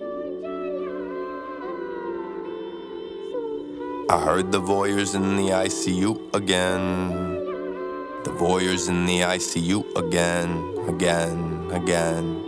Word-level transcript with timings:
I 0.00 0.04
heard 4.22 4.52
the 4.52 4.60
voyeurs 4.60 5.16
in 5.16 5.36
the 5.36 5.48
ICU 5.50 6.32
again. 6.34 7.08
The 8.22 8.30
voyeurs 8.30 8.88
in 8.88 9.06
the 9.06 9.20
ICU 9.20 9.96
again, 9.96 10.76
again, 10.88 11.68
again. 11.72 12.44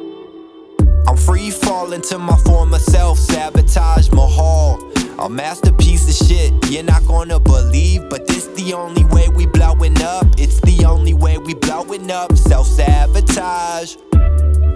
I'm 1.09 1.17
free 1.17 1.51
falling 1.51 2.03
to 2.03 2.19
my 2.19 2.37
former 2.39 2.79
self, 2.79 3.19
sabotage 3.19 4.13
Mahal. 4.13 4.79
A 5.19 5.29
masterpiece 5.29 6.09
of 6.09 6.15
shit 6.29 6.53
you're 6.71 6.85
not 6.85 7.05
gonna 7.07 7.41
believe, 7.41 8.09
but 8.09 8.29
this 8.29 8.47
the 8.47 8.75
only 8.75 9.05
way 9.07 9.29
we 9.29 9.47
blowing 9.47 10.01
up. 10.03 10.27
It's 10.39 10.61
the 10.61 10.85
only 10.85 11.15
way 11.15 11.39
we 11.39 11.55
blowing 11.55 12.13
up. 12.13 12.37
Self 12.37 12.69
sabotage. 12.69 13.97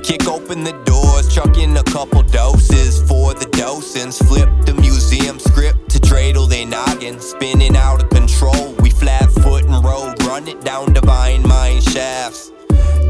Kick 0.05 0.29
open 0.29 0.65
the 0.65 0.73
doors, 0.85 1.35
chuck 1.35 1.57
in 1.57 1.75
a 1.79 1.83
couple 1.83 2.23
doses 2.25 3.01
for 3.09 3.33
the 3.33 3.47
docents. 3.53 4.19
Flip 4.19 4.51
the 4.67 4.75
museum 4.75 5.39
script 5.39 5.89
to 5.93 5.99
dreidel 5.99 6.47
they 6.47 6.67
noggin, 6.67 7.19
spinning 7.19 7.75
out 7.75 8.03
of 8.03 8.11
control. 8.11 8.75
We 8.81 8.91
flat 8.91 9.31
foot 9.31 9.65
and 9.65 9.83
road, 9.83 10.23
run 10.25 10.47
it 10.47 10.63
down 10.63 10.93
divine 10.93 11.49
mind 11.49 11.85
shafts. 11.85 12.54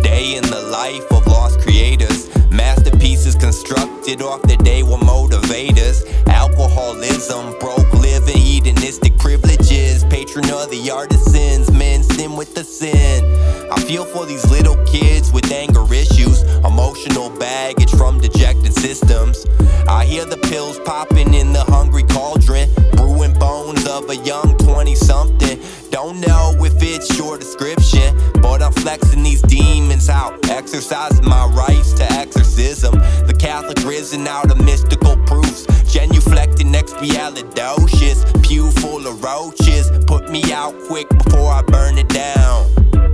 Day 0.04 0.36
in 0.36 0.44
the 0.44 0.60
life 0.70 1.10
of 1.12 1.26
lost 1.26 1.60
creators. 1.60 2.28
Masterpieces 2.50 3.34
constructed 3.34 4.20
off 4.20 4.42
the 4.42 4.58
day 4.58 4.82
were 4.82 4.98
motivators. 4.98 6.04
Alcoholism, 6.28 7.58
broke 7.58 7.90
living, 7.94 8.36
hedonistic 8.36 9.16
privileges. 9.16 10.04
Patron 10.04 10.44
of 10.50 10.70
the 10.70 10.90
artisans, 10.92 11.72
men 11.72 12.02
sin 12.02 12.36
with 12.36 12.54
the 12.54 12.62
sin. 12.62 13.24
I 13.72 13.80
feel 13.80 14.04
for 14.04 14.26
these 14.26 14.44
little 14.50 14.76
kids 14.84 15.32
with 15.32 15.50
anger 15.50 15.84
issues, 15.92 16.42
emotional 16.64 17.30
baggage 17.30 17.90
from 17.92 18.20
dejected 18.20 18.74
systems. 18.74 19.46
I 19.88 20.04
hear 20.04 20.26
the 20.26 20.36
pills 20.36 20.78
popping 20.80 21.32
in 21.32 21.54
the 21.54 21.64
hungry 21.64 22.04
cauldron, 22.04 22.68
brewing 22.92 23.32
bones 23.38 23.86
of 23.86 24.10
a 24.10 24.16
young 24.16 24.56
20 24.58 24.94
something. 24.94 25.58
Don't 25.90 26.20
know 26.20 26.52
if 26.58 26.82
it's 26.82 27.16
your 27.16 27.38
description, 27.38 28.14
but 28.42 28.62
I'm 28.62 28.72
flexing 28.72 29.22
these 29.22 29.42
demons 29.42 29.93
out, 30.08 30.50
exercising 30.50 31.24
my 31.24 31.46
rights 31.46 31.92
to 31.94 32.04
exorcism. 32.12 32.94
The 33.26 33.36
Catholic 33.38 33.78
risen 33.84 34.26
out 34.26 34.50
of 34.50 34.62
mystical 34.64 35.16
proofs, 35.24 35.66
genuflecting 35.94 36.74
expialidocious, 36.74 38.18
pew 38.42 38.70
full 38.72 39.06
of 39.06 39.22
roaches. 39.22 39.90
Put 40.06 40.28
me 40.30 40.52
out 40.52 40.74
quick 40.88 41.08
before 41.08 41.52
I 41.52 41.62
burn 41.62 41.96
it 41.98 42.08
down. 42.08 42.70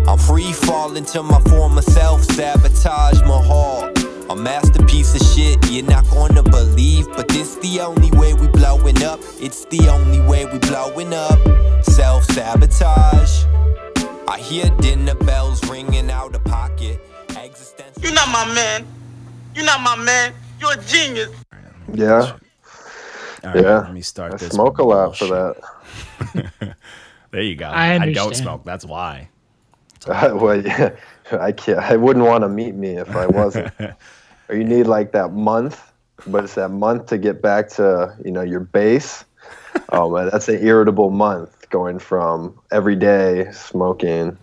I'm 0.08 0.18
free 0.18 0.52
falling 0.52 1.04
to 1.06 1.22
my 1.22 1.40
former 1.42 1.82
self, 1.82 2.22
sabotage 2.22 3.20
my 3.22 3.42
heart. 3.42 3.98
A 4.30 4.34
masterpiece 4.34 5.14
of 5.14 5.22
shit 5.34 5.58
you're 5.70 5.84
not 5.84 6.08
gonna 6.10 6.42
believe, 6.42 7.06
but 7.14 7.28
this 7.28 7.56
the 7.56 7.80
only 7.80 8.10
way 8.12 8.32
we 8.32 8.48
blowing 8.48 9.02
up. 9.02 9.20
It's 9.38 9.66
the 9.66 9.88
only 9.88 10.20
way 10.20 10.46
we 10.46 10.58
blowing 10.58 11.12
up. 11.12 11.38
Self 11.84 12.24
sabotage. 12.24 13.44
I 14.30 14.38
hear 14.38 14.70
dinner 14.80 15.16
bells 15.16 15.68
ringing 15.68 16.08
out 16.08 16.36
of 16.36 16.44
pocket. 16.44 17.00
Existential. 17.30 18.00
You're 18.00 18.14
not 18.14 18.28
my 18.28 18.44
man. 18.54 18.86
You're 19.56 19.64
not 19.64 19.80
my 19.80 19.96
man. 19.96 20.32
You're 20.60 20.74
a 20.74 20.82
genius. 20.84 21.30
Yeah, 21.92 22.06
All 23.42 23.50
right, 23.52 23.56
Yeah. 23.56 23.78
let 23.80 23.92
me 23.92 24.02
start 24.02 24.34
I 24.34 24.36
this. 24.36 24.52
smoke 24.52 24.78
a 24.78 24.84
lot 24.84 25.18
for 25.18 25.26
that. 25.26 26.76
There 27.32 27.42
you 27.42 27.56
go. 27.56 27.66
I 27.66 27.94
I, 27.94 28.12
don't 28.12 28.34
smoke. 28.36 28.62
That's 28.64 28.84
why. 28.84 29.28
well, 30.06 30.64
yeah, 30.64 30.96
I 31.32 31.50
can't. 31.52 31.78
I 31.80 31.96
wouldn't 31.96 32.24
want 32.24 32.42
to 32.42 32.48
meet 32.48 32.74
me 32.76 32.98
if 32.98 33.14
I 33.14 33.26
wasn't. 33.26 33.72
or 33.80 33.96
you 34.56 34.64
need 34.64 34.86
like 34.86 35.10
that 35.12 35.32
month, 35.32 35.92
but 36.26 36.44
it's 36.44 36.54
that 36.54 36.70
month 36.70 37.06
to 37.06 37.18
get 37.18 37.40
back 37.42 37.68
to 37.70 38.16
you 38.24 38.30
know 38.32 38.42
your 38.42 38.60
base. 38.60 39.24
Oh 39.92 40.08
man, 40.10 40.28
that's 40.30 40.48
an 40.48 40.64
irritable 40.66 41.10
month 41.10 41.68
going 41.70 41.98
from 41.98 42.58
every 42.72 42.94
day 42.96 43.50
smoking 43.52 44.36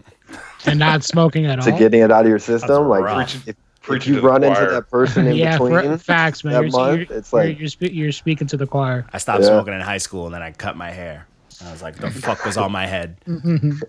and 0.65 0.79
not 0.79 1.03
smoking 1.03 1.45
at 1.45 1.59
all 1.59 1.65
to 1.65 1.71
all. 1.71 1.77
getting 1.79 2.01
it 2.01 2.11
out 2.11 2.25
of 2.25 2.29
your 2.29 2.39
system. 2.39 2.87
Like 2.89 3.03
rough. 3.03 3.33
if, 3.35 3.47
if 3.49 3.55
Preaching 3.81 4.15
you 4.15 4.19
to 4.19 4.21
the 4.21 4.27
run 4.27 4.43
into 4.43 4.55
choir. 4.57 4.71
that 4.71 4.89
person 4.89 5.27
in 5.27 5.35
yeah, 5.37 5.53
between, 5.57 5.71
for, 5.71 5.97
facts, 5.97 6.43
man. 6.43 6.53
that 6.53 6.61
You're, 6.63 6.71
month, 6.71 7.09
you're, 7.09 7.17
it's 7.17 7.31
like- 7.31 7.47
you're, 7.51 7.59
you're, 7.59 7.67
spe- 7.69 7.93
you're 7.93 8.11
speaking 8.11 8.45
to 8.47 8.57
the 8.57 8.67
choir. 8.67 9.05
I 9.13 9.17
stopped 9.17 9.41
Yeah. 9.43 9.47
smoking 9.49 9.73
in 9.73 9.79
high 9.81 9.97
school 9.99 10.25
and 10.25 10.35
then 10.35 10.41
I 10.41 10.51
cut 10.51 10.75
my 10.75 10.91
hair. 10.91 11.25
I 11.65 11.71
was 11.71 11.81
like, 11.81 11.95
the 11.95 12.11
fuck 12.11 12.43
was 12.45 12.57
on 12.57 12.71
my 12.73 12.85
head? 12.85 13.17
Mm-hmm. 13.25 13.79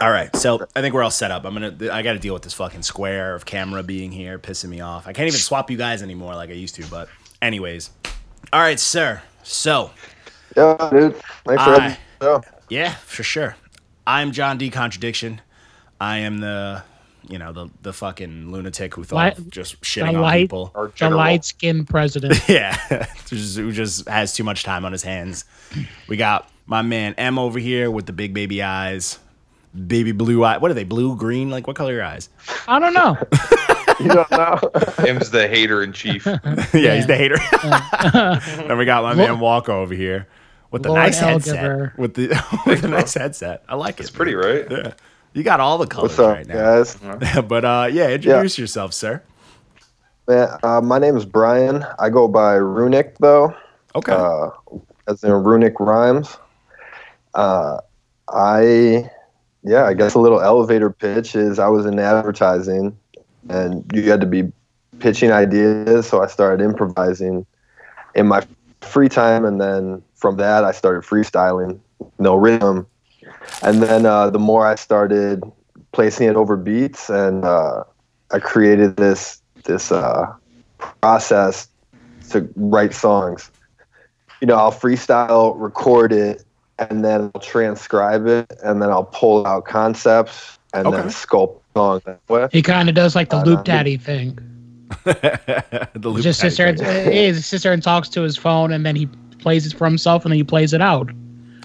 all 0.00 0.10
right, 0.10 0.34
so 0.36 0.66
I 0.76 0.80
think 0.82 0.94
we're 0.94 1.02
all 1.02 1.10
set 1.10 1.30
up. 1.30 1.44
I'm 1.44 1.54
gonna. 1.54 1.74
I 1.90 2.02
got 2.02 2.12
to 2.12 2.18
deal 2.18 2.34
with 2.34 2.42
this 2.42 2.52
fucking 2.52 2.82
square 2.82 3.34
of 3.34 3.46
camera 3.46 3.82
being 3.82 4.12
here, 4.12 4.38
pissing 4.38 4.68
me 4.68 4.80
off. 4.80 5.06
I 5.08 5.12
can't 5.14 5.26
even 5.26 5.40
swap 5.40 5.70
you 5.70 5.76
guys 5.78 6.02
anymore 6.02 6.34
like 6.34 6.50
I 6.50 6.52
used 6.52 6.74
to. 6.76 6.86
But 6.88 7.08
anyways, 7.40 7.90
all 8.52 8.60
right, 8.60 8.78
sir. 8.78 9.22
So 9.44 9.90
yeah, 10.56 10.88
dude. 10.90 11.14
Thanks 11.44 11.62
for 11.62 11.70
I- 11.70 11.78
having 11.78 11.82
me. 11.82 11.86
on 11.86 11.96
the 12.18 12.42
show. 12.42 12.42
yeah, 12.68 12.94
for 12.94 13.22
sure. 13.22 13.56
I'm 14.06 14.32
John 14.32 14.58
D. 14.58 14.70
Contradiction. 14.70 15.40
I 16.00 16.18
am 16.18 16.38
the, 16.38 16.82
you 17.28 17.38
know, 17.38 17.52
the 17.52 17.68
the 17.82 17.92
fucking 17.92 18.50
lunatic 18.52 18.94
who 18.94 19.04
thought 19.04 19.16
Light- 19.16 19.38
of 19.38 19.50
just 19.50 19.78
The 19.80 19.86
shitting 19.86 20.08
on 20.16 20.20
light, 20.20 20.42
people. 20.44 20.72
Our 20.74 20.92
the 20.98 21.10
light 21.10 21.44
skinned 21.44 21.88
president. 21.88 22.40
Yeah, 22.48 22.74
who 23.30 23.72
just 23.72 24.08
has 24.08 24.34
too 24.34 24.44
much 24.44 24.64
time 24.64 24.84
on 24.84 24.92
his 24.92 25.02
hands. 25.02 25.44
We 26.08 26.16
got 26.16 26.50
my 26.66 26.82
man 26.82 27.14
M 27.18 27.38
over 27.38 27.58
here 27.58 27.90
with 27.90 28.06
the 28.06 28.12
big 28.12 28.34
baby 28.34 28.62
eyes, 28.62 29.18
baby 29.86 30.12
blue 30.12 30.42
eye. 30.44 30.58
What 30.58 30.70
are 30.70 30.74
they? 30.74 30.84
Blue, 30.84 31.16
green? 31.16 31.50
Like 31.50 31.66
what 31.66 31.76
color 31.76 31.92
are 31.92 31.96
your 31.96 32.04
eyes? 32.04 32.28
I 32.68 32.78
don't 32.78 32.94
know. 32.94 33.16
You 34.00 34.08
don't 34.08 34.30
know. 34.30 34.58
Him's 34.98 35.30
the 35.30 35.46
hater 35.48 35.82
in 35.82 35.92
chief. 35.92 36.26
yeah, 36.26 36.94
he's 36.96 37.06
the 37.06 37.16
hater. 37.16 37.36
then 38.68 38.78
we 38.78 38.84
got 38.84 39.02
my 39.02 39.14
man 39.14 39.38
Walker 39.40 39.72
over 39.72 39.94
here 39.94 40.26
with 40.70 40.82
the 40.82 40.88
Lord 40.90 41.02
nice 41.02 41.20
Elgiver. 41.20 41.92
headset. 41.92 41.98
With 41.98 42.14
the 42.14 42.62
with 42.66 42.82
the 42.82 42.88
nice 42.88 43.14
headset. 43.14 43.64
I 43.68 43.76
like 43.76 43.98
it. 43.98 44.02
It's 44.02 44.10
pretty, 44.10 44.34
right? 44.34 44.66
Yeah, 44.70 44.92
you 45.32 45.42
got 45.42 45.60
all 45.60 45.78
the 45.78 45.86
colors 45.86 46.10
What's 46.10 46.18
up, 46.18 46.36
right 46.36 46.46
now. 46.46 46.54
guys? 46.54 46.96
but 47.42 47.64
uh, 47.64 47.88
yeah, 47.92 48.10
introduce 48.10 48.58
yourself, 48.58 48.94
sir. 48.94 49.22
Man, 50.26 50.48
uh, 50.62 50.80
my 50.80 50.98
name 50.98 51.16
is 51.16 51.24
Brian. 51.24 51.84
I 51.98 52.08
go 52.08 52.28
by 52.28 52.54
Runic 52.54 53.18
though. 53.18 53.54
Okay. 53.94 54.12
uh, 54.12 54.50
as 55.06 55.22
in 55.22 55.30
runic 55.32 55.78
rhymes. 55.78 56.36
Uh, 57.34 57.78
I, 58.28 59.10
yeah, 59.62 59.84
I 59.84 59.94
guess 59.94 60.14
a 60.14 60.18
little 60.18 60.40
elevator 60.40 60.90
pitch 60.90 61.34
is 61.36 61.58
I 61.58 61.68
was 61.68 61.86
in 61.86 61.98
advertising, 61.98 62.96
and 63.48 63.84
you 63.92 64.02
had 64.10 64.20
to 64.20 64.26
be 64.26 64.52
pitching 65.00 65.30
ideas, 65.30 66.06
so 66.08 66.22
I 66.22 66.26
started 66.26 66.64
improvising 66.64 67.46
in 68.14 68.26
my 68.26 68.46
free 68.82 69.08
time, 69.08 69.44
and 69.44 69.60
then 69.60 70.02
from 70.14 70.36
that 70.36 70.64
I 70.64 70.72
started 70.72 71.02
freestyling, 71.02 71.80
no 72.18 72.36
rhythm, 72.36 72.86
and 73.62 73.82
then 73.82 74.06
uh, 74.06 74.30
the 74.30 74.38
more 74.38 74.66
I 74.66 74.74
started 74.76 75.42
placing 75.92 76.28
it 76.28 76.36
over 76.36 76.56
beats, 76.56 77.08
and 77.10 77.44
uh, 77.44 77.84
I 78.32 78.38
created 78.38 78.96
this 78.96 79.40
this 79.64 79.90
uh, 79.92 80.32
process 80.78 81.68
to 82.30 82.48
write 82.56 82.94
songs 82.94 83.50
you 84.44 84.46
know, 84.46 84.56
I'll 84.56 84.72
freestyle, 84.72 85.54
record 85.58 86.12
it, 86.12 86.44
and 86.78 87.02
then 87.02 87.30
I'll 87.34 87.40
transcribe 87.40 88.26
it, 88.26 88.52
and 88.62 88.82
then 88.82 88.90
I'll 88.90 89.04
pull 89.04 89.46
out 89.46 89.64
concepts 89.64 90.58
and 90.74 90.86
Okay. 90.86 90.98
then 90.98 91.06
sculpt 91.06 91.60
song 91.74 92.00
that. 92.04 92.52
He 92.52 92.62
kind 92.62 92.88
of 92.88 92.94
does 92.94 93.14
like 93.14 93.30
the 93.30 93.44
loop 93.44 93.64
daddy 93.64 93.96
thing. 93.96 94.38
the 95.04 95.88
loop 95.94 96.22
just 96.22 96.40
sits 96.40 96.56
there, 96.56 96.68
and, 96.68 96.78
daddy 96.78 97.14
he 97.14 97.34
sits 97.34 97.62
there 97.62 97.72
and 97.72 97.82
talks 97.82 98.08
to 98.10 98.22
his 98.22 98.36
phone, 98.36 98.72
and 98.72 98.86
then 98.86 98.96
he 98.96 99.06
plays 99.38 99.66
it 99.66 99.76
for 99.76 99.84
himself, 99.84 100.24
and 100.24 100.32
then 100.32 100.38
he 100.38 100.44
plays 100.44 100.72
it 100.72 100.80
out. 100.80 101.10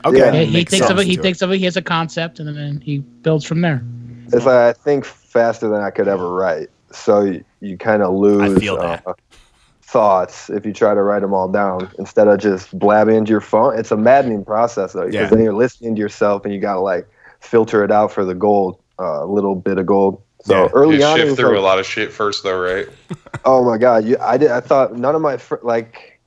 Okay. 0.06 0.18
Yeah. 0.18 0.32
he, 0.32 0.46
he 0.46 0.66
thinks 0.66 0.90
of 0.90 0.98
it. 1.00 1.06
He 1.08 1.16
to 1.16 1.22
thinks 1.22 1.42
of 1.42 1.52
it. 1.52 1.58
He 1.58 1.66
has 1.66 1.78
a 1.78 1.82
concept, 1.82 2.40
and 2.40 2.48
then 2.56 2.82
he 2.82 3.00
builds 3.00 3.46
from 3.46 3.62
there. 3.62 3.84
It's 4.28 4.46
like 4.46 4.48
I 4.48 4.74
think 4.74 5.06
faster 5.06 5.70
than 5.70 5.82
I 5.82 5.90
could 5.90 6.08
ever 6.08 6.34
write, 6.34 6.70
so 6.92 7.22
you, 7.22 7.44
you 7.62 7.78
kind 7.78 8.04
of 8.04 8.14
lose. 8.14 8.68
Uh, 8.68 9.14
thoughts 9.90 10.52
if 10.52 10.68
you 10.68 10.72
try 10.72 10.94
to 10.94 11.02
write 11.02 11.22
them 11.22 11.34
all 11.34 11.48
down 11.48 11.90
instead 11.98 12.28
of 12.28 12.40
just 12.40 12.78
blabbing 12.78 13.16
into 13.16 13.32
your 13.32 13.42
phone. 13.42 13.78
It's 13.78 13.92
a 13.92 13.98
maddening 13.98 14.46
process 14.46 14.94
though, 14.94 15.06
because 15.08 15.16
Yeah. 15.16 15.28
then 15.30 15.44
you're 15.44 15.54
listening 15.54 15.96
to 15.96 16.00
yourself 16.00 16.46
and 16.46 16.54
you 16.54 16.60
gotta 16.60 16.80
like 16.80 17.08
filter 17.40 17.84
it 17.84 17.92
out 17.92 18.12
for 18.12 18.24
the 18.24 18.36
gold, 18.36 18.76
a 18.76 18.82
uh, 19.00 19.26
little 19.26 19.56
bit 19.56 19.78
of 19.78 19.86
gold. 19.86 20.22
So 20.44 20.64
Yeah. 20.66 20.70
early 20.74 20.98
You 20.98 21.04
on, 21.04 21.18
shift 21.18 21.30
was 21.32 21.40
through 21.40 21.50
like- 21.50 21.58
a 21.58 21.62
lot 21.62 21.80
of 21.80 21.86
shit 21.86 22.12
first, 22.12 22.44
though, 22.44 22.60
right? 22.60 22.88
Oh 23.46 23.64
my 23.64 23.78
god, 23.78 24.04
you, 24.06 24.18
I 24.20 24.38
did. 24.38 24.52
I 24.52 24.60
thought 24.60 24.96
none 24.98 25.16
of 25.16 25.22
my 25.22 25.38
fr- 25.38 25.56
like, 25.64 26.20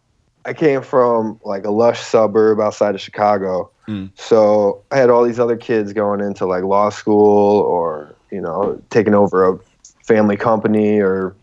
I 0.47 0.53
came 0.55 0.81
from 0.83 1.39
like 1.45 1.65
a 1.65 1.71
lush 1.71 2.01
suburb 2.01 2.59
outside 2.61 2.95
of 2.95 3.01
Chicago, 3.01 3.71
Mm. 3.89 4.11
so 4.15 4.81
I 4.93 4.97
had 4.97 5.11
all 5.11 5.25
these 5.25 5.41
other 5.41 5.57
kids 5.57 5.93
going 5.93 6.21
into 6.21 6.47
like 6.47 6.63
law 6.65 6.89
school 6.91 7.61
or 7.63 8.15
you 8.31 8.41
know 8.41 8.81
taking 8.91 9.13
over 9.15 9.49
a 9.49 9.59
family 10.05 10.37
company 10.37 11.01
or 11.01 11.35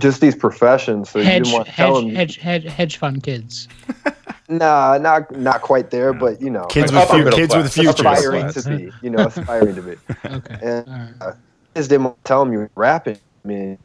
just 0.00 0.20
these 0.20 0.36
professions. 0.36 1.08
So 1.10 1.18
you 1.18 1.24
hedge, 1.24 1.44
didn't 1.44 1.54
want 1.54 1.66
to 1.66 1.72
tell 1.72 1.94
them, 2.00 2.14
hedge, 2.14 2.36
hedge, 2.36 2.64
hedge 2.64 2.96
fund 2.98 3.22
kids. 3.22 3.68
nah, 4.58 4.98
not 4.98 5.30
not 5.36 5.62
quite 5.62 5.90
there, 5.90 6.12
but 6.12 6.40
you 6.40 6.50
know, 6.50 6.66
Kids 6.66 6.92
Like 6.92 7.02
with 7.02 7.10
few, 7.10 7.24
middle 7.24 7.38
kids 7.38 7.54
with 7.54 7.64
class, 7.64 7.74
futures. 7.74 8.00
upper 8.00 8.02
middle 8.04 8.48
aspiring 8.48 8.52
to 8.52 8.62
be, 8.68 8.92
you 9.02 9.10
know, 9.10 9.26
aspiring 9.26 9.76
to 9.76 9.82
be. 9.82 9.96
Okay. 10.26 10.58
And 10.62 10.86
All 10.88 10.94
right. 10.94 11.14
Uh, 11.20 11.32
I 11.74 11.78
just 11.78 11.90
didn't 11.90 12.14
tell 12.24 12.42
him 12.42 12.52
you 12.52 12.58
were 12.60 12.70
rapping. 12.76 13.18
I 13.44 13.48
mean, 13.48 13.78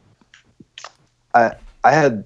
I 1.34 1.52
I 1.84 1.92
had 1.92 2.24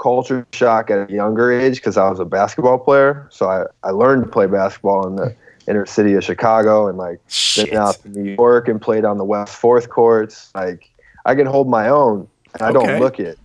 culture 0.00 0.46
shock 0.52 0.90
at 0.90 1.08
a 1.08 1.12
younger 1.12 1.52
age 1.52 1.76
because 1.76 1.96
I 1.96 2.08
was 2.10 2.20
a 2.20 2.24
basketball 2.24 2.78
player. 2.78 3.28
So 3.30 3.48
I, 3.48 3.64
I 3.86 3.90
learned 3.90 4.24
to 4.24 4.30
play 4.30 4.46
basketball 4.46 5.06
in 5.06 5.16
the 5.16 5.34
inner 5.66 5.86
city 5.86 6.14
of 6.14 6.24
Chicago 6.24 6.88
and 6.88 6.98
like 6.98 7.20
Shit. 7.28 7.70
been 7.70 7.78
out 7.78 8.02
to 8.02 8.08
New 8.08 8.34
York 8.34 8.68
and 8.68 8.80
played 8.80 9.04
on 9.04 9.18
the 9.18 9.24
West 9.24 9.54
Fourth 9.56 9.88
courts. 9.88 10.50
Like 10.54 10.90
I 11.24 11.34
can 11.34 11.46
hold 11.46 11.68
my 11.68 11.88
own 11.88 12.28
and 12.52 12.62
I 12.62 12.70
Okay. 12.70 12.74
don't 12.86 13.00
look 13.00 13.18
it. 13.20 13.38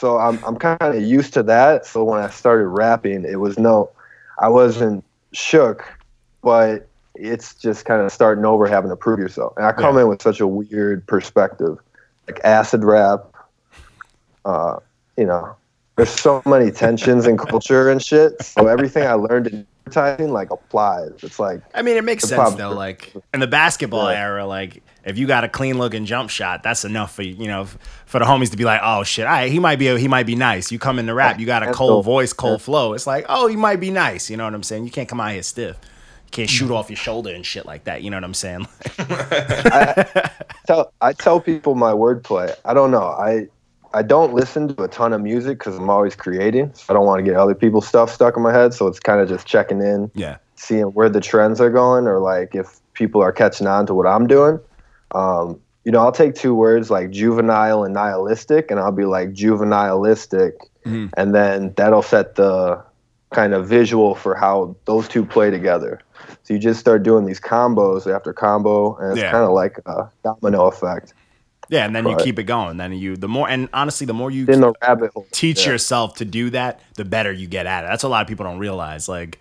So 0.00 0.16
I'm 0.16 0.42
I'm 0.44 0.56
kind 0.56 0.78
of 0.80 1.02
used 1.02 1.34
to 1.34 1.42
that. 1.42 1.84
So 1.84 2.04
when 2.04 2.20
I 2.22 2.30
started 2.30 2.68
rapping, 2.68 3.26
it 3.26 3.38
was 3.38 3.58
no, 3.58 3.90
I 4.38 4.48
wasn't 4.48 5.04
shook, 5.34 5.84
but 6.42 6.88
it's 7.14 7.54
just 7.54 7.84
kind 7.84 8.00
of 8.00 8.10
starting 8.10 8.46
over, 8.46 8.66
having 8.66 8.88
to 8.88 8.96
prove 8.96 9.18
yourself. 9.18 9.52
And 9.58 9.66
I 9.66 9.72
come 9.72 9.96
Yeah. 9.96 10.02
in 10.02 10.08
with 10.08 10.22
such 10.22 10.40
a 10.40 10.46
weird 10.46 11.06
perspective, 11.06 11.76
like 12.26 12.40
acid 12.44 12.82
rap. 12.82 13.26
Uh, 14.46 14.76
you 15.18 15.26
know, 15.26 15.54
there's 15.96 16.08
so 16.08 16.40
many 16.46 16.70
tensions 16.70 17.26
in 17.26 17.36
culture 17.36 17.90
and 17.90 18.02
shit. 18.02 18.40
So 18.42 18.68
everything 18.68 19.06
I 19.06 19.12
learned 19.12 19.48
in 19.48 19.66
advertising 19.86 20.32
like 20.32 20.50
applies. 20.50 21.12
It's 21.22 21.38
like 21.38 21.60
I 21.74 21.82
mean, 21.82 21.96
it 21.96 22.04
makes 22.04 22.24
sense 22.24 22.34
problem- 22.34 22.58
though. 22.58 22.76
Like 22.76 23.12
in 23.34 23.40
the 23.40 23.46
basketball 23.46 24.10
Yeah. 24.10 24.20
era, 24.20 24.46
like 24.46 24.82
if 25.04 25.18
you 25.18 25.26
got 25.26 25.44
a 25.44 25.48
clean 25.48 25.78
looking 25.78 26.04
jump 26.04 26.30
shot, 26.30 26.62
that's 26.62 26.84
enough 26.84 27.14
for 27.14 27.22
you 27.22 27.46
know 27.46 27.66
for 28.06 28.18
the 28.18 28.24
homies 28.24 28.50
to 28.50 28.56
be 28.56 28.64
like, 28.64 28.80
oh 28.82 29.02
shit, 29.02 29.26
all 29.26 29.32
right, 29.32 29.50
he 29.50 29.58
might 29.58 29.78
be 29.78 29.88
a, 29.88 29.98
he 29.98 30.08
might 30.08 30.26
be 30.26 30.36
nice. 30.36 30.70
You 30.70 30.78
come 30.78 30.98
in 30.98 31.06
the 31.06 31.14
rap, 31.14 31.38
you 31.38 31.46
got 31.46 31.62
a 31.62 31.72
cold 31.72 32.04
voice, 32.04 32.32
cold 32.32 32.62
flow. 32.62 32.92
It's 32.92 33.06
like, 33.06 33.26
oh, 33.28 33.46
he 33.46 33.56
might 33.56 33.80
be 33.80 33.90
nice. 33.90 34.30
You 34.30 34.36
know 34.36 34.44
what 34.44 34.54
I'm 34.54 34.62
saying? 34.62 34.84
You 34.84 34.90
can't 34.90 35.08
come 35.08 35.20
out 35.20 35.32
here 35.32 35.42
stiff. 35.42 35.76
You 36.26 36.30
can't 36.30 36.50
shoot 36.50 36.66
mm-hmm. 36.66 36.74
off 36.74 36.90
your 36.90 36.96
shoulder 36.96 37.34
and 37.34 37.44
shit 37.44 37.66
like 37.66 37.84
that. 37.84 38.02
You 38.02 38.10
know 38.10 38.16
what 38.16 38.24
I'm 38.24 38.34
saying? 38.34 38.66
tell 40.66 40.92
I 41.00 41.12
tell 41.12 41.40
people 41.40 41.74
my 41.74 41.92
wordplay. 41.92 42.54
I 42.64 42.74
don't 42.74 42.90
know. 42.90 43.08
I 43.08 43.48
I 43.92 44.02
don't 44.02 44.32
listen 44.32 44.68
to 44.74 44.82
a 44.84 44.88
ton 44.88 45.12
of 45.12 45.20
music 45.20 45.58
because 45.58 45.76
I'm 45.76 45.90
always 45.90 46.14
creating. 46.14 46.72
So 46.74 46.84
I 46.88 46.92
don't 46.94 47.06
want 47.06 47.18
to 47.18 47.28
get 47.28 47.36
other 47.38 47.54
people's 47.54 47.88
stuff 47.88 48.12
stuck 48.12 48.36
in 48.36 48.42
my 48.42 48.52
head. 48.52 48.72
So 48.72 48.86
it's 48.86 49.00
kind 49.00 49.20
of 49.20 49.28
just 49.28 49.46
checking 49.46 49.80
in, 49.80 50.10
yeah. 50.14 50.36
seeing 50.54 50.86
where 50.86 51.08
the 51.08 51.20
trends 51.20 51.60
are 51.60 51.70
going, 51.70 52.06
or 52.06 52.18
like 52.20 52.54
if 52.54 52.80
people 52.94 53.20
are 53.22 53.32
catching 53.32 53.66
on 53.66 53.86
to 53.86 53.94
what 53.94 54.06
I'm 54.06 54.26
doing. 54.26 54.60
Um, 55.12 55.60
you 55.84 55.90
know, 55.90 56.00
I'll 56.00 56.12
take 56.12 56.34
two 56.34 56.54
words 56.54 56.90
like 56.90 57.10
juvenile 57.10 57.82
and 57.84 57.94
nihilistic, 57.94 58.70
and 58.70 58.78
I'll 58.78 58.92
be 58.92 59.06
like 59.06 59.32
juvenilistic, 59.32 60.52
Mhm. 60.86 61.10
and 61.16 61.34
then 61.34 61.72
that'll 61.76 62.02
set 62.02 62.34
the 62.36 62.82
kind 63.32 63.54
of 63.54 63.66
visual 63.66 64.14
for 64.14 64.34
how 64.34 64.76
those 64.84 65.08
two 65.08 65.24
play 65.24 65.50
together. 65.50 66.00
So 66.42 66.54
you 66.54 66.60
just 66.60 66.80
start 66.80 67.02
doing 67.02 67.24
these 67.24 67.40
combos 67.40 68.12
after 68.12 68.32
combo, 68.32 68.94
and 68.96 69.12
it's 69.12 69.20
Yeah. 69.20 69.30
kind 69.30 69.44
of 69.44 69.50
like 69.50 69.80
a 69.86 70.08
domino 70.22 70.66
effect 70.66 71.14
Yeah, 71.70 71.86
and 71.86 71.94
then 71.94 72.06
you 72.06 72.16
keep 72.16 72.38
it 72.40 72.44
going. 72.44 72.76
Then 72.76 72.92
you 72.92 73.16
the 73.16 73.28
more 73.28 73.48
and 73.48 73.68
honestly, 73.72 74.04
the 74.04 74.12
more 74.12 74.30
you 74.30 74.44
in 74.46 74.60
the 74.60 74.72
rabbit 74.82 75.12
hole. 75.12 75.26
teach 75.30 75.64
Yeah. 75.64 75.72
yourself 75.72 76.16
to 76.16 76.24
do 76.24 76.50
that, 76.50 76.80
the 76.96 77.04
better 77.04 77.32
you 77.32 77.46
get 77.46 77.66
at 77.66 77.84
it. 77.84 77.86
That's 77.86 78.02
a 78.02 78.08
lot 78.08 78.22
of 78.22 78.28
people 78.28 78.44
don't 78.44 78.58
realize. 78.58 79.08
Like 79.08 79.38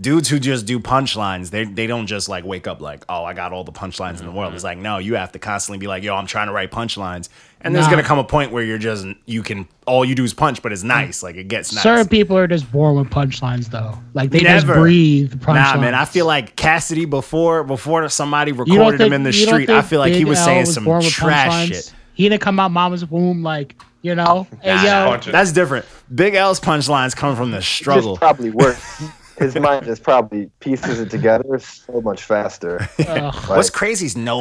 dudes 0.00 0.28
who 0.28 0.38
just 0.38 0.66
do 0.66 0.78
punchlines, 0.80 1.50
they 1.50 1.64
they 1.64 1.86
don't 1.86 2.06
just 2.06 2.28
like 2.28 2.44
wake 2.44 2.66
up 2.66 2.80
like, 2.80 3.04
oh, 3.08 3.24
I 3.24 3.34
got 3.34 3.52
all 3.52 3.64
the 3.64 3.72
punchlines 3.72 4.20
in 4.20 4.26
the 4.26 4.32
world. 4.32 4.54
It's 4.54 4.64
like, 4.64 4.78
no, 4.78 4.98
you 4.98 5.14
have 5.14 5.32
to 5.32 5.38
constantly 5.38 5.78
be 5.78 5.86
like, 5.86 6.02
yo, 6.02 6.14
I'm 6.14 6.26
trying 6.26 6.48
to 6.48 6.52
write 6.52 6.70
punchlines. 6.70 7.28
And 7.64 7.74
there's 7.74 7.86
gonna 7.86 8.02
come 8.02 8.18
a 8.18 8.24
point 8.24 8.50
where 8.50 8.64
you're 8.64 8.78
just 8.78 9.06
you 9.24 9.42
can 9.42 9.68
all 9.86 10.04
you 10.04 10.14
do 10.14 10.24
is 10.24 10.34
punch, 10.34 10.62
but 10.62 10.72
it's 10.72 10.82
mm. 10.82 10.88
nice. 10.88 11.22
Like 11.22 11.36
it 11.36 11.46
gets 11.46 11.72
nice. 11.72 11.82
Certain 11.82 12.08
people 12.08 12.36
are 12.36 12.48
just 12.48 12.70
born 12.72 12.96
with 12.96 13.08
punchlines, 13.08 13.70
though. 13.70 13.96
Like 14.14 14.30
they 14.30 14.40
just 14.40 14.66
Never. 14.66 14.80
breathe 14.80 15.34
punchlines. 15.40 15.74
Nah, 15.74 15.80
man, 15.80 15.94
I 15.94 16.04
feel 16.04 16.26
like 16.26 16.56
Cassidy 16.56 17.04
before 17.04 17.62
before 17.62 18.08
somebody 18.08 18.50
You 18.50 18.56
don't 18.56 18.68
recorded 18.68 19.00
him 19.00 19.12
in 19.12 19.22
the 19.22 19.32
street, 19.32 19.70
I 19.70 19.82
feel 19.82 20.00
like 20.00 20.12
he 20.12 20.24
was 20.24 20.38
L 20.38 20.44
saying 20.44 20.66
some 20.66 20.84
with 20.84 21.08
trash 21.08 21.52
punchlines? 21.52 21.68
shit. 21.68 21.94
He 22.14 22.28
didn't 22.28 22.42
come 22.42 22.58
out 22.60 22.70
mama's 22.72 23.06
womb 23.06 23.42
like, 23.42 23.80
you 24.02 24.14
know, 24.14 24.46
hey 24.60 24.74
Nah, 24.74 25.14
yo. 25.14 25.32
That's 25.32 25.52
different. 25.52 25.86
Big 26.12 26.34
L's 26.34 26.60
punchlines 26.60 27.14
come 27.14 27.36
from 27.36 27.52
the 27.52 27.58
Just 27.58 27.70
struggle. 27.70 28.16
probably 28.16 28.50
works. 28.50 29.04
His 29.38 29.54
mind 29.56 29.86
just 29.86 30.02
probably 30.02 30.50
pieces 30.60 31.00
it 31.00 31.10
together 31.10 31.58
so 31.58 32.00
much 32.00 32.22
faster. 32.22 32.86
ugh. 33.06 33.34
What's 33.48 33.70
crazy 33.70 34.06
is 34.06 34.16
no 34.16 34.38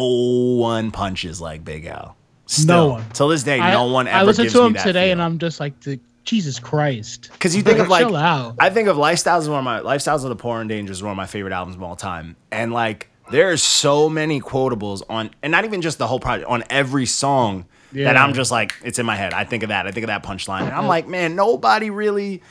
one 0.57 0.91
punches 0.91 1.41
like 1.41 1.63
Big 1.63 1.85
L. 1.85 2.15
Still, 2.45 2.91
one. 2.91 3.05
Till 3.13 3.29
this 3.29 3.43
day, 3.43 3.59
I, 3.59 3.71
no 3.71 3.85
one 3.85 4.07
ever 4.07 4.17
I 4.17 4.23
listened 4.23 4.45
gives 4.45 4.53
to 4.55 4.63
him 4.63 4.73
that 4.73 4.83
today, 4.83 5.11
and. 5.11 5.21
I'm 5.21 5.39
just 5.39 5.59
like, 5.59 5.79
the, 5.81 5.99
Jesus 6.23 6.59
Christ. 6.59 7.29
Because 7.31 7.55
you 7.55 7.61
think 7.61 7.79
of 7.79 7.87
like, 7.87 8.05
chill 8.05 8.15
out. 8.15 8.55
I 8.59 8.69
think 8.69 8.89
of 8.89 8.97
Lifestyles 8.97 9.41
is 9.41 9.49
one 9.49 9.59
of 9.59 9.63
my 9.63 9.79
Lifestyles 9.79 10.23
of 10.23 10.29
the 10.29 10.35
Poor 10.35 10.59
and 10.59 10.69
Dangerous 10.69 10.97
is 10.97 11.03
one 11.03 11.11
of 11.11 11.17
my 11.17 11.25
favorite 11.25 11.53
albums 11.53 11.75
of 11.75 11.83
all 11.83 11.95
time, 11.95 12.35
and 12.51 12.73
like 12.73 13.09
there's 13.31 13.63
so 13.63 14.09
many 14.09 14.41
quotables 14.41 15.01
on, 15.09 15.31
and 15.41 15.51
not 15.51 15.63
even 15.65 15.81
just 15.81 15.97
the 15.97 16.07
whole 16.07 16.19
project 16.19 16.49
on 16.49 16.63
every 16.69 17.05
song 17.05 17.65
that 17.93 18.17
I'm 18.17 18.33
just 18.33 18.51
like, 18.51 18.73
it's 18.83 18.99
in 18.99 19.05
my 19.05 19.15
head. 19.15 19.33
I 19.33 19.43
think 19.43 19.63
of 19.63 19.69
that. 19.69 19.87
I 19.87 19.91
think 19.91 20.03
of 20.03 20.07
that 20.07 20.23
punchline, 20.23 20.63
and 20.63 20.71
I'm 20.71 20.87
like, 20.87 21.07
man, 21.07 21.35
nobody 21.35 21.89
really 21.89 22.41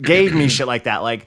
gave 0.00 0.34
me 0.34 0.48
shit 0.48 0.66
like 0.66 0.84
that. 0.84 0.98
Like 0.98 1.26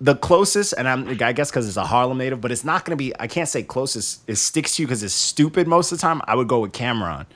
the 0.00 0.14
closest, 0.16 0.72
and 0.78 0.88
I'm 0.88 1.08
I 1.22 1.32
guess 1.32 1.50
because 1.50 1.68
it's 1.68 1.76
a 1.76 1.84
Harlem 1.84 2.18
native, 2.18 2.40
but 2.40 2.50
it's 2.52 2.64
not 2.64 2.84
gonna 2.84 2.96
be. 2.96 3.12
I 3.20 3.26
can't 3.26 3.48
say 3.48 3.62
closest. 3.62 4.22
It 4.28 4.36
sticks 4.36 4.76
to 4.76 4.82
you 4.82 4.86
because 4.86 5.02
it's 5.02 5.14
stupid 5.14 5.66
most 5.68 5.92
of 5.92 5.98
the 5.98 6.02
time. 6.02 6.20
I 6.24 6.34
would 6.34 6.48
go 6.48 6.60
with 6.60 6.72
Cam'ron. 6.72 7.26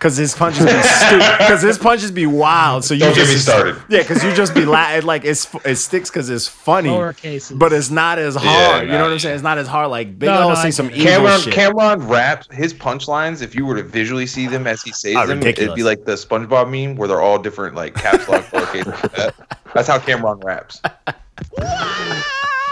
Cause 0.00 0.16
his 0.16 0.34
punches 0.34 0.64
be 0.64 0.70
stupid. 0.82 1.20
Cause 1.46 1.60
his 1.60 1.76
punches 1.76 2.10
be 2.10 2.24
wild. 2.24 2.86
So 2.86 2.94
you 2.94 3.00
Don't 3.00 3.10
get 3.14 3.26
just 3.26 3.32
me 3.32 3.36
started. 3.36 3.76
yeah, 3.90 3.98
because 3.98 4.24
you 4.24 4.32
just 4.34 4.54
be 4.54 4.64
la- 4.64 4.98
like 5.04 5.26
it's 5.26 5.46
it 5.66 5.76
sticks 5.76 6.08
because 6.08 6.30
it's 6.30 6.48
funny, 6.48 6.88
Lower 6.88 7.14
but 7.54 7.70
it's 7.74 7.90
not 7.90 8.18
as 8.18 8.34
hard. 8.34 8.46
Yeah, 8.46 8.80
you 8.92 8.96
know 8.98 9.02
what 9.04 9.12
I'm 9.12 9.18
saying? 9.18 9.34
It's 9.34 9.44
not 9.44 9.58
as 9.58 9.66
hard. 9.68 9.90
Like 9.90 10.18
Big 10.18 10.28
No, 10.28 10.40
L 10.40 10.48
will 10.48 10.54
no, 10.56 10.62
say 10.62 10.70
some 10.70 10.90
evil 10.90 11.04
Cam'ron 11.04 11.44
shit. 11.44 11.52
Cam'ron 11.52 12.08
raps 12.08 12.48
his 12.50 12.72
punchlines. 12.72 13.42
If 13.42 13.54
you 13.54 13.66
were 13.66 13.76
to 13.76 13.82
visually 13.82 14.26
see 14.26 14.46
them 14.46 14.66
as 14.66 14.80
he 14.80 14.90
says 14.92 15.16
Oh, 15.18 15.26
them, 15.26 15.36
ridiculous. 15.36 15.66
it'd 15.66 15.76
be 15.76 15.82
like 15.82 16.06
the 16.06 16.12
SpongeBob 16.14 16.70
meme 16.70 16.96
where 16.96 17.06
they're 17.06 17.20
all 17.20 17.38
different, 17.38 17.74
like 17.74 17.94
caps 17.94 18.26
lock, 18.26 18.46
lowercase. 18.46 18.86
like 18.86 19.12
that. 19.16 19.34
That's 19.74 19.86
how 19.88 19.98
Cam'ron 19.98 20.42
raps. 20.42 20.80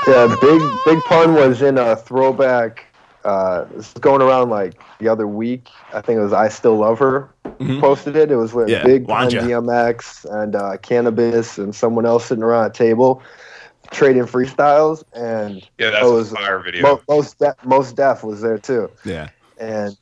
Yeah, 0.06 0.35
big 0.41 0.62
big 0.87 0.99
pun 1.05 1.35
was 1.35 1.61
in 1.62 1.76
a 1.76 1.94
throwback. 1.97 2.85
Uh, 3.25 3.65
this 3.75 3.93
was 3.93 4.00
going 4.00 4.23
around 4.23 4.49
like 4.49 4.81
the 5.00 5.09
other 5.09 5.26
week. 5.26 5.69
I 5.93 6.00
think 6.00 6.19
it 6.19 6.23
was 6.23 6.32
I 6.32 6.49
Still 6.49 6.76
Love 6.79 6.99
Her 6.99 7.29
posted 7.81 8.17
it. 8.17 8.31
It 8.31 8.37
was 8.37 8.55
with 8.55 8.69
Mm-hmm. 8.69 8.87
Yeah, 8.87 8.93
Big 8.93 9.06
Pun, 9.06 9.31
DMX, 9.31 10.25
and 10.43 10.55
uh, 10.55 10.76
Canibus, 10.79 11.59
and 11.62 11.75
someone 11.75 12.06
else 12.06 12.26
sitting 12.26 12.44
around 12.44 12.67
a 12.67 12.73
table 12.73 13.23
trading 13.91 14.23
freestyles. 14.25 15.03
And 15.12 15.67
Yeah, 15.79 15.91
that 15.91 16.03
it 16.03 16.06
a 16.06 16.11
was 16.12 16.32
fire 16.32 16.61
video. 16.61 16.82
Mo- 16.82 17.03
most 17.09 17.38
De- 17.38 17.56
Mos 17.65 17.93
Def 17.93 18.23
was 18.25 18.41
there 18.41 18.59
too. 18.59 18.91
Yeah, 19.05 19.29
And 19.59 19.97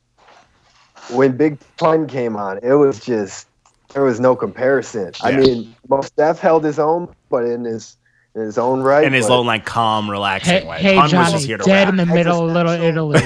when 1.09 1.35
Big 1.35 1.57
Pun 1.77 2.07
came 2.07 2.35
on, 2.37 2.59
it 2.63 2.73
was 2.73 2.99
just 2.99 3.47
there 3.93 4.03
was 4.03 4.19
no 4.19 4.35
comparison. 4.35 5.11
I 5.21 5.31
mean, 5.31 5.75
Mos 5.89 6.09
Def 6.11 6.39
held 6.39 6.63
his 6.63 6.79
own, 6.79 7.13
but 7.29 7.43
in 7.45 7.63
his 7.65 7.97
in 8.35 8.41
his 8.41 8.57
own 8.57 8.81
right. 8.81 9.03
in 9.05 9.13
his 9.13 9.27
but- 9.27 9.39
own 9.39 9.45
like 9.45 9.65
calm, 9.65 10.09
relaxing 10.09 10.61
Hey, 10.61 10.67
way. 10.67 10.77
hey 10.79 10.95
Pun 10.95 11.03
was 11.03 11.11
Johnny, 11.11 11.31
just 11.31 11.45
here 11.45 11.57
to 11.57 11.63
dead 11.63 11.85
rap. 11.85 11.89
in 11.89 11.95
the 11.97 12.05
middle 12.05 12.45
of 12.47 12.51
Little 12.53 12.71
Italy. 12.71 13.19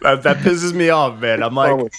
That, 0.00 0.22
that 0.22 0.38
pisses 0.38 0.72
me 0.72 0.88
off, 0.90 1.20
man. 1.20 1.42
I'm 1.42 1.54
like. 1.54 1.92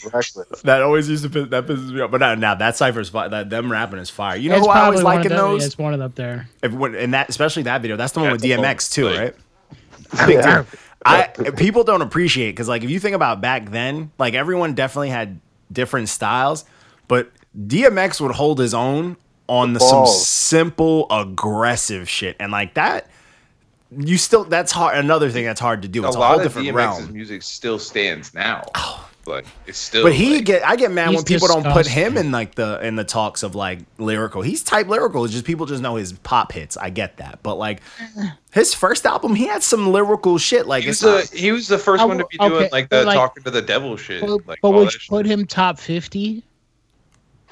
That 0.64 0.82
always 0.82 1.08
used 1.10 1.24
to 1.24 1.30
piss, 1.30 1.48
that 1.50 1.66
pisses 1.66 1.92
me 1.92 2.02
off, 2.02 2.12
but 2.12 2.20
now, 2.20 2.36
now 2.36 2.56
that 2.56 2.76
cipher's 2.76 3.10
fire. 3.10 3.30
That 3.30 3.50
them 3.50 3.72
rapping 3.72 4.00
is 4.00 4.10
fire. 4.10 4.36
You 4.36 4.50
know 4.50 4.58
It's 4.58 4.66
who 4.66 4.72
I 4.72 4.86
always 4.86 5.02
probably 5.02 5.18
one 5.18 5.26
of 5.26 5.30
the- 5.32 5.36
those? 5.38 5.66
It's 5.66 5.78
one 5.78 5.94
of 5.94 6.00
them 6.00 6.06
up 6.08 6.16
there. 6.16 6.50
If, 6.64 6.74
when, 6.74 6.96
in 6.96 7.12
that, 7.12 7.30
especially 7.30 7.64
that 7.64 7.82
video, 7.82 7.98
that's 7.98 8.14
the 8.14 8.20
one 8.22 8.30
That's 8.30 8.42
with 8.44 8.50
the 8.52 8.58
one, 8.58 8.66
DMX 8.66 8.92
too, 8.92 9.06
like- 9.10 9.20
right? 9.20 10.28
Big 10.28 10.42
deal. 10.44 10.66
I 11.08 11.28
people 11.56 11.84
don't 11.84 12.02
appreciate 12.02 12.52
because 12.52 12.68
like 12.68 12.84
if 12.84 12.90
you 12.90 13.00
think 13.00 13.16
about 13.16 13.40
back 13.42 13.70
then, 13.70 14.12
like 14.18 14.34
everyone 14.34 14.74
definitely 14.74 15.10
had 15.10 15.40
different 15.72 16.10
styles, 16.10 16.66
but 17.08 17.30
DMX 17.58 18.20
would 18.22 18.32
hold 18.32 18.58
his 18.60 18.74
own 18.74 19.18
on 19.48 19.74
the, 19.74 19.80
some 19.80 20.06
simple 20.08 21.08
aggressive 21.12 22.10
shit, 22.10 22.36
and 22.40 22.52
like 22.52 22.74
that, 22.76 23.10
you 23.96 24.18
still 24.18 24.44
that's 24.44 24.72
hard. 24.72 24.98
Another 24.98 25.30
thing 25.30 25.46
that's 25.46 25.60
hard 25.60 25.82
to 25.84 25.88
do. 25.88 26.04
a 26.04 26.08
It's 26.08 26.16
a, 26.16 26.20
lot 26.20 26.30
whole 26.32 26.38
of 26.40 26.44
different 26.44 26.68
DMX's 26.70 26.74
realm. 26.76 27.14
music 27.14 27.44
still 27.44 27.80
stands 27.80 28.34
now. 28.34 28.64
Oh. 28.76 29.10
Like 29.28 29.46
it's 29.66 29.80
still. 29.80 30.04
But 30.04 30.14
he 30.14 30.36
like, 30.36 30.46
get 30.46 30.64
I 30.64 30.76
get 30.76 30.92
mad 30.92 31.10
when 31.16 31.24
people 31.24 31.48
don't 31.48 31.64
put 31.64 31.88
him 31.88 32.16
in 32.16 32.32
like 32.32 32.54
the 32.54 32.80
in 32.86 32.96
the 32.96 33.04
talks 33.04 33.42
of 33.42 33.56
like 33.56 33.80
lyrical. 33.98 34.44
He's 34.44 34.62
type 34.62 34.88
lyrical. 34.88 35.26
It's 35.26 35.34
just 35.34 35.46
people 35.46 35.66
just 35.66 35.82
know 35.82 35.96
his 35.96 36.14
pop 36.14 36.52
hits. 36.52 36.78
I 36.78 36.92
get 36.92 37.18
that, 37.18 37.40
but 37.42 37.56
like 37.56 37.82
his 38.54 38.76
first 38.76 39.04
album, 39.08 39.34
he 39.34 39.48
had 39.48 39.64
some 39.64 39.92
lyrical 39.92 40.38
shit. 40.38 40.68
Like 40.68 40.84
he 40.84 40.90
was 40.90 41.02
it's 41.02 41.32
the 41.32 41.36
not, 41.36 41.42
he 41.42 41.52
was 41.52 41.68
the 41.68 41.80
first 41.80 42.04
I 42.04 42.06
one 42.06 42.18
to 42.20 42.24
w- 42.26 42.38
be 42.40 42.50
doing 42.56 42.70
like 42.72 42.90
the 42.90 43.04
like- 43.04 43.16
talking 43.18 43.42
to 43.44 43.50
the 43.50 43.64
devil 43.64 43.98
shit. 43.98 44.22
But, 44.22 44.46
like 44.46 44.60
but 44.62 44.70
would 44.70 44.94
you 44.94 45.00
shit. 45.00 45.10
put 45.10 45.26
him 45.26 45.48
top 45.48 45.80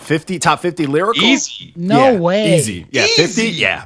50? 0.04 0.40
top 0.40 0.60
fifty 0.60 0.86
lyrical. 0.86 1.24
easy. 1.24 1.74
No 1.76 2.12
Yeah, 2.14 2.20
way. 2.20 2.56
Easy. 2.58 2.86
Yeah, 2.92 3.08
fifty. 3.16 3.48
Yeah, 3.50 3.86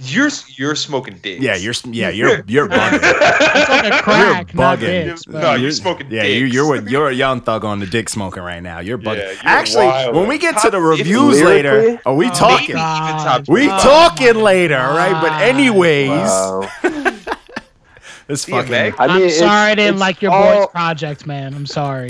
You're 0.00 0.30
you're 0.56 0.74
smoking 0.76 1.18
dick. 1.22 1.40
yeah. 1.40 1.56
You're 1.56 1.74
yeah 1.90 2.08
you're 2.10 2.42
you're 2.46 2.68
bugging. 2.68 3.00
It's 3.02 3.68
like 3.68 3.92
a 3.92 4.02
crack, 4.02 4.52
you're 4.52 4.62
not 4.62 4.78
bugging. 4.78 5.06
dicks, 5.06 5.26
No, 5.26 5.54
you're 5.54 5.70
smoking 5.72 6.06
Yeah, 6.10 6.22
you, 6.24 6.44
dicks. 6.44 6.54
you're 6.54 6.74
a, 6.76 6.90
you're 6.90 7.08
a 7.08 7.14
young 7.14 7.40
thug 7.40 7.64
on 7.64 7.80
the 7.80 7.86
dick 7.86 8.08
smoking 8.08 8.42
right 8.42 8.62
now. 8.62 8.78
You're 8.80 8.98
bugging. 8.98 9.18
Yeah, 9.18 9.30
you're 9.32 9.38
Actually, 9.44 9.86
wild. 9.86 10.14
when 10.16 10.28
we 10.28 10.38
get 10.38 10.58
to 10.62 10.70
the 10.70 10.80
reviews 10.80 11.42
later, 11.42 12.00
are 12.06 12.14
we 12.14 12.26
Oh, 12.28 12.32
talking? 12.32 12.74
Maybe 12.76 12.80
even 12.80 13.16
top 13.16 13.44
God. 13.46 13.48
We 13.48 13.66
five. 13.66 13.80
Oh 13.80 13.82
talking 13.82 14.42
later, 14.42 14.78
all 14.78 14.96
right? 14.96 15.20
But 15.20 15.32
anyways, 15.42 16.08
Wow. 16.10 16.70
this 18.28 18.44
fucking 18.44 18.72
I 18.74 18.82
mean, 18.90 18.94
I'm 18.98 19.16
it's- 19.22 19.38
sorry 19.38 19.70
I 19.72 19.74
didn't 19.74 19.94
it's 19.94 20.00
like 20.00 20.22
your 20.22 20.32
all- 20.32 20.58
boy's 20.60 20.68
project, 20.68 21.26
man. 21.26 21.54
I'm 21.54 21.66
sorry. 21.66 22.08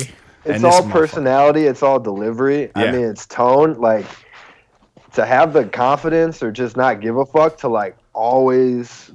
It's 0.48 0.64
all 0.64 0.82
personality. 0.88 1.64
It's 1.64 1.82
all 1.82 2.00
delivery. 2.00 2.70
I 2.74 2.90
mean, 2.90 3.04
it's 3.04 3.26
tone. 3.26 3.74
Like 3.74 4.06
to 5.14 5.26
have 5.26 5.52
the 5.52 5.64
confidence 5.64 6.42
or 6.42 6.50
just 6.52 6.76
not 6.76 7.00
give 7.00 7.16
a 7.16 7.26
fuck 7.26 7.58
to 7.58 7.68
like 7.68 7.96
always 8.12 9.10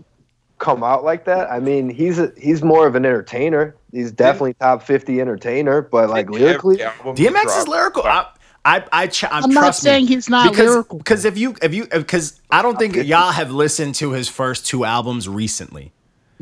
come 0.57 0.83
out 0.83 1.03
like 1.03 1.25
that. 1.25 1.51
I 1.51 1.59
mean, 1.59 1.89
he's 1.89 2.19
a, 2.19 2.31
he's 2.37 2.63
more 2.63 2.87
of 2.87 2.95
an 2.95 3.05
entertainer. 3.05 3.75
He's 3.91 4.11
definitely 4.11 4.55
top 4.55 4.83
fifty 4.83 5.21
entertainer, 5.21 5.81
but 5.81 6.09
like 6.09 6.29
lyrically, 6.29 6.81
Every 6.81 6.97
album 6.99 7.15
he 7.17 7.27
DMX 7.27 7.59
is 7.59 7.67
lyrical. 7.67 8.03
I, 8.03 8.27
I, 8.65 8.83
I, 8.91 9.07
ch- 9.07 9.25
I'm, 9.25 9.43
I'm 9.43 9.51
not 9.51 9.61
trust 9.61 9.83
me. 9.83 9.89
saying 9.89 10.07
he's 10.07 10.29
not 10.29 10.49
because, 10.49 10.69
lyrical. 10.69 10.97
Because 10.97 11.25
if 11.25 11.37
you, 11.37 11.55
if 11.61 11.73
you, 11.73 11.85
because 11.85 12.39
I 12.49 12.61
don't 12.61 12.79
think 12.79 12.95
y'all 12.95 13.31
have 13.31 13.51
listened 13.51 13.95
to 13.95 14.11
his 14.11 14.29
first 14.29 14.65
two 14.65 14.85
albums 14.85 15.27
recently. 15.27 15.91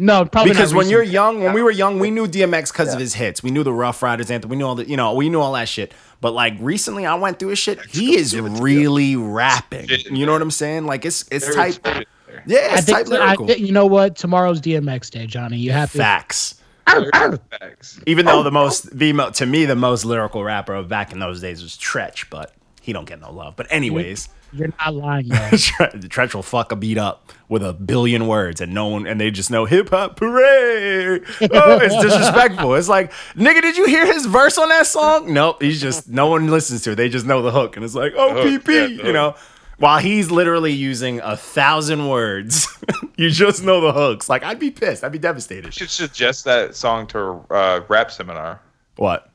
No, 0.01 0.25
probably 0.25 0.51
because 0.53 0.72
not 0.74 0.79
when 0.79 0.89
you're 0.89 1.03
young, 1.03 1.43
when 1.43 1.53
we 1.53 1.62
were 1.62 1.70
young, 1.70 2.00
we 2.00 2.10
knew 2.10 2.27
DMX 2.27 2.72
because 2.74 2.91
of 2.91 3.00
his 3.00 3.13
hits. 3.13 3.43
We 3.43 3.51
knew 3.51 3.63
the 3.63 3.72
Ruff 3.72 4.01
Ryders 4.01 4.31
anthem. 4.31 4.50
We 4.50 4.58
knew 4.58 4.65
all 4.65 4.74
the, 4.74 4.89
you 4.89 4.98
know, 4.98 5.13
we 5.13 5.29
knew 5.29 5.39
all 5.39 5.53
that 5.53 5.70
shit. 5.70 5.93
But 6.22 6.31
like 6.34 6.55
recently, 6.60 7.05
I 7.05 7.13
went 7.13 7.38
through 7.38 7.50
his 7.50 7.60
shit. 7.60 7.79
He 7.86 8.15
is 8.15 8.36
really 8.36 9.15
rapping. 9.15 9.88
You 10.10 10.25
know 10.25 10.31
what 10.31 10.41
I'm 10.41 10.50
saying? 10.50 10.88
Like 10.88 11.05
it's 11.05 11.24
it's 11.31 11.53
type. 11.53 11.70
is 11.86 11.93
shit. 11.98 12.08
Yeah, 12.48 12.58
I 12.72 12.77
it's 12.77 12.86
type 12.88 13.05
think, 13.05 13.20
I, 13.22 13.25
lyrical. 13.25 13.48
think- 13.48 13.60
you 13.60 13.72
know 13.72 13.86
what? 13.86 14.15
Tomorrow's 14.15 14.60
DMX 14.60 15.12
day, 15.12 15.27
Johnny. 15.27 15.58
You 15.58 15.72
have 15.72 15.91
to. 15.91 16.00
Facts. 16.00 16.55
Facts. 16.88 18.00
Even 18.08 18.25
though 18.25 18.41
the 18.41 18.51
most, 18.51 18.98
the 18.98 19.13
mo- 19.13 19.29
to 19.29 19.46
me, 19.46 19.65
the 19.65 19.75
most 19.75 20.03
lyrical 20.03 20.43
rapper 20.43 20.74
of 20.74 20.88
back 20.89 21.12
in 21.12 21.20
those 21.20 21.41
days 21.41 21.62
was 21.62 21.77
Treach, 21.77 22.25
but 22.29 22.53
he 22.81 22.91
don't 22.91 23.05
get 23.08 23.22
no 23.22 23.31
love. 23.31 23.55
But 23.55 23.67
anyways, 23.70 24.29
You're 24.53 24.74
not 24.79 24.96
lying, 24.96 25.29
though. 25.29 25.50
Tre- 25.51 25.88
Treach 25.88 26.36
will 26.36 26.43
fuck 26.43 26.72
a 26.72 26.75
beat 26.75 26.98
up 26.98 27.31
with 27.48 27.63
a 27.63 27.74
billion 27.74 28.27
words, 28.27 28.60
and 28.62 28.74
no 28.74 28.88
one, 28.88 29.08
and 29.08 29.20
they 29.20 29.31
just 29.31 29.50
know 29.50 29.65
hip 29.65 29.89
hop 29.89 30.20
hooray. 30.20 31.20
Oh, 31.51 31.79
it's 31.81 31.96
disrespectful. 32.01 32.75
It's 32.75 32.89
like, 32.89 33.12
nigga, 33.36 33.62
did 33.62 33.77
you 33.77 33.86
hear 33.86 34.05
his 34.05 34.25
verse 34.25 34.58
on 34.58 34.70
that 34.70 34.88
song? 34.88 35.34
Nope. 35.34 35.62
He's 35.62 35.79
just 35.81 36.10
no 36.10 36.27
one 36.27 36.48
listens 36.48 36.81
to 36.84 36.91
it. 36.91 36.96
They 36.96 37.10
just 37.10 37.25
know 37.25 37.41
the 37.41 37.51
hook, 37.51 37.75
and 37.75 37.86
it's 37.86 37.96
like, 37.96 38.13
oh, 38.15 38.34
hook, 38.34 38.63
PP, 38.63 38.98
yeah, 38.98 39.05
you 39.05 39.13
know. 39.13 39.36
While 39.77 39.98
he's 39.98 40.29
literally 40.29 40.74
using 40.74 41.22
a 41.22 41.36
thousand 41.36 42.08
words, 42.08 42.67
you 43.17 43.31
just 43.31 43.63
know 43.63 43.81
the 43.81 43.91
hooks. 43.91 44.29
Like, 44.29 44.43
I'd 44.43 44.60
be 44.60 44.70
pissed. 44.70 45.03
I'd 45.03 45.12
be 45.12 45.17
devastated. 45.17 45.65
You 45.65 45.72
should 45.72 45.89
suggest 45.89 46.46
that 46.46 46.75
song 46.75 47.08
to 47.08 47.20
a 47.50 47.53
uh, 47.53 47.84
rap 47.88 48.12
seminar. 48.12 48.62
What? 48.98 49.31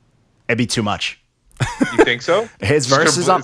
It'd 0.49 0.59
be 0.59 0.67
too 0.67 0.85
much. 0.85 1.21
You 1.61 2.05
think 2.05 2.23
so? 2.23 2.49
His 2.61 2.87
Just 2.87 2.97
verses 2.97 3.29
on. 3.29 3.43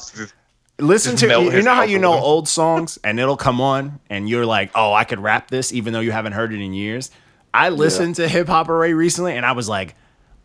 Complete- 0.83 0.95
Listen 0.95 1.13
Just 1.17 1.25
to 1.25 1.41
you, 1.43 1.53
you 1.53 1.63
know 1.63 1.75
how 1.75 1.83
you 1.83 1.99
know 1.99 2.13
old 2.13 2.49
songs 2.49 2.99
and 3.05 3.21
it'll 3.21 3.37
come 3.37 3.61
on 3.61 4.01
and 4.11 4.29
you're 4.29 4.47
like, 4.47 4.71
oh, 4.75 4.93
I 4.93 5.05
could 5.05 5.21
rap 5.21 5.49
this 5.49 5.73
even 5.73 5.93
though 5.93 6.01
you 6.01 6.13
haven't 6.13 6.33
heard 6.33 6.53
it 6.53 6.61
in 6.61 6.73
years. 6.73 7.11
I 7.55 7.69
listened 7.69 8.17
to 8.17 8.29
Hip 8.29 8.49
Hop 8.49 8.67
Hooray 8.67 8.93
recently 8.95 9.37
and 9.37 9.47
I 9.47 9.53
was 9.53 9.69
like, 9.69 9.95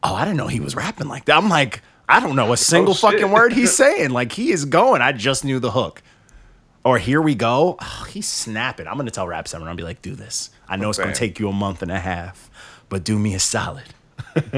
oh, 0.03 0.13
I 0.13 0.25
didn't 0.25 0.37
know 0.37 0.47
he 0.47 0.59
was 0.59 0.75
rapping 0.75 1.07
like 1.07 1.25
that. 1.25 1.37
I'm 1.37 1.49
like, 1.49 1.81
I 2.07 2.19
don't 2.19 2.35
know 2.35 2.47
a 2.47 2.51
oh, 2.51 2.55
single 2.55 2.91
Oh, 2.93 2.95
fucking 2.95 3.31
word 3.31 3.53
he's 3.53 3.75
saying. 3.75 4.11
Like 4.11 4.31
he 4.31 4.51
is 4.51 4.65
going. 4.65 5.01
I 5.01 5.11
just 5.11 5.43
knew 5.43 5.59
the 5.59 5.71
hook. 5.71 6.01
Or 6.83 6.97
here 6.97 7.21
we 7.21 7.35
go. 7.35 7.77
Oh, 7.81 8.07
he's 8.09 8.27
snapping. 8.27 8.87
I'm 8.87 8.95
gonna 8.95 9.11
tell 9.11 9.27
Rap 9.27 9.47
Summer. 9.47 9.67
I'll 9.67 9.75
be 9.75 9.83
like, 9.83 10.01
do 10.01 10.15
this. 10.15 10.51
I 10.69 10.77
know 10.77 10.89
it's 10.89 10.99
gonna 10.99 11.13
take 11.13 11.39
you 11.39 11.49
a 11.49 11.53
month 11.53 11.81
and 11.81 11.91
a 11.91 11.99
half, 11.99 12.49
but 12.89 13.03
do 13.03 13.19
me 13.19 13.33
a 13.33 13.39
solid. 13.39 13.83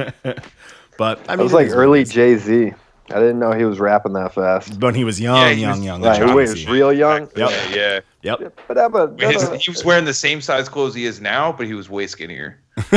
but 0.98 1.19
I 1.29 1.33
I 1.33 1.36
mean, 1.36 1.43
was 1.43 1.53
like 1.53 1.67
is 1.67 1.75
what 1.75 1.88
it 1.88 1.88
early. 1.88 2.03
Jay 2.03 2.36
Z. 2.38 2.74
I 3.11 3.19
didn't 3.19 3.39
know 3.39 3.51
he 3.53 3.65
was 3.65 3.79
rapping 3.79 4.13
that 4.13 4.33
fast. 4.33 4.79
when 4.81 4.93
he 4.95 5.03
was 5.03 5.19
young, 5.19 5.37
Yeah, 5.37 5.49
he 5.51 5.61
young, 5.61 5.77
was- 5.77 5.85
young. 5.85 6.01
Like, 6.01 6.19
young. 6.19 6.35
wait, 6.35 6.47
it 6.47 6.51
was 6.51 6.67
real 6.67 6.93
young. 6.93 7.21
Yep. 7.35 7.49
Yeah, 7.49 7.75
yeah. 7.75 7.99
Yep. 8.21 8.59
But 8.67 8.73
that, 8.75 8.91
but 8.91 9.19
His, 9.19 9.49
that- 9.49 9.59
he 9.61 9.71
was 9.71 9.83
wearing 9.85 10.05
the 10.05 10.13
same 10.13 10.41
size 10.41 10.67
clothes 10.69 10.93
he 10.93 11.05
is 11.05 11.19
now, 11.21 11.51
but 11.51 11.65
he 11.67 11.73
was 11.73 11.89
way 11.89 12.05
skinnier. 12.07 12.59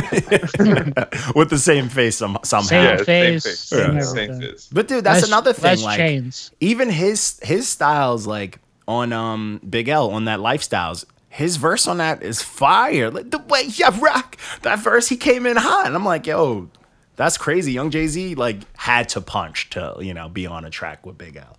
with 1.35 1.49
the 1.51 1.59
same 1.63 1.89
face 1.89 2.17
some, 2.17 2.39
somehow. 2.45 2.69
Same 2.69 2.85
Yeah, 2.85 2.97
same 2.99 3.05
face, 3.05 3.45
face. 3.45 3.59
same 3.61 3.95
Yeah, 3.95 4.01
same 4.03 4.41
face. 4.41 4.69
But 4.73 4.89
dude, 4.89 5.05
that's 5.05 5.23
Less- 5.23 5.29
another 5.29 5.53
thing. 5.53 5.65
less 5.71 5.83
Like 5.83 5.97
chains. 5.99 6.51
even 6.61 6.89
his 6.91 7.39
his 7.43 7.69
styles, 7.69 8.27
like 8.27 8.59
on 8.89 9.13
um 9.13 9.61
Big 9.69 9.89
L 9.89 10.11
on 10.11 10.25
that 10.27 10.41
lifestyles, 10.41 11.05
his 11.29 11.57
verse 11.57 11.87
on 11.87 11.99
that 11.99 12.23
is 12.23 12.43
fire. 12.43 13.11
Like 13.11 13.31
the 13.31 13.39
way 13.39 13.63
you 13.63 13.89
rock 14.01 14.37
that 14.63 14.79
verse, 14.81 15.09
he 15.09 15.17
came 15.17 15.47
in 15.47 15.57
hot, 15.57 15.87
and 15.87 15.95
I'm 15.95 16.05
like, 16.05 16.27
yo, 16.27 16.69
that's 17.17 17.37
crazy. 17.39 17.73
Young 17.73 17.91
Jay 17.91 18.07
Z 18.07 18.35
like 18.37 18.59
had 18.77 19.09
to 19.11 19.21
punch 19.21 19.71
to 19.71 19.97
you 20.01 20.15
know 20.15 20.29
be 20.29 20.47
on 20.47 20.65
a 20.65 20.71
track 20.71 21.05
with 21.07 21.19
Big 21.19 21.37
L. 21.37 21.57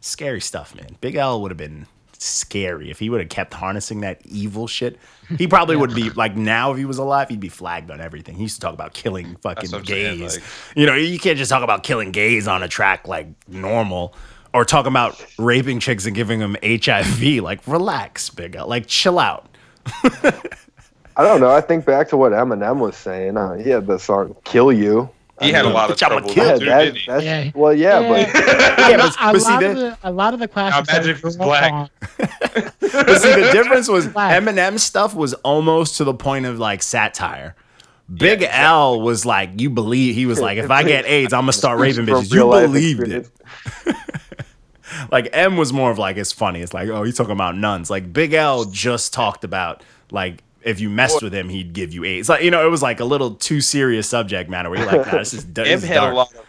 Scary 0.00 0.40
stuff, 0.40 0.74
man. 0.74 0.96
Big 1.00 1.14
L 1.16 1.40
would 1.42 1.50
have 1.50 1.58
been 1.58 1.86
scary 2.18 2.88
if 2.90 3.00
he 3.00 3.10
would 3.10 3.20
have 3.20 3.28
kept 3.28 3.52
harnessing 3.54 4.00
that 4.02 4.20
evil 4.24 4.66
shit. 4.68 4.96
He 5.38 5.46
probably 5.48 5.76
would 5.76 5.94
be 5.94 6.10
like 6.10 6.36
now 6.36 6.70
if 6.72 6.78
he 6.78 6.84
was 6.84 6.98
alive, 6.98 7.28
he'd 7.28 7.40
be 7.40 7.48
flagged 7.48 7.90
on 7.90 8.00
everything. 8.00 8.36
He 8.36 8.42
used 8.42 8.56
to 8.56 8.60
talk 8.60 8.74
about 8.74 8.94
killing 8.94 9.36
fucking 9.42 9.74
I'm 9.74 9.84
saying, 9.84 10.18
gays. 10.18 10.36
like- 10.36 10.44
you 10.76 10.86
know, 10.86 10.94
you 10.94 11.18
can't 11.18 11.36
just 11.38 11.50
talk 11.50 11.62
about 11.64 11.82
killing 11.82 12.12
gays 12.12 12.46
on 12.48 12.62
a 12.62 12.68
track 12.68 13.08
like 13.08 13.26
normal. 13.48 14.14
Or 14.54 14.66
talk 14.66 14.84
about 14.84 15.24
raping 15.38 15.80
chicks 15.80 16.04
and 16.04 16.14
giving 16.14 16.38
them 16.38 16.58
HIV. 16.62 17.22
Like, 17.42 17.66
relax, 17.66 18.28
Big 18.28 18.54
L. 18.54 18.68
Like, 18.68 18.86
chill 18.86 19.18
out. 19.18 19.48
I 21.16 21.22
don't 21.24 21.40
know. 21.40 21.50
I 21.50 21.60
think 21.60 21.84
back 21.84 22.08
to 22.08 22.16
what 22.16 22.32
Eminem 22.32 22.78
was 22.78 22.96
saying. 22.96 23.36
Uh, 23.36 23.54
he 23.54 23.70
had 23.70 23.86
the 23.86 23.98
song 23.98 24.34
"Kill 24.44 24.72
You." 24.72 25.10
He 25.40 25.50
had 25.50 25.64
a 25.64 25.68
lot 25.70 25.90
of 25.90 25.96
Bitch, 25.96 26.04
I'ma 26.06 26.18
trouble 26.20 26.34
kill 26.34 26.46
Yeah, 26.46 26.58
too, 26.58 26.64
that- 26.66 26.94
that's, 27.06 27.24
Yeah. 27.24 27.50
well, 27.54 27.74
yeah, 27.74 27.98
Yeah. 28.00 28.08
but 28.08 28.34
Yeah, 28.90 28.96
but, 28.96 29.14
a, 29.16 29.32
but 29.32 29.40
see, 29.42 29.50
lot 29.52 29.62
of 29.64 29.74
the, 29.76 29.80
the, 29.82 29.98
a 30.04 30.12
lot 30.12 30.34
of 30.34 30.40
the 30.40 30.46
classics. 30.48 30.88
that 30.88 31.04
Magic 31.04 31.16
we 31.16 31.22
was 31.26 31.36
black. 31.36 31.90
but 32.18 33.20
see, 33.20 33.32
the 33.40 33.50
difference 33.52 33.88
was 33.88 34.06
Black. 34.06 34.40
Eminem 34.40 34.78
stuff 34.78 35.14
was 35.16 35.34
almost 35.34 35.96
to 35.96 36.04
the 36.04 36.14
point 36.14 36.46
of 36.46 36.60
like 36.60 36.80
satire. 36.82 37.56
Big 38.14 38.46
L 38.48 39.00
was 39.00 39.26
like, 39.26 39.60
you 39.60 39.68
believe, 39.70 40.14
he 40.14 40.26
was 40.26 40.38
like, 40.38 40.58
if 40.58 40.70
I 40.70 40.82
get 40.84 41.06
AIDS, 41.06 41.32
I'm 41.32 41.42
gonna 41.42 41.52
start 41.54 41.80
raping 41.80 42.06
bitches. 42.06 42.32
You 42.32 42.48
believed 42.48 43.08
it. 43.08 43.28
Like, 45.10 45.30
M 45.32 45.56
was 45.56 45.72
more 45.72 45.90
of 45.90 45.98
like, 45.98 46.18
it's 46.18 46.32
funny. 46.32 46.60
It's 46.60 46.74
like, 46.74 46.88
oh, 46.88 47.02
he's 47.02 47.16
talking 47.16 47.32
about 47.32 47.56
nuns. 47.56 47.88
Like, 47.90 48.12
Big 48.12 48.34
L 48.34 48.66
just 48.66 49.12
talked 49.14 49.42
about, 49.42 49.82
like, 50.10 50.42
if 50.64 50.80
you 50.80 50.90
messed 50.90 51.22
with 51.22 51.34
him, 51.34 51.48
he'd 51.48 51.72
give 51.72 51.92
you 51.92 52.04
AIDS. 52.04 52.28
Like, 52.28 52.42
you 52.42 52.50
know, 52.50 52.66
it 52.66 52.70
was 52.70 52.82
like 52.82 53.00
a 53.00 53.04
little 53.04 53.34
too 53.34 53.60
serious 53.60 54.08
subject 54.08 54.50
matter 54.50 54.70
where 54.70 54.78
you're 54.78 54.86
like, 54.86 55.06
nah, 55.06 55.18
this 55.18 55.34
is, 55.34 55.44
this 55.52 55.68
M 55.68 55.74
is 55.78 55.84
had 55.84 55.94
dark. 55.96 56.12
a 56.12 56.16
lot 56.16 56.34
of 56.34 56.44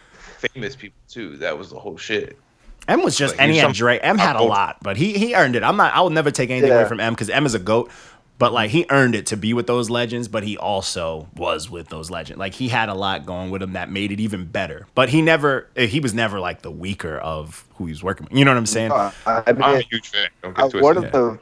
famous 0.52 0.76
people 0.76 0.98
too. 1.08 1.36
That 1.38 1.58
was 1.58 1.70
the 1.70 1.78
whole 1.78 1.96
shit. 1.96 2.38
M 2.86 3.02
was 3.02 3.16
just, 3.16 3.34
Like, 3.34 3.42
and 3.42 3.52
he 3.52 3.58
had 3.58 3.72
Dre. 3.72 3.98
M 3.98 4.18
had 4.18 4.36
a 4.36 4.42
lot, 4.42 4.78
but 4.82 4.96
he 4.96 5.14
he 5.14 5.34
earned 5.34 5.56
it. 5.56 5.62
I'm 5.62 5.76
not. 5.76 5.94
I 5.94 6.00
will 6.02 6.10
never 6.10 6.30
take 6.30 6.50
anything 6.50 6.70
away 6.70 6.84
from 6.86 7.00
M 7.00 7.14
because 7.14 7.30
M 7.30 7.46
is 7.46 7.54
a 7.54 7.58
goat. 7.58 7.90
But 8.36 8.52
like 8.52 8.70
he 8.70 8.84
earned 8.90 9.14
it 9.14 9.26
to 9.26 9.36
be 9.36 9.54
with 9.54 9.68
those 9.68 9.90
legends, 9.90 10.26
but 10.26 10.42
he 10.42 10.56
also 10.58 11.28
was 11.36 11.70
with 11.70 11.88
those 11.88 12.10
legends. 12.10 12.38
Like 12.38 12.52
he 12.52 12.68
had 12.68 12.88
a 12.88 12.94
lot 12.94 13.24
going 13.24 13.50
with 13.50 13.62
him 13.62 13.74
that 13.74 13.90
made 13.90 14.10
it 14.10 14.18
even 14.18 14.44
better. 14.44 14.88
But 14.96 15.08
he 15.08 15.22
never, 15.22 15.68
he 15.76 16.00
was 16.00 16.14
never 16.14 16.40
like 16.40 16.62
the 16.62 16.70
weaker 16.70 17.16
of 17.16 17.64
who 17.76 17.86
he 17.86 17.92
was 17.92 18.02
working 18.02 18.26
with. 18.28 18.36
You 18.36 18.44
know 18.44 18.50
what 18.50 18.58
I'm 18.58 18.66
saying? 18.66 18.90
Uh, 18.90 19.12
I 19.24 19.44
I'm 19.46 19.62
a 19.62 19.78
huge 19.82 20.08
fan. 20.08 20.28
Don't 20.42 20.56
get 20.56 20.82
one 20.82 20.94
twisted. 20.96 21.14
of 21.14 21.40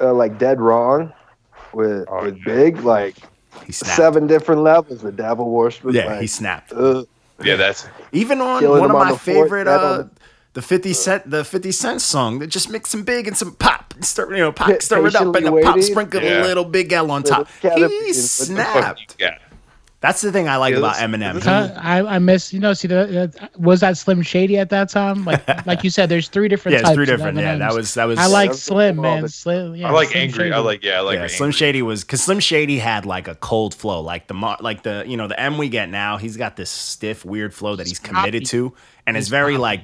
the 0.00 0.08
uh, 0.08 0.12
like 0.12 0.36
dead 0.38 0.60
wrong 0.60 1.12
with 1.72 2.06
Oh, 2.08 2.24
with 2.24 2.36
yeah. 2.38 2.44
Big 2.44 2.80
like 2.82 3.16
He 3.66 3.72
seven 3.72 4.26
different 4.26 4.62
levels. 4.62 5.02
The 5.02 5.12
Devil 5.12 5.50
Worship. 5.50 5.92
Yeah, 5.92 6.06
like, 6.06 6.20
he 6.20 6.26
snapped. 6.26 6.72
uh, 6.72 7.04
Yeah, 7.42 7.56
that's 7.56 7.86
Even 8.12 8.40
on 8.40 8.60
Killing 8.60 8.80
one 8.80 8.90
of 8.90 8.96
on 8.96 9.06
my 9.06 9.12
the 9.12 9.18
favorite, 9.18 9.64
dead 9.64 9.80
uh, 9.80 9.98
on 10.00 10.10
the 10.54 10.62
Fifty 10.62 10.92
Cent, 10.92 11.30
the 11.30 11.44
Fifty 11.44 11.70
Cent 11.72 12.00
song 12.00 12.38
that 12.40 12.48
just 12.48 12.68
makes 12.70 12.90
some 12.90 13.04
big 13.04 13.28
and 13.28 13.36
some 13.36 13.54
pop, 13.54 13.94
stir, 14.00 14.32
you 14.34 14.38
know, 14.38 14.50
pop, 14.52 14.68
Pa- 14.68 14.76
stir 14.80 15.06
it 15.06 15.14
up, 15.14 15.22
and 15.22 15.34
patiently 15.34 15.60
the 15.60 15.64
pop 15.66 15.76
waiting. 15.76 15.90
sprinkle 15.92 16.20
a 16.20 16.42
little 16.42 16.64
Big 16.64 16.92
L 16.92 17.10
on 17.10 17.22
top. 17.22 17.46
caterpillar 17.60 17.88
He 17.88 17.94
with 18.08 18.16
the 18.16 18.22
snapped. 18.22 19.16
Yeah. 20.00 20.08
That's 20.08 20.20
the 20.20 20.30
thing 20.30 20.48
I 20.48 20.56
like 20.56 20.72
Yeah, 20.72 20.78
about 20.78 20.96
Eminem. 20.96 21.34
this 21.34 21.46
I, 21.46 22.02
I 22.02 22.18
miss 22.20 22.52
you 22.52 22.60
know 22.60 22.72
see 22.72 22.86
the 22.88 23.32
uh, 23.42 23.46
was 23.58 23.80
that 23.80 23.96
Slim 23.96 24.22
Shady 24.22 24.56
at 24.56 24.70
that 24.70 24.88
time 24.90 25.24
like 25.24 25.42
like 25.66 25.82
you 25.82 25.90
said 25.90 26.08
there's 26.08 26.28
three 26.28 26.46
different 26.48 26.74
yeah, 26.74 26.78
it's 26.80 26.88
types 26.88 26.94
three 26.94 27.04
of 27.04 27.08
different. 27.18 27.38
Yeah, 27.38 27.56
that 27.56 27.74
was 27.74 27.94
that 27.94 28.04
was. 28.04 28.18
I 28.18 28.26
like 28.26 28.50
That's 28.50 28.62
Slim 28.62 28.98
all 28.98 29.02
man 29.02 29.22
the- 29.22 29.28
Slim 29.28 29.74
yeah 29.74 29.88
I 29.88 29.90
like 29.90 30.10
Slim 30.10 30.22
angry. 30.22 30.52
I 30.52 30.56
Shady. 30.56 30.64
like 30.66 30.84
yeah. 30.84 30.98
I 30.98 31.00
like 31.00 31.14
yeah, 31.14 31.20
angry. 31.22 31.36
Slim 31.36 31.50
Shady 31.50 31.82
was 31.82 32.04
because 32.04 32.22
Slim 32.22 32.40
Shady 32.40 32.78
had 32.78 33.06
like 33.06 33.26
a 33.28 33.34
cold 33.34 33.74
flow, 33.74 34.00
like 34.00 34.28
the 34.28 34.34
like 34.60 34.82
the 34.84 35.04
you 35.06 35.16
know 35.16 35.26
the 35.26 35.38
M 35.40 35.58
we 35.58 35.68
get 35.68 35.88
now. 35.88 36.16
He's 36.16 36.36
got 36.36 36.56
this 36.56 36.70
stiff, 36.70 37.24
weird 37.24 37.52
flow 37.52 37.74
that 37.76 37.86
he's 37.88 37.98
committed 37.98 38.46
to, 38.46 38.74
and 39.06 39.16
it's 39.16 39.28
very 39.28 39.56
like 39.56 39.82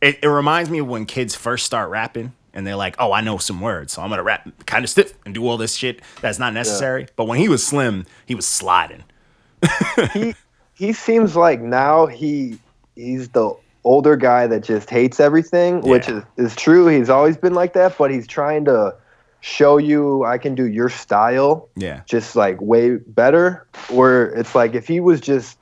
it, 0.00 0.18
it 0.22 0.28
reminds 0.28 0.70
me 0.70 0.80
of 0.80 0.88
when 0.88 1.06
kids 1.06 1.36
first 1.36 1.64
start 1.64 1.88
rapping 1.88 2.32
and 2.52 2.66
they're 2.66 2.74
like, 2.76 2.96
"Oh, 2.98 3.12
I 3.12 3.20
know 3.20 3.38
some 3.38 3.60
words, 3.60 3.92
so 3.92 4.02
I'm 4.02 4.10
gonna 4.10 4.24
rap 4.24 4.48
kind 4.66 4.82
of 4.84 4.90
stiff 4.90 5.14
and 5.24 5.32
do 5.32 5.46
all 5.46 5.56
this 5.56 5.74
shit 5.76 6.02
that's 6.20 6.40
not 6.40 6.52
necessary." 6.52 7.06
But 7.14 7.26
when 7.26 7.38
he 7.38 7.48
was 7.48 7.64
Slim, 7.64 8.06
he 8.26 8.34
was 8.34 8.46
sliding. 8.46 9.04
he 10.12 10.34
he 10.74 10.92
seems 10.92 11.36
like 11.36 11.60
now 11.60 12.06
he 12.06 12.58
he's 12.96 13.28
the 13.30 13.54
older 13.84 14.16
guy 14.16 14.46
that 14.46 14.62
just 14.62 14.88
hates 14.88 15.18
everything, 15.20 15.80
which 15.80 16.08
is, 16.08 16.22
is 16.36 16.54
true. 16.56 16.86
He's 16.86 17.10
always 17.10 17.36
been 17.36 17.54
like 17.54 17.72
that, 17.74 17.98
but 17.98 18.10
he's 18.10 18.26
trying 18.26 18.64
to 18.66 18.94
show 19.40 19.76
you 19.76 20.24
I 20.24 20.38
can 20.38 20.54
do 20.54 20.66
your 20.66 20.88
style 20.88 21.68
Yeah, 21.76 22.02
just 22.06 22.36
like 22.36 22.60
way 22.60 22.96
better. 22.96 23.66
Where 23.90 24.26
it's 24.34 24.54
like 24.54 24.74
if 24.74 24.86
he 24.86 25.00
was 25.00 25.20
just 25.20 25.58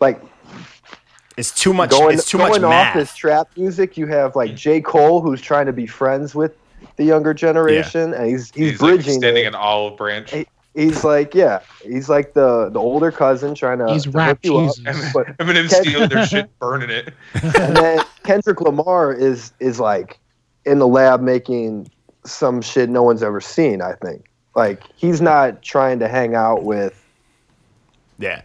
like 0.00 0.20
it's 1.36 1.52
too 1.52 1.72
much. 1.72 1.90
going 1.90 2.14
it's 2.14 2.28
too 2.28 2.38
much 2.38 2.54
off 2.56 2.62
math. 2.62 2.94
his 2.94 3.14
trap 3.14 3.48
music, 3.56 3.96
you 3.96 4.06
have 4.06 4.34
like 4.36 4.54
J. 4.54 4.80
Cole 4.80 5.20
who's 5.20 5.40
trying 5.40 5.66
to 5.66 5.72
be 5.72 5.86
friends 5.86 6.34
with 6.34 6.56
the 6.96 7.04
younger 7.04 7.34
generation, 7.34 8.12
and 8.14 8.28
he's 8.28 8.50
he's, 8.52 8.70
He's 8.72 8.80
like 8.82 8.94
bridging 8.94 9.14
extending 9.14 9.44
it. 9.44 9.48
an 9.48 9.54
olive 9.54 9.96
branch. 9.96 10.30
Hey, 10.30 10.46
he's 10.78 11.04
like, 11.04 11.34
yeah, 11.34 11.60
he's 11.82 12.08
like 12.08 12.34
the 12.34 12.68
the 12.70 12.78
older 12.80 13.10
cousin 13.10 13.54
trying 13.54 13.78
to 13.78 13.92
He's 13.92 14.04
to 14.04 14.10
rap 14.10 14.28
hook 14.28 14.38
you 14.44 14.56
up, 14.58 14.74
Jesus. 14.76 15.12
but 15.12 15.26
Eminem 15.38 15.68
Ken- 15.68 15.82
stealing 15.84 16.08
their 16.08 16.26
shit, 16.26 16.58
burning 16.58 16.90
it. 16.90 17.12
and 17.34 17.76
then 17.76 18.00
Kendrick 18.24 18.60
Lamar 18.60 19.12
is 19.12 19.52
is 19.60 19.80
like 19.80 20.18
in 20.64 20.78
the 20.78 20.86
lab 20.86 21.20
making 21.20 21.90
some 22.24 22.60
shit 22.62 22.88
no 22.88 23.02
one's 23.02 23.22
ever 23.22 23.40
seen. 23.40 23.80
I 23.82 23.92
think 23.94 24.26
like 24.54 24.82
he's 24.96 25.20
not 25.20 25.62
trying 25.62 25.98
to 26.00 26.08
hang 26.08 26.34
out 26.34 26.64
with 26.64 27.04
Yeah. 28.18 28.42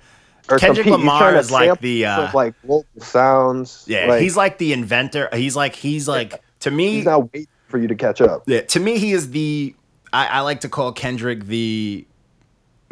Kendrick 0.48 0.86
compete. 0.86 0.92
Lamar 0.92 1.36
is 1.36 1.50
like 1.52 1.80
the, 1.80 2.06
uh, 2.06 2.30
like 2.34 2.54
local 2.64 2.86
sounds. 3.00 3.86
Yeah. 3.88 4.08
like, 4.08 4.22
he's 4.22 4.36
like 4.38 4.58
the 4.58 4.74
inventor. 4.74 5.30
He's 5.34 5.56
like 5.56 5.74
he's 5.74 6.08
like 6.08 6.42
to 6.60 6.70
me 6.72 6.96
he's 6.96 7.06
not 7.06 7.32
waiting 7.34 7.48
for 7.68 7.78
you 7.80 7.88
to 7.88 7.96
catch 7.96 8.22
up. 8.22 8.44
Yeah, 8.46 8.62
to 8.62 8.80
me, 8.80 8.98
he 9.00 9.14
is 9.14 9.32
the. 9.32 9.74
I, 10.12 10.28
I 10.28 10.40
like 10.42 10.62
to 10.62 10.70
call 10.70 10.92
Kendrick 10.92 11.46
the 11.46 12.06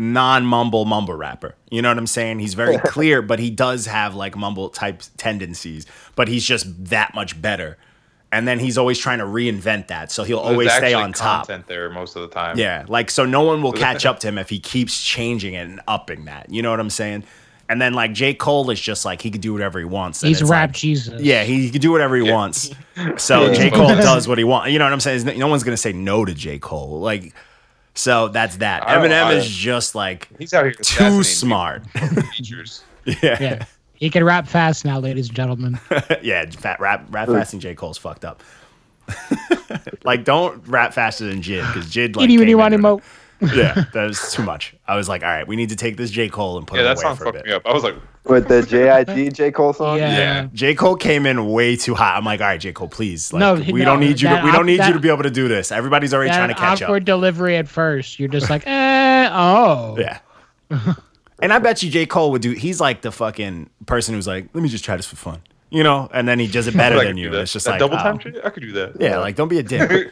non-mumble 0.01 0.85
mumble 0.85 1.13
rapper. 1.13 1.55
You 1.69 1.81
know 1.81 1.89
what 1.89 1.97
I'm 1.97 2.07
saying? 2.07 2.39
He's 2.39 2.55
very 2.55 2.77
clear, 2.85 3.21
but 3.21 3.39
he 3.39 3.49
does 3.51 3.85
have 3.85 4.15
like 4.15 4.35
mumble 4.35 4.69
type 4.69 5.03
tendencies. 5.17 5.85
But 6.15 6.27
he's 6.27 6.43
just 6.45 6.85
that 6.85 7.13
much 7.13 7.39
better. 7.41 7.77
And 8.33 8.47
then 8.47 8.59
he's 8.59 8.77
always 8.77 8.97
trying 8.97 9.19
to 9.19 9.25
reinvent 9.25 9.87
that, 9.87 10.09
so 10.09 10.23
he'll 10.23 10.41
There's 10.41 10.51
always 10.53 10.71
stay 10.71 10.93
on 10.93 11.11
top. 11.11 11.47
Content 11.47 11.67
there 11.67 11.89
most 11.89 12.15
of 12.15 12.21
the 12.21 12.29
time. 12.29 12.57
Yeah, 12.57 12.85
like 12.87 13.11
so 13.11 13.25
no 13.25 13.41
one 13.43 13.61
will 13.61 13.73
catch 13.73 14.05
up 14.05 14.19
to 14.21 14.27
him 14.29 14.37
if 14.37 14.49
he 14.49 14.57
keeps 14.59 15.03
changing 15.03 15.53
it 15.53 15.67
and 15.67 15.81
upping 15.87 16.25
that. 16.25 16.49
You 16.49 16.61
know 16.61 16.71
what 16.71 16.79
I'm 16.79 16.89
saying? 16.89 17.25
And 17.67 17.81
then 17.81 17.93
like 17.93 18.13
J. 18.13 18.33
Cole 18.33 18.69
is 18.69 18.79
just 18.79 19.03
like 19.05 19.21
he 19.21 19.31
could 19.31 19.41
do 19.41 19.51
whatever 19.53 19.79
he 19.79 19.85
wants. 19.85 20.21
He's 20.21 20.41
it's 20.41 20.49
rap 20.49 20.69
like- 20.69 20.75
Jesus. 20.77 21.21
yeah, 21.21 21.43
he 21.43 21.69
can 21.69 21.81
do 21.81 21.91
whatever 21.91 22.15
he 22.15 22.25
Yeah. 22.25 22.33
wants. 22.33 22.71
So 23.17 23.47
Yeah. 23.47 23.53
J. 23.53 23.69
Cole 23.69 23.87
does 23.87 24.27
what 24.29 24.37
he 24.37 24.43
wants. 24.45 24.71
You 24.71 24.79
know 24.79 24.85
what 24.85 24.93
I'm 24.93 24.99
saying? 25.01 25.25
No 25.37 25.47
one's 25.47 25.63
gonna 25.63 25.75
say 25.77 25.91
no 25.93 26.23
to 26.25 26.33
J. 26.33 26.57
Cole. 26.59 26.99
Like, 27.01 27.33
so 27.93 28.27
that's 28.29 28.57
that. 28.57 28.87
I 28.87 28.95
Eminem 28.95 29.25
I- 29.25 29.33
is 29.33 29.47
just 29.49 29.95
like 29.95 30.27
He's 30.39 30.53
out 30.53 30.63
here 30.65 30.73
too 30.73 31.23
smart. 31.23 31.83
features. 32.35 32.83
yeah, 33.05 33.15
Yeah. 33.21 33.37
yeah. 33.41 33.65
He 33.93 34.09
can 34.09 34.23
rap 34.23 34.47
fast 34.47 34.83
now, 34.83 34.99
ladies 34.99 35.27
and 35.27 35.35
gentlemen. 35.35 35.79
Yeah, 36.23 36.45
fat 36.49 36.79
rap, 36.79 37.05
rap 37.11 37.27
fast, 37.27 37.53
and 37.53 37.61
J. 37.61 37.75
Cole's 37.75 37.97
fucked 37.99 38.25
up. 38.25 38.41
like, 40.03 40.23
don't 40.23 40.67
rap 40.67 40.93
faster 40.93 41.25
than 41.25 41.41
JID 41.41 41.67
because 41.73 41.89
JID 41.89 42.15
like. 42.15 42.23
Any, 42.23 42.35
any, 42.35 42.45
came 42.47 42.57
money, 42.57 42.75
into 42.75 42.87
it. 42.87 42.91
mo. 42.91 43.01
Yeah, 43.41 43.73
that 43.93 44.07
was 44.07 44.31
too 44.33 44.43
much. 44.43 44.75
I 44.87 44.95
was 44.95 45.09
like, 45.09 45.23
all 45.23 45.29
right, 45.29 45.47
we 45.47 45.55
need 45.55 45.69
to 45.69 45.75
take 45.75 45.97
this 45.97 46.11
J. 46.11 46.29
Cole 46.29 46.57
and 46.57 46.67
put 46.67 46.75
Yeah, 46.75 46.81
him 46.81 46.85
that 46.95 46.97
away 46.97 47.01
song 47.01 47.15
for 47.15 47.23
a 47.23 47.25
fucked 47.27 47.37
bit. 47.39 47.45
me 47.47 47.53
up. 47.53 47.65
I 47.65 47.73
was 47.73 47.83
like, 47.83 47.95
With 48.25 48.47
the 48.47 48.61
JID 48.61 49.33
J 49.33 49.51
Cole 49.51 49.73
song. 49.73 49.97
Yeah. 49.97 50.17
Yeah, 50.17 50.47
J 50.53 50.75
Cole 50.75 50.95
came 50.95 51.25
in 51.25 51.47
way 51.47 51.75
too 51.75 51.95
hot. 51.95 52.17
I'm 52.17 52.23
like, 52.25 52.39
all 52.39 52.47
right, 52.47 52.59
J 52.59 52.71
Cole, 52.71 52.87
please. 52.87 53.33
Like, 53.33 53.39
No, 53.39 53.53
we 53.55 53.79
no, 53.79 53.85
don't 53.85 53.99
need 53.99 54.21
you. 54.21 54.27
To, 54.29 54.35
that 54.35 54.43
we 54.43 54.51
don't 54.51 54.61
op- 54.61 54.65
need 54.67 54.83
you 54.85 54.93
to 54.93 54.99
be 54.99 55.09
able 55.09 55.23
to 55.23 55.31
do 55.31 55.47
this. 55.47 55.71
Everybody's 55.71 56.13
already 56.13 56.29
trying 56.31 56.49
to 56.49 56.55
catch 56.55 56.81
awkward 56.81 57.03
up. 57.03 57.05
delivery 57.07 57.57
at 57.57 57.67
first. 57.67 58.19
You're 58.19 58.29
just 58.29 58.49
like, 58.49 58.63
eh, 58.67 59.29
oh. 59.31 59.97
Yeah. 59.97 60.19
and 61.41 61.51
I 61.51 61.59
bet 61.59 61.81
you 61.83 61.89
J 61.89 62.05
Cole 62.05 62.31
would 62.31 62.41
do. 62.43 62.51
He's 62.51 62.79
like 62.79 63.01
the 63.01 63.11
fucking 63.11 63.69
person 63.87 64.13
who's 64.15 64.27
like, 64.27 64.49
let 64.53 64.61
me 64.61 64.69
just 64.69 64.85
try 64.85 64.95
this 64.95 65.07
for 65.07 65.15
fun, 65.15 65.41
you 65.69 65.83
know. 65.83 66.07
And 66.13 66.27
then 66.27 66.37
he 66.39 66.47
does 66.47 66.67
it 66.67 66.77
better 66.77 67.03
than 67.03 67.17
you. 67.17 67.29
that. 67.31 67.41
It's 67.41 67.53
just 67.53 67.65
that 67.65 67.71
like 67.71 67.79
double 67.79 67.95
oh. 67.95 68.03
time 68.03 68.19
shit. 68.19 68.39
I 68.45 68.49
could 68.51 68.61
do 68.61 68.71
that. 68.73 69.01
Yeah, 69.01 69.17
like 69.17 69.35
don't 69.35 69.49
be 69.49 69.57
a 69.57 69.63
dick. 69.63 70.11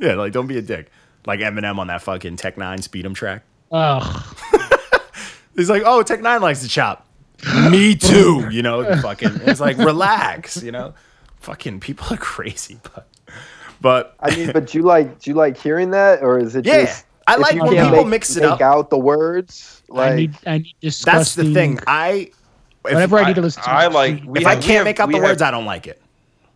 yeah, 0.00 0.14
like 0.14 0.32
don't 0.32 0.46
be 0.48 0.58
a 0.58 0.62
dick. 0.62 0.90
Like 1.26 1.40
Eminem 1.40 1.78
on 1.78 1.86
that 1.88 2.02
fucking 2.02 2.36
Tech 2.36 2.56
N9ne 2.56 2.82
Speed 2.82 3.06
'em 3.06 3.14
track. 3.14 3.42
Ugh. 3.72 4.36
He's 5.56 5.70
like, 5.70 5.82
oh, 5.86 6.02
Tech 6.02 6.20
N9ne 6.20 6.40
likes 6.40 6.62
to 6.62 6.68
chop. 6.68 7.06
Me 7.70 7.94
too. 7.94 8.48
You 8.50 8.62
know, 8.62 8.84
fucking. 9.00 9.30
It's 9.42 9.60
like 9.60 9.78
relax. 9.78 10.62
You 10.62 10.72
know, 10.72 10.94
fucking 11.40 11.80
people 11.80 12.06
are 12.10 12.16
crazy, 12.18 12.78
but 12.94 13.08
but 13.80 14.14
I 14.20 14.34
mean, 14.34 14.52
but 14.52 14.68
do 14.68 14.78
you 14.78 14.84
like 14.84 15.18
do 15.20 15.30
you 15.30 15.34
like 15.36 15.56
hearing 15.58 15.90
that, 15.90 16.22
or 16.22 16.38
is 16.38 16.56
it 16.56 16.64
Yeah, 16.66 16.84
just? 16.84 17.04
I 17.26 17.36
like 17.36 17.54
when 17.60 17.70
people 17.70 17.90
make, 17.90 18.06
mix 18.06 18.36
it 18.36 18.42
make 18.42 18.50
up. 18.50 18.60
out 18.60 18.90
the 18.90 18.98
words. 18.98 19.82
Like 19.88 20.12
I 20.12 20.16
need, 20.16 20.34
I 20.46 20.58
need 20.58 20.74
that's 21.04 21.34
the 21.34 21.52
thing. 21.54 21.78
I 21.86 22.30
if, 22.86 22.92
Whenever 22.92 23.18
I 23.18 23.22
I, 23.22 23.28
need 23.28 23.36
to 23.36 23.40
listen 23.42 23.62
to 23.62 23.70
I 23.70 23.86
it. 23.86 23.92
like. 23.92 24.22
If 24.36 24.46
I 24.46 24.50
have- 24.54 24.58
we 24.58 24.62
can't 24.64 24.64
have- 24.64 24.84
make 24.84 25.00
out 25.00 25.08
the 25.08 25.14
have- 25.14 25.22
words, 25.24 25.40
I 25.42 25.50
don't 25.50 25.64
like 25.66 25.86
it. 25.86 26.00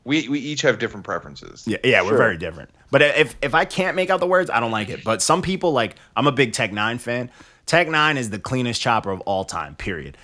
we 0.05 0.29
we 0.29 0.39
each 0.41 0.63
have 0.63 0.79
different 0.79 1.05
preferences. 1.05 1.65
Yeah, 1.67 1.79
yeah, 1.85 2.03
we're 2.03 2.17
very 2.19 2.37
different. 2.39 2.71
But 2.91 3.03
if 3.03 3.37
if 3.43 3.55
I 3.55 3.65
can't 3.65 3.97
make 3.97 4.11
out 4.11 4.21
the 4.21 4.27
words, 4.27 4.51
I 4.51 4.61
don't 4.61 4.71
like 4.71 4.89
it. 4.89 5.05
But 5.05 5.23
some 5.23 5.43
people 5.43 5.73
like 5.73 5.97
I'm 6.17 6.27
a 6.27 6.33
big 6.33 6.53
Tech 6.53 6.71
N9ne 6.71 7.01
fan. 7.01 7.31
Tech 7.67 7.87
N9ne 7.87 8.17
is 8.17 8.31
the 8.31 8.39
cleanest 8.39 8.81
chopper 8.81 9.11
of 9.11 9.21
all 9.23 9.45
time. 9.45 9.75
Period. 9.77 10.17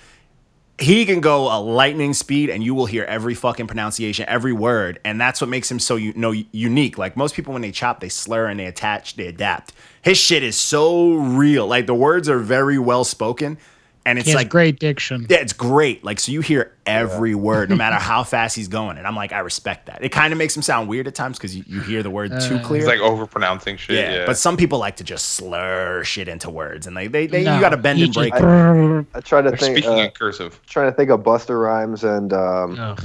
He 0.77 1.05
can 1.05 1.21
go 1.21 1.43
a 1.55 1.59
lightning 1.61 2.13
speed, 2.13 2.49
and 2.49 2.61
you 2.61 2.75
will 2.75 2.85
hear 2.85 3.05
every 3.05 3.33
fucking 3.33 3.65
pronunciation, 3.67 4.25
every 4.27 4.51
word, 4.51 4.99
and 5.05 5.21
that's 5.21 5.39
what 5.39 5.49
makes 5.49 5.71
him 5.71 5.79
so 5.79 5.95
you 5.95 6.11
know 6.15 6.33
unique. 6.51 6.97
Like 6.97 7.15
most 7.15 7.33
people, 7.33 7.53
when 7.53 7.61
they 7.61 7.71
chop, 7.71 8.01
they 8.01 8.09
slur 8.09 8.47
and 8.47 8.59
they 8.59 8.65
attach, 8.65 9.15
they 9.15 9.27
adapt. 9.27 9.71
His 10.01 10.17
shit 10.17 10.43
is 10.43 10.57
so 10.57 11.13
real. 11.13 11.65
Like 11.65 11.85
the 11.85 11.95
words 11.95 12.27
are 12.27 12.39
very 12.39 12.77
well 12.77 13.05
spoken, 13.05 13.57
and 14.05 14.19
it's 14.19 14.27
He 14.27 14.31
has 14.31 14.35
like 14.37 14.49
great 14.49 14.79
diction. 14.79 15.25
yeah, 15.29 15.37
it's 15.37 15.53
great. 15.53 16.03
Like, 16.03 16.19
so 16.19 16.31
you 16.31 16.41
hear 16.41 16.71
every 16.85 17.33
word, 17.33 17.69
no 17.71 17.75
matter 17.75 17.95
how 17.99 18.23
fast 18.23 18.55
he's 18.55 18.67
going. 18.67 18.97
And 18.99 19.07
I'm 19.07 19.15
like, 19.15 19.33
I 19.33 19.39
respect 19.39 19.87
that. 19.87 20.03
It 20.03 20.09
kind 20.09 20.31
of 20.31 20.37
makes 20.37 20.55
him 20.55 20.61
sound 20.61 20.87
weird 20.87 21.07
at 21.07 21.15
times 21.15 21.37
because 21.37 21.55
you, 21.55 21.63
you 21.67 21.81
hear 21.81 22.03
the 22.03 22.11
word 22.11 22.31
too 22.41 22.59
clear. 22.59 22.81
He's 22.81 22.87
like 22.87 22.99
overpronouncing 22.99 23.77
shit. 23.79 23.95
yeah, 23.97 24.13
Yeah, 24.19 24.25
but 24.27 24.37
some 24.37 24.57
people 24.57 24.77
like 24.77 24.97
to 24.97 25.03
just 25.03 25.29
slur 25.29 26.03
shit 26.03 26.27
into 26.27 26.49
words, 26.51 26.85
and 26.87 26.95
they 26.95 27.07
they, 27.07 27.25
they 27.27 27.43
No, 27.43 27.55
you 27.55 27.61
got 27.61 27.69
to 27.69 27.77
bend 27.77 27.97
he 27.97 28.05
and 28.05 28.13
break. 28.13 28.31
just- 28.33 28.43
it. 28.43 29.05
I 29.15 29.19
try 29.21 29.41
to 29.41 29.49
They're 29.49 29.57
think. 29.57 29.77
speaking 29.77 29.91
Uh, 29.99 30.03
in 30.03 30.11
cursive. 30.11 30.59
trying 30.67 30.91
to 30.91 30.95
think 30.95 31.09
of 31.09 31.21
Busta 31.21 31.59
Rhymes 31.59 32.03
and 32.03 32.31
um, 32.33 32.79
Ugh. 32.79 33.03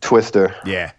Twister. 0.00 0.54
Yeah. 0.64 0.92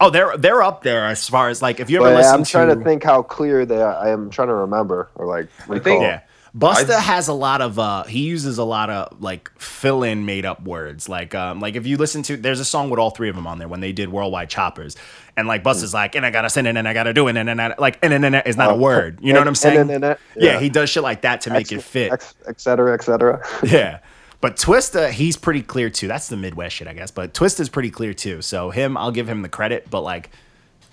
Oh, 0.00 0.10
they're 0.10 0.36
they're 0.36 0.62
up 0.62 0.82
there 0.82 1.06
as 1.06 1.28
far 1.28 1.48
as 1.48 1.62
like 1.62 1.78
if 1.80 1.88
you 1.88 1.98
ever 1.98 2.10
But 2.10 2.16
listen 2.16 2.34
I'm 2.34 2.44
trying 2.44 2.76
to, 2.76 2.84
think 2.84 3.04
how 3.04 3.22
clear 3.22 3.64
they 3.64 3.80
are. 3.80 3.94
I 3.94 4.10
am 4.10 4.28
trying 4.30 4.48
to 4.48 4.54
remember 4.54 5.08
or 5.14 5.26
like 5.26 5.48
recall. 5.68 5.84
think- 5.84 6.02
Yeah. 6.02 6.20
Busta 6.56 6.90
I- 6.90 7.00
has 7.00 7.26
a 7.26 7.32
lot 7.32 7.60
of 7.60 7.78
uh 7.80 8.04
he 8.04 8.20
uses 8.20 8.58
a 8.58 8.64
lot 8.64 8.88
of 8.88 9.20
like 9.20 9.50
fill 9.58 10.04
in 10.04 10.24
made 10.24 10.44
up 10.46 10.62
words. 10.62 11.08
Like 11.08 11.34
um 11.34 11.58
like 11.60 11.74
if 11.74 11.84
you 11.86 11.96
listen 11.96 12.22
to 12.24 12.36
there's 12.36 12.60
a 12.60 12.64
song 12.64 12.90
with 12.90 13.00
all 13.00 13.10
three 13.10 13.28
of 13.28 13.34
them 13.34 13.46
on 13.46 13.58
there 13.58 13.66
when 13.66 13.80
they 13.80 13.92
did 13.92 14.08
Worldwide 14.10 14.48
Choppers. 14.50 14.96
And 15.36 15.48
like 15.48 15.64
Busta's 15.64 15.92
like, 15.92 16.14
and 16.14 16.24
I 16.24 16.30
gotta 16.30 16.48
send 16.48 16.68
it 16.68 16.76
and 16.76 16.86
I 16.86 16.94
gotta 16.94 17.12
do 17.12 17.26
it 17.26 17.36
and 17.36 17.48
then 17.48 17.58
I 17.58 17.74
like 17.76 17.98
and 18.02 18.12
then 18.22 18.34
is 18.34 18.56
not 18.56 18.70
a 18.70 18.74
Oh, 18.74 18.76
word. 18.76 19.18
You 19.20 19.32
know 19.32 19.40
what 19.40 19.48
I'm 19.48 19.56
saying? 19.56 19.88
yeah. 19.88 20.14
yeah. 20.36 20.60
he 20.60 20.68
does 20.68 20.90
shit 20.90 21.02
like 21.02 21.22
that 21.22 21.40
to 21.42 21.50
make 21.50 21.72
it 21.72 21.82
fit. 21.82 22.12
ex- 22.12 22.34
et 22.46 22.60
cetera, 22.60 22.94
et 22.94 23.02
cetera. 23.02 23.44
Yeah. 23.64 23.98
But 24.40 24.56
Twista, 24.56 25.10
he's 25.10 25.36
pretty 25.36 25.62
clear 25.62 25.88
too. 25.90 26.06
That's 26.06 26.28
the 26.28 26.36
Midwest 26.36 26.76
shit, 26.76 26.86
I 26.86 26.92
guess. 26.92 27.10
But 27.10 27.32
Twista's 27.34 27.68
pretty 27.70 27.90
clear 27.90 28.12
too. 28.14 28.42
So 28.42 28.70
him, 28.70 28.96
I'll 28.96 29.10
give 29.10 29.26
him 29.28 29.40
the 29.42 29.48
credit. 29.48 29.88
But 29.90 30.02
like, 30.02 30.30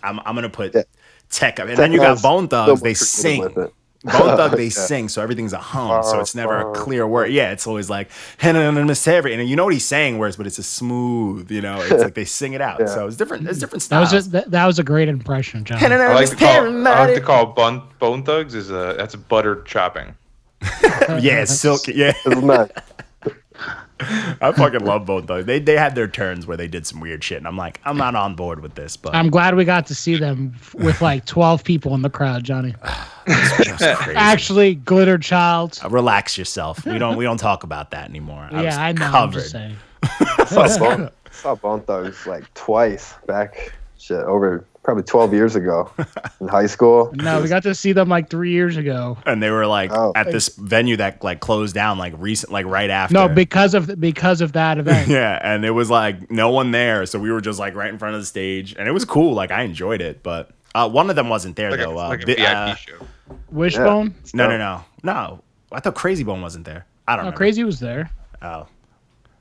I'm 0.01 0.19
I'm 0.21 0.33
gonna 0.35 0.49
put. 0.49 0.73
Tech 1.29 1.59
up, 1.61 1.67
and 1.69 1.77
then 1.77 1.91
you 1.93 1.99
got 1.99 2.21
Bone 2.21 2.47
Thugs. 2.47 2.81
They 2.81 2.93
sing. 2.93 3.53
Bone 4.03 4.35
Thug, 4.37 4.51
they 4.57 4.63
Yeah. 4.65 4.69
sing, 4.69 5.09
so 5.09 5.21
everything's 5.21 5.53
a 5.53 5.59
hum. 5.59 6.03
So 6.03 6.19
it's 6.19 6.33
never 6.33 6.57
a 6.71 6.73
clear 6.73 7.05
word. 7.07 7.31
Yeah, 7.31 7.51
it's 7.51 7.67
always 7.67 7.89
like 7.89 8.09
Henan 8.39 8.77
and 8.77 8.89
Mr. 8.89 9.09
every, 9.09 9.33
and 9.33 9.47
you 9.47 9.55
know 9.55 9.63
what 9.65 9.73
he's 9.73 9.85
saying 9.85 10.17
words, 10.17 10.35
but 10.37 10.47
it's 10.47 10.57
a 10.57 10.63
smooth. 10.63 11.51
You 11.51 11.61
know, 11.61 11.79
it's 11.81 12.03
like 12.03 12.15
they 12.15 12.25
sing 12.25 12.53
it 12.53 12.61
out. 12.61 12.79
Yeah. 12.79 12.87
So 12.87 13.07
it's 13.07 13.17
different. 13.17 13.47
It's 13.47 13.59
different 13.59 13.83
That 13.89 13.99
was 13.99 14.13
a, 14.13 14.29
that, 14.31 14.51
that 14.51 14.65
was 14.65 14.79
a 14.79 14.83
great 14.83 15.07
impression, 15.07 15.63
John. 15.65 15.77
I 15.83 16.13
like 16.13 16.29
to 16.29 16.35
call. 16.35 16.47
I 16.87 17.05
like 17.05 17.15
to 17.15 17.21
call 17.21 17.45
bun, 17.47 17.83
bone 17.99 18.23
thugs 18.23 18.55
is 18.55 18.71
a 18.71 18.95
that's 18.97 19.15
buttered 19.15 19.65
chopping. 19.65 20.15
yeah, 21.19 21.41
it's 21.41 21.53
silky. 21.59 21.93
Yeah, 21.93 22.13
Isn't 22.25 22.47
that? 22.47 22.85
I 24.41 24.51
fucking 24.55 24.81
love 24.85 25.05
Bone 25.05 25.27
Thugs. 25.27 25.45
They 25.45 25.59
they 25.59 25.77
had 25.77 25.95
their 25.95 26.07
turns 26.07 26.47
where 26.47 26.57
they 26.57 26.67
did 26.67 26.85
some 26.85 26.99
weird 26.99 27.23
shit, 27.23 27.37
and 27.37 27.47
I'm 27.47 27.57
like, 27.57 27.79
I'm 27.85 27.97
not 27.97 28.15
on 28.15 28.35
board 28.35 28.61
with 28.61 28.75
this. 28.75 28.97
But 28.97 29.15
I'm 29.15 29.29
glad 29.29 29.55
we 29.55 29.65
got 29.65 29.87
to 29.87 29.95
see 29.95 30.17
them 30.17 30.55
with 30.73 31.01
like 31.01 31.25
12 31.25 31.63
people 31.63 31.93
in 31.95 32.01
the 32.01 32.09
crowd, 32.09 32.43
Johnny. 32.43 32.75
it's 33.27 33.67
just 33.79 33.99
crazy. 33.99 34.17
Actually, 34.17 34.75
Glitter 34.75 35.17
Child. 35.17 35.79
Uh, 35.83 35.89
relax 35.89 36.37
yourself. 36.37 36.85
We 36.85 36.97
don't 36.97 37.17
we 37.17 37.23
don't 37.23 37.37
talk 37.37 37.63
about 37.63 37.91
that 37.91 38.09
anymore. 38.09 38.49
I 38.51 38.55
was 38.55 38.63
yeah, 38.63 38.81
I 38.81 38.91
know. 38.93 39.05
I'm 39.05 39.11
covered. 39.11 39.33
just 39.33 39.51
saying. 39.51 39.75
I 40.03 40.45
saw 40.45 40.77
Bone, 40.79 41.09
I 41.25 41.29
saw 41.31 41.55
Bone 41.55 41.81
Thugs 41.81 42.25
like 42.25 42.51
twice 42.53 43.13
back, 43.27 43.73
shit, 43.97 44.17
over 44.17 44.65
probably 44.83 45.03
12 45.03 45.33
years 45.33 45.55
ago 45.55 45.91
in 46.39 46.47
high 46.47 46.65
school. 46.65 47.11
No, 47.15 47.39
we 47.41 47.47
got 47.47 47.63
to 47.63 47.75
see 47.75 47.91
them 47.93 48.09
like 48.09 48.29
three 48.29 48.51
years 48.51 48.77
ago. 48.77 49.17
And 49.27 49.41
they 49.41 49.51
were 49.51 49.67
like 49.67 49.91
Oh. 49.93 50.11
at 50.15 50.31
this 50.31 50.49
venue 50.55 50.97
that 50.97 51.23
like 51.23 51.39
closed 51.39 51.75
down 51.75 51.97
like 51.99 52.13
recent 52.17 52.51
like 52.51 52.65
right 52.65 52.89
after. 52.89 53.13
No, 53.13 53.27
because 53.27 53.73
of 53.75 53.99
because 53.99 54.41
of 54.41 54.53
that 54.53 54.77
event. 54.79 55.07
yeah, 55.07 55.39
and 55.41 55.63
it 55.65 55.71
was 55.71 55.89
like 55.91 56.31
no 56.31 56.49
one 56.49 56.71
there, 56.71 57.05
so 57.05 57.19
we 57.19 57.31
were 57.31 57.41
just 57.41 57.59
like 57.59 57.75
right 57.75 57.89
in 57.89 57.99
front 57.99 58.15
of 58.15 58.21
the 58.21 58.25
stage, 58.25 58.75
and 58.77 58.87
it 58.87 58.91
was 58.91 59.05
cool. 59.05 59.33
Like 59.33 59.51
I 59.51 59.61
enjoyed 59.63 60.01
it, 60.01 60.23
but 60.23 60.49
uh, 60.73 60.89
one 60.89 61.09
of 61.09 61.15
them 61.15 61.29
wasn't 61.29 61.55
there 61.57 61.69
Like 61.71 61.79
a, 61.81 61.83
though. 61.83 61.97
uh, 61.99 62.07
like 62.09 62.23
a 62.23 62.25
VIP 62.25 62.39
uh, 62.39 62.75
show. 62.75 62.95
Wishbone. 63.51 64.15
no, 64.33 64.47
no, 64.49 64.57
no, 64.57 64.83
no. 65.03 65.43
I 65.71 65.79
thought 65.79 65.95
Crazy 65.95 66.23
Bone 66.23 66.41
wasn't 66.41 66.65
there. 66.65 66.85
I 67.07 67.15
don't 67.15 67.25
know. 67.25 67.31
Crazy 67.31 67.63
was 67.63 67.79
there. 67.79 68.09
Oh, 68.41 68.67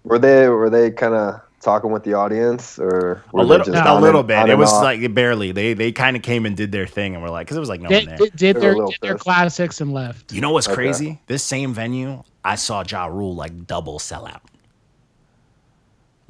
Were 0.04 0.18
they 0.18 0.48
were 0.48 0.70
they 0.70 0.90
kind 0.90 1.14
of 1.14 1.40
talking 1.60 1.90
with 1.92 2.02
the 2.04 2.14
audience 2.14 2.78
or 2.78 3.22
a 3.34 3.36
little, 3.44 3.66
just 3.66 3.86
a 3.86 3.98
little 4.00 4.20
and- 4.20 4.28
bit. 4.28 4.48
It 4.48 4.56
was 4.58 4.72
off? 4.72 4.82
like 4.82 5.14
barely. 5.14 5.52
They 5.52 5.74
they 5.74 5.92
kind 5.92 6.16
of 6.16 6.22
came 6.22 6.46
and 6.46 6.56
did 6.56 6.72
their 6.72 6.86
thing, 6.86 7.14
and 7.14 7.22
we're 7.22 7.30
like, 7.30 7.46
because 7.46 7.56
it 7.56 7.60
was 7.60 7.68
like 7.68 7.80
no 7.80 7.88
Did, 7.88 8.06
one 8.08 8.16
there. 8.16 8.18
did, 8.28 8.36
did 8.36 8.56
They 8.56 8.58
were 8.58 8.58
a 8.58 8.60
their, 8.62 8.74
little 8.74 8.90
did 8.90 9.00
their 9.02 9.18
classics 9.18 9.80
and 9.80 9.92
left. 9.92 10.32
You 10.32 10.40
know 10.40 10.50
what's 10.52 10.66
Okay. 10.66 10.74
crazy? 10.74 11.20
This 11.26 11.42
same 11.42 11.72
venue, 11.74 12.22
I 12.44 12.54
saw 12.56 12.82
Ja 12.86 13.06
Rule 13.06 13.34
like 13.34 13.66
double 13.66 13.98
sell 13.98 14.26
out. 14.26 14.42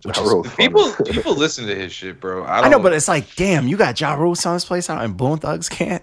Which 0.03 0.17
Ja 0.17 0.41
is- 0.41 0.55
People 0.55 0.93
people 1.05 1.35
listen 1.35 1.67
to 1.67 1.75
his 1.75 1.93
shit, 1.93 2.21
bro. 2.21 2.45
I, 2.45 2.61
I 2.63 2.69
know, 2.69 2.79
but 2.79 2.93
it's 2.95 3.07
like, 3.09 3.35
damn, 3.37 3.69
you 3.69 3.77
got 3.77 4.01
Ja 4.01 4.15
Rule 4.15 4.35
selling 4.35 4.57
this 4.57 4.65
place 4.65 4.89
out 4.89 5.05
and 5.05 5.17
Bone 5.17 5.39
Thugs 5.39 5.69
can't. 5.69 6.03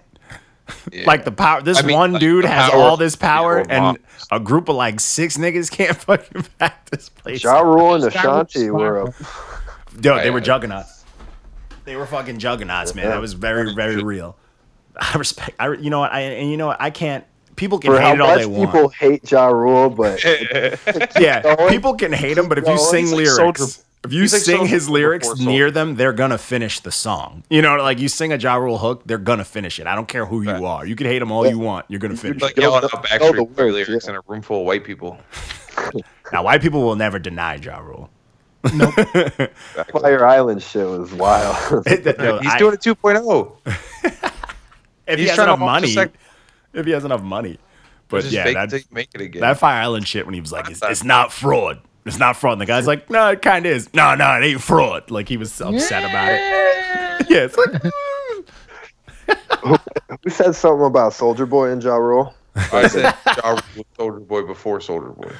Yeah. 0.92 1.04
Like 1.06 1.24
the 1.24 1.32
power. 1.32 1.62
This 1.62 1.78
I 1.78 1.82
mean, 1.82 1.96
one 1.96 2.12
like, 2.12 2.20
dude 2.20 2.44
has 2.44 2.70
power 2.70 2.80
all 2.80 2.96
this 2.96 3.16
power, 3.16 3.60
people 3.60 3.72
and 3.72 3.84
moms. 3.84 3.98
a 4.30 4.40
group 4.40 4.68
of 4.68 4.76
like 4.76 5.00
six 5.00 5.36
niggas 5.36 5.70
can't 5.76 5.96
fucking 5.96 6.44
back 6.58 6.88
this 6.90 7.08
place. 7.08 7.42
Ja 7.42 7.60
Rule 7.60 7.94
and 7.94 8.12
Sky 8.12 8.22
Rule 8.24 8.40
Ashanti 8.40 8.70
were 8.70 9.02
a 9.02 9.04
Yo, 10.02 10.14
Oh, 10.14 10.22
they 10.22 10.30
were 10.30 10.40
juggernauts. 10.40 11.04
They 11.84 11.96
were 11.96 12.06
fucking 12.06 12.38
juggernauts, 12.38 12.94
man. 12.94 13.06
That 13.06 13.20
was 13.20 13.32
very, 13.32 13.74
very 13.74 14.02
real. 14.02 14.36
I 14.98 15.16
respect. 15.16 15.52
I, 15.58 15.72
you 15.74 15.90
know 15.90 16.00
what? 16.00 16.12
I 16.12 16.20
and 16.20 16.50
you 16.50 16.56
know 16.56 16.66
what? 16.68 16.80
I 16.80 16.90
can't. 16.90 17.24
People 17.56 17.78
can 17.78 17.92
for 17.92 18.00
how 18.00 18.08
hate 18.10 18.14
it 18.14 18.20
all 18.20 18.38
they 18.38 18.46
want. 18.46 18.70
people 18.70 18.88
hate 18.90 19.30
Ja 19.30 19.46
Rule, 19.48 19.90
but 19.90 20.22
yeah, 21.18 21.42
going, 21.42 21.68
people 21.68 21.94
can 21.94 22.12
hate 22.12 22.38
him, 22.38 22.48
but 22.48 22.58
if 22.58 22.62
you 22.66 22.76
going. 22.76 22.90
sing 22.90 23.04
He's 23.06 23.12
like 23.12 23.38
lyrics, 23.38 23.60
Soulja- 23.60 23.84
if 24.04 24.12
you 24.12 24.22
he's 24.22 24.44
sing 24.44 24.60
Soulja 24.60 24.66
his 24.68 24.88
lyrics 24.88 25.28
before 25.28 25.46
near 25.46 25.70
Soulja. 25.70 25.74
them, 25.74 25.94
they're 25.96 26.12
gonna 26.12 26.38
finish 26.38 26.80
the 26.80 26.92
song. 26.92 27.42
You 27.50 27.62
know, 27.62 27.76
like 27.76 27.98
you 27.98 28.08
sing 28.08 28.32
a 28.32 28.36
Ja 28.36 28.54
Rule 28.56 28.78
hook, 28.78 29.02
they're 29.06 29.18
gonna 29.18 29.44
finish 29.44 29.78
it. 29.78 29.86
I 29.86 29.94
don't 29.94 30.08
care 30.08 30.24
who 30.26 30.42
you 30.42 30.66
are. 30.66 30.86
You 30.86 30.96
can 30.96 31.06
hate 31.06 31.18
them 31.18 31.30
all 31.32 31.46
you 31.46 31.58
want. 31.58 31.86
You're 31.88 32.00
gonna 32.00 32.16
finish 32.16 32.40
like 32.42 32.52
it. 32.56 32.60
yelling 32.62 32.80
know- 32.82 32.86
out 32.86 32.92
know 32.94 33.00
the 33.02 33.08
Backstreet 33.08 33.54
Boy 33.56 33.64
words, 33.64 33.88
lyrics 33.88 34.04
yeah. 34.06 34.10
in 34.12 34.16
a 34.16 34.20
room 34.28 34.42
full 34.42 34.60
of 34.60 34.66
white 34.66 34.84
people. 34.84 35.18
Now, 36.32 36.42
white 36.42 36.60
people 36.60 36.82
will 36.82 36.96
never 36.96 37.18
deny 37.18 37.54
Ja 37.54 37.78
Rule. 37.78 38.10
Fire 38.64 40.26
Island 40.26 40.62
shit 40.62 40.86
was 40.86 41.12
wild. 41.14 41.56
Yo, 41.86 42.38
He's 42.40 42.52
I- 42.52 42.58
doing 42.58 42.74
a 42.74 42.76
2.0. 42.76 43.56
if 43.64 45.18
he 45.18 45.22
he's 45.22 45.28
has 45.30 45.36
trying 45.36 45.46
to 45.48 45.54
enough 45.54 45.60
launch 45.60 45.84
a 45.84 45.86
money. 45.86 45.92
sec- 45.94 46.12
If 46.74 46.84
he 46.86 46.92
has 46.92 47.04
enough 47.04 47.22
money. 47.22 47.58
But 48.08 48.24
yeah, 48.26 48.44
that, 48.52 48.64
it 48.64 48.70
till 48.70 48.78
you 48.80 48.84
make 48.90 49.08
it 49.14 49.20
again. 49.20 49.40
that 49.42 49.58
Fire 49.58 49.82
Island 49.82 50.06
shit 50.08 50.24
when 50.26 50.34
he 50.34 50.40
was 50.40 50.50
like, 50.52 50.70
it's, 50.70 50.80
it's 50.82 51.04
not 51.04 51.32
fraud. 51.32 51.80
It's 52.08 52.18
not 52.18 52.36
fraud. 52.36 52.52
And 52.54 52.60
the 52.60 52.66
guy's 52.66 52.86
like, 52.86 53.08
no, 53.10 53.28
it 53.30 53.42
kind 53.42 53.64
of 53.66 53.72
is. 53.72 53.92
No, 53.94 54.14
no, 54.14 54.30
it 54.40 54.44
ain't 54.44 54.60
fraud. 54.60 55.10
Like 55.10 55.28
he 55.28 55.36
was 55.36 55.60
upset 55.60 56.04
about 56.04 56.28
it. 56.32 57.30
Yeah, 57.30 57.38
it's 57.48 57.56
like, 57.56 57.82
Who 60.24 60.30
said 60.30 60.54
something 60.54 60.86
about 60.86 61.12
Soulja 61.12 61.48
Boy 61.48 61.70
and 61.70 61.82
Ja 61.82 61.96
Rule? 61.96 62.34
I 62.56 62.88
said 62.88 63.14
Ja 63.36 63.50
Rule 63.50 63.86
Soulja 63.98 64.26
Boy 64.26 64.42
before 64.42 64.78
Soulja 64.80 65.14
Boy. 65.16 65.30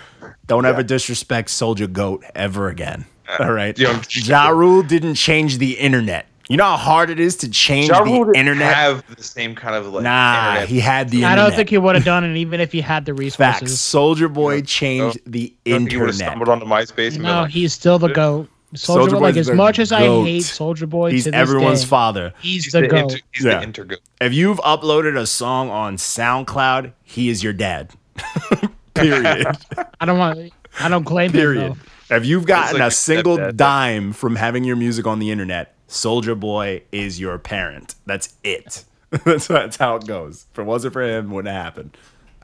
don't 0.47 0.65
ever 0.67 0.83
disrespect 0.83 1.51
Soldier 1.51 1.87
Goat 1.87 2.23
ever 2.35 2.69
again. 2.69 3.07
All 3.41 3.53
right. 3.53 3.77
Young- 3.79 4.03
Ja 4.11 4.49
Rule 4.51 4.83
didn't 4.83 5.15
change 5.15 5.59
the 5.59 5.73
internet. 5.79 6.27
You 6.49 6.57
know 6.57 6.65
how 6.65 6.77
hard 6.79 7.11
it 7.11 7.21
is 7.21 7.37
to 7.37 7.49
change 7.51 7.89
Ja 7.89 7.99
Rule 7.99 8.21
the 8.25 8.33
didn't 8.33 8.37
internet? 8.49 8.75
have 8.75 9.17
the 9.17 9.23
same 9.23 9.55
kind 9.55 9.77
of 9.77 9.87
like 9.93 10.03
nah, 10.03 10.49
internet. 10.49 10.69
he 10.71 10.81
had 10.81 11.11
the 11.11 11.25
I 11.25 11.33
internet. 11.33 11.37
don't 11.51 11.57
think 11.57 11.69
he 11.69 11.77
would 11.79 11.95
have 11.95 12.05
done 12.05 12.25
it 12.25 12.37
even 12.39 12.59
if 12.61 12.73
he 12.73 12.81
had 12.81 13.05
the 13.05 13.13
Facts. 13.31 13.61
resources. 13.63 13.79
Soulja 13.79 14.33
Boy 14.33 14.55
Yeah. 14.57 14.61
changed 14.63 15.19
No. 15.27 15.31
the 15.33 15.55
I 15.67 15.71
don't 15.71 15.79
think 15.81 15.91
he 15.93 15.97
would 15.99 16.07
have 16.09 16.17
stumbled 16.17 16.49
onto 16.49 16.65
MySpace 16.67 17.15
and 17.15 17.23
No, 17.25 17.43
like, 17.43 17.51
he's 17.51 17.75
still 17.75 17.99
the 17.99 18.09
goat. 18.09 18.49
Soldier 18.75 19.11
Soulja 19.11 19.19
Boy, 19.19 19.19
like 19.21 19.37
as 19.37 19.51
much 19.51 19.79
as 19.79 19.93
I 19.93 20.01
hate 20.01 20.43
Soulja 20.43 20.89
Boy, 20.89 21.11
He's 21.11 21.25
to 21.25 21.31
this 21.31 21.39
everyone's 21.41 21.81
day, 21.83 21.87
father. 21.87 22.35
He's, 22.41 22.65
he's 22.65 22.73
the, 22.73 22.81
the, 22.83 22.89
goat. 22.89 22.99
inter, 23.13 23.19
he's 23.33 23.45
Yeah. 23.45 23.61
the 23.61 23.67
intergoat. 23.67 23.97
If 24.21 24.33
you've 24.35 24.59
uploaded 24.59 25.19
a 25.19 25.27
song 25.27 25.71
on 25.71 25.97
SoundCloud, 25.97 26.93
he 27.03 27.29
is 27.31 27.43
your 27.43 27.53
dad. 27.55 27.91
Period. 28.95 29.47
I 30.01 30.05
don't 30.07 30.19
want. 30.19 30.53
I 30.81 30.89
don't 30.89 31.05
claim 31.05 31.31
Period. 31.33 31.73
him 31.73 31.73
though. 31.75 31.79
If 32.11 32.25
you've 32.27 32.47
gotten 32.47 32.79
like 32.81 32.89
a 32.89 32.91
single 32.95 33.37
stepdad. 33.39 33.57
dime 33.57 34.13
from 34.13 34.37
having 34.37 34.65
your 34.65 34.77
music 34.77 35.07
on 35.07 35.19
the 35.19 35.31
internet, 35.31 35.75
Soulja 35.89 36.39
Boy 36.39 36.83
is 36.93 37.21
your 37.21 37.39
parent. 37.39 37.95
That's 38.07 38.35
it. 38.45 38.85
that's, 39.25 39.47
that's 39.49 39.77
how 39.77 39.97
it 39.97 40.07
goes. 40.07 40.47
If 40.53 40.59
it 40.59 40.65
wasn't 40.65 40.93
for 40.93 41.03
him, 41.03 41.31
wouldn't 41.31 41.53
have 41.55 41.63
happened. 41.65 41.97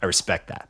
I 0.03 0.07
respect 0.07 0.49
that. 0.49 0.69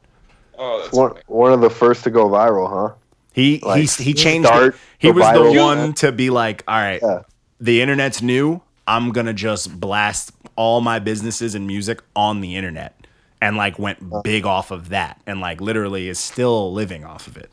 Oh, 0.58 0.80
that's 0.82 0.92
One, 0.96 1.10
funny. 1.10 1.22
one 1.26 1.52
of 1.52 1.60
the 1.60 1.70
first 1.70 2.04
to 2.04 2.10
go 2.10 2.28
viral, 2.28 2.68
huh? 2.68 2.94
He 3.32 3.58
Like, 3.60 3.80
he 3.88 4.04
he 4.04 4.14
changed. 4.14 4.46
start 4.46 4.74
It. 4.74 4.80
He 4.98 5.10
was 5.10 5.24
the 5.32 5.60
one 5.60 5.76
trend. 5.78 5.96
to 5.98 6.12
be 6.12 6.30
like, 6.30 6.62
all 6.68 6.76
right, 6.78 7.00
Yeah. 7.02 7.22
the 7.60 7.80
internet's 7.82 8.22
new. 8.22 8.60
I'm 8.86 9.10
gonna 9.10 9.32
just 9.32 9.80
blast 9.80 10.30
all 10.56 10.80
my 10.80 10.98
businesses 11.00 11.54
and 11.56 11.66
music 11.66 12.00
on 12.14 12.40
the 12.42 12.54
internet, 12.54 12.94
and 13.40 13.56
like 13.56 13.76
went 13.78 14.22
big 14.22 14.46
off 14.46 14.70
of 14.70 14.90
that, 14.90 15.20
and 15.26 15.40
like 15.40 15.60
literally 15.60 16.08
is 16.08 16.18
still 16.20 16.72
living 16.72 17.04
off 17.04 17.26
of 17.26 17.36
it. 17.36 17.50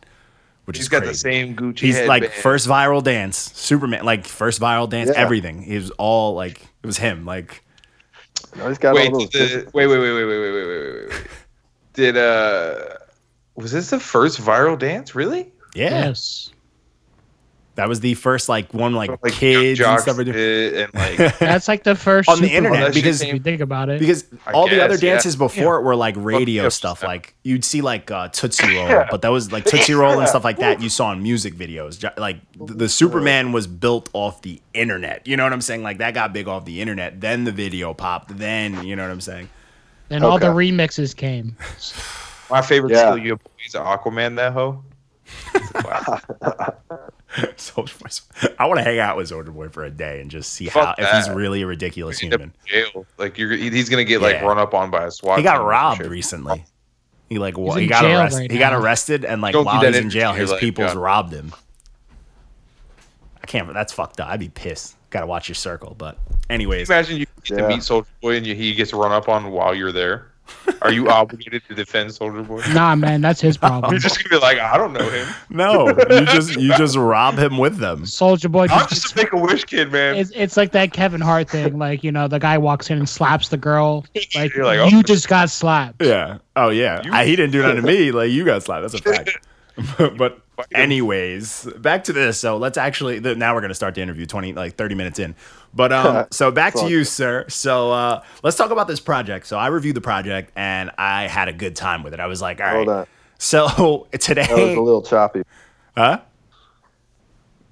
Which 0.72 0.78
He's 0.78 0.86
is 0.86 0.90
got 0.90 1.04
the 1.04 1.14
same 1.14 1.54
Gucci 1.54 1.80
He's 1.80 2.00
like 2.04 2.32
first 2.32 2.66
viral 2.66 3.04
dance, 3.04 3.38
Superman, 3.38 4.06
like 4.06 4.26
first 4.26 4.62
viral 4.62 4.90
dance, 4.90 5.10
Yeah. 5.14 5.20
everything. 5.20 5.62
He 5.62 5.76
was 5.76 5.92
all 5.98 6.34
like 6.34 6.62
it 6.62 6.86
was 6.88 6.98
him. 6.98 7.26
Like 7.26 7.62
No, 8.56 8.70
he's 8.70 8.78
got 8.78 8.96
Wait, 8.96 9.12
all 9.12 9.20
those. 9.20 9.30
the, 9.32 9.70
wait, 9.74 9.88
wait, 9.88 10.00
wait, 10.00 10.14
wait, 10.14 10.24
wait, 10.26 10.40
wait, 10.40 10.52
wait, 10.54 10.66
wait, 10.68 10.94
wait, 10.94 11.10
wait. 11.10 11.28
Did 11.94 12.16
uh, 12.16 12.76
was 13.56 13.74
this 13.74 13.90
the 13.90 14.00
first 14.00 14.40
viral 14.40 14.80
dance? 14.80 15.14
Really? 15.14 15.52
yeah, 15.76 16.06
Yes. 16.08 16.52
That 17.76 17.88
was 17.88 18.02
the 18.02 18.14
first 18.16 18.50
like 18.50 18.74
one 18.74 18.94
like, 18.94 19.10
Like 19.24 19.34
kids 19.34 19.80
and 19.80 19.88
Jocks 19.88 20.04
stuff. 20.04 20.18
were 20.18 20.24
and 20.24 20.94
like 20.94 21.18
That's 21.40 21.68
like 21.68 21.84
the 21.84 21.96
first 21.96 22.28
On 22.30 22.40
the 22.40 22.48
Super 22.48 22.58
internet, 22.58 22.82
Bowl, 22.82 22.94
because- 22.94 23.22
if 23.22 23.34
you 23.34 23.40
think 23.40 23.62
about 23.62 23.90
it. 23.90 24.00
because 24.00 24.26
I 24.46 24.52
all 24.52 24.68
the 24.68 24.82
other 24.84 24.96
guess, 24.96 25.04
yeah. 25.04 25.12
dances 25.14 25.36
before 25.36 25.78
it 25.78 25.82
were 25.84 25.96
like 25.96 26.16
radio 26.18 26.64
yeah. 26.64 26.70
stuff. 26.70 27.02
Like 27.04 27.34
you'd 27.44 27.64
see 27.64 27.82
like 27.82 28.12
uh, 28.12 28.28
Tootsie 28.28 28.76
Roll, 28.76 29.06
but 29.10 29.22
that 29.22 29.30
was 29.30 29.52
like 29.52 29.66
Tootsie 29.66 29.94
Roll 29.94 30.20
and 30.20 30.28
stuff 30.28 30.44
like 30.44 30.58
that. 30.58 30.82
You 30.82 30.90
saw 30.90 31.12
in 31.14 31.24
music 31.24 31.54
videos. 31.56 32.04
Like 32.18 32.38
the, 32.58 32.74
the 32.74 32.90
Superman 32.90 33.52
was 33.52 33.68
built 33.68 34.10
off 34.14 34.42
the 34.42 34.62
internet. 34.74 35.26
You 35.26 35.38
know 35.38 35.44
what 35.44 35.54
I'm 35.54 35.62
saying? 35.62 35.82
Like 35.84 36.00
that 36.00 36.14
got 36.14 36.34
big 36.34 36.48
off 36.48 36.66
the 36.66 36.82
internet. 36.82 37.22
Then 37.22 37.46
the 37.46 37.52
video 37.52 37.94
popped. 37.94 38.38
Then 38.38 38.84
you 38.86 38.96
know 38.96 39.04
what 39.04 39.12
I'm 39.12 39.22
saying? 39.22 39.50
then 40.10 40.24
all 40.24 40.38
the 40.38 40.48
remixes 40.48 41.16
came. 41.16 41.56
my 42.50 42.62
favorite 42.62 42.92
Yeah. 42.92 43.14
Seal 43.14 43.18
You 43.18 43.40
is 43.66 43.74
Aquaman. 43.76 44.36
That 44.36 44.52
hoe. 44.52 44.84
Soulja 47.58 47.98
Boy's. 48.00 48.22
I 48.60 48.66
want 48.66 48.80
to 48.80 48.84
hang 48.84 49.00
out 49.00 49.18
with 49.18 49.30
Soulja 49.30 49.54
Boy 49.54 49.70
for 49.70 49.84
a 49.86 49.90
day 49.90 50.20
and 50.22 50.30
just 50.30 50.52
see 50.54 50.68
Fuck 50.68 51.00
how 51.00 51.04
if 51.04 51.10
he's 51.12 51.30
really 51.34 51.62
a 51.62 51.66
ridiculous 51.68 52.22
End 52.24 52.34
up 52.34 52.42
human. 52.42 52.54
jail. 52.66 53.06
Like 53.18 53.38
you're, 53.38 53.52
he's 53.52 53.90
gonna 53.90 54.04
get 54.04 54.22
like 54.22 54.36
Yeah. 54.36 54.46
run 54.46 54.58
up 54.60 54.74
on 54.74 54.92
by 54.92 55.06
a 55.06 55.12
SWAT. 55.12 55.38
He 55.38 55.44
got 55.44 55.54
team 55.54 55.62
or 55.62 55.68
robbed 55.70 55.98
shit. 56.02 56.10
recently. 56.10 56.66
He 57.30 57.40
like 57.40 57.58
wa- 57.58 57.74
He's 57.76 57.84
he 57.84 57.88
got 57.88 58.02
jail 58.02 58.20
arrested. 58.20 58.40
right 58.40 58.52
he 58.52 58.58
got 58.58 58.74
now. 58.74 58.80
arrested 58.80 59.26
and 59.26 59.42
like 59.42 59.54
Don't 59.54 59.66
while 59.66 59.80
do 59.80 59.88
he's 59.88 59.96
that 59.96 60.04
in 60.04 60.10
jail, 60.10 60.34
his 60.34 60.52
like, 60.52 60.60
people's 60.60 60.94
God. 60.94 61.00
robbed 61.02 61.34
him. 61.34 61.54
I 63.42 63.48
can't. 63.48 63.74
That's 63.74 63.94
fucked 63.94 64.20
up. 64.20 64.28
I'd 64.30 64.40
be 64.40 64.50
pissed. 64.50 64.96
Got 65.10 65.22
to 65.22 65.26
watch 65.28 65.48
your 65.50 65.56
circle. 65.56 65.96
But 65.98 66.18
anyways, 66.50 66.90
Imagine 66.90 67.18
you 67.18 67.26
get 67.44 67.50
Yeah. 67.58 67.62
to 67.64 67.68
meet 67.70 67.80
Soulja 67.80 68.06
Boy 68.22 68.36
and 68.38 68.46
you, 68.46 68.56
he 68.56 68.74
gets 68.74 68.94
run 68.94 69.12
up 69.12 69.28
on 69.30 69.52
while 69.52 69.74
you're 69.74 69.92
there. 69.92 70.31
Are 70.82 70.92
you 70.92 71.10
obligated 71.10 71.64
to 71.68 71.76
defend 71.76 72.10
Soulja 72.10 72.46
Boy? 72.46 72.62
Nah, 72.74 72.96
man, 72.96 73.22
that's 73.22 73.40
his 73.40 73.58
problem. 73.58 73.92
You're 73.92 74.00
just 74.00 74.18
gonna 74.18 74.30
be 74.30 74.42
like, 74.42 74.60
I 74.60 74.78
don't 74.78 74.94
know 74.94 75.10
him. 75.10 75.28
no, 75.50 75.88
you 75.88 76.26
just 76.26 76.56
you 76.60 76.76
just 76.76 76.96
rob 76.98 77.38
him 77.38 77.58
with 77.58 77.78
them. 77.78 78.04
Soulja 78.04 78.52
Boy 78.52 78.64
I'm 78.64 78.88
just. 78.90 79.04
just 79.04 79.14
a 79.14 79.18
make 79.18 79.32
a 79.34 79.38
wish 79.38 79.64
kid, 79.66 79.92
man. 79.92 80.16
it's, 80.16 80.32
it's 80.36 80.58
like 80.58 80.72
that 80.74 80.92
Kevin 80.94 81.22
Hart 81.22 81.50
thing. 81.50 81.78
Like, 81.78 82.04
you 82.04 82.12
know, 82.12 82.28
the 82.28 82.40
guy 82.40 82.58
walks 82.58 82.90
in 82.90 82.98
and 82.98 83.08
slaps 83.08 83.50
the 83.50 83.58
girl. 83.58 84.06
Like, 84.36 84.54
You're 84.56 84.66
like, 84.66 84.80
oh. 84.80 84.88
you 84.88 85.04
just 85.04 85.28
got 85.28 85.50
slapped. 85.50 86.02
Yeah. 86.04 86.40
Oh 86.56 86.70
yeah. 86.70 87.02
You- 87.04 87.14
I, 87.14 87.26
he 87.26 87.36
didn't 87.36 87.52
do 87.52 87.62
that 87.62 87.76
to 87.76 87.82
me. 87.82 88.12
Like 88.12 88.32
you 88.32 88.44
got 88.44 88.64
slapped. 88.64 88.92
That's 88.92 89.06
a 89.06 89.14
fact. 89.14 90.18
but 90.18 90.42
Fuck 90.58 90.68
anyways, 90.76 91.68
back 91.78 92.04
to 92.04 92.14
this. 92.14 92.38
So 92.40 92.58
let's 92.58 92.78
actually 92.78 93.20
the, 93.20 93.36
now 93.36 93.56
we're 93.56 93.62
gonna 93.62 93.74
start 93.74 93.96
the 93.96 94.02
interview. 94.02 94.26
Twenty 94.26 94.54
like 94.54 94.76
thirty 94.76 94.96
minutes 94.96 95.18
in. 95.18 95.36
But 95.74 95.94
um, 95.94 96.28
so 96.32 96.52
back 96.52 96.74
to 96.76 96.88
you, 96.90 97.04
sir. 97.04 97.46
So 97.48 97.92
uh, 97.92 98.24
let's 98.44 98.58
talk 98.58 98.72
about 98.72 98.88
this 98.88 99.00
project. 99.00 99.48
So 99.48 99.58
I 99.58 99.68
reviewed 99.68 99.96
the 99.96 100.02
project 100.02 100.52
and 100.56 100.92
I 100.98 101.28
had 101.28 101.48
a 101.48 101.54
good 101.54 101.76
time 101.76 102.04
with 102.04 102.14
it. 102.14 102.20
I 102.20 102.28
was 102.28 102.42
like, 102.42 102.60
all 102.60 102.68
right. 102.68 102.76
Hold 102.76 102.90
on. 102.90 103.08
So 103.38 104.08
today 104.20 104.46
That 104.48 104.58
was 104.58 104.76
a 104.76 104.82
little 104.82 105.02
choppy. 105.02 105.44
huh? 105.96 106.22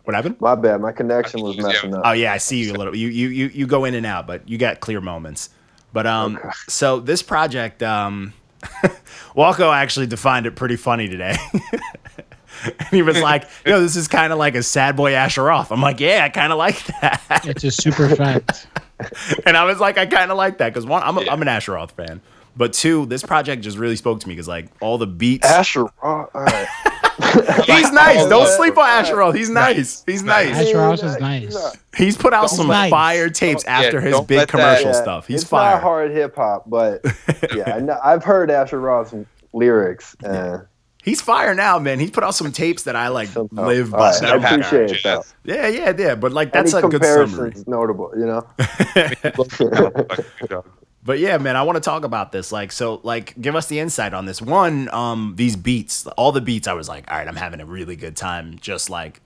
What 0.03 0.15
happened? 0.15 0.41
My 0.41 0.55
bad. 0.55 0.81
My 0.81 0.91
connection 0.91 1.41
was 1.41 1.57
messing 1.57 1.93
up. 1.93 2.01
Oh 2.03 2.13
yeah, 2.13 2.33
I 2.33 2.37
see 2.37 2.63
you 2.63 2.73
a 2.73 2.77
little. 2.77 2.95
You 2.95 3.09
you 3.09 3.27
you 3.27 3.45
you 3.47 3.67
go 3.67 3.85
in 3.85 3.93
and 3.93 4.07
out, 4.07 4.25
but 4.25 4.49
you 4.49 4.57
got 4.57 4.79
clear 4.79 5.01
moments. 5.01 5.51
But 5.93 6.07
um, 6.07 6.39
so 6.67 6.99
this 6.99 7.21
project, 7.21 7.83
um, 7.83 8.33
Walko 9.35 9.71
actually 9.71 10.07
defined 10.07 10.47
it 10.47 10.55
pretty 10.55 10.77
funny 10.77 11.07
today. 11.07 11.35
and 12.79 12.87
he 12.89 13.01
was 13.01 13.19
like, 13.21 13.47
"Yo, 13.65 13.79
this 13.81 13.95
is 13.95 14.07
kind 14.07 14.31
of 14.33 14.39
like 14.39 14.55
a 14.55 14.63
sad 14.63 14.95
boy 14.95 15.13
Asher 15.13 15.43
Roth." 15.43 15.71
I'm 15.71 15.81
like, 15.81 15.99
"Yeah, 15.99 16.23
I 16.23 16.29
kind 16.29 16.51
of 16.51 16.57
like 16.57 16.83
that." 17.01 17.41
It's 17.45 17.63
a 17.63 17.71
super 17.71 18.13
fact. 18.15 18.67
and 19.45 19.55
I 19.57 19.63
was 19.65 19.79
like, 19.79 19.97
"I 19.97 20.05
kind 20.05 20.31
of 20.31 20.37
like 20.37 20.57
that" 20.59 20.69
because 20.73 20.85
one, 20.85 21.03
I'm 21.03 21.17
a, 21.17 21.21
I'm 21.29 21.41
an 21.41 21.47
Asher 21.47 21.73
Roth 21.73 21.91
fan, 21.91 22.21
but 22.57 22.73
two, 22.73 23.05
this 23.05 23.23
project 23.23 23.63
just 23.63 23.77
really 23.77 23.95
spoke 23.95 24.19
to 24.21 24.27
me 24.27 24.33
because 24.33 24.47
like 24.47 24.67
all 24.81 24.97
the 24.97 25.07
beats. 25.07 25.47
Asher. 25.47 25.85
All 26.01 26.29
right. 26.33 26.67
He's 27.65 27.91
nice. 27.91 28.17
all 28.17 28.29
Don't 28.29 28.47
sleep 28.47 28.77
on 28.77 28.85
Asher 28.87 29.17
Roth. 29.17 29.35
He's 29.35 29.49
nice. 29.49 30.03
He's 30.05 30.23
nice. 30.23 30.55
Asher 30.55 30.77
Roth 30.77 31.03
is 31.03 31.19
nice. 31.19 31.75
He's 31.95 32.15
put 32.17 32.33
out 32.33 32.47
Don't- 32.47 32.57
some 32.57 32.67
nice. 32.67 32.89
fire 32.89 33.29
tapes 33.29 33.63
Don't- 33.63 33.73
yeah, 33.73 33.85
after 33.87 34.01
his 34.01 34.19
big 34.21 34.37
let 34.37 34.47
that- 34.47 34.49
commercial 34.49 34.93
stuff. 34.93 35.27
He's 35.27 35.41
it's 35.41 35.49
fire. 35.49 35.75
not 35.75 35.83
hard 35.83 36.11
hip 36.11 36.35
hop, 36.35 36.69
but 36.69 37.01
yeah, 37.53 37.75
I 37.75 37.79
know, 37.81 37.99
I've 38.03 38.23
heard 38.23 38.49
Asher 38.49 38.79
Roth 38.79 39.13
lyrics. 39.53 40.15
And 40.23 40.65
He's 41.09 41.21
fire 41.21 41.55
now, 41.55 41.79
man. 41.79 41.99
He's 41.99 42.11
put 42.11 42.23
out 42.23 42.35
some 42.35 42.51
tapes 42.51 42.83
that 42.83 42.95
I 42.95 43.07
like 43.07 43.29
somehow- 43.29 43.65
live 43.67 43.89
by. 43.91 44.11
right, 44.11 44.23
I 44.23 44.35
appreciate 44.35 44.73
"Alright." 44.73 44.91
it. 44.91 45.03
though. 45.03 45.23
Yeah, 45.43 45.67
yeah, 45.67 45.93
yeah. 45.97 46.13
But 46.15 46.33
like 46.33 46.53
that's 46.53 46.73
Any 46.75 46.85
a 46.85 46.89
good 46.89 47.03
summary. 47.03 47.25
comparisons 47.51 47.67
notable, 47.67 48.11
you 48.15 48.25
know. 48.27 48.45
But 51.01 51.19
yeah, 51.19 51.37
man, 51.37 51.55
I 51.55 51.63
want 51.63 51.77
to 51.77 51.81
talk 51.81 52.03
about 52.03 52.31
this. 52.33 52.51
Like, 52.51 52.71
so 52.71 52.99
like 53.03 53.33
give 53.41 53.55
us 53.55 53.67
the 53.67 53.79
insight 53.79 54.13
on 54.13 54.25
this. 54.25 54.41
One, 54.41 54.89
um, 54.93 55.33
these 55.37 55.55
beats, 55.55 56.05
all 56.05 56.31
the 56.31 56.41
beats, 56.41 56.67
I 56.67 56.73
was 56.73 56.89
like, 56.89 57.09
all 57.09 57.17
right, 57.17 57.27
I'm 57.27 57.37
having 57.37 57.61
a 57.61 57.65
really 57.65 57.95
good 57.95 58.15
time. 58.17 58.57
Just 58.59 58.89
like 58.89 59.21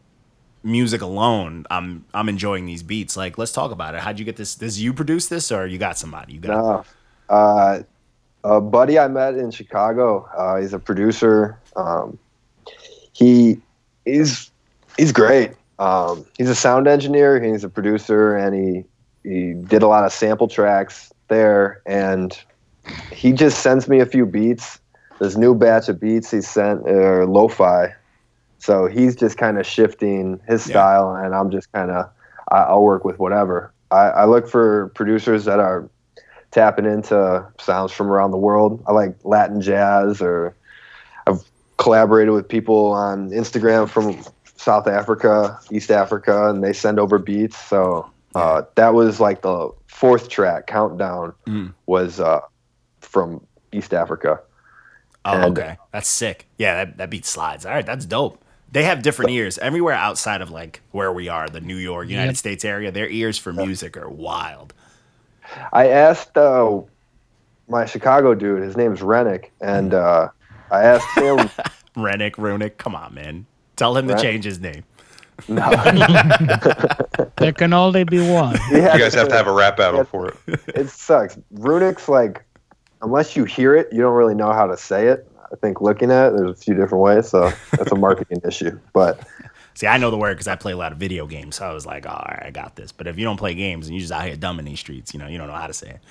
music 0.63 1.01
alone, 1.01 1.65
I'm 1.71 2.05
I'm 2.13 2.29
enjoying 2.29 2.67
these 2.67 2.83
beats. 2.83 3.17
Like, 3.17 3.37
let's 3.37 3.51
talk 3.51 3.71
about 3.71 3.95
it. 3.95 4.01
How'd 4.01 4.19
you 4.19 4.23
get 4.23 4.37
this? 4.37 4.55
Does 4.55 4.81
you 4.81 4.93
produce 4.93 5.27
this 5.27 5.51
or 5.51 5.65
you 5.65 5.77
got 5.77 5.97
somebody? 5.97 6.33
You 6.35 6.39
got 6.41 6.49
No, 6.49 6.85
Uh, 7.35 7.79
a 8.43 8.59
buddy 8.61 8.99
I 8.99 9.07
met 9.07 9.35
in 9.35 9.51
Chicago. 9.51 10.27
Uh, 10.37 10.57
he's 10.59 10.73
a 10.73 10.79
producer. 10.79 11.59
Um, 11.75 12.17
he 13.13 13.61
he's 14.05 14.51
he's 14.97 15.11
great. 15.11 15.51
Um, 15.79 16.25
he's 16.37 16.49
a 16.49 16.55
sound 16.55 16.87
engineer. 16.87 17.41
He's 17.41 17.63
a 17.63 17.69
producer, 17.69 18.35
and 18.35 18.55
he 18.55 18.83
he 19.23 19.53
did 19.53 19.83
a 19.83 19.87
lot 19.87 20.03
of 20.03 20.11
sample 20.11 20.47
tracks 20.47 21.11
there. 21.29 21.81
And 21.85 22.37
he 23.11 23.31
just 23.31 23.59
sends 23.61 23.87
me 23.87 23.99
a 23.99 24.05
few 24.05 24.25
beats. 24.25 24.79
This 25.19 25.37
new 25.37 25.55
batch 25.55 25.87
of 25.89 25.99
beats 25.99 26.31
he 26.31 26.41
sent 26.41 26.87
are 26.87 27.25
lo-fi, 27.25 27.93
so 28.59 28.87
he's 28.87 29.15
just 29.15 29.37
kind 29.37 29.57
of 29.57 29.65
shifting 29.65 30.39
his 30.47 30.67
Yeah. 30.67 30.73
style, 30.73 31.15
and 31.15 31.33
I'm 31.33 31.49
just 31.49 31.71
kind 31.71 31.91
of 31.91 32.09
I'll 32.51 32.83
work 32.83 33.05
with 33.05 33.19
whatever. 33.19 33.73
I, 33.89 34.09
I 34.09 34.25
look 34.25 34.49
for 34.49 34.89
producers 34.95 35.45
that 35.45 35.59
are 35.59 35.89
tapping 36.53 36.85
into 36.85 37.45
sounds 37.59 37.91
from 37.91 38.07
around 38.09 38.31
the 38.31 38.37
world. 38.37 38.81
I 38.87 38.93
like 38.93 39.15
Latin 39.23 39.59
jazz, 39.59 40.21
or 40.21 40.55
I've 41.27 41.41
collaborated 41.77 42.33
with 42.33 42.47
people 42.47 42.91
on 42.91 43.31
Instagram 43.31 43.89
from 43.89 44.23
South 44.55 44.87
Africa, 44.87 45.59
East 45.71 45.91
Africa, 45.91 46.49
and 46.49 46.63
they 46.63 46.71
send 46.71 46.99
over 46.99 47.17
beats. 47.17 47.57
So 47.57 48.09
uh, 48.35 48.61
that 48.75 48.93
was 48.93 49.19
like 49.19 49.41
the 49.41 49.71
fourth 49.87 50.29
track, 50.29 50.67
Countdown, 50.67 51.33
Mm. 51.47 51.73
was 51.87 52.19
uh, 52.19 52.39
from 53.01 53.45
East 53.71 53.93
Africa. 53.93 54.39
Oh, 55.25 55.31
And- 55.33 55.57
okay. 55.57 55.77
That's 55.91 56.07
sick. 56.07 56.47
Yeah, 56.57 56.85
that, 56.85 56.97
that 56.97 57.09
beat 57.09 57.25
slides. 57.25 57.65
All 57.65 57.73
right, 57.73 57.85
that's 57.85 58.05
dope. 58.05 58.39
They 58.71 58.83
have 58.83 59.03
different 59.03 59.29
ears 59.31 59.57
everywhere 59.59 59.93
outside 59.93 60.41
of 60.41 60.49
like 60.49 60.81
where 60.91 61.11
we 61.13 61.29
are, 61.29 61.47
the 61.47 61.61
New 61.61 61.75
York, 61.77 62.07
United 62.09 62.29
Yep. 62.29 62.37
States 62.37 62.65
area. 62.65 62.91
Their 62.91 63.07
ears 63.09 63.37
for 63.37 63.53
music 63.53 63.95
are 63.97 64.09
wild. 64.09 64.73
I 65.71 65.87
asked 65.89 66.37
uh, 66.37 66.81
my 67.67 67.85
Chicago 67.85 68.33
dude, 68.33 68.61
his 68.63 68.77
name's 68.77 69.01
Rennick, 69.01 69.51
and 69.61 69.93
uh, 69.93 70.29
I 70.71 70.83
asked 70.83 71.17
him. 71.17 71.49
Rennick, 71.95 72.35
Runick, 72.37 72.77
come 72.77 72.95
on, 72.95 73.13
man. 73.13 73.45
Tell 73.75 73.95
him 73.97 74.07
to 74.07 74.15
change 74.19 74.45
his 74.45 74.59
name. 74.59 74.83
no, 75.47 75.61
There 77.37 77.53
can 77.53 77.73
only 77.73 78.03
be 78.03 78.19
one. 78.27 78.57
he 78.69 78.75
had 78.75 78.93
You 78.93 78.99
guys 78.99 79.13
have 79.15 79.29
to 79.29 79.35
have 79.35 79.47
a 79.47 79.51
rap 79.51 79.77
battle 79.77 80.03
for 80.03 80.29
it. 80.29 80.35
it 80.67 80.89
sucks. 80.89 81.37
Runick's 81.55 82.07
like, 82.07 82.43
unless 83.01 83.35
you 83.35 83.43
hear 83.43 83.75
it, 83.75 83.91
you 83.91 84.01
don't 84.01 84.13
really 84.15 84.35
know 84.35 84.51
how 84.53 84.67
to 84.67 84.77
say 84.77 85.07
it. 85.07 85.27
I 85.51 85.55
think 85.57 85.81
looking 85.81 86.09
at 86.11 86.29
it, 86.29 86.37
there's 86.37 86.51
a 86.51 86.55
few 86.55 86.73
different 86.73 87.03
ways, 87.03 87.29
so 87.29 87.51
that's 87.71 87.91
a 87.91 87.95
marketing 87.95 88.41
issue. 88.45 88.79
But 88.91 89.19
See, 89.75 89.87
I 89.87 89.97
know 89.97 90.11
the 90.11 90.17
word 90.17 90.35
because 90.35 90.47
I 90.47 90.55
play 90.55 90.71
a 90.71 90.77
lot 90.77 90.91
of 90.91 90.97
video 90.97 91.25
games. 91.25 91.55
So 91.55 91.65
I 91.65 91.73
was 91.73 91.85
like, 91.85 92.05
oh, 92.05 92.09
all 92.11 92.25
right, 92.29 92.43
I 92.45 92.51
got 92.51 92.75
this. 92.75 92.91
But 92.91 93.07
if 93.07 93.17
you 93.17 93.23
don't 93.25 93.37
play 93.37 93.55
games 93.55 93.87
and 93.87 93.95
you're 93.95 94.01
just 94.01 94.11
out 94.11 94.25
here 94.25 94.35
dumb 94.35 94.59
in 94.59 94.65
these 94.65 94.79
streets, 94.79 95.13
you 95.13 95.19
know, 95.19 95.27
you 95.27 95.37
don't 95.37 95.47
know 95.47 95.53
how 95.53 95.67
to 95.67 95.73
say 95.73 95.89
it. 95.89 96.01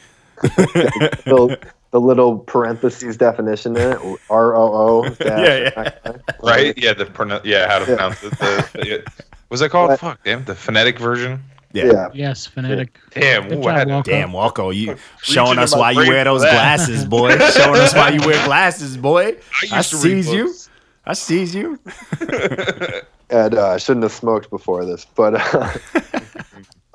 the, 0.43 1.59
the 1.93 2.01
little 2.01 2.39
parentheses 2.39 3.17
definition 3.17 3.77
in 3.77 3.93
it, 3.93 3.99
R 4.31 4.57
O 4.57 5.05
O. 5.05 5.05
Yeah, 5.21 5.71
yeah. 5.77 6.13
Right? 6.43 6.77
Yeah, 6.77 6.95
the 6.95 7.05
pronou- 7.05 7.45
yeah, 7.45 7.69
how 7.69 7.79
to 7.79 7.85
pronounce 7.85 8.23
it. 8.25 8.31
The, 8.39 8.69
the, 8.73 9.13
what's 9.49 9.61
that 9.61 9.71
called? 9.71 9.91
What? 9.91 10.01
Fuck, 10.01 10.25
damn, 10.25 10.45
the 10.45 10.55
phonetic 10.55 10.99
version. 10.99 11.43
Yeah. 11.73 11.85
Yeah. 11.87 12.09
Yes, 12.13 12.47
phonetic. 12.47 12.99
Damn, 13.13 13.49
Good 13.49 13.59
ooh, 13.59 13.63
job, 13.63 13.67
I 13.71 13.79
had 13.79 13.89
to- 13.89 13.95
Walker. 13.95 14.11
Damn, 14.11 14.31
Walko, 14.31 14.75
you 14.75 14.97
showing 15.23 15.59
us 15.59 15.75
why 15.77 15.93
you 15.93 15.99
wear 16.09 16.25
those 16.25 16.43
glasses, 16.43 17.05
boy. 17.07 17.39
showing 17.39 17.81
us 17.81 17.95
why 17.95 18.09
you 18.11 18.21
wear 18.27 18.45
glasses, 18.45 18.97
boy. 18.97 19.37
I, 19.71 19.77
used 19.77 19.91
to 19.91 19.97
read 19.97 20.25
sees 20.25 20.33
you. 20.33 20.55
I 21.07 21.15
sees 21.15 21.55
you. 21.55 21.79
And 23.33 23.55
uh, 23.55 23.71
I 23.71 23.79
shouldn't 23.79 24.03
have 24.05 24.13
smoked 24.13 24.51
before 24.51 24.85
this, 24.85 25.07
but 25.17 25.35
uh, 25.55 25.73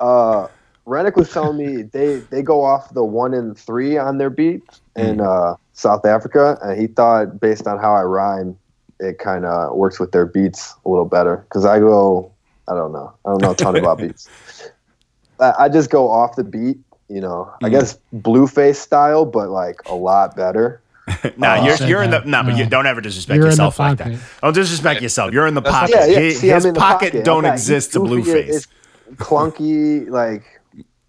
uh, 0.00 0.48
Rennick 0.86 1.16
was 1.16 1.30
telling 1.30 1.58
me 1.58 1.82
they, 1.82 2.20
they 2.30 2.42
go 2.42 2.64
off 2.64 2.94
the 2.94 3.04
one 3.04 3.34
and 3.34 3.58
three 3.58 3.98
on 3.98 4.18
their 4.18 4.30
beat 4.30 4.62
in 4.96 5.20
uh, 5.20 5.56
South 5.72 6.06
Africa, 6.06 6.58
and 6.62 6.80
he 6.80 6.86
thought 6.86 7.40
based 7.40 7.66
on 7.66 7.78
how 7.78 7.94
I 7.94 8.02
rhyme, 8.02 8.56
it 9.00 9.18
kind 9.18 9.44
of 9.44 9.76
works 9.76 10.00
with 10.00 10.12
their 10.12 10.26
beats 10.26 10.74
a 10.84 10.88
little 10.88 11.04
better. 11.04 11.36
Because 11.48 11.64
I 11.64 11.78
go, 11.78 12.32
I 12.68 12.74
don't 12.74 12.92
know, 12.92 13.12
I 13.24 13.30
don't 13.30 13.42
know 13.42 13.50
a 13.50 13.54
ton 13.54 13.76
about 13.76 13.98
beats. 14.02 14.28
I, 15.40 15.52
I 15.58 15.68
just 15.68 15.90
go 15.90 16.08
off 16.10 16.36
the 16.36 16.44
beat, 16.44 16.78
you 17.08 17.20
know. 17.20 17.52
I 17.62 17.68
guess 17.68 17.98
Blueface 18.14 18.76
style, 18.76 19.24
but 19.24 19.50
like 19.50 19.80
a 19.86 19.94
lot 19.94 20.36
better. 20.36 20.80
No, 21.36 21.54
Oh. 21.54 21.64
you're 21.64 21.88
you're 21.88 22.02
in 22.02 22.10
the 22.10 22.18
that. 22.20 22.26
no, 22.26 22.42
but 22.42 22.56
you 22.56 22.66
don't 22.66 22.86
ever 22.86 23.00
disrespect 23.00 23.36
You're 23.36 23.46
yourself 23.46 23.78
like 23.78 23.98
that. 23.98 24.18
Don't 24.42 24.54
disrespect 24.54 25.00
yourself. 25.02 25.32
You're 25.32 25.46
in 25.46 25.54
the 25.54 25.62
pocket. 25.62 25.94
Yeah, 25.96 26.06
yeah. 26.06 26.18
His, 26.20 26.40
See, 26.40 26.48
his 26.48 26.64
I'm 26.64 26.68
in 26.70 26.74
the 26.74 26.80
pocket, 26.80 27.12
pocket. 27.12 27.24
don't 27.24 27.44
Okay, 27.44 27.54
exist 27.54 27.92
to 27.94 28.00
Blueface. 28.00 28.48
It's 28.48 28.66
clunky, 29.16 30.08
like. 30.20 30.44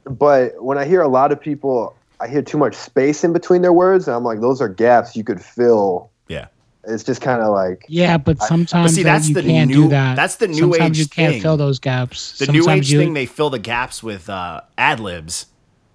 But 0.05 0.63
when 0.63 0.77
I 0.77 0.85
hear 0.85 1.01
a 1.01 1.07
lot 1.07 1.31
of 1.31 1.39
people, 1.39 1.95
I 2.19 2.27
hear 2.27 2.41
too 2.41 2.57
much 2.57 2.75
space 2.75 3.23
in 3.23 3.33
between 3.33 3.61
their 3.61 3.73
words, 3.73 4.07
and 4.07 4.15
I'm 4.15 4.23
like, 4.23 4.39
those 4.41 4.61
are 4.61 4.69
gaps 4.69 5.15
you 5.15 5.23
could 5.23 5.41
fill. 5.41 6.09
Yeah. 6.27 6.47
It's 6.87 7.03
just 7.03 7.21
kind 7.21 7.41
of 7.41 7.49
like, 7.53 7.85
Yeah, 7.87 8.17
but 8.17 8.41
sometimes 8.41 8.95
see, 8.95 9.03
that's 9.03 9.27
you 9.27 9.35
the 9.35 9.43
can't 9.43 9.69
new- 9.69 9.83
do 9.83 9.87
that. 9.89 10.15
that's 10.15 10.37
the 10.37 10.47
new 10.47 10.55
sometimes 10.73 10.97
age 10.97 10.99
you 10.99 11.07
can't 11.09 11.33
thing. 11.33 11.41
fill 11.41 11.57
those 11.57 11.77
gaps. 11.77 12.39
The 12.39 12.47
new 12.51 12.67
age 12.69 12.89
you, 12.91 12.99
thing, 12.99 13.13
they 13.13 13.25
fill 13.27 13.49
the 13.51 13.59
gaps 13.59 14.01
with 14.01 14.29
uh, 14.29 14.61
ad 14.77 14.99
libs. 14.99 15.45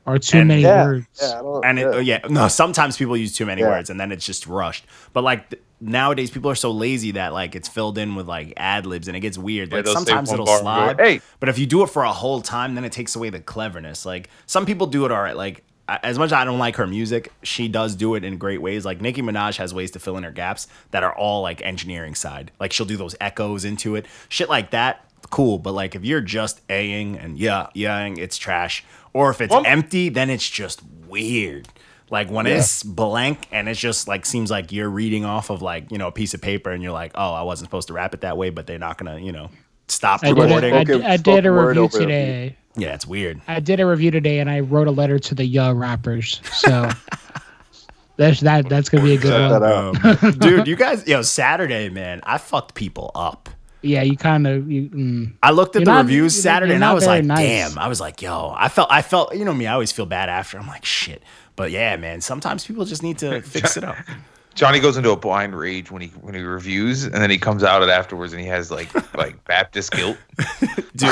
Or 0.07 0.19
too 0.19 0.39
and- 0.39 0.49
many 0.49 0.63
yeah, 0.63 0.85
words. 0.85 1.07
yeah, 1.21 1.61
And 1.65 1.79
it, 1.79 1.83
yeah. 1.83 1.89
uh, 1.89 1.99
yeah, 1.99 2.19
no, 2.29 2.49
sometimes 2.49 2.97
people 2.97 3.17
use 3.17 3.35
too 3.37 3.47
many 3.47 3.63
Yeah. 3.63 3.69
words 3.71 3.91
and 3.91 3.99
then 3.99 4.13
it's 4.13 4.25
just 4.27 4.47
rushed. 4.47 4.85
But 5.13 5.25
like 5.25 5.51
th- 5.51 5.63
nowadays, 5.81 6.31
people 6.31 6.51
are 6.51 6.55
so 6.55 6.71
lazy 6.71 7.13
that 7.13 7.33
like 7.33 7.55
it's 7.55 7.69
filled 7.69 7.99
in 7.99 8.15
with 8.15 8.27
like 8.29 8.53
ad 8.57 8.87
libs 8.87 9.09
and 9.09 9.17
it 9.17 9.21
gets 9.21 9.39
weird. 9.39 9.71
Yeah, 9.71 9.77
Like 9.77 9.85
they'll 9.87 9.95
sometimes 9.95 10.33
it'll 10.33 10.45
bar 10.47 10.57
and 10.59 10.65
go, 10.65 10.95
slide. 10.95 11.01
"Hey." 11.01 11.21
But 11.41 11.49
if 11.49 11.59
you 11.59 11.67
do 11.67 11.83
it 11.83 11.89
for 11.91 12.03
a 12.05 12.13
whole 12.13 12.41
time, 12.41 12.75
then 12.75 12.85
it 12.85 12.93
takes 12.93 13.17
away 13.17 13.31
the 13.31 13.41
cleverness. 13.41 14.05
Like 14.05 14.29
some 14.47 14.67
people 14.67 14.87
do 14.87 15.05
it 15.07 15.13
all 15.13 15.23
right. 15.23 15.37
Like 15.37 15.65
a- 15.89 16.05
as 16.05 16.19
much 16.19 16.27
as 16.29 16.33
I 16.35 16.45
don't 16.45 16.59
like 16.59 16.77
her 16.77 16.87
music, 16.87 17.31
she 17.43 17.69
does 17.69 17.95
do 17.95 18.15
it 18.15 18.25
in 18.25 18.39
great 18.39 18.61
ways. 18.63 18.85
Like 18.85 19.01
Nicki 19.01 19.23
Minaj 19.23 19.57
has 19.59 19.73
ways 19.75 19.91
to 19.93 19.99
fill 19.99 20.17
in 20.17 20.23
her 20.25 20.31
gaps 20.33 20.67
that 20.93 21.03
are 21.03 21.15
all 21.15 21.43
like 21.43 21.61
engineering 21.63 22.15
side. 22.15 22.51
Like 22.61 22.73
she'll 22.73 22.87
do 22.87 22.97
those 22.97 23.15
echoes 23.21 23.65
into 23.65 23.95
it, 23.97 24.07
shit 24.29 24.49
like 24.49 24.71
that. 24.71 25.05
Cool, 25.35 25.59
but 25.59 25.73
like 25.73 25.97
if 25.97 26.05
you're 26.05 26.21
just 26.21 26.61
a-ing 26.71 27.19
and 27.19 27.37
yeah, 27.37 27.67
yeah, 27.75 28.05
it's 28.07 28.39
trash. 28.39 28.85
Or 29.13 29.31
if 29.31 29.41
it's 29.41 29.51
Well- 29.51 29.65
empty, 29.67 30.09
then 30.09 30.31
it's 30.31 30.49
just 30.49 30.81
weird. 31.09 31.67
Like 32.09 32.31
when 32.31 32.47
it's 32.47 32.85
blank 32.85 33.49
and 33.51 33.69
it's 33.69 33.81
just 33.81 34.07
like 34.07 34.27
seems 34.27 34.49
like 34.49 34.71
you're 34.71 34.89
reading 34.89 35.25
off 35.25 35.51
of 35.51 35.61
like 35.63 35.91
you 35.91 35.99
know 35.99 36.07
a 36.07 36.13
piece 36.13 36.35
of 36.35 36.41
paper 36.41 36.71
and 36.71 36.83
you're 36.85 36.93
like, 36.93 37.11
oh, 37.17 37.33
I 37.33 37.43
wasn't 37.43 37.67
supposed 37.69 37.89
to 37.89 37.95
rap 37.95 38.15
it 38.15 38.21
that 38.21 38.37
way, 38.37 38.51
but 38.51 38.69
they're 38.69 38.79
not 38.79 38.97
gonna 38.97 39.19
you 39.19 39.33
know 39.33 39.51
stop 39.89 40.21
I 40.23 40.29
recording. 40.31 40.53
a, 40.73 40.77
I, 40.77 40.85
Spoken- 40.85 41.01
did- 41.01 41.05
I 41.11 41.17
did 41.17 41.47
a 41.47 41.51
review 41.51 41.89
today. 41.89 42.57
yeah, 42.77 42.95
it's 42.95 43.07
weird. 43.07 43.41
I 43.49 43.59
did 43.59 43.81
a 43.81 43.87
review 43.87 44.13
today, 44.13 44.39
and 44.39 44.49
I 44.49 44.61
wrote 44.61 44.87
a 44.87 44.93
letter 44.93 45.19
to 45.19 45.35
the 45.35 45.45
young 45.45 45.77
rappers. 45.79 46.41
So 46.53 46.89
that's 48.17 48.41
that. 48.41 48.69
That's 48.69 48.89
gonna 48.89 49.03
be 49.05 49.15
a 49.15 49.19
good 49.19 49.31
Check 49.31 49.61
one. 49.61 50.25
Um, 50.25 50.39
dude, 50.39 50.67
you 50.69 50.77
guys, 50.77 51.07
yo, 51.09 51.23
Saturday, 51.23 51.89
man, 51.89 52.21
I 52.23 52.39
fucked 52.39 52.75
people 52.75 53.11
up. 53.17 53.49
Yeah, 53.85 54.03
you 54.03 54.17
kind 54.17 54.47
of. 54.47 54.71
You, 54.71 54.89
mm. 54.91 55.33
I 55.43 55.51
looked 55.51 55.77
at 55.77 55.81
You're 55.81 55.87
the 55.87 55.93
not- 55.93 56.05
reviews 56.07 56.41
Saturday 56.41 56.75
and 56.75 56.85
I 56.85 56.93
was 56.95 57.07
like, 57.07 57.25
nice. 57.25 57.39
damn. 57.39 57.79
I 57.79 57.89
was 57.89 58.01
like, 58.01 58.23
yo, 58.23 58.55
I 58.57 58.69
felt, 58.69 58.89
I 58.91 59.03
felt, 59.03 59.35
you 59.35 59.45
know 59.45 59.55
me, 59.55 59.67
I 59.67 59.73
always 59.75 59.93
feel 59.93 60.07
bad 60.07 60.29
after. 60.29 60.59
I'm 60.59 60.67
like, 60.67 60.85
shit. 60.85 61.23
But 61.57 61.71
yeah, 61.71 61.97
man, 61.97 62.21
sometimes 62.21 62.67
people 62.67 62.85
just 62.85 63.03
need 63.03 63.19
to 63.19 63.41
fix 63.43 63.77
it 63.77 63.85
up. 63.85 63.97
Johnny 64.55 64.79
goes 64.79 64.97
into 64.97 65.11
a 65.11 65.17
blind 65.17 65.59
rage 65.59 65.91
when 65.91 66.01
he 66.01 66.09
when 66.21 66.33
he 66.33 66.41
reviews, 66.41 67.03
and 67.03 67.15
then 67.15 67.29
he 67.29 67.39
comes 67.39 67.65
out 67.65 67.83
it 67.83 67.89
afterwards, 67.89 68.33
and 68.33 68.41
he 68.41 68.47
has 68.47 68.71
like 68.71 68.89
like 69.17 69.45
Baptist 69.47 69.91
guilt. 69.91 70.17
Dude, 70.95 71.11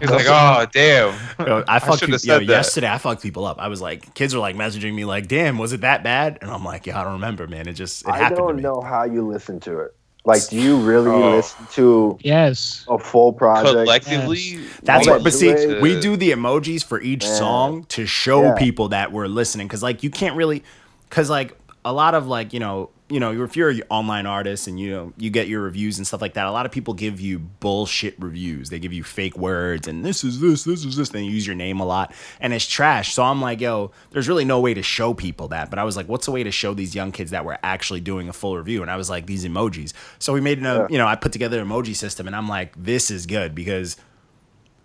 He's 0.00 0.10
like, 0.10 0.26
oh 0.26 0.66
damn, 0.72 1.14
yo, 1.38 1.64
I 1.68 1.78
fucked 1.80 2.00
shouldn't 2.00 2.22
people, 2.22 2.34
yo, 2.34 2.38
that. 2.38 2.44
yesterday 2.46 2.88
I 2.90 2.96
fucked 2.96 3.22
people 3.22 3.44
up. 3.44 3.58
I 3.58 3.68
was 3.68 3.82
like, 3.82 4.14
kids 4.14 4.34
were 4.34 4.40
like 4.40 4.56
messaging 4.56 4.94
me 4.94 5.04
like, 5.04 5.28
damn, 5.28 5.58
was 5.58 5.74
it 5.74 5.82
that 5.82 6.02
bad? 6.02 6.38
And 6.40 6.50
I'm 6.50 6.64
like, 6.64 6.86
yeah, 6.86 6.98
I 6.98 7.04
don't 7.04 7.12
remember, 7.14 7.46
man. 7.46 7.68
It 7.68 7.74
just, 7.74 8.08
it 8.08 8.14
I 8.14 8.16
happened 8.16 8.36
to 8.36 8.42
don't 8.42 8.56
me. 8.56 8.62
know 8.62 8.80
how 8.80 9.04
you 9.04 9.26
listen 9.26 9.60
to 9.60 9.80
it. 9.80 9.94
Like, 10.28 10.46
do 10.48 10.56
you 10.60 10.76
really 10.76 11.10
Oh. 11.10 11.36
listen 11.36 11.66
to 11.72 12.18
Yes. 12.22 12.84
a 12.88 12.98
full 12.98 13.32
project? 13.32 13.72
collectively. 13.74 14.60
That's 14.82 15.06
what, 15.08 15.24
but 15.24 15.32
see, 15.32 15.52
new 15.54 15.76
age- 15.76 15.82
we 15.82 15.98
do 15.98 16.16
the 16.16 16.32
emojis 16.32 16.84
for 16.84 17.00
each 17.00 17.24
Yeah. 17.24 17.32
song 17.34 17.86
to 17.88 18.04
show 18.04 18.42
Yeah. 18.42 18.54
people 18.54 18.88
that 18.90 19.10
we're 19.10 19.26
listening. 19.26 19.66
Cause 19.68 19.82
like 19.82 20.02
you 20.02 20.10
can't 20.10 20.36
really, 20.36 20.62
cause 21.10 21.30
like 21.30 21.56
a 21.84 21.92
lot 21.92 22.14
of 22.14 22.26
like, 22.26 22.52
you 22.52 22.60
know, 22.60 22.90
you 23.10 23.20
know, 23.20 23.42
if 23.42 23.56
you're 23.56 23.70
an 23.70 23.82
online 23.88 24.26
artist 24.26 24.66
and 24.66 24.78
you 24.78 24.90
know, 24.90 25.12
you 25.16 25.30
get 25.30 25.48
your 25.48 25.62
reviews 25.62 25.96
and 25.96 26.06
stuff 26.06 26.20
like 26.20 26.34
that, 26.34 26.46
a 26.46 26.50
lot 26.50 26.66
of 26.66 26.72
people 26.72 26.92
give 26.92 27.20
you 27.20 27.38
bullshit 27.38 28.14
reviews. 28.18 28.68
They 28.68 28.78
give 28.78 28.92
you 28.92 29.02
fake 29.02 29.36
words 29.36 29.88
and 29.88 30.04
this 30.04 30.24
is 30.24 30.40
this, 30.40 30.64
this 30.64 30.84
is 30.84 30.96
this. 30.96 31.08
They 31.08 31.22
use 31.22 31.46
your 31.46 31.56
name 31.56 31.80
a 31.80 31.86
lot 31.86 32.14
and 32.40 32.52
it's 32.52 32.66
trash. 32.66 33.14
So 33.14 33.22
I'm 33.22 33.40
like, 33.40 33.60
yo, 33.60 33.92
there's 34.10 34.28
really 34.28 34.44
no 34.44 34.60
way 34.60 34.74
to 34.74 34.82
show 34.82 35.14
people 35.14 35.48
that. 35.48 35.70
But 35.70 35.78
I 35.78 35.84
was 35.84 35.96
like, 35.96 36.06
what's 36.06 36.28
a 36.28 36.32
way 36.32 36.42
to 36.42 36.50
show 36.50 36.74
these 36.74 36.94
young 36.94 37.12
kids 37.12 37.30
that 37.30 37.44
we're 37.44 37.58
actually 37.62 38.00
doing 38.00 38.28
a 38.28 38.32
full 38.32 38.56
review? 38.56 38.82
And 38.82 38.90
I 38.90 38.96
was 38.96 39.08
like, 39.08 39.26
these 39.26 39.44
emojis. 39.44 39.94
So 40.18 40.34
we 40.34 40.40
made 40.40 40.58
an, 40.58 40.86
you 40.90 40.98
know, 40.98 41.06
I 41.06 41.16
put 41.16 41.32
together 41.32 41.60
an 41.60 41.66
emoji 41.66 41.96
system 41.96 42.26
and 42.26 42.36
I'm 42.36 42.48
like, 42.48 42.74
this 42.76 43.10
is 43.10 43.24
good 43.24 43.54
because 43.54 43.96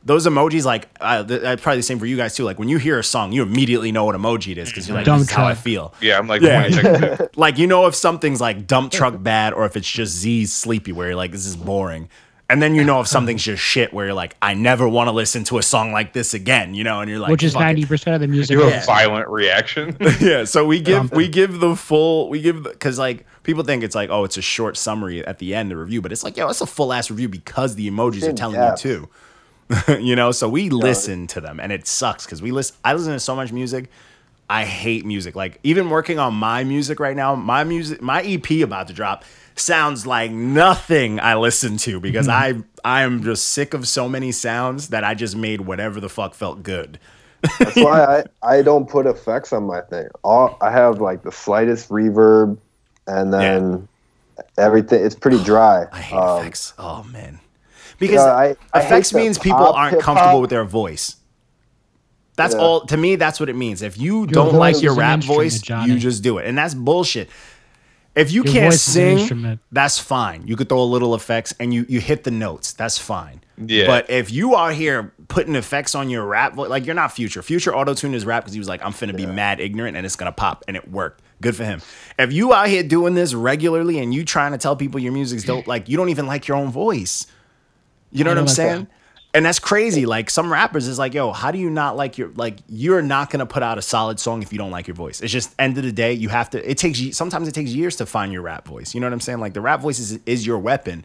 those 0.06 0.28
emojis, 0.28 0.66
like, 0.66 0.90
uh, 1.00 1.24
th- 1.24 1.44
uh, 1.44 1.56
probably 1.58 1.78
the 1.78 1.84
same 1.84 1.98
for 2.00 2.06
you 2.06 2.18
guys 2.18 2.36
too. 2.36 2.44
Like, 2.44 2.60
when 2.60 2.68
you 2.70 2.78
hear 2.78 3.00
a 3.00 3.04
song, 3.04 3.32
you 3.32 3.42
immediately 3.42 3.92
know 3.92 4.04
what 4.06 4.16
emoji 4.16 4.52
it 4.52 4.58
is 4.58 4.70
because 4.70 4.88
you're 4.88 4.98
like, 4.98 5.06
Dump 5.06 5.22
this 5.22 5.30
is 5.30 5.36
how 5.36 5.46
I 5.46 5.56
feel. 5.56 5.94
Yeah, 6.02 6.18
I'm 6.18 6.28
like, 6.28 6.42
Yeah. 6.42 6.68
20 6.68 6.74
seconds 6.74 7.20
in. 7.22 7.28
Like, 7.36 7.58
you 7.58 7.68
know, 7.68 7.86
if 7.88 7.96
something's 7.96 8.42
like 8.42 8.68
dump 8.68 8.92
truck 8.92 9.22
bad 9.22 9.54
or 9.54 9.66
if 9.66 9.78
it's 9.78 9.90
just 9.90 10.14
Z's 10.14 10.54
sleepy, 10.54 10.92
where 10.92 11.08
you're 11.08 11.16
like, 11.16 11.32
this 11.32 11.46
is 11.46 11.56
boring. 11.56 12.10
And 12.50 12.62
then 12.62 12.76
you 12.76 12.84
know 12.84 13.00
if 13.00 13.08
something's 13.08 13.42
just 13.42 13.64
shit 13.64 13.94
where 13.94 14.06
you're 14.08 14.14
like, 14.14 14.36
I 14.42 14.54
never 14.54 14.88
want 14.88 15.08
to 15.08 15.12
listen 15.12 15.44
to 15.46 15.58
a 15.58 15.64
song 15.64 15.92
like 15.92 16.14
this 16.14 16.36
again, 16.36 16.76
you 16.76 16.84
know, 16.84 17.00
and 17.00 17.10
you're 17.10 17.18
like, 17.18 17.32
which 17.32 17.42
is 17.42 17.56
ninety 17.56 17.84
percent 17.86 18.14
of 18.14 18.22
the 18.22 18.28
music. 18.28 18.58
Do 18.58 18.68
a 18.68 18.82
violent 18.86 19.28
reaction. 19.30 19.98
yeah 20.20 20.44
so 20.44 20.64
we 20.66 20.80
give 20.80 21.12
we 21.14 21.28
give 21.28 21.62
the 21.62 21.76
full 21.76 22.30
we 22.30 22.42
give 22.42 22.62
because 22.64 23.00
like 23.00 23.26
people 23.42 23.64
think 23.64 23.82
it's 23.84 23.96
like 23.96 24.10
oh 24.12 24.24
it's 24.26 24.38
a 24.38 24.42
short 24.42 24.78
summary 24.78 25.26
at 25.26 25.40
the 25.40 25.56
end 25.56 25.72
of 25.72 25.78
the 25.78 25.84
review 25.84 26.02
but 26.02 26.12
it's 26.12 26.24
like 26.24 26.38
yo 26.38 26.48
it's 26.50 26.62
a 26.62 26.68
full 26.68 26.94
ass 26.94 27.10
review 27.10 27.30
because 27.30 27.74
the 27.76 27.90
emojis 27.90 28.28
are 28.28 28.34
telling 28.34 28.58
depth. 28.58 28.86
you 28.86 28.98
too 29.00 29.10
you 30.00 30.16
know 30.16 30.32
so 30.32 30.48
we 30.50 30.70
listen 30.70 31.28
to 31.28 31.42
them 31.42 31.60
and 31.60 31.72
it 31.72 31.88
sucks 31.88 32.26
because 32.26 32.42
we 32.42 32.52
listen 32.52 32.76
i 32.84 32.94
listen 32.94 33.14
to 33.14 33.20
so 33.20 33.36
much 33.36 33.52
music 33.52 33.90
i 34.50 34.66
hate 34.66 35.06
music 35.06 35.36
like 35.36 35.60
even 35.64 35.90
working 35.90 36.20
on 36.20 36.34
my 36.34 36.64
music 36.64 37.00
right 37.00 37.16
now 37.16 37.36
my 37.36 37.64
music 37.64 38.02
my 38.02 38.22
ep 38.24 38.50
about 38.64 38.88
to 38.88 38.94
drop 38.94 39.24
sounds 39.56 40.06
like 40.06 40.32
nothing 40.32 41.20
i 41.20 41.36
listen 41.36 41.78
to 41.78 42.00
because 42.00 42.28
i 42.28 42.54
i'm 42.84 43.24
just 43.24 43.50
sick 43.50 43.74
of 43.74 43.88
so 43.88 44.10
many 44.10 44.32
sounds 44.32 44.90
that 44.90 45.04
i 45.04 45.14
just 45.14 45.36
made 45.36 45.62
whatever 45.62 46.00
the 46.00 46.10
fuck 46.10 46.34
felt 46.34 46.64
good 46.64 47.00
That's 47.60 47.76
why 47.76 48.24
I, 48.42 48.58
I 48.58 48.62
don't 48.62 48.88
put 48.88 49.06
effects 49.06 49.52
on 49.52 49.66
my 49.66 49.82
thing. 49.82 50.08
All 50.24 50.58
I 50.62 50.72
have 50.72 51.02
like 51.02 51.24
the 51.24 51.32
slightest 51.34 51.90
reverb, 51.90 52.58
and 53.06 53.34
then 53.34 53.90
everything. 54.58 55.06
It's 55.06 55.14
pretty 55.14 55.44
dry. 55.44 55.86
I 55.92 56.00
hate 56.00 56.16
Um, 56.16 56.40
effects. 56.40 56.74
Oh 56.80 57.04
man, 57.12 57.42
because 58.00 58.20
I- 58.22 58.56
I 58.74 58.80
effects 58.80 59.12
the 59.12 59.18
means 59.18 59.38
people 59.38 59.60
pop 59.60 59.76
aren't 59.76 59.94
hip-hop. 59.96 60.06
comfortable 60.16 60.42
with 60.42 60.50
their 60.50 60.64
voice. 60.66 61.16
That's 62.36 62.56
Yeah. 62.56 62.62
all. 62.62 62.86
To 62.88 62.98
me, 62.98 63.16
that's 63.16 63.40
what 63.40 63.50
it 63.50 63.56
means. 63.56 63.82
If 63.82 63.98
you 63.98 64.26
don't 64.26 64.52
voice 64.52 64.76
like 64.76 64.82
your 64.84 64.96
rap 64.96 65.22
voice, 65.22 65.62
Johnny. 65.62 65.94
you 65.94 66.00
just 66.00 66.24
do 66.24 66.40
it, 66.40 66.48
and 66.48 66.58
that's 66.58 66.74
bullshit. 66.74 67.30
If 68.16 68.32
you 68.32 68.44
Your 68.44 68.54
can't 68.54 68.72
voice 68.74 68.88
is 68.90 68.96
an 68.96 69.28
sing, 69.28 69.60
that's 69.72 69.98
fine. 69.98 70.44
You 70.46 70.56
could 70.56 70.70
throw 70.70 70.82
a 70.82 70.84
little 70.86 71.16
effects 71.16 71.52
and 71.60 71.74
you 71.74 71.84
you 71.90 72.00
hit 72.00 72.24
the 72.24 72.32
notes. 72.32 72.72
That's 72.74 72.98
fine. 73.00 73.42
Yeah. 73.64 73.88
But 73.88 74.10
if 74.10 74.32
you 74.32 74.54
are 74.54 74.72
here 74.72 75.14
putting 75.30 75.56
effects 75.56 75.96
on 75.96 76.10
your 76.12 76.24
rap, 76.24 76.54
vo- 76.54 76.64
like 76.64 76.86
you're 76.86 76.94
not 76.96 77.12
Future. 77.12 77.42
Future 77.42 77.76
auto 77.76 77.94
tuned 77.96 78.14
his 78.14 78.24
rap 78.26 78.44
because 78.44 78.54
he 78.54 78.60
was 78.60 78.68
like, 78.68 78.84
I'm 78.86 78.94
finna 78.94 79.16
be 79.16 79.26
mad 79.26 79.60
ignorant 79.60 79.98
and 79.98 80.06
it's 80.06 80.16
gonna 80.16 80.32
pop, 80.32 80.64
and 80.68 80.78
it 80.78 80.90
worked. 80.92 81.22
Good 81.42 81.56
for 81.56 81.66
him. 81.66 81.82
If 82.20 82.32
you 82.32 82.54
out 82.54 82.68
here 82.68 82.84
doing 82.84 83.16
this 83.16 83.34
regularly 83.34 83.98
and 84.00 84.14
you 84.14 84.24
trying 84.26 84.52
to 84.54 84.58
tell 84.60 84.76
people 84.76 85.00
your 85.00 85.12
music's 85.12 85.44
dope, 85.44 85.66
like 85.74 85.90
you 85.90 85.98
don't 85.98 86.10
even 86.10 86.28
like 86.28 86.48
your 86.48 86.58
own 86.58 86.70
voice. 86.72 87.26
You 88.14 88.24
know 88.24 88.32
what 88.32 88.38
I'm 88.38 88.48
saying? 88.48 88.78
right. 88.78 88.88
And 89.36 89.44
that's 89.44 89.58
crazy. 89.58 90.06
Like 90.06 90.30
some 90.30 90.52
rappers 90.52 90.88
is 90.88 91.00
like, 91.00 91.16
yo, 91.16 91.32
how 91.32 91.50
do 91.50 91.58
you 91.58 91.72
not 91.72 91.98
like 91.98 92.20
your 92.20 92.30
like 92.36 92.60
you're 92.68 93.02
not 93.02 93.32
gonna 93.32 93.48
put 93.48 93.64
out 93.64 93.80
a 93.80 93.82
solid 93.82 94.20
song 94.20 94.44
if 94.44 94.52
you 94.52 94.60
don't 94.60 94.70
like 94.70 94.88
your 94.88 94.94
voice. 94.96 95.22
It's 95.22 95.34
just 95.34 95.56
end 95.58 95.76
of 95.80 95.84
the 95.84 95.92
day, 95.92 96.14
you 96.14 96.30
have 96.30 96.52
to 96.52 96.70
it 96.70 96.78
takes 96.78 97.02
sometimes 97.18 97.48
it 97.48 97.54
takes 97.54 97.72
years 97.72 97.96
to 97.96 98.06
find 98.06 98.32
your 98.32 98.44
rap 98.44 98.68
voice. 98.68 98.94
You 98.94 99.00
know 99.00 99.08
what 99.08 99.14
I'm 99.14 99.20
saying? 99.20 99.40
Like 99.40 99.56
the 99.56 99.62
rap 99.62 99.82
voice 99.82 99.98
is 99.98 100.20
is 100.28 100.46
your 100.46 100.60
weapon. 100.60 101.04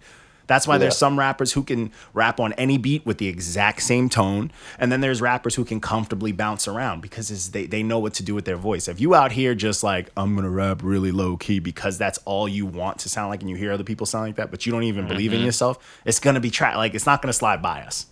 That's 0.49 0.67
why 0.67 0.79
there's 0.79 0.97
some 0.97 1.19
rappers 1.19 1.53
who 1.53 1.63
can 1.63 1.93
rap 2.15 2.41
on 2.41 2.53
any 2.55 2.79
beat 2.79 3.07
with 3.07 3.19
the 3.19 3.29
exact 3.29 3.83
same 3.83 4.09
tone, 4.09 4.51
and 4.79 4.91
then 4.91 5.01
there's 5.01 5.21
rappers 5.21 5.55
who 5.55 5.65
can 5.65 5.81
comfortably 5.81 6.33
bounce 6.33 6.67
around 6.67 7.03
because 7.03 7.51
they 7.51 7.67
they 7.67 7.83
know 7.83 7.99
what 7.99 8.15
to 8.15 8.23
do 8.25 8.35
with 8.35 8.47
their 8.47 8.57
voice. 8.57 8.89
If 8.89 9.01
you 9.01 9.15
out 9.15 9.31
here 9.31 9.55
just 9.55 9.85
like 9.85 10.11
I'm 10.17 10.35
gonna 10.35 10.51
rap 10.51 10.83
really 10.83 11.13
low 11.13 11.37
key 11.37 11.61
because 11.61 11.99
that's 11.99 12.19
all 12.25 12.49
you 12.49 12.67
want 12.67 12.99
to 13.01 13.09
sound 13.09 13.29
like, 13.29 13.43
and 13.43 13.51
you 13.51 13.57
hear 13.57 13.71
other 13.71 13.85
people 13.85 14.07
sound 14.07 14.27
like 14.27 14.37
that, 14.37 14.51
but 14.51 14.67
you 14.67 14.73
don't 14.73 14.85
even 14.85 15.07
believe 15.07 15.33
in 15.33 15.39
mm-hmm. 15.39 15.47
yourself, 15.47 16.01
it's 16.05 16.19
gonna 16.19 16.41
be 16.41 16.51
tra- 16.51 16.77
like 16.77 16.95
it's 16.95 17.07
not 17.07 17.23
gonna 17.23 17.33
slide 17.33 17.63
by 17.63 17.83
us. 17.83 18.07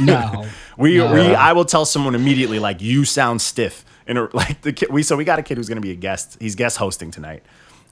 No, 0.00 0.46
We 0.76 0.98
No. 0.98 1.14
we 1.14 1.34
I 1.34 1.52
will 1.52 1.64
tell 1.64 1.84
someone 1.84 2.14
immediately 2.14 2.58
like 2.58 2.82
you 2.82 3.04
sound 3.04 3.40
stiff 3.40 3.84
and 4.06 4.28
like 4.34 4.60
the 4.62 4.72
kid 4.72 4.90
we 4.90 5.02
so 5.02 5.16
we 5.16 5.24
got 5.24 5.38
a 5.38 5.42
kid 5.42 5.56
who's 5.56 5.68
gonna 5.68 5.80
be 5.80 5.92
a 5.92 5.96
guest 5.96 6.36
he's 6.40 6.54
guest 6.54 6.76
hosting 6.76 7.10
tonight 7.10 7.42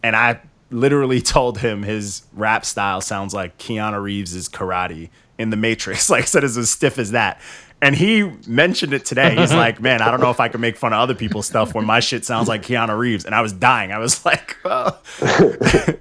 and 0.02 0.16
I 0.16 0.40
literally 0.72 1.20
told 1.22 1.58
him 1.58 1.82
his 1.82 2.22
rap 2.32 2.64
style 2.64 3.00
sounds 3.00 3.32
like 3.34 3.58
Keanu 3.58 4.02
Reeves' 4.02 4.48
karate 4.48 5.10
in 5.38 5.50
the 5.50 5.56
Matrix. 5.56 6.08
Like 6.10 6.22
I 6.22 6.26
said 6.26 6.44
it's 6.44 6.56
as 6.56 6.70
stiff 6.70 6.98
as 6.98 7.12
that. 7.12 7.40
And 7.80 7.96
he 7.96 8.30
mentioned 8.46 8.92
it 8.94 9.04
today. 9.04 9.34
He's 9.34 9.52
like 9.52 9.80
man 9.80 10.02
I 10.02 10.10
don't 10.12 10.20
know 10.20 10.30
if 10.30 10.38
I 10.38 10.48
can 10.48 10.60
make 10.60 10.76
fun 10.76 10.92
of 10.92 11.00
other 11.00 11.14
people's 11.16 11.46
stuff 11.46 11.74
when 11.74 11.84
my 11.84 11.98
shit 12.00 12.24
sounds 12.24 12.46
like 12.46 12.62
Keanu 12.62 12.96
Reeves. 12.96 13.24
And 13.24 13.34
I 13.34 13.40
was 13.40 13.52
dying. 13.52 13.90
I 13.90 13.98
was 13.98 14.24
like 14.24 14.56
well. 14.64 15.00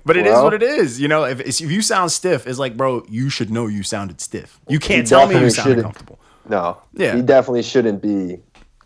But 0.06 0.16
it 0.18 0.28
is 0.28 0.34
Well- 0.34 0.44
what 0.44 0.54
it 0.54 0.62
is 0.64 1.00
you 1.02 1.08
know? 1.08 1.24
If, 1.24 1.40
if 1.40 1.60
you 1.62 1.82
sound 1.82 2.12
stiff 2.12 2.46
it's 2.46 2.60
like 2.60 2.78
bro 2.78 3.04
you 3.10 3.30
should 3.30 3.50
know 3.50 3.66
you 3.68 3.82
sounded 3.84 4.22
stiff. 4.22 4.60
You 4.68 4.78
can't 4.80 5.08
tell 5.08 5.28
me 5.28 5.40
you 5.40 5.50
sounded 5.50 5.82
comfortable. 5.82 6.20
No. 6.48 6.78
Yeah. 6.94 7.16
He 7.16 7.22
definitely 7.24 7.64
shouldn't 7.64 8.02
be 8.02 8.38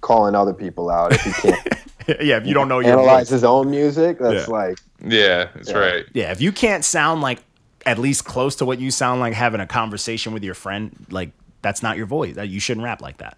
calling 0.01 0.35
other 0.35 0.53
people 0.53 0.89
out 0.89 1.11
if 1.13 1.21
he 1.21 1.31
can't 1.33 1.67
yeah, 2.21 2.37
if 2.37 2.45
you 2.45 2.53
don't 2.53 2.67
know 2.67 2.79
your 2.79 2.91
analyze 2.93 3.27
voice. 3.27 3.29
his 3.29 3.43
own 3.43 3.69
music. 3.71 4.19
That's 4.19 4.47
Yeah. 4.47 4.53
like 4.53 4.77
yeah, 5.03 5.49
that's 5.55 5.69
Yeah. 5.71 5.77
right. 5.77 6.05
Yeah, 6.13 6.31
if 6.31 6.41
you 6.41 6.51
can't 6.51 6.83
sound 6.85 7.21
like 7.21 7.43
at 7.85 7.97
least 7.99 8.25
close 8.25 8.55
to 8.57 8.65
what 8.65 8.79
you 8.79 8.91
sound 8.91 9.19
like 9.21 9.33
having 9.33 9.61
a 9.61 9.67
conversation 9.67 10.33
with 10.33 10.43
your 10.43 10.55
friend, 10.55 11.05
like 11.09 11.31
that's 11.61 11.83
not 11.83 11.97
your 11.97 12.05
voice. 12.07 12.35
That 12.35 12.49
you 12.49 12.59
shouldn't 12.59 12.83
rap 12.83 13.01
like 13.01 13.17
that. 13.17 13.37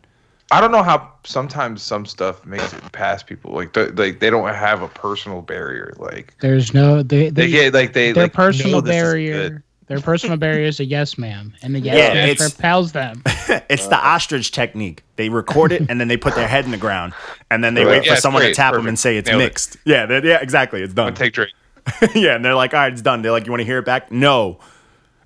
I 0.50 0.62
don't 0.62 0.72
know 0.72 0.84
how 0.84 1.12
sometimes 1.26 1.82
some 1.82 2.06
stuff 2.06 2.46
makes 2.46 2.72
it 2.72 2.92
past 2.94 3.28
people. 3.28 3.52
Like, 3.54 3.74
th- 3.74 3.96
like 3.96 4.20
they 4.22 4.30
don't 4.30 4.48
have 4.54 4.82
a 4.82 4.88
personal 4.88 5.42
barrier. 5.42 5.94
Like 5.98 6.36
there's 6.40 6.74
no 6.74 7.04
they, 7.04 7.30
they 7.30 7.48
they, 7.48 7.50
get 7.50 7.74
like 7.74 7.94
they 7.94 8.14
their 8.14 8.26
like 8.26 8.34
know 8.34 8.44
personal 8.46 8.82
this 8.82 9.04
is 9.04 9.04
barrier. 9.04 9.64
Good. 9.88 9.98
Their 9.98 10.02
personal 10.04 10.38
barrier 10.46 10.66
is 10.66 10.80
a 10.80 10.86
yes 10.86 11.18
ma'am, 11.18 11.54
and 11.62 11.74
the 11.76 11.80
yes 11.80 11.96
Yeah, 11.98 12.14
man 12.14 12.30
it's- 12.30 12.54
repels 12.56 12.92
them. 12.92 13.22
it's 13.70 13.88
the 13.88 13.98
uh. 13.98 14.02
ostrich 14.16 14.52
technique. 14.52 15.04
They 15.16 15.30
record 15.30 15.72
it 15.72 15.84
and 15.90 16.00
then 16.00 16.08
they 16.08 16.18
put 16.18 16.36
their 16.36 16.48
head 16.48 16.66
in 16.66 16.72
the 16.72 16.78
ground 16.78 17.14
and 17.50 17.64
then 17.64 17.74
they 17.74 17.84
Right. 17.86 17.92
wait 18.02 18.04
for 18.08 18.14
Yeah, 18.14 18.20
someone 18.20 18.42
to 18.42 18.48
great, 18.50 18.56
tap 18.56 18.74
them 18.74 18.86
and 18.88 18.98
say 19.00 19.18
it's 19.18 19.28
Nailed 19.30 19.42
it. 19.42 19.46
mixed. 19.46 19.78
Yeah, 19.86 20.20
yeah, 20.24 20.40
exactly. 20.42 20.82
It's 20.82 20.94
done. 20.94 21.14
take 21.16 21.34
Drake. 21.34 21.54
yeah, 22.16 22.36
and 22.36 22.44
they're 22.46 22.54
like, 22.56 22.74
all 22.74 22.82
right, 22.82 22.92
it's 22.94 23.02
done. 23.02 23.22
They're 23.22 23.32
like, 23.32 23.46
you 23.46 23.52
want 23.52 23.62
to 23.62 23.66
hear 23.66 23.80
it 23.80 23.86
back? 23.86 24.12
No. 24.12 24.60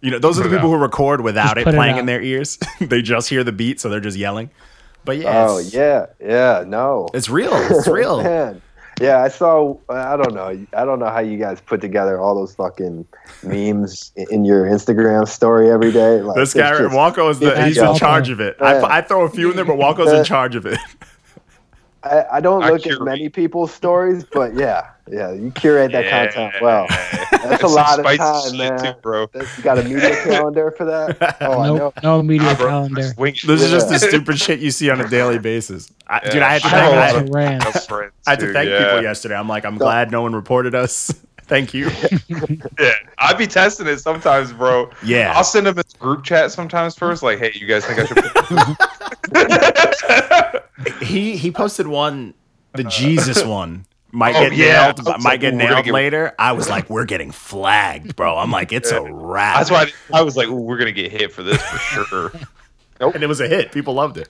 You 0.01 0.11
know, 0.11 0.19
those 0.19 0.39
are 0.39 0.43
the 0.43 0.49
people 0.49 0.69
out. 0.71 0.77
who 0.77 0.81
record 0.81 1.21
without 1.21 1.55
Just 1.55 1.57
it 1.57 1.63
put 1.65 1.73
it 1.73 1.77
playing 1.77 1.93
out. 1.95 1.99
in 1.99 2.05
their 2.05 2.21
ears. 2.21 2.57
they 2.79 3.01
just 3.01 3.29
hear 3.29 3.43
the 3.43 3.51
beat, 3.51 3.79
so 3.79 3.89
they're 3.89 3.99
just 3.99 4.17
yelling. 4.17 4.49
But 5.03 5.17
yeah, 5.17 5.45
Oh 5.49 5.57
yeah, 5.59 6.05
yeah, 6.19 6.63
no. 6.67 7.07
it's 7.13 7.27
real. 7.29 7.51
It's 7.53 7.87
real. 7.87 8.21
Yeah, 9.01 9.21
I 9.23 9.27
saw. 9.29 9.75
I 9.89 10.15
don't 10.17 10.33
know. 10.33 10.65
I 10.73 10.85
don't 10.85 10.99
know 10.99 11.09
how 11.09 11.19
you 11.19 11.37
guys 11.37 11.59
put 11.61 11.81
together 11.81 12.19
all 12.19 12.35
those 12.35 12.53
fucking 12.55 13.05
memes 13.43 14.11
in- 14.15 14.45
your 14.45 14.65
Instagram 14.65 15.27
story 15.27 15.69
every 15.71 15.91
day. 15.91 16.21
Like, 16.21 16.35
This 16.37 16.53
guy, 16.53 16.77
just- 16.77 16.93
Walco 16.95 17.29
is 17.29 17.39
the, 17.39 17.63
he's 17.65 17.77
in 17.77 17.95
charge 17.95 18.29
of 18.29 18.39
it. 18.39 18.57
I, 18.61 18.73
Yeah. 18.79 18.85
I 18.85 19.01
throw 19.01 19.23
a 19.23 19.29
few 19.29 19.49
in 19.49 19.55
there, 19.55 19.65
but 19.65 19.77
Walco's 19.77 20.11
in 20.13 20.23
charge 20.23 20.55
of 20.55 20.65
it. 20.65 20.77
I, 22.03 22.25
I 22.33 22.41
don't 22.41 22.63
I 22.63 22.71
look 22.71 22.87
at 22.87 22.99
many 23.01 23.29
people's 23.29 23.71
stories, 23.71 24.23
but 24.23 24.55
yeah, 24.55 24.89
yeah, 25.11 25.31
you 25.33 25.51
curate 25.51 25.91
that 25.91 26.09
content 26.09 26.55
well. 26.61 26.87
That's 27.43 27.61
a 27.63 27.67
lot 27.67 27.99
of 27.99 28.05
spicy 28.05 28.17
time, 28.17 28.41
shit 28.49 28.57
man. 28.83 28.93
too, 28.95 28.99
bro. 29.01 29.27
That's- 29.27 29.57
You 29.57 29.63
got 29.63 29.77
a 29.77 29.83
media 29.83 30.15
calendar 30.23 30.71
for 30.71 30.85
that? 30.85 31.37
Oh, 31.41 31.59
I 31.61 31.67
No, 31.67 31.75
know. 31.77 31.93
no 32.01 32.23
media 32.23 32.47
Nah, 32.47 32.55
calendar. 32.55 33.03
swing 33.03 33.35
it. 33.35 33.41
This 33.45 33.61
is 33.61 33.69
just 33.71 33.89
the 33.89 33.99
stupid 33.99 34.39
shit 34.39 34.59
you 34.59 34.71
see 34.71 34.89
on 34.89 34.99
a 34.99 35.07
daily 35.07 35.37
basis. 35.37 35.91
I, 36.07 36.19
Dude, 36.27 36.41
I 36.41 36.53
had 36.53 36.61
to 36.63 36.69
thank, 36.69 36.83
have 36.83 36.93
a 36.93 36.95
I 36.95 36.99
lot 36.99 37.15
had, 37.15 37.23
of- 37.27 37.29
Rants. 37.35 37.65
That's 37.65 37.85
friends, 37.85 38.13
I 38.25 38.29
had 38.31 38.39
to 38.39 38.53
thank 38.53 38.69
yeah. 38.69 38.83
people 38.85 39.03
yesterday. 39.03 39.35
I'm 39.35 39.47
like, 39.47 39.65
I'm 39.65 39.77
glad 39.77 40.11
no 40.11 40.23
one 40.23 40.33
reported 40.33 40.73
us. 40.75 41.13
Thank 41.51 41.73
you. 41.73 41.91
Yeah, 42.79 42.93
I'd 43.17 43.37
be 43.37 43.45
testing 43.45 43.85
it 43.87 43.97
sometimes, 43.97 44.53
bro. 44.53 44.89
Yeah. 45.03 45.33
I'll 45.35 45.43
send 45.43 45.67
them 45.67 45.77
a 45.77 45.83
group 45.99 46.23
chat 46.23 46.49
sometimes 46.51 46.95
first, 46.97 47.21
like, 47.23 47.39
hey, 47.39 47.51
you 47.53 47.67
guys 47.67 47.85
think 47.85 47.99
I 47.99 48.05
should? 50.87 51.03
he 51.03 51.35
he 51.35 51.51
posted 51.51 51.87
one, 51.87 52.33
the 52.73 52.85
uh. 52.87 52.89
Jesus 52.89 53.43
one. 53.43 53.85
Might 54.13 54.35
Oh, 54.37 54.39
get 54.41 54.53
yeah. 54.53 54.65
nailed, 54.85 54.99
I 55.01 55.03
but 55.03 55.15
was 55.17 55.23
might 55.25 55.31
like, 55.31 55.41
get 55.41 55.53
ooh, 55.53 55.57
we're 55.57 55.61
gonna 55.63 55.73
nailed 55.73 55.85
get- 55.85 55.93
later. 55.93 56.33
I 56.39 56.53
was 56.53 56.69
like, 56.69 56.89
we're 56.89 57.05
getting 57.05 57.31
flagged, 57.31 58.15
bro. 58.15 58.37
I'm 58.37 58.51
like, 58.51 58.71
it's 58.71 58.91
a 58.91 59.01
wrap. 59.01 59.57
That's 59.57 59.71
why 59.71 59.91
I, 60.13 60.19
I 60.19 60.21
was 60.21 60.35
like, 60.37 60.47
we're 60.47 60.77
gonna 60.77 60.91
get 60.93 61.11
hit 61.11 61.31
for 61.33 61.43
this 61.43 61.61
for 61.61 61.77
sure. 62.05 62.31
and 63.13 63.21
it 63.23 63.27
was 63.27 63.41
a 63.41 63.47
hit. 63.47 63.71
People 63.73 63.93
loved 63.93 64.17
it. 64.17 64.29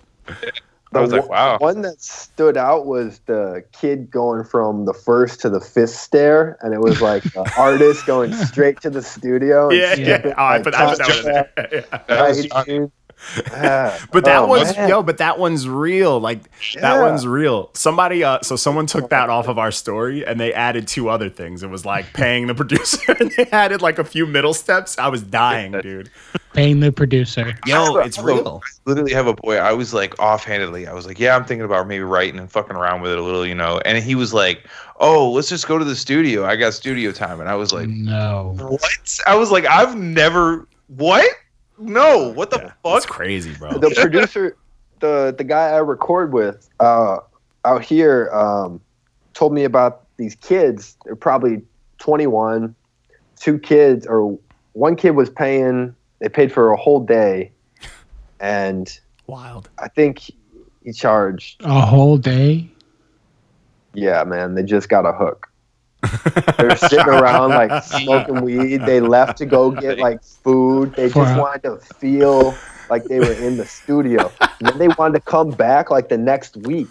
I 0.93 0.99
was 0.99 1.12
like, 1.12 1.21
one- 1.21 1.30
wow. 1.30 1.58
One 1.60 1.82
that 1.82 2.01
stood 2.01 2.58
out 2.58 2.86
was 2.86 3.19
the 3.25 3.63
kid 3.71 4.12
going 4.12 4.43
from 4.43 4.86
the 4.86 4.93
first 4.93 5.39
to 5.41 5.49
the 5.49 5.62
fifth 5.62 5.91
stair, 5.95 6.58
and 6.62 6.73
it 6.73 6.82
was 6.82 7.01
like 7.01 7.23
the 7.23 7.49
artist 7.58 8.06
going 8.06 8.34
straight 8.34 8.82
to 8.82 8.89
the 8.89 9.01
studio. 9.01 9.69
and 9.69 9.77
Yeah, 9.77 9.93
yeah. 9.95 10.21
Oh, 10.25 10.32
I 10.41 10.56
like, 10.58 10.63
put, 10.63 10.75
I 10.75 10.89
put 10.89 10.97
that 10.97 11.08
top 11.08 11.23
one 11.23 11.34
there. 11.34 11.49
Yeah. 11.91 11.99
That 12.08 12.27
was 12.27 12.49
right, 12.51 12.65
dude. 12.65 12.91
Yeah. 13.52 13.98
But 14.12 14.26
that 14.26 14.40
Oh, 14.40 14.48
one's 14.48 14.76
man. 14.76 14.90
yo, 14.90 15.04
but 15.04 15.18
that 15.20 15.38
one's 15.40 15.68
real. 15.68 16.20
Like 16.20 16.42
that 16.76 17.02
one's 17.02 17.26
real. 17.28 17.70
Somebody 17.74 18.24
uh 18.24 18.40
so 18.42 18.56
someone 18.56 18.86
took 18.88 19.10
that 19.10 19.30
off 19.30 19.48
of 19.48 19.58
our 19.60 19.72
story 19.72 20.26
and 20.26 20.40
they 20.40 20.54
added 20.54 20.88
two 20.88 21.10
other 21.10 21.30
things. 21.30 21.64
It 21.64 21.70
was 21.70 21.86
like 21.86 22.12
paying 22.14 22.48
the 22.48 22.56
producer 22.56 23.15
and 23.19 23.32
they 23.38 23.46
added 23.48 23.82
like 23.82 24.00
a 24.00 24.04
few 24.04 24.26
middle 24.26 24.54
steps. 24.54 24.98
I 24.98 25.08
was 25.08 25.22
dying, 25.22 25.72
dude. 25.74 26.10
Paying 26.54 26.80
the 26.82 26.92
producer. 26.92 27.54
Yo, 27.65 27.96
it's 27.98 28.19
real. 28.19 28.62
I 28.65 28.90
literally 28.90 29.13
have 29.13 29.28
a 29.28 29.34
boy. 29.34 29.56
I 29.58 29.72
was 29.74 29.94
like 29.94 30.19
offhandedly. 30.19 30.88
I 30.88 30.94
was 30.94 31.06
like, 31.06 31.19
yeah, 31.19 31.36
I'm 31.36 31.46
thinking 31.46 31.63
about 31.63 31.88
maybe 31.88 32.04
writing 32.04 32.40
and 32.40 32.52
fucking 32.52 32.76
around 32.76 33.02
with 33.02 33.12
it 33.13 33.17
a 33.17 33.22
little, 33.22 33.46
you 33.46 33.56
know. 33.56 33.80
And 33.86 33.98
he 34.04 34.15
was 34.15 34.34
like, 34.34 34.67
oh, 35.00 35.32
let's 35.32 35.48
just 35.48 35.65
go 35.67 35.78
to 35.78 35.86
the 35.86 35.96
studio. 35.96 36.44
I 36.46 36.58
got 36.58 36.74
studio 36.74 37.12
time. 37.13 37.40
And 37.40 37.48
I 37.48 37.56
was 37.56 37.72
like, 37.72 37.88
No. 37.88 38.54
what? 38.60 39.19
I 39.26 39.36
was 39.36 39.50
like, 39.52 39.65
I've 39.65 39.96
never 39.96 40.67
what? 40.88 41.26
No, 41.82 42.32
what 42.34 42.52
the 42.52 42.58
It's 42.58 42.73
fuck? 42.84 42.98
It's 42.98 43.06
crazy, 43.06 43.54
bro. 43.56 43.77
the 43.77 43.90
producer, 43.92 44.56
the 45.00 45.34
the 45.38 45.44
guy 45.44 45.69
I 45.69 45.77
record 45.77 46.34
with 46.34 46.69
uh, 46.79 47.17
out 47.65 47.84
here, 47.84 48.29
um, 48.32 48.79
told 49.34 49.54
me 49.54 49.63
about 49.63 50.06
these 50.17 50.36
kids. 50.36 50.98
They're 51.06 51.15
probably 51.15 51.62
21. 52.00 52.75
Two 53.38 53.58
kids, 53.58 54.06
or 54.06 54.38
one 54.73 54.96
kid 54.96 55.12
was 55.12 55.29
paying 55.29 55.96
they 56.21 56.29
paid 56.29 56.54
for 56.54 56.71
a 56.71 56.77
whole 56.77 57.00
day, 57.00 57.52
and 58.40 59.00
Wild. 59.25 59.69
I 59.79 59.88
think 59.88 60.29
he 60.84 60.94
charged. 60.94 61.62
A 61.63 61.82
whole 61.82 62.17
day. 62.17 62.69
Yeah, 63.94 64.23
man, 64.23 64.54
they 64.54 64.63
just 64.63 64.88
got 64.88 65.06
a 65.06 65.12
hook. 65.12 65.50
They're 66.58 66.75
sitting 66.77 67.08
around 67.08 67.49
like 67.49 67.83
smoking 67.83 68.41
weed. 68.41 68.77
They 68.85 68.99
left 68.99 69.37
to 69.39 69.45
go 69.45 69.71
get 69.85 69.99
like 69.99 70.23
food. 70.23 70.95
They 70.95 71.10
just 71.10 71.39
wanted 71.39 71.63
to 71.63 71.77
feel 71.77 72.56
like 72.89 73.04
they 73.06 73.19
were 73.19 73.33
in 73.33 73.58
the 73.58 73.65
studio. 73.65 74.31
And 74.39 74.69
then 74.69 74.77
they 74.77 74.87
wanted 74.89 75.13
to 75.19 75.21
come 75.21 75.52
back 75.52 75.91
like 75.91 76.10
the 76.10 76.17
next 76.17 76.58
week. 76.58 76.89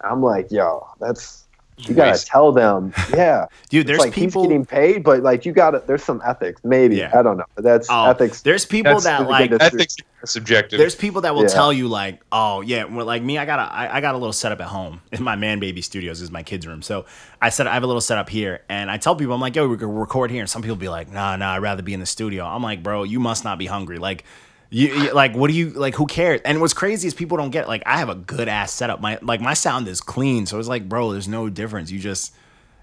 I'm 0.00 0.22
like, 0.22 0.50
yo, 0.52 0.86
that's 1.00 1.47
you 1.78 1.94
gotta 1.94 2.10
Waste. 2.12 2.26
tell 2.26 2.50
them, 2.52 2.92
yeah. 3.14 3.46
Dude, 3.68 3.86
there's 3.86 3.98
like 4.00 4.12
people. 4.12 4.42
he's 4.42 4.48
getting 4.48 4.66
paid, 4.66 5.04
but 5.04 5.22
like 5.22 5.46
you 5.46 5.52
gotta 5.52 5.82
there's 5.86 6.02
some 6.02 6.20
ethics, 6.24 6.60
maybe. 6.64 6.96
Yeah. 6.96 7.10
I 7.16 7.22
don't 7.22 7.36
know. 7.36 7.44
But 7.54 7.64
that's 7.64 7.88
Oh, 7.90 8.10
ethics. 8.10 8.42
There's 8.42 8.64
people 8.64 8.92
That's 8.94 9.04
that 9.04 9.28
like. 9.28 9.52
Ethics 9.52 9.96
subjective. 10.24 10.78
There's 10.78 10.96
people 10.96 11.20
that 11.20 11.34
will 11.34 11.42
Yeah. 11.42 11.48
tell 11.48 11.72
you 11.72 11.86
like, 11.86 12.20
oh 12.32 12.60
yeah, 12.60 12.84
well, 12.84 13.06
like 13.06 13.22
me, 13.22 13.38
I 13.38 13.44
got 13.44 13.60
a, 13.60 13.72
I, 13.72 13.98
I 13.98 14.00
got 14.00 14.14
a 14.14 14.18
little 14.18 14.32
setup 14.32 14.60
at 14.60 14.66
home 14.66 15.00
in 15.12 15.22
my 15.22 15.36
man 15.36 15.60
baby 15.60 15.80
studios 15.80 16.20
is 16.20 16.30
my 16.30 16.42
kids' 16.42 16.66
room. 16.66 16.82
So 16.82 17.06
I 17.40 17.50
said 17.50 17.66
I 17.68 17.74
have 17.74 17.84
a 17.84 17.86
little 17.86 18.00
setup 18.00 18.28
here, 18.28 18.62
and 18.68 18.90
I 18.90 18.96
tell 18.98 19.14
people 19.14 19.32
I'm 19.34 19.40
like, 19.40 19.54
yo, 19.54 19.68
we 19.68 19.76
can 19.76 19.94
record 19.94 20.30
here, 20.32 20.40
and 20.40 20.50
some 20.50 20.62
people 20.62 20.76
be 20.76 20.88
like, 20.88 21.10
nah, 21.12 21.36
nah, 21.36 21.52
I'd 21.52 21.58
rather 21.62 21.82
be 21.82 21.94
in 21.94 22.00
the 22.00 22.06
studio. 22.06 22.44
I'm 22.44 22.62
like, 22.62 22.82
bro, 22.82 23.04
you 23.04 23.20
must 23.20 23.44
not 23.44 23.58
be 23.58 23.66
hungry, 23.66 23.98
like. 23.98 24.24
You, 24.70 24.88
you- 24.88 25.12
like 25.14 25.34
what 25.34 25.48
do 25.50 25.54
you 25.56 25.70
like 25.70 25.94
who 25.94 26.06
cares 26.06 26.40
and 26.44 26.60
what's 26.60 26.74
crazy 26.74 27.08
is 27.08 27.14
people 27.14 27.36
don't 27.38 27.50
get 27.50 27.64
it. 27.64 27.68
like 27.68 27.82
i 27.86 27.96
have 27.98 28.10
a 28.10 28.14
good 28.14 28.48
ass 28.48 28.70
setup 28.72 29.00
my 29.00 29.18
like 29.22 29.40
my 29.40 29.54
sound 29.54 29.88
is 29.88 30.00
clean 30.02 30.44
so 30.44 30.58
it's 30.58 30.68
like 30.68 30.86
bro 30.88 31.12
there's 31.12 31.26
no 31.28 31.48
difference 31.48 31.90
you 31.90 31.98
just 31.98 32.34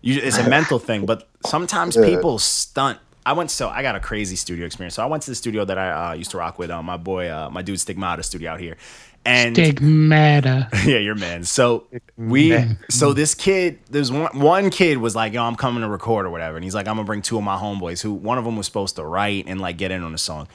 you 0.02 0.20
it's 0.20 0.40
a 0.40 0.50
mental 0.58 0.80
thing 0.80 1.06
but 1.06 1.28
sometimes 1.46 1.96
Yeah. 1.96 2.06
people 2.06 2.40
stunt 2.40 2.98
I 3.28 3.34
went 3.34 3.50
so 3.52 3.70
I 3.70 3.82
got 3.82 3.96
a 3.96 4.00
crazy 4.00 4.36
studio 4.36 4.68
experience. 4.68 4.94
So 4.94 5.02
I 5.02 5.08
went 5.08 5.24
to 5.24 5.32
the 5.32 5.36
studio 5.36 5.66
that 5.66 5.80
I 5.80 6.12
uh, 6.12 6.14
used 6.14 6.30
to 6.30 6.38
rock 6.38 6.60
with. 6.60 6.70
Uh, 6.70 6.84
my 6.84 6.96
boy, 6.96 7.28
uh, 7.28 7.50
my 7.50 7.64
dude 7.64 7.80
Stigmata 7.80 8.22
studio 8.22 8.52
out 8.52 8.60
here, 8.60 8.78
and 9.26 9.56
Stigmata. 9.56 10.70
yeah, 10.86 11.00
you're 11.00 11.16
man. 11.16 11.44
So 11.44 11.88
we, 12.18 12.56
so 12.92 13.14
this 13.14 13.34
kid, 13.34 13.80
there's 13.90 14.12
one 14.12 14.38
one 14.40 14.70
kid 14.70 15.00
was 15.00 15.16
like, 15.16 15.34
yo, 15.34 15.42
I'm 15.42 15.56
coming 15.56 15.82
to 15.82 15.90
record 15.90 16.28
or 16.28 16.30
whatever, 16.30 16.56
and 16.56 16.64
he's 16.64 16.76
like, 16.76 16.88
I'm 16.88 16.98
gonna 16.98 17.06
bring 17.08 17.24
two 17.24 17.36
of 17.40 17.44
my 17.44 17.58
homeboys. 17.58 18.00
Who 18.04 18.14
one 18.14 18.38
of 18.38 18.46
them 18.46 18.56
was 18.58 18.68
supposed 18.68 18.96
to 18.98 19.04
write 19.04 19.46
and 19.48 19.60
like 19.60 19.78
get 19.78 19.90
in 19.90 20.04
on 20.04 20.12
the 20.12 20.20
song. 20.20 20.48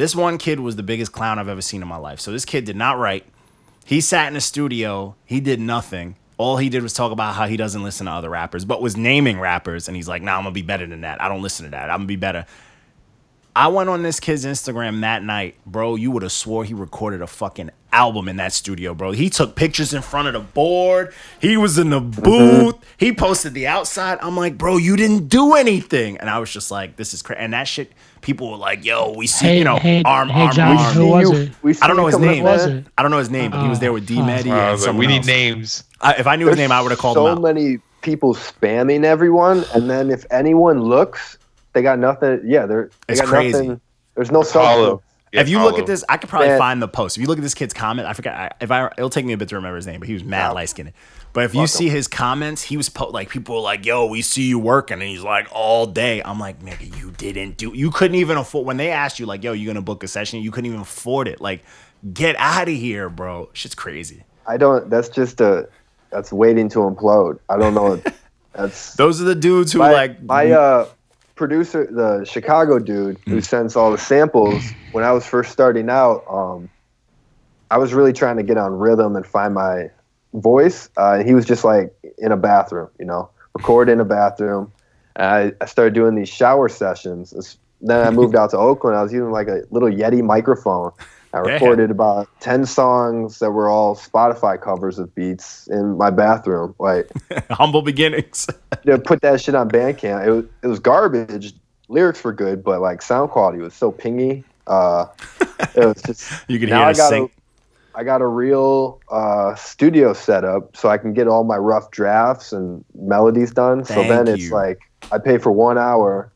This 0.00 0.16
one 0.16 0.38
kid 0.38 0.60
was 0.60 0.76
the 0.76 0.82
biggest 0.82 1.12
clown 1.12 1.38
I've 1.38 1.46
ever 1.46 1.60
seen 1.60 1.82
in 1.82 1.88
my 1.88 1.98
life. 1.98 2.20
So 2.20 2.32
this 2.32 2.46
kid 2.46 2.64
did 2.64 2.74
not 2.74 2.96
write. 2.96 3.26
He 3.84 4.00
sat 4.00 4.28
in 4.28 4.32
the 4.32 4.40
studio. 4.40 5.14
He 5.26 5.40
did 5.40 5.60
nothing. 5.60 6.16
All 6.38 6.56
he 6.56 6.70
did 6.70 6.82
was 6.82 6.94
talk 6.94 7.12
about 7.12 7.34
how 7.34 7.46
he 7.46 7.58
doesn't 7.58 7.82
listen 7.82 8.06
to 8.06 8.12
other 8.12 8.30
rappers, 8.30 8.64
but 8.64 8.80
was 8.80 8.96
naming 8.96 9.38
rappers. 9.38 9.88
And 9.88 9.96
he's 9.96 10.08
like, 10.08 10.22
nah, 10.22 10.38
I'm 10.38 10.44
going 10.44 10.54
to 10.54 10.58
be 10.58 10.66
better 10.66 10.86
than 10.86 11.02
that. 11.02 11.20
I 11.20 11.28
don't 11.28 11.42
listen 11.42 11.66
to 11.66 11.70
that. 11.72 11.90
I'm 11.90 11.98
going 11.98 12.00
to 12.00 12.06
be 12.06 12.16
better. 12.16 12.46
I 13.54 13.68
went 13.68 13.90
on 13.90 14.02
this 14.02 14.20
kid's 14.20 14.46
Instagram 14.46 15.02
that 15.02 15.22
night, 15.22 15.56
bro. 15.66 15.96
You 15.96 16.10
would 16.12 16.22
have 16.22 16.32
swore 16.32 16.64
he 16.64 16.72
recorded 16.72 17.20
a 17.20 17.26
fucking 17.26 17.68
album 17.92 18.26
in 18.28 18.36
that 18.36 18.54
studio, 18.54 18.94
bro. 18.94 19.10
He 19.10 19.28
took 19.28 19.54
pictures 19.54 19.92
in 19.92 20.00
front 20.00 20.28
of 20.28 20.32
the 20.32 20.40
board. 20.40 21.12
He 21.42 21.58
was 21.58 21.76
in 21.76 21.90
the 21.90 22.00
booth. 22.00 22.76
He 22.96 23.12
posted 23.12 23.52
the 23.52 23.66
outside. 23.66 24.16
I'm 24.22 24.34
like, 24.34 24.56
bro, 24.56 24.78
you 24.78 24.96
didn't 24.96 25.28
do 25.28 25.56
anything. 25.56 26.16
And 26.16 26.30
I 26.30 26.38
was 26.38 26.50
just 26.50 26.70
like, 26.70 26.96
this 26.96 27.12
is 27.12 27.20
crazy. 27.20 27.40
And 27.40 27.52
that 27.52 27.68
shit, 27.68 27.92
people 28.20 28.50
were 28.50 28.56
like, 28.56 28.84
yo, 28.84 29.12
we 29.16 29.26
see, 29.26 29.46
Hey, 29.46 29.58
you 29.58 29.64
know, 29.64 29.76
hey, 29.78 30.02
arm, 30.04 30.28
hey, 30.28 30.42
arm, 30.42 30.52
Johnny, 30.52 30.78
arm. 30.78 30.94
who 30.94 31.06
was 31.08 31.30
You- 31.30 31.36
it? 31.70 31.78
I 31.82 31.86
don't 31.86 31.96
know 31.96 32.06
his 32.06 32.18
name. 32.18 32.44
Was 32.44 32.66
it? 32.66 32.84
I 32.98 33.02
don't 33.02 33.10
know 33.10 33.18
his 33.18 33.30
name, 33.30 33.50
but 33.50 33.62
he 33.62 33.68
was 33.68 33.78
there 33.80 33.92
with 33.92 34.06
D 34.06 34.20
Oh, 34.20 34.24
Medi 34.24 34.50
Uh, 34.50 34.54
and 34.54 34.62
I 34.62 34.72
was 34.72 34.86
like, 34.86 34.96
we 34.96 35.06
need 35.06 35.18
else. 35.18 35.26
names. 35.26 35.84
I, 36.00 36.14
if 36.14 36.26
I 36.26 36.36
knew 36.36 36.46
his 36.46 36.56
name, 36.56 36.72
I 36.72 36.80
would 36.80 36.90
have 36.90 36.98
called 37.00 37.16
so 37.16 37.26
him 37.26 37.38
out. 37.38 37.42
many 37.42 37.78
people 38.02 38.34
spamming 38.34 39.04
everyone, 39.04 39.64
and 39.74 39.88
then 39.90 40.10
if 40.10 40.24
anyone 40.30 40.80
looks, 40.82 41.38
they 41.72 41.82
got 41.82 41.98
nothing. 41.98 42.40
Yeah, 42.44 42.66
they're 42.66 42.90
they 43.06 43.12
It's 43.12 43.20
got 43.20 43.28
crazy. 43.28 43.52
nothing. 43.58 43.80
There's 44.14 44.30
no 44.30 44.42
Hollow. 44.42 44.84
substance. 44.86 45.02
if 45.32 45.48
you 45.48 45.62
look 45.62 45.78
at 45.78 45.86
this, 45.86 46.04
I 46.08 46.16
could 46.16 46.28
probably 46.28 46.48
Man. 46.48 46.58
find 46.58 46.82
the 46.82 46.88
post. 46.88 47.16
If 47.16 47.20
you 47.22 47.28
look 47.28 47.38
at 47.38 47.42
this 47.44 47.54
kid's 47.54 47.72
comment, 47.72 48.08
I 48.08 48.12
forgot. 48.14 48.34
I, 48.34 48.50
if 48.60 48.70
I, 48.70 48.86
it'll 48.98 49.10
take 49.10 49.24
me 49.24 49.32
a 49.32 49.36
bit 49.36 49.48
to 49.50 49.56
remember 49.56 49.76
his 49.76 49.86
name, 49.86 50.00
but 50.00 50.08
he 50.08 50.14
was 50.14 50.24
mad 50.24 50.48
Wow. 50.48 50.54
light 50.54 50.68
skinned. 50.68 50.92
But 51.32 51.44
if 51.44 51.54
you 51.54 51.58
Welcome. 51.60 51.68
see 51.68 51.88
his 51.88 52.08
comments, 52.08 52.62
he 52.62 52.76
was 52.76 52.88
po- 52.88 53.08
like, 53.10 53.28
people 53.28 53.54
were 53.54 53.60
like, 53.60 53.86
"Yo, 53.86 54.06
we 54.06 54.20
see 54.20 54.42
you 54.42 54.58
working," 54.58 54.94
and 54.94 55.08
he's 55.08 55.22
like, 55.22 55.46
"All 55.52 55.86
day." 55.86 56.20
I'm 56.24 56.40
like, 56.40 56.60
"Nigga, 56.60 56.98
you 57.00 57.12
didn't 57.12 57.56
do. 57.56 57.72
You 57.74 57.90
couldn't 57.90 58.16
even 58.16 58.36
afford 58.36 58.66
when 58.66 58.76
they 58.78 58.90
asked 58.90 59.20
you, 59.20 59.26
like, 59.26 59.44
"Yo, 59.44 59.52
you 59.52 59.66
gonna 59.66 59.80
book 59.82 60.02
a 60.02 60.08
session?" 60.08 60.40
You 60.40 60.50
couldn't 60.50 60.66
even 60.68 60.80
afford 60.80 61.28
it. 61.28 61.40
Like, 61.40 61.62
get 62.12 62.34
out 62.38 62.68
of 62.68 62.74
here, 62.74 63.08
bro. 63.08 63.48
Shit's 63.52 63.74
crazy. 63.76 64.24
I 64.46 64.56
don't. 64.56 64.90
That's 64.90 65.08
just 65.08 65.40
a. 65.40 65.68
That's 66.10 66.32
waiting 66.32 66.68
to 66.70 66.80
implode. 66.80 67.38
I 67.48 67.56
don't 67.56 67.74
know. 67.74 68.02
That's 68.52 68.94
Those 68.96 69.20
are 69.20 69.24
the 69.24 69.36
dudes 69.36 69.72
who 69.72 69.78
my, 69.78 69.92
like 69.92 70.22
my 70.24 70.50
uh 70.50 70.86
producer, 71.36 71.86
the 71.88 72.24
Chicago 72.24 72.80
dude 72.80 73.16
Hmm. 73.24 73.30
who 73.30 73.40
sends 73.40 73.76
all 73.76 73.92
the 73.92 73.98
samples. 73.98 74.64
When 74.90 75.04
I 75.04 75.12
was 75.12 75.24
first 75.24 75.52
starting 75.52 75.88
out, 75.88 76.24
um, 76.28 76.68
I 77.70 77.78
was 77.78 77.94
really 77.94 78.12
trying 78.12 78.36
to 78.38 78.42
get 78.42 78.58
on 78.58 78.76
rhythm 78.76 79.14
and 79.14 79.24
find 79.24 79.54
my 79.54 79.90
voice. 80.34 80.88
Uh, 80.96 81.22
he 81.22 81.34
was 81.34 81.44
just 81.44 81.64
like 81.64 81.92
in 82.18 82.32
a 82.32 82.36
bathroom, 82.36 82.88
you 82.98 83.04
know, 83.04 83.28
record 83.54 83.88
in 83.88 84.00
a 84.00 84.04
bathroom. 84.04 84.72
And 85.16 85.26
I, 85.26 85.52
I 85.60 85.66
started 85.66 85.94
doing 85.94 86.14
these 86.14 86.28
shower 86.28 86.68
sessions. 86.68 87.58
Then 87.80 88.06
I 88.06 88.10
moved 88.10 88.36
out 88.36 88.50
to 88.50 88.58
Oakland. 88.58 88.96
I 88.96 89.02
was 89.02 89.12
using 89.12 89.30
like 89.30 89.48
a 89.48 89.62
little 89.70 89.88
Yeti 89.88 90.22
microphone. 90.22 90.92
I 91.32 91.38
recorded 91.38 91.90
about 91.92 92.28
10 92.40 92.66
songs 92.66 93.38
that 93.38 93.52
were 93.52 93.68
all 93.68 93.94
Spotify 93.94 94.60
covers 94.60 94.98
of 94.98 95.14
beats 95.14 95.68
in 95.68 95.96
my 95.96 96.10
bathroom. 96.10 96.74
Like, 96.78 97.08
humble 97.50 97.82
beginnings. 97.82 98.48
to 98.84 98.98
put 98.98 99.20
that 99.22 99.40
shit 99.40 99.54
on 99.54 99.68
Bandcamp. 99.70 100.26
It 100.26 100.30
was 100.30 100.44
it 100.62 100.66
was 100.66 100.78
garbage. 100.80 101.54
Lyrics 101.88 102.22
were 102.24 102.32
good, 102.32 102.64
but 102.64 102.80
like 102.80 103.00
sound 103.02 103.30
quality 103.30 103.58
was 103.58 103.74
so 103.74 103.92
pingy. 103.92 104.42
Uh, 104.66 105.06
it 105.74 105.84
was 105.84 106.02
just. 106.02 106.32
You 106.48 106.58
could 106.58 106.68
hear 106.68 106.78
I 106.78 106.92
the 106.92 106.98
got 106.98 107.08
sync. 107.10 107.30
a, 107.30 107.39
I 108.00 108.02
got 108.02 108.22
a 108.22 108.26
real 108.26 108.98
uh, 109.10 109.54
studio 109.56 110.14
setup, 110.14 110.74
so 110.74 110.88
I 110.88 110.96
can 110.96 111.12
get 111.12 111.28
all 111.28 111.44
my 111.44 111.58
rough 111.58 111.90
drafts 111.90 112.50
and 112.50 112.82
melodies 112.94 113.50
done. 113.50 113.84
so 113.84 113.92
Thank 113.92 114.08
then 114.08 114.26
it's 114.26 114.50
like 114.50 114.78
I 115.12 115.18
pay 115.18 115.36
for 115.36 115.52
one 115.52 115.76
hour, 115.76 116.32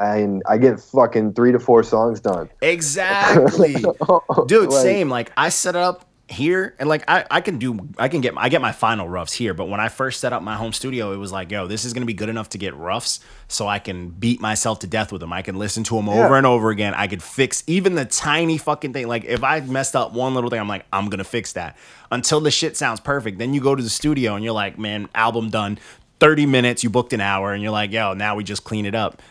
and 0.00 0.42
I 0.48 0.58
get 0.58 0.80
fucking 0.80 1.34
three 1.34 1.52
to 1.52 1.60
four 1.60 1.84
songs 1.84 2.18
done. 2.18 2.50
Exactly. 2.62 3.74
dude 4.48 4.70
Like, 4.70 4.82
same 4.82 5.08
like 5.08 5.30
i 5.36 5.50
set 5.50 5.76
up 5.76 6.04
here 6.34 6.74
and 6.78 6.88
like 6.88 7.02
I, 7.08 7.24
I 7.30 7.40
can 7.40 7.58
do 7.58 7.88
i 7.98 8.08
can 8.08 8.20
get 8.20 8.34
i 8.36 8.48
get 8.48 8.60
my 8.60 8.72
final 8.72 9.08
roughs 9.08 9.32
here 9.32 9.54
but 9.54 9.68
when 9.68 9.80
i 9.80 9.88
first 9.88 10.20
set 10.20 10.32
up 10.32 10.42
my 10.42 10.56
home 10.56 10.72
studio 10.72 11.12
it 11.12 11.16
was 11.16 11.32
like 11.32 11.50
yo 11.50 11.66
this 11.66 11.84
is 11.84 11.92
gonna 11.94 12.04
be 12.06 12.14
good 12.14 12.28
enough 12.28 12.48
to 12.50 12.58
get 12.58 12.74
roughs 12.76 13.20
so 13.48 13.66
i 13.68 13.78
can 13.78 14.10
beat 14.10 14.40
myself 14.40 14.80
to 14.80 14.86
death 14.86 15.12
with 15.12 15.20
them. 15.20 15.32
I 15.32 15.42
can 15.42 15.56
listen 15.56 15.84
to 15.84 15.96
them 15.96 16.06
Yeah. 16.08 16.24
over 16.24 16.36
and 16.36 16.46
over 16.46 16.70
again. 16.70 16.94
I 16.94 17.06
could 17.06 17.22
fix 17.22 17.62
even 17.66 17.94
the 17.94 18.04
tiny 18.04 18.58
fucking 18.58 18.92
thing. 18.92 19.06
Like 19.08 19.24
if 19.24 19.42
i 19.44 19.60
messed 19.60 19.94
up 19.96 20.12
one 20.12 20.34
little 20.34 20.50
thing 20.50 20.60
i'm 20.60 20.68
like 20.68 20.84
i'm 20.92 21.08
gonna 21.08 21.24
fix 21.24 21.52
that. 21.54 21.76
Until 22.10 22.40
the 22.40 22.50
shit 22.50 22.76
sounds 22.76 23.00
perfect. 23.00 23.38
Then 23.38 23.54
you 23.54 23.60
go 23.60 23.74
to 23.74 23.82
the 23.82 23.90
studio 23.90 24.34
and 24.34 24.44
you're 24.44 24.52
like 24.54 24.78
man 24.78 25.08
album 25.14 25.50
done 25.50 25.78
30 26.20 26.46
minutes 26.46 26.82
you 26.84 26.90
booked 26.90 27.12
an 27.12 27.20
hour 27.20 27.52
and 27.52 27.62
you're 27.62 27.72
like 27.72 27.92
yo 27.92 28.14
now 28.14 28.34
we 28.34 28.44
just 28.44 28.64
clean 28.64 28.86
it 28.86 28.94
up. 28.94 29.22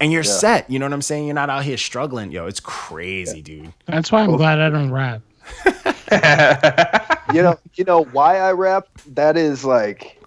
And 0.00 0.12
you're 0.12 0.24
set 0.24 0.68
you 0.70 0.78
know 0.78 0.86
what 0.86 0.92
i'm 0.92 1.02
saying? 1.02 1.26
You're 1.26 1.34
not 1.34 1.50
out 1.50 1.64
here 1.64 1.76
struggling. 1.76 2.30
Yo 2.30 2.46
it's 2.46 2.60
crazy 2.60 3.40
dude. 3.42 3.72
That's 3.86 4.12
why 4.12 4.22
I'm 4.22 4.36
glad 4.36 4.60
I 4.60 4.68
don't 4.70 4.90
rap. 4.92 5.22
you 7.34 7.42
know, 7.42 7.58
you 7.74 7.84
know 7.84 8.04
why 8.12 8.38
I 8.38 8.52
rap? 8.52 8.86
That 9.14 9.36
is 9.36 9.64
like, 9.64 10.20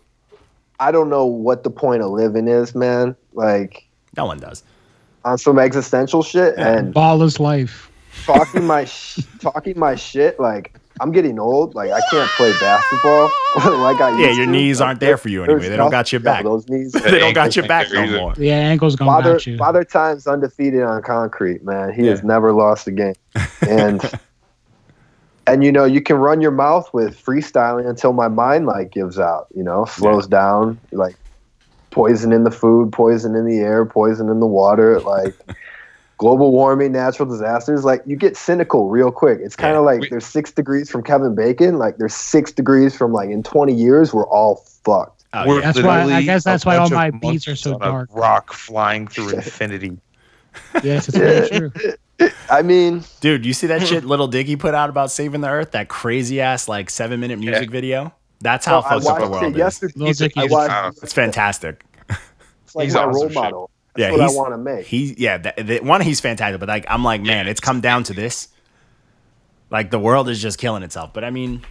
I 0.80 0.92
don't 0.92 1.10
know 1.10 1.26
what 1.26 1.64
the 1.64 1.70
point 1.70 2.02
of 2.02 2.12
living 2.12 2.48
is, 2.48 2.76
man. 2.76 3.16
Like 3.34 3.88
no 4.18 4.26
one 4.26 4.40
does 4.40 4.64
on 5.24 5.38
some 5.38 5.58
existential 5.60 6.22
shit 6.24 6.56
and 6.58 6.94
Ball 6.94 7.22
is 7.24 7.40
life. 7.40 7.90
talking 8.26 8.66
my 8.66 8.86
sh- 8.86 9.20
talking 9.42 9.78
my 9.78 9.96
shit. 9.96 10.40
Like 10.40 10.74
I'm 11.00 11.12
getting 11.12 11.40
old. 11.40 11.76
Like 11.76 11.92
I 11.92 12.00
can't 12.12 12.30
play 12.32 12.52
basketball 12.60 13.24
like 13.82 14.00
I 14.00 14.22
Yeah, 14.22 14.32
your 14.32 14.46
to. 14.46 14.52
knees 14.52 14.82
aren't 14.82 15.00
there 15.00 15.18
for 15.18 15.30
you 15.30 15.46
there's 15.46 15.64
anyway. 15.64 15.70
They 15.70 15.78
don't 15.78 15.92
got 15.92 16.12
your 16.12 16.22
back. 16.22 16.44
yo, 16.44 16.52
those 16.52 16.68
knees. 16.70 16.92
they 17.04 17.20
don't 17.20 17.34
got 17.34 17.56
your 17.56 17.68
back 17.68 17.92
no 17.92 18.08
more. 18.08 18.34
Yeah, 18.38 18.56
ankles 18.56 18.96
gonna 18.96 19.12
Father, 19.12 19.40
you. 19.46 19.58
Father 19.58 19.84
Time's 19.84 20.28
undefeated 20.28 20.84
on 20.84 21.02
concrete, 21.02 21.64
man. 21.64 21.94
He 21.94 22.06
has 22.08 22.24
never 22.24 22.54
lost 22.54 22.88
a 22.88 22.92
game, 22.92 23.16
and 23.68 24.02
and 25.48 25.64
you 25.64 25.72
know 25.72 25.86
you 25.86 26.02
can 26.02 26.18
run 26.18 26.42
your 26.42 26.52
mouth 26.52 26.94
with 26.94 27.18
freestyling 27.24 27.88
until 27.90 28.14
my 28.14 28.28
mind 28.28 28.66
like 28.66 28.92
gives 28.92 29.20
out. 29.20 29.48
You 29.56 29.64
know, 29.64 29.86
slows 29.86 30.28
down. 30.28 30.80
Like 30.92 31.16
poison 31.92 32.34
in 32.34 32.44
the 32.44 32.52
food, 32.52 32.92
poison 32.92 33.36
in 33.36 33.46
the 33.46 33.60
air, 33.60 33.86
poison 33.86 34.30
in 34.30 34.40
the 34.40 34.46
water. 34.48 35.00
Like 35.02 35.34
global 36.18 36.52
warming, 36.52 36.92
natural 36.92 37.30
disasters. 37.30 37.84
Like 37.86 38.02
you 38.06 38.16
get 38.16 38.36
cynical 38.38 38.90
real 38.90 39.12
quick. 39.12 39.40
It's 39.42 39.56
kind 39.56 39.74
Yeah. 39.74 39.80
of 39.80 39.86
like 39.86 40.02
We- 40.02 40.10
there's 40.10 40.26
six 40.26 40.52
degrees 40.52 40.90
from 40.90 41.04
Kevin 41.04 41.36
Bacon. 41.36 41.78
Like 41.78 41.98
there's 41.98 42.16
six 42.16 42.52
degrees 42.52 42.96
from 42.96 43.14
like 43.14 43.30
in 43.30 43.44
20 43.44 43.74
years 43.74 44.14
we're 44.14 44.28
all 44.28 44.56
fucked. 44.84 45.24
Oh, 45.34 45.48
We're 45.48 45.60
yeah. 45.60 45.72
That's 45.72 45.86
why- 45.86 46.14
I 46.14 46.22
guess 46.22 46.44
that's 46.44 46.66
why 46.66 46.78
all 46.78 46.90
my 46.90 47.12
beats 47.12 47.48
are 47.48 47.56
so 47.56 47.78
dark. 47.78 48.10
Rock 48.14 48.54
flying 48.54 49.08
through 49.08 49.30
infinity. 49.30 49.98
Yes, 50.84 51.10
it's 51.10 51.18
very 51.18 51.50
true. 51.50 51.72
I 52.50 52.62
mean, 52.62 53.04
Dude, 53.20 53.46
you 53.46 53.54
see 53.54 53.68
that 53.68 53.86
shit 53.88 54.06
Lil 54.06 54.28
Dicky 54.28 54.56
put 54.56 54.74
out 54.74 54.90
about 54.90 55.12
saving 55.12 55.42
the 55.42 55.50
earth? 55.50 55.72
That 55.72 55.90
crazy 55.90 56.40
ass 56.42 56.68
like 56.68 56.90
seven 56.90 57.20
minute 57.20 57.40
music 57.40 57.70
video? 57.70 58.14
That's 58.42 58.66
how 58.66 58.82
well, 58.82 58.86
I 58.86 58.90
fucked 59.00 59.06
up 59.08 59.20
the 59.20 59.30
world 59.30 59.44
it 59.44 59.52
is. 59.52 59.58
yesterday. 59.58 59.94
Lil 59.98 60.14
Dicky 60.14 60.40
I 60.40 60.44
is 60.46 60.52
watched, 60.52 61.04
It's 61.04 61.14
fantastic. 61.14 61.84
it's 62.10 62.76
like 62.76 62.86
He's 62.86 62.94
my 62.94 63.02
awesome 63.02 63.14
role 63.14 63.28
shit. 63.28 63.34
model. 63.36 63.70
That's 63.96 64.02
yeah, 64.02 64.12
what 64.12 64.20
I 64.20 64.24
he's- 64.26 64.36
want 64.36 64.54
to 64.54 64.58
make. 64.58 64.86
He 64.86 65.16
yeah, 65.18 65.38
that, 65.40 65.68
that- 65.68 65.84
one 65.84 66.02
he's 66.02 66.20
fantastic, 66.22 66.60
but 66.60 66.70
like 66.70 66.86
I'm 66.90 67.04
like, 67.04 67.22
man, 67.22 67.48
it's 67.48 67.60
come 67.60 67.82
down 67.82 68.04
to 68.06 68.14
this. 68.14 68.50
Like 69.72 69.90
the 69.92 70.00
world 70.00 70.30
is 70.30 70.42
just 70.42 70.58
killing 70.60 70.84
itself. 70.84 71.12
But 71.14 71.24
I 71.24 71.32
mean, 71.32 71.66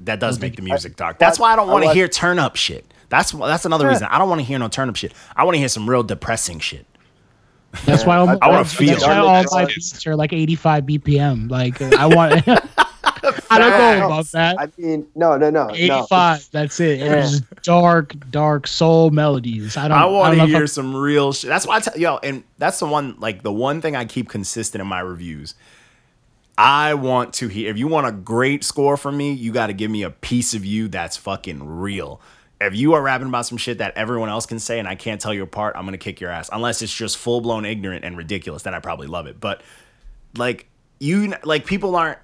that 0.00 0.20
does 0.20 0.40
make 0.40 0.56
the 0.56 0.62
music 0.62 0.96
dark. 0.96 1.18
That's 1.18 1.38
why 1.38 1.52
I 1.52 1.56
don't 1.56 1.68
want 1.68 1.84
to 1.84 1.92
hear 1.92 2.08
turn 2.08 2.38
up 2.38 2.56
shit. 2.56 2.84
That's 3.08 3.30
that's 3.32 3.64
another 3.64 3.86
reason. 3.88 4.08
I 4.10 4.18
don't 4.18 4.28
want 4.28 4.40
to 4.40 4.44
hear 4.44 4.58
no 4.58 4.68
turn 4.68 4.88
up 4.88 4.96
shit. 4.96 5.12
I 5.36 5.44
want 5.44 5.54
to 5.54 5.58
hear 5.58 5.68
some 5.68 5.88
real 5.88 6.02
depressing 6.02 6.58
shit. 6.58 6.86
That's 7.84 8.04
why 8.06 8.16
all, 8.16 8.28
I- 8.28 8.38
I 8.42 8.48
wanna 8.48 8.64
that's 8.64 9.02
why 9.06 9.16
all 9.18 9.44
my 9.52 9.64
beats 9.66 10.06
are 10.06 10.16
like 10.16 10.32
85 10.32 10.84
BPM. 10.84 11.50
Like 11.50 11.80
I 11.82 12.06
want. 12.06 12.42
I 13.50 13.58
don't 13.58 13.70
know 14.00 14.06
about 14.06 14.26
that. 14.26 14.56
I 14.60 14.68
mean, 14.78 15.06
no, 15.16 15.36
no, 15.36 15.50
no, 15.50 15.66
no. 15.66 15.74
85. 15.74 16.48
That's 16.52 16.78
it. 16.78 17.00
It's 17.00 17.30
just 17.40 17.62
dark, 17.62 18.14
dark 18.30 18.66
soul 18.68 19.10
melodies. 19.10 19.76
I 19.76 19.88
don't. 19.88 19.96
I 19.98 20.02
I 20.02 20.06
want 20.06 20.36
to 20.38 20.46
hear 20.46 20.56
I'm- 20.58 20.66
some 20.68 20.94
real 20.94 21.32
shit. 21.32 21.48
That's 21.48 21.66
why 21.66 21.76
I 21.76 21.80
tell 21.80 21.98
yo, 21.98 22.18
and 22.18 22.44
that's 22.58 22.78
the 22.78 22.86
one 22.86 23.16
like 23.18 23.42
the 23.42 23.52
one 23.52 23.80
thing 23.80 23.96
I 23.96 24.04
keep 24.04 24.28
consistent 24.28 24.80
in 24.80 24.86
my 24.86 25.00
reviews. 25.00 25.54
I 26.58 26.94
want 26.94 27.34
to 27.34 27.48
hear 27.48 27.68
if 27.70 27.76
you 27.76 27.86
want 27.88 28.06
a 28.06 28.12
great 28.12 28.64
score 28.64 28.96
from 28.96 29.16
me, 29.16 29.32
you 29.32 29.52
got 29.52 29.66
to 29.66 29.72
give 29.74 29.90
me 29.90 30.02
a 30.02 30.10
piece 30.10 30.54
of 30.54 30.64
you 30.64 30.88
that's 30.88 31.16
fucking 31.16 31.66
real. 31.66 32.20
If 32.60 32.74
you 32.74 32.94
are 32.94 33.02
rapping 33.02 33.28
about 33.28 33.46
some 33.46 33.58
shit 33.58 33.78
that 33.78 33.96
everyone 33.96 34.28
else 34.28 34.46
can 34.46 34.58
say 34.58 34.78
and 34.78 34.88
I 34.88 34.94
can't 34.94 35.20
tell 35.20 35.34
you 35.34 35.42
apart, 35.42 35.76
I'm 35.76 35.84
gonna 35.84 35.98
kick 35.98 36.20
your 36.20 36.30
ass. 36.30 36.48
Unless 36.52 36.82
it's 36.82 36.94
just 36.94 37.18
full 37.18 37.40
blown 37.40 37.64
ignorant 37.64 38.04
and 38.04 38.16
ridiculous, 38.16 38.62
then 38.62 38.74
I 38.74 38.80
probably 38.80 39.06
love 39.06 39.26
it. 39.26 39.40
But 39.40 39.62
like 40.36 40.66
you, 40.98 41.34
like 41.44 41.66
people 41.66 41.96
aren't. 41.96 42.18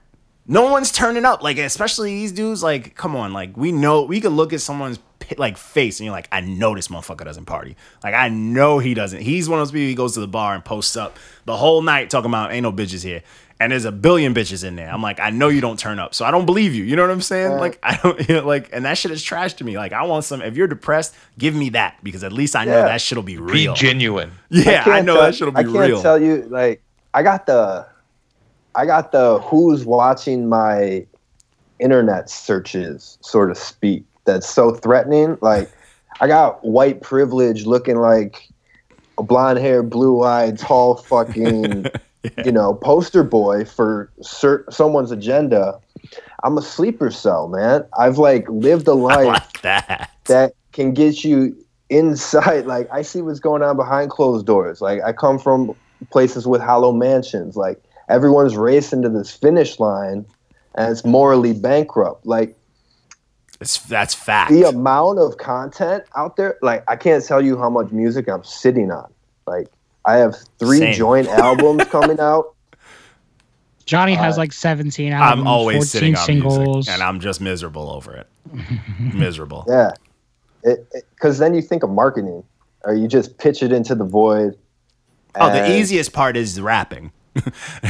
No 0.47 0.71
one's 0.73 0.91
turning 0.91 1.25
up. 1.25 1.43
Like 1.43 1.59
especially 1.59 2.11
these 2.11 2.33
dudes. 2.33 2.63
Like 2.63 2.95
come 2.95 3.15
on. 3.15 3.33
Like 3.33 3.57
we 3.57 3.73
know 3.73 4.03
we 4.03 4.21
could 4.21 4.33
look 4.33 4.53
at 4.53 4.61
someone's 4.61 4.99
like 5.39 5.57
face 5.57 6.01
and 6.01 6.05
you're 6.05 6.15
like, 6.15 6.29
I 6.33 6.41
know 6.41 6.75
this 6.75 6.89
motherfucker 6.89 7.25
doesn't 7.25 7.47
party. 7.47 7.77
Like 8.03 8.15
I 8.15 8.29
know 8.29 8.79
he 8.79 8.95
doesn't. 8.95 9.21
He's 9.21 9.49
one 9.49 9.61
of 9.61 9.67
those 9.67 9.73
people. 9.73 9.89
He 9.89 9.95
goes 9.95 10.15
to 10.15 10.21
the 10.21 10.29
bar 10.29 10.55
and 10.55 10.65
posts 10.65 10.97
up 10.97 11.19
the 11.45 11.57
whole 11.57 11.83
night 11.83 12.11
talking 12.11 12.31
about 12.31 12.53
ain't 12.53 12.63
no 12.63 12.73
bitches 12.73 13.05
here. 13.05 13.23
And 13.63 13.71
there's 13.73 13.85
a 13.85 13.93
billion 13.93 14.35
bitches 14.35 14.65
in 14.65 14.75
there. 14.77 14.91
I'm 14.91 15.03
like, 15.03 15.21
I 15.21 15.31
know 15.31 15.49
you 15.49 15.61
don't 15.61 15.79
turn 15.79 15.99
up, 15.99 16.15
so 16.15 16.25
I 16.25 16.31
don't 16.31 16.47
believe 16.47 16.75
you. 16.75 16.83
You 16.85 16.97
know 16.97 17.03
what 17.03 17.11
I'm 17.13 17.21
saying? 17.21 17.53
Like 17.59 17.79
I 17.83 17.97
don't 18.03 18.19
you 18.29 18.35
know, 18.37 18.47
like, 18.47 18.69
and 18.73 18.85
that 18.85 18.99
shit 18.99 19.11
is 19.13 19.23
trash 19.23 19.55
to 19.55 19.65
me. 19.65 19.77
Like 19.77 19.93
I 19.93 20.03
want 20.03 20.25
some. 20.25 20.43
If 20.43 20.57
you're 20.57 20.67
depressed, 20.67 21.15
give 21.39 21.55
me 21.55 21.69
that 21.71 21.97
because 22.03 22.25
at 22.25 22.33
least 22.33 22.57
I 22.57 22.65
know 22.65 22.73
Yeah. 22.79 22.87
that 22.89 23.01
shit'll 23.01 23.23
be 23.23 23.39
real, 23.39 23.73
Be 23.75 23.79
genuine. 23.79 24.33
yeah, 24.51 24.81
I, 24.81 24.85
can't 24.85 25.07
know 25.07 25.15
tell- 25.15 25.23
that 25.25 25.35
shit'll 25.35 25.53
be 25.53 25.59
I 25.61 25.63
can't 25.63 25.75
real. 25.77 26.03
tell 26.03 26.21
you 26.21 26.43
like 26.51 26.83
I 27.15 27.23
got 27.23 27.47
the 27.47 27.87
I 28.75 28.85
got 28.87 29.13
the 29.13 29.39
who's 29.41 29.85
watching 29.85 30.49
my 30.49 31.07
internet 31.79 32.31
searches, 32.31 33.19
sort 33.21 33.51
of 33.51 33.59
speak. 33.59 34.05
That's 34.25 34.49
so 34.49 34.73
threatening. 34.73 35.39
Like 35.41 35.71
I 36.21 36.27
got 36.27 36.65
white 36.65 37.01
privilege 37.03 37.67
looking 37.67 37.99
like 37.99 38.49
a 39.19 39.23
blonde 39.23 39.59
hair, 39.59 39.83
blue 39.83 40.23
eyed, 40.23 40.59
tall 40.59 40.97
fucking 40.97 41.87
you 42.45 42.53
know, 42.53 42.75
poster 42.75 43.23
boy 43.25 43.65
for 43.65 44.11
cer- 44.21 44.65
someone's 44.71 45.11
agenda. 45.11 45.81
I'm 46.45 46.59
a 46.59 46.63
sleeper 46.63 47.11
cell, 47.11 47.49
man. 47.49 47.85
I've 47.99 48.19
like 48.19 48.49
lived 48.49 48.89
a 48.89 48.95
life 49.13 49.27
like 49.27 49.63
that. 49.63 50.11
that 50.27 50.53
can 50.73 50.93
get 50.95 51.25
you 51.25 51.57
inside. 51.91 52.67
Like 52.67 52.89
I 52.93 53.03
see 53.03 53.23
what's 53.23 53.41
going 53.41 53.63
on 53.63 53.77
behind 53.77 54.11
closed 54.11 54.47
doors. 54.47 54.81
Like 54.81 55.03
I 55.03 55.13
come 55.13 55.39
from 55.39 55.75
places 56.11 56.47
with 56.47 56.61
hollow 56.61 56.93
mansions. 56.93 57.57
Like 57.57 57.83
everyone's 58.09 58.57
racing 58.57 59.03
to 59.03 59.09
this 59.09 59.31
finish 59.35 59.79
line, 59.79 60.25
and 60.75 60.91
it's 60.93 61.05
morally 61.05 61.53
bankrupt. 61.53 62.27
Like 62.27 62.57
It's, 63.61 63.79
that's 63.79 64.15
fact. 64.15 64.51
the 64.51 64.65
amount 64.65 65.19
of 65.19 65.37
content 65.39 66.05
out 66.17 66.37
there. 66.37 66.57
Like 66.63 66.83
I 66.89 66.97
can't 66.97 67.25
tell 67.25 67.41
you 67.43 67.57
how 67.59 67.71
much 67.71 67.91
music 67.93 68.29
I'm 68.29 68.45
sitting 68.45 68.91
on. 68.91 69.13
Like 69.47 69.69
I 70.05 70.17
have 70.17 70.37
three 70.59 70.79
Same. 70.79 70.95
joint 70.95 71.29
albums 71.29 71.85
coming 71.85 72.19
out. 72.21 72.55
Johnny 73.85 74.15
has 74.15 74.37
Uh, 74.37 74.43
like 74.43 74.53
17 74.53 75.13
albums, 75.13 75.41
I'm 75.41 75.47
always 75.47 75.77
14 75.77 75.87
sitting 75.87 76.17
on 76.17 76.25
singles. 76.25 76.59
music, 76.59 76.95
and 76.95 77.03
I'm 77.03 77.21
just 77.21 77.41
miserable 77.41 77.91
over 77.91 78.15
it. 78.17 78.27
miserable. 79.15 79.65
Yeah, 79.69 79.91
because 81.15 81.39
then 81.39 81.55
you 81.55 81.63
think 81.63 81.83
of 81.83 81.91
marketing, 81.91 82.45
or 82.85 82.95
you 82.95 83.09
just 83.09 83.39
pitch 83.39 83.63
it 83.63 83.73
into 83.73 83.95
the 83.95 84.05
void. 84.05 84.57
Oh, 85.35 85.51
the 85.53 85.79
easiest 85.79 86.13
part 86.13 86.37
is 86.37 86.61
rapping. 86.61 87.11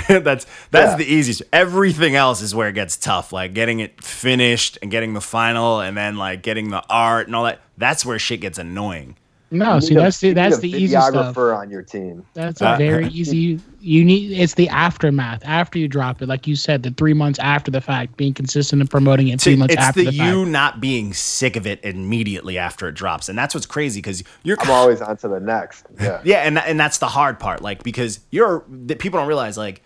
that's 0.08 0.46
that's 0.70 0.92
Yeah. 0.92 0.96
the 0.96 1.04
easiest. 1.04 1.42
Everything 1.52 2.14
else 2.14 2.40
is 2.42 2.54
where 2.54 2.68
it 2.68 2.74
gets 2.74 2.96
tough. 2.96 3.32
Like 3.32 3.52
getting 3.54 3.80
it 3.80 4.02
finished 4.02 4.78
and 4.80 4.90
getting 4.90 5.14
the 5.14 5.20
final, 5.20 5.80
and 5.80 5.96
then 5.96 6.16
like 6.16 6.42
getting 6.42 6.70
the 6.70 6.82
art 6.88 7.26
and 7.26 7.34
all 7.36 7.44
that. 7.44 7.60
That's 7.76 8.04
where 8.06 8.18
shit 8.18 8.40
gets 8.40 8.58
annoying. 8.58 9.16
No, 9.52 9.74
you 9.76 9.80
see 9.82 9.94
need 9.94 10.00
a- 10.00 10.02
that's 10.04 10.18
the 10.20 10.32
that's 10.32 10.58
the 10.58 10.70
easy 10.70 10.88
stuff. 10.96 11.12
videographer 11.34 11.56
on 11.56 11.70
your 11.70 11.82
team. 11.82 12.24
That's 12.34 12.60
Uh, 12.62 12.72
a 12.74 12.78
very 12.78 13.06
easy. 13.08 13.60
You 13.80 14.04
need 14.04 14.32
it's 14.38 14.54
the 14.54 14.68
aftermath 14.68 15.42
after 15.44 15.78
you 15.78 15.88
drop 15.88 16.22
it, 16.22 16.28
like 16.28 16.46
you 16.46 16.56
said, 16.56 16.82
the 16.82 16.90
three 16.90 17.14
months 17.14 17.38
after 17.38 17.70
the 17.70 17.80
fact, 17.80 18.16
being 18.16 18.32
consistent 18.34 18.80
and 18.80 18.90
promoting 18.90 19.28
it 19.28 19.40
three 19.40 19.52
To- 19.54 19.58
months 19.58 19.74
it's 19.74 19.82
after 19.82 20.00
the, 20.00 20.06
the, 20.10 20.12
you 20.14 20.40
fact. 20.42 20.50
not 20.50 20.80
being 20.80 21.12
sick 21.12 21.56
of 21.56 21.66
it 21.66 21.80
immediately 21.84 22.58
after 22.58 22.88
it 22.88 22.94
drops, 22.94 23.28
and 23.28 23.36
that's 23.38 23.54
what's 23.54 23.66
crazy 23.66 23.98
because 24.00 24.22
you're 24.42 24.56
I'm 24.60 24.70
always 24.70 25.00
on 25.00 25.16
to 25.18 25.28
the 25.28 25.40
next. 25.40 25.84
Yeah. 26.00 26.20
Yeah, 26.24 26.38
and 26.38 26.58
and 26.58 26.78
that's 26.80 26.98
the 26.98 27.08
hard 27.08 27.38
part, 27.38 27.60
like 27.62 27.82
because 27.82 28.20
you're 28.30 28.64
that 28.86 28.98
people 28.98 29.18
don't 29.18 29.28
realize 29.28 29.56
like 29.58 29.82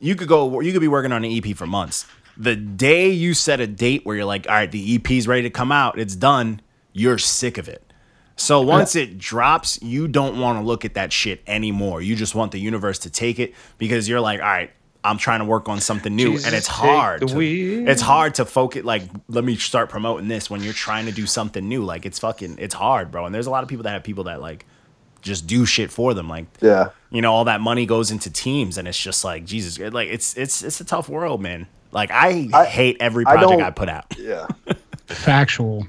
you 0.00 0.14
could 0.14 0.28
go 0.28 0.60
you 0.60 0.72
could 0.72 0.80
be 0.80 0.88
working 0.88 1.12
on 1.12 1.24
an 1.24 1.30
EP 1.32 1.56
for 1.56 1.66
months. 1.66 2.06
The 2.36 2.56
day 2.56 3.10
you 3.10 3.34
set 3.34 3.60
a 3.60 3.66
date 3.66 4.06
where 4.06 4.16
you're 4.16 4.24
like, 4.24 4.46
all 4.48 4.54
right, 4.54 4.70
the 4.70 4.94
EP's 4.94 5.28
ready 5.28 5.42
to 5.42 5.50
come 5.50 5.70
out, 5.72 5.98
it's 5.98 6.16
done. 6.16 6.60
You're 6.92 7.18
sick 7.18 7.58
of 7.58 7.68
it. 7.68 7.89
So 8.40 8.62
once 8.62 8.96
it 8.96 9.18
drops, 9.18 9.80
you 9.82 10.08
don't 10.08 10.40
want 10.40 10.58
to 10.58 10.64
look 10.64 10.84
at 10.84 10.94
that 10.94 11.12
shit 11.12 11.42
anymore. 11.46 12.00
You 12.00 12.16
just 12.16 12.34
want 12.34 12.52
the 12.52 12.58
universe 12.58 12.98
to 13.00 13.10
take 13.10 13.38
it 13.38 13.54
because 13.76 14.08
you're 14.08 14.20
like, 14.20 14.40
all 14.40 14.46
right, 14.46 14.70
I'm 15.04 15.18
trying 15.18 15.40
to 15.40 15.44
work 15.44 15.68
on 15.68 15.80
something 15.80 16.14
new, 16.16 16.32
Jesus, 16.32 16.46
and 16.46 16.54
it's 16.54 16.66
hard. 16.66 17.20
to- 17.28 17.38
it's 17.86 18.02
hard 18.02 18.34
to 18.36 18.44
focus. 18.46 18.84
Like, 18.84 19.02
let 19.28 19.44
me 19.44 19.56
start 19.56 19.88
promoting 19.90 20.28
this 20.28 20.48
when 20.50 20.62
you're 20.62 20.72
trying 20.72 21.06
to 21.06 21.12
do 21.12 21.26
something 21.26 21.68
new. 21.68 21.84
Like, 21.84 22.06
it's 22.06 22.18
fucking, 22.18 22.56
it's 22.58 22.74
hard, 22.74 23.10
bro. 23.10 23.26
And 23.26 23.34
there's 23.34 23.46
a 23.46 23.50
lot 23.50 23.62
of 23.62 23.68
people 23.68 23.82
that 23.84 23.90
have 23.92 24.04
people 24.04 24.24
that 24.24 24.40
like 24.40 24.64
just 25.22 25.46
do 25.46 25.66
shit 25.66 25.90
for 25.90 26.14
them. 26.14 26.28
Like, 26.28 26.46
Yeah. 26.62 26.90
you 27.10 27.20
know, 27.22 27.32
all 27.34 27.44
that 27.44 27.60
money 27.60 27.84
goes 27.86 28.10
into 28.10 28.30
teams, 28.30 28.78
and 28.78 28.88
it's 28.88 28.98
just 28.98 29.22
like 29.24 29.44
Jesus. 29.44 29.78
Like, 29.92 30.08
it's 30.08 30.34
it's 30.36 30.62
it's 30.62 30.80
a 30.80 30.84
tough 30.84 31.08
world, 31.10 31.40
man. 31.42 31.66
Like, 31.92 32.10
I, 32.10 32.48
I- 32.54 32.64
hate 32.66 32.96
every 33.00 33.24
project 33.24 33.50
don't- 33.50 33.62
I, 33.62 33.70
put 33.70 33.88
out. 33.90 34.06
Yeah. 34.18 34.46
factual. 35.06 35.86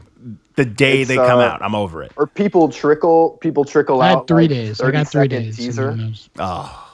The 0.64 0.70
day 0.70 1.01
It's, 1.01 1.07
they 1.07 1.16
come 1.16 1.39
uh, 1.39 1.43
out, 1.43 1.62
I'm 1.62 1.74
over 1.76 2.03
it. 2.03 2.12
Or 2.18 2.28
people 2.28 2.70
trickle 2.70 3.38
people 3.41 3.66
trickle 3.66 4.01
I 4.01 4.12
out 4.12 4.28
three 4.28 4.43
like, 4.43 4.49
days. 4.49 4.80
I 4.82 4.86
30 4.86 4.97
got 4.97 5.07
three 5.07 5.22
second 5.24 5.43
days. 5.43 5.57
teaser 5.57 5.95
Teaser. 5.95 6.30
Oh, 6.39 6.88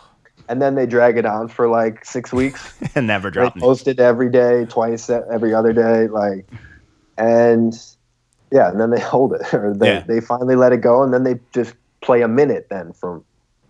and 0.50 0.62
then 0.62 0.76
they 0.76 0.86
drag 0.86 1.18
it 1.18 1.26
on 1.26 1.50
for 1.50 1.68
like 1.68 2.06
six 2.06 2.32
weeks. 2.32 2.74
and 2.96 3.08
never 3.08 3.30
drop 3.30 3.56
me. 3.56 3.62
post 3.62 3.88
it 3.88 4.00
every 4.00 4.30
day, 4.30 4.66
twice 4.70 5.10
every 5.10 5.54
other 5.54 5.74
day, 5.74 6.08
like 6.08 6.46
and 7.18 7.74
yeah, 8.52 8.70
and 8.70 8.80
then 8.80 8.90
they 8.92 9.00
hold 9.14 9.34
it. 9.34 9.54
Or 9.54 9.74
they, 9.74 9.88
Yeah. 9.88 10.00
they 10.08 10.22
finally 10.22 10.56
let 10.56 10.72
it 10.72 10.82
go 10.82 11.04
and 11.04 11.14
then 11.14 11.24
they 11.24 11.40
just 11.54 11.74
play 12.02 12.22
a 12.22 12.28
minute 12.28 12.68
then 12.70 12.94
for 12.94 13.22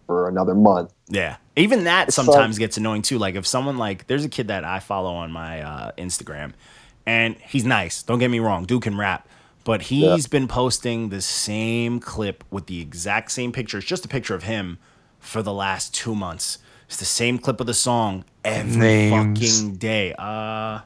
for 0.06 0.30
another 0.30 0.54
month. 0.56 0.94
Yeah. 1.10 1.38
Even 1.56 1.86
that 1.86 2.10
It's 2.10 2.16
sometimes 2.16 2.56
like- 2.56 2.60
gets 2.60 2.78
annoying 2.78 3.02
too. 3.02 3.18
Like 3.18 3.36
if 3.36 3.48
someone 3.48 3.78
like 3.78 4.08
there's 4.08 4.24
a 4.26 4.30
kid 4.30 4.50
that 4.50 4.64
I 4.64 4.80
follow 4.80 5.14
on 5.16 5.32
my 5.32 5.62
uh, 5.62 5.92
Instagram 5.98 6.54
and 7.06 7.36
he's 7.38 7.66
nice. 7.66 8.04
Don't 8.04 8.20
get 8.20 8.30
me 8.30 8.40
wrong. 8.40 8.66
Dude 8.66 8.84
can 8.84 8.96
rap. 8.98 9.28
But 9.68 9.82
he's 9.82 10.28
been 10.28 10.48
posting 10.48 11.10
the 11.10 11.20
same 11.20 12.00
clip 12.00 12.46
with 12.50 12.68
the 12.68 12.80
exact 12.80 13.32
same 13.32 13.52
picture. 13.52 13.80
It's 13.80 13.86
just 13.86 14.06
a 14.06 14.08
picture 14.08 14.34
of 14.34 14.44
him 14.44 14.78
for 15.20 15.42
the 15.44 15.52
last 15.54 15.94
two 15.94 16.16
months. 16.16 16.60
It's 16.88 16.96
the 16.96 17.04
same 17.04 17.38
clip 17.38 17.60
of 17.60 17.68
the 17.68 17.74
song 17.74 18.24
every 18.46 18.78
Names. 18.80 19.42
fucking 19.60 19.76
day. 19.76 20.14
Uh 20.18 20.80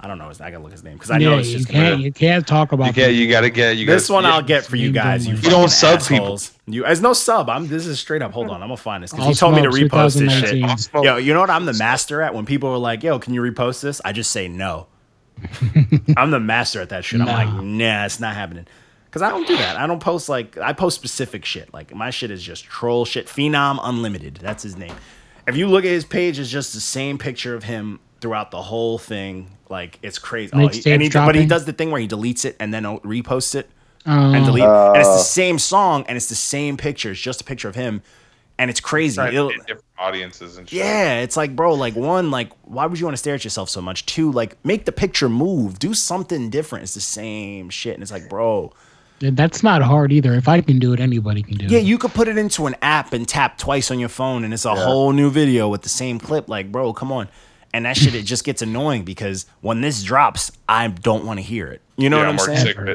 I 0.00 0.06
don't 0.06 0.18
know. 0.18 0.28
I 0.40 0.52
gotta 0.52 0.60
look 0.60 0.70
his 0.70 0.84
name 0.84 0.92
because 0.94 1.10
I 1.10 1.18
know 1.18 1.32
Yeah, 1.34 1.40
it's 1.40 1.48
you 1.48 1.64
can't 1.64 2.00
you 2.00 2.12
can't 2.12 2.46
talk 2.46 2.70
about 2.70 2.96
You 2.96 3.06
you 3.08 3.28
gotta 3.28 3.50
get, 3.50 3.76
you 3.76 3.86
this 3.86 4.04
gotta, 4.06 4.12
one 4.14 4.22
yeah. 4.22 4.34
I'll 4.36 4.42
get 4.42 4.64
for 4.64 4.76
you 4.76 4.86
You 4.86 4.92
guys. 4.92 5.26
You, 5.26 5.32
don't- 5.34 5.42
You 5.42 5.50
don't 5.50 5.60
fucking 5.72 5.98
sub 5.98 6.08
people. 6.08 6.24
assholes. 6.26 6.52
You 6.68 6.84
as 6.84 7.00
no 7.02 7.14
sub. 7.14 7.50
I'm. 7.50 7.66
This 7.66 7.86
is 7.86 7.98
straight 7.98 8.22
up. 8.22 8.30
Hold 8.30 8.50
on. 8.50 8.62
I'm 8.62 8.68
gonna 8.68 8.76
find 8.76 9.02
this 9.02 9.10
because 9.10 9.26
he 9.26 9.34
told 9.34 9.56
me 9.56 9.62
to 9.62 9.68
repost 9.70 10.16
this 10.16 10.32
shit. 10.32 11.04
Yo, 11.04 11.16
you 11.16 11.34
know 11.34 11.40
what 11.40 11.50
I'm 11.50 11.64
the 11.64 11.72
master 11.72 12.22
at? 12.22 12.32
When 12.34 12.46
people 12.46 12.68
are 12.70 12.78
like, 12.78 13.02
"Yo, 13.02 13.18
can 13.18 13.34
you 13.34 13.42
repost 13.42 13.80
this?" 13.82 14.00
I 14.04 14.12
just 14.12 14.30
say 14.30 14.46
no. 14.46 14.86
I'm 16.16 16.30
the 16.30 16.40
master 16.40 16.80
at 16.80 16.88
that 16.90 17.04
shit. 17.04 17.20
I'm 17.20 17.26
No. 17.26 17.32
like, 17.32 17.52
nah, 17.64 18.04
it's 18.04 18.20
not 18.20 18.34
happening. 18.34 18.66
Cause 19.10 19.22
I 19.22 19.30
don't 19.30 19.46
do 19.48 19.56
that. 19.56 19.76
I 19.76 19.86
don't 19.86 20.00
post 20.00 20.28
like 20.28 20.58
I 20.58 20.74
post 20.74 20.94
specific 20.96 21.44
shit. 21.46 21.72
Like 21.72 21.94
my 21.94 22.10
shit 22.10 22.30
is 22.30 22.42
just 22.42 22.64
troll 22.64 23.04
shit. 23.06 23.26
Phenom 23.26 23.80
Unlimited. 23.82 24.38
That's 24.42 24.62
his 24.62 24.76
name. 24.76 24.94
If 25.46 25.56
you 25.56 25.66
look 25.66 25.84
at 25.84 25.90
his 25.90 26.04
page, 26.04 26.38
it's 26.38 26.50
just 26.50 26.74
the 26.74 26.80
same 26.80 27.16
picture 27.16 27.54
of 27.54 27.64
him 27.64 28.00
throughout 28.20 28.50
the 28.50 28.60
whole 28.60 28.98
thing. 28.98 29.50
Like 29.70 29.98
it's 30.02 30.18
crazy. 30.18 30.52
Oh, 30.54 30.68
he, 30.68 30.92
and 30.92 31.00
he, 31.02 31.08
but 31.08 31.34
he 31.34 31.46
does 31.46 31.64
the 31.64 31.72
thing 31.72 31.90
where 31.90 32.00
he 32.00 32.06
deletes 32.06 32.44
it 32.44 32.54
and 32.60 32.72
then 32.72 32.84
reposts 32.84 33.54
it 33.54 33.70
Um, 34.04 34.34
and 34.34 34.44
delete. 34.44 34.64
and 34.64 34.96
it's 34.98 35.08
the 35.08 35.14
Uh. 35.14 35.18
same 35.18 35.58
song 35.58 36.04
and 36.06 36.16
it's 36.16 36.28
the 36.28 36.34
same 36.34 36.76
picture. 36.76 37.12
It's 37.12 37.20
just 37.20 37.40
a 37.40 37.44
picture 37.44 37.68
of 37.68 37.76
him, 37.76 38.02
and 38.58 38.70
it's 38.70 38.80
crazy. 38.80 39.20
It'll- 39.20 39.48
different 39.50 39.84
audiences 39.98 40.58
and 40.58 40.68
shit. 40.68 40.78
yeah, 40.78 41.20
it's 41.20 41.36
like, 41.36 41.54
bro, 41.56 41.74
like 41.74 41.94
one, 41.96 42.30
like, 42.30 42.50
why 42.62 42.86
would 42.86 42.98
you 42.98 43.06
want 43.06 43.14
to 43.14 43.18
stare 43.18 43.34
at 43.34 43.44
yourself 43.44 43.68
so 43.68 43.80
much? 43.80 44.06
Two, 44.06 44.30
like, 44.32 44.56
make 44.64 44.84
the 44.84 44.92
picture 44.92 45.28
move, 45.28 45.78
do 45.78 45.94
something 45.94 46.50
different. 46.50 46.84
It's 46.84 46.94
the 46.94 47.00
same 47.00 47.70
shit, 47.70 47.94
and 47.94 48.02
it's 48.02 48.12
like, 48.12 48.28
bro, 48.28 48.72
That's 49.20 49.62
not 49.64 49.82
hard 49.82 50.12
either. 50.12 50.34
If 50.34 50.46
I 50.48 50.60
can 50.60 50.78
do 50.78 50.92
it, 50.92 51.00
anybody 51.00 51.42
can 51.42 51.56
do 51.56 51.64
Yeah, 51.66 51.78
it. 51.78 51.82
Yeah, 51.82 51.88
you 51.88 51.98
could 51.98 52.12
put 52.12 52.28
it 52.28 52.38
into 52.38 52.66
an 52.66 52.76
app 52.82 53.12
and 53.12 53.26
tap 53.26 53.58
twice 53.58 53.90
on 53.90 53.98
your 53.98 54.08
phone, 54.08 54.44
and 54.44 54.54
it's 54.54 54.64
a 54.64 54.74
whole 54.74 55.12
new 55.12 55.30
video 55.30 55.68
with 55.68 55.82
the 55.82 55.88
same 55.88 56.18
clip. 56.20 56.48
Like, 56.48 56.70
bro, 56.70 56.92
come 56.92 57.10
on. 57.10 57.28
And 57.74 57.84
that 57.84 57.96
shit, 57.98 58.14
it 58.14 58.22
just 58.22 58.44
gets 58.44 58.62
annoying 58.62 59.04
because 59.04 59.44
when 59.60 59.80
this 59.82 60.02
drops, 60.02 60.50
I 60.68 60.88
don't 60.88 61.24
want 61.26 61.38
to 61.38 61.42
hear 61.42 61.66
it. 61.66 61.82
You 61.98 62.08
know 62.08 62.16
yeah, 62.18 62.30
what 62.30 62.40
I'm 62.48 62.50
I'm 62.50 62.56
saying? 62.56 62.66
sick 62.66 62.78
of 62.78 62.88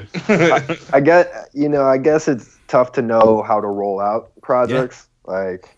it. 0.73 0.89
I 0.93 0.99
get, 0.99 1.49
you 1.53 1.69
know, 1.69 1.83
I 1.83 1.97
guess 1.97 2.27
it's 2.27 2.57
tough 2.69 2.93
to 2.93 3.01
know 3.01 3.43
how 3.43 3.59
to 3.61 3.67
roll 3.67 3.99
out 3.99 4.31
projects. 4.41 5.07
Like, 5.25 5.77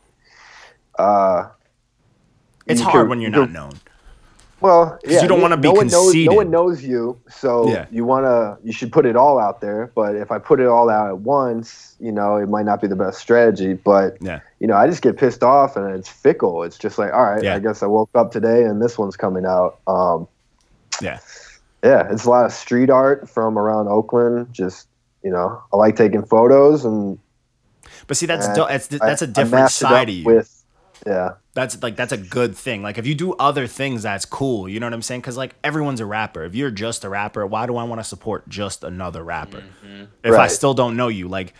uh, 0.98 1.48
It's 2.68 2.82
hard 2.82 3.04
could- 3.04 3.10
when 3.10 3.22
you're 3.22 3.32
not 3.32 3.52
known. 3.52 3.74
Well, 4.62 4.98
yeah, 5.06 5.22
you 5.22 5.28
don't 5.28 5.42
wanna 5.42 5.58
be 5.58 5.68
no 5.68 5.74
one 5.74 5.88
knows, 5.88 6.16
No 6.16 6.34
one 6.34 6.50
knows 6.50 6.82
you, 6.84 7.20
so 7.30 7.68
Yeah. 7.68 7.86
you 7.92 8.04
wanna 8.06 8.58
you 8.64 8.72
should 8.72 8.92
put 8.92 9.06
it 9.06 9.16
all 9.16 9.38
out 9.38 9.62
there. 9.62 9.92
But 9.94 10.16
if 10.16 10.32
I 10.32 10.40
put 10.40 10.60
it 10.60 10.66
all 10.66 10.90
out 10.90 11.08
at 11.10 11.20
once, 11.20 11.96
you 12.00 12.12
know, 12.12 12.38
it 12.38 12.50
might 12.50 12.66
not 12.66 12.82
be 12.82 12.88
the 12.88 12.96
best 12.96 13.20
strategy. 13.20 13.74
But 13.74 14.18
Yeah. 14.22 14.40
you 14.60 14.66
know, 14.66 14.76
I 14.76 14.88
just 14.88 15.02
get 15.04 15.18
pissed 15.18 15.44
off, 15.44 15.76
and 15.76 15.94
it's 15.94 16.10
fickle. 16.10 16.64
It's 16.64 16.78
just 16.78 16.98
like, 16.98 17.14
all 17.14 17.24
right, 17.24 17.44
Yeah. 17.44 17.56
I 17.56 17.60
guess 17.60 17.84
I 17.84 17.88
woke 17.88 18.10
up 18.16 18.32
today, 18.32 18.64
and 18.64 18.82
this 18.82 18.98
one's 18.98 19.18
coming 19.18 19.46
out. 19.46 19.78
Um, 19.86 20.28
Yeah. 21.02 21.20
yeah, 21.84 22.08
it's 22.10 22.24
a 22.26 22.30
lot 22.30 22.46
of 22.46 22.54
street 22.54 22.90
art 22.90 23.30
from 23.30 23.60
around 23.60 23.88
Oakland. 23.90 24.48
Just 24.52 24.88
you 25.22 25.32
know, 25.32 25.60
I 25.74 25.78
like 25.78 25.96
taking 25.96 26.24
photos, 26.24 26.86
and 26.86 27.20
But 28.08 28.18
see, 28.18 28.26
that's 28.26 28.48
do- 28.56 28.66
that's 28.68 28.88
that's 28.88 29.22
a 29.22 29.28
different 29.28 29.72
side 29.72 30.10
of 30.10 30.16
you. 30.16 30.26
With 30.26 30.64
yeah, 31.06 31.34
that's 31.54 31.82
like 31.84 31.96
that's 31.96 32.12
a 32.12 32.18
good 32.18 32.56
thing. 32.56 32.82
Like 32.82 32.98
if 32.98 33.06
you 33.06 33.16
do 33.16 33.34
other 33.34 33.68
things, 33.68 34.04
that's 34.04 34.26
cool. 34.26 34.68
You 34.68 34.80
know 34.80 34.88
what 34.88 34.94
I'm 34.94 35.02
saying? 35.02 35.22
Because 35.22 35.38
like 35.38 35.56
everyone's 35.64 36.00
a 36.00 36.06
rapper. 36.06 36.44
If 36.44 36.56
you're 36.56 36.72
just 36.72 37.04
a 37.04 37.10
rapper, 37.10 37.46
why 37.46 37.66
do 37.68 37.76
I 37.78 37.84
want 37.84 38.00
to 38.00 38.04
support 38.04 38.48
just 38.50 38.84
another 38.84 39.24
rapper? 39.24 39.64
If 40.24 40.34
I 40.34 40.48
still 40.48 40.74
don't 40.74 40.96
know 40.96 41.08
you, 41.08 41.28
like. 41.28 41.54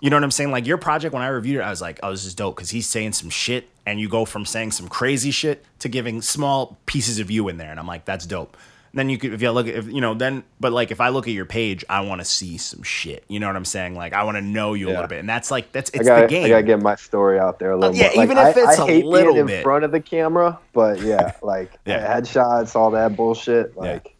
You 0.00 0.10
know 0.10 0.16
what 0.16 0.24
I'm 0.24 0.32
saying? 0.32 0.50
Like 0.50 0.66
your 0.66 0.76
project, 0.76 1.14
when 1.14 1.22
I 1.22 1.28
reviewed 1.28 1.60
it, 1.60 1.62
I 1.62 1.70
was 1.70 1.80
like, 1.80 1.98
"Oh, 2.02 2.10
this 2.10 2.26
is 2.26 2.34
dope," 2.34 2.56
because 2.56 2.68
he's 2.68 2.86
saying 2.86 3.12
some 3.12 3.30
shit, 3.30 3.70
and 3.86 3.98
you 3.98 4.06
go 4.08 4.26
from 4.26 4.44
saying 4.44 4.72
some 4.72 4.86
crazy 4.86 5.30
shit 5.30 5.64
to 5.78 5.88
giving 5.88 6.20
small 6.20 6.76
pieces 6.84 7.20
of 7.20 7.30
you 7.30 7.48
in 7.48 7.56
there, 7.56 7.70
and 7.70 7.80
I'm 7.80 7.86
like, 7.86 8.04
"That's 8.04 8.26
dope." 8.26 8.54
Then 8.94 9.08
you 9.10 9.18
could, 9.18 9.34
if 9.34 9.42
you 9.42 9.50
look 9.50 9.66
at, 9.66 9.74
if 9.74 9.86
you 9.88 10.00
know, 10.00 10.14
then, 10.14 10.44
but 10.60 10.72
like 10.72 10.92
if 10.92 11.00
I 11.00 11.08
look 11.08 11.26
at 11.26 11.34
your 11.34 11.46
page, 11.46 11.84
I 11.88 12.02
want 12.02 12.20
to 12.20 12.24
see 12.24 12.58
some 12.58 12.84
shit. 12.84 13.24
You 13.26 13.40
know 13.40 13.48
what 13.48 13.56
I'm 13.56 13.64
saying? 13.64 13.96
Like 13.96 14.12
I 14.12 14.22
want 14.22 14.36
to 14.36 14.42
know 14.42 14.74
you 14.74 14.88
a 14.88 14.90
little 14.90 15.08
bit, 15.08 15.18
and 15.18 15.28
that's 15.28 15.50
like 15.50 15.72
that's 15.72 15.90
it's 15.90 16.06
gotta, 16.06 16.22
the 16.22 16.28
game. 16.28 16.44
I 16.44 16.48
gotta 16.48 16.62
get 16.62 16.80
my 16.80 16.94
story 16.94 17.40
out 17.40 17.58
there 17.58 17.72
a 17.72 17.76
little 17.76 17.94
yeah, 17.96 18.12
more. 18.14 18.24
even 18.24 18.38
if 18.38 18.56
it's 18.56 18.78
I, 18.78 18.82
a 18.82 18.84
I 18.84 18.86
hate 18.86 19.04
little 19.04 19.32
being 19.32 19.40
in 19.40 19.46
bit. 19.46 19.62
front 19.64 19.84
of 19.84 19.90
the 19.90 20.00
camera, 20.00 20.58
but 20.72 21.00
yeah, 21.00 21.32
like 21.42 21.72
Yeah. 21.86 22.20
headshots, 22.20 22.76
all 22.76 22.92
that 22.92 23.16
bullshit. 23.16 23.76
Like, 23.76 24.14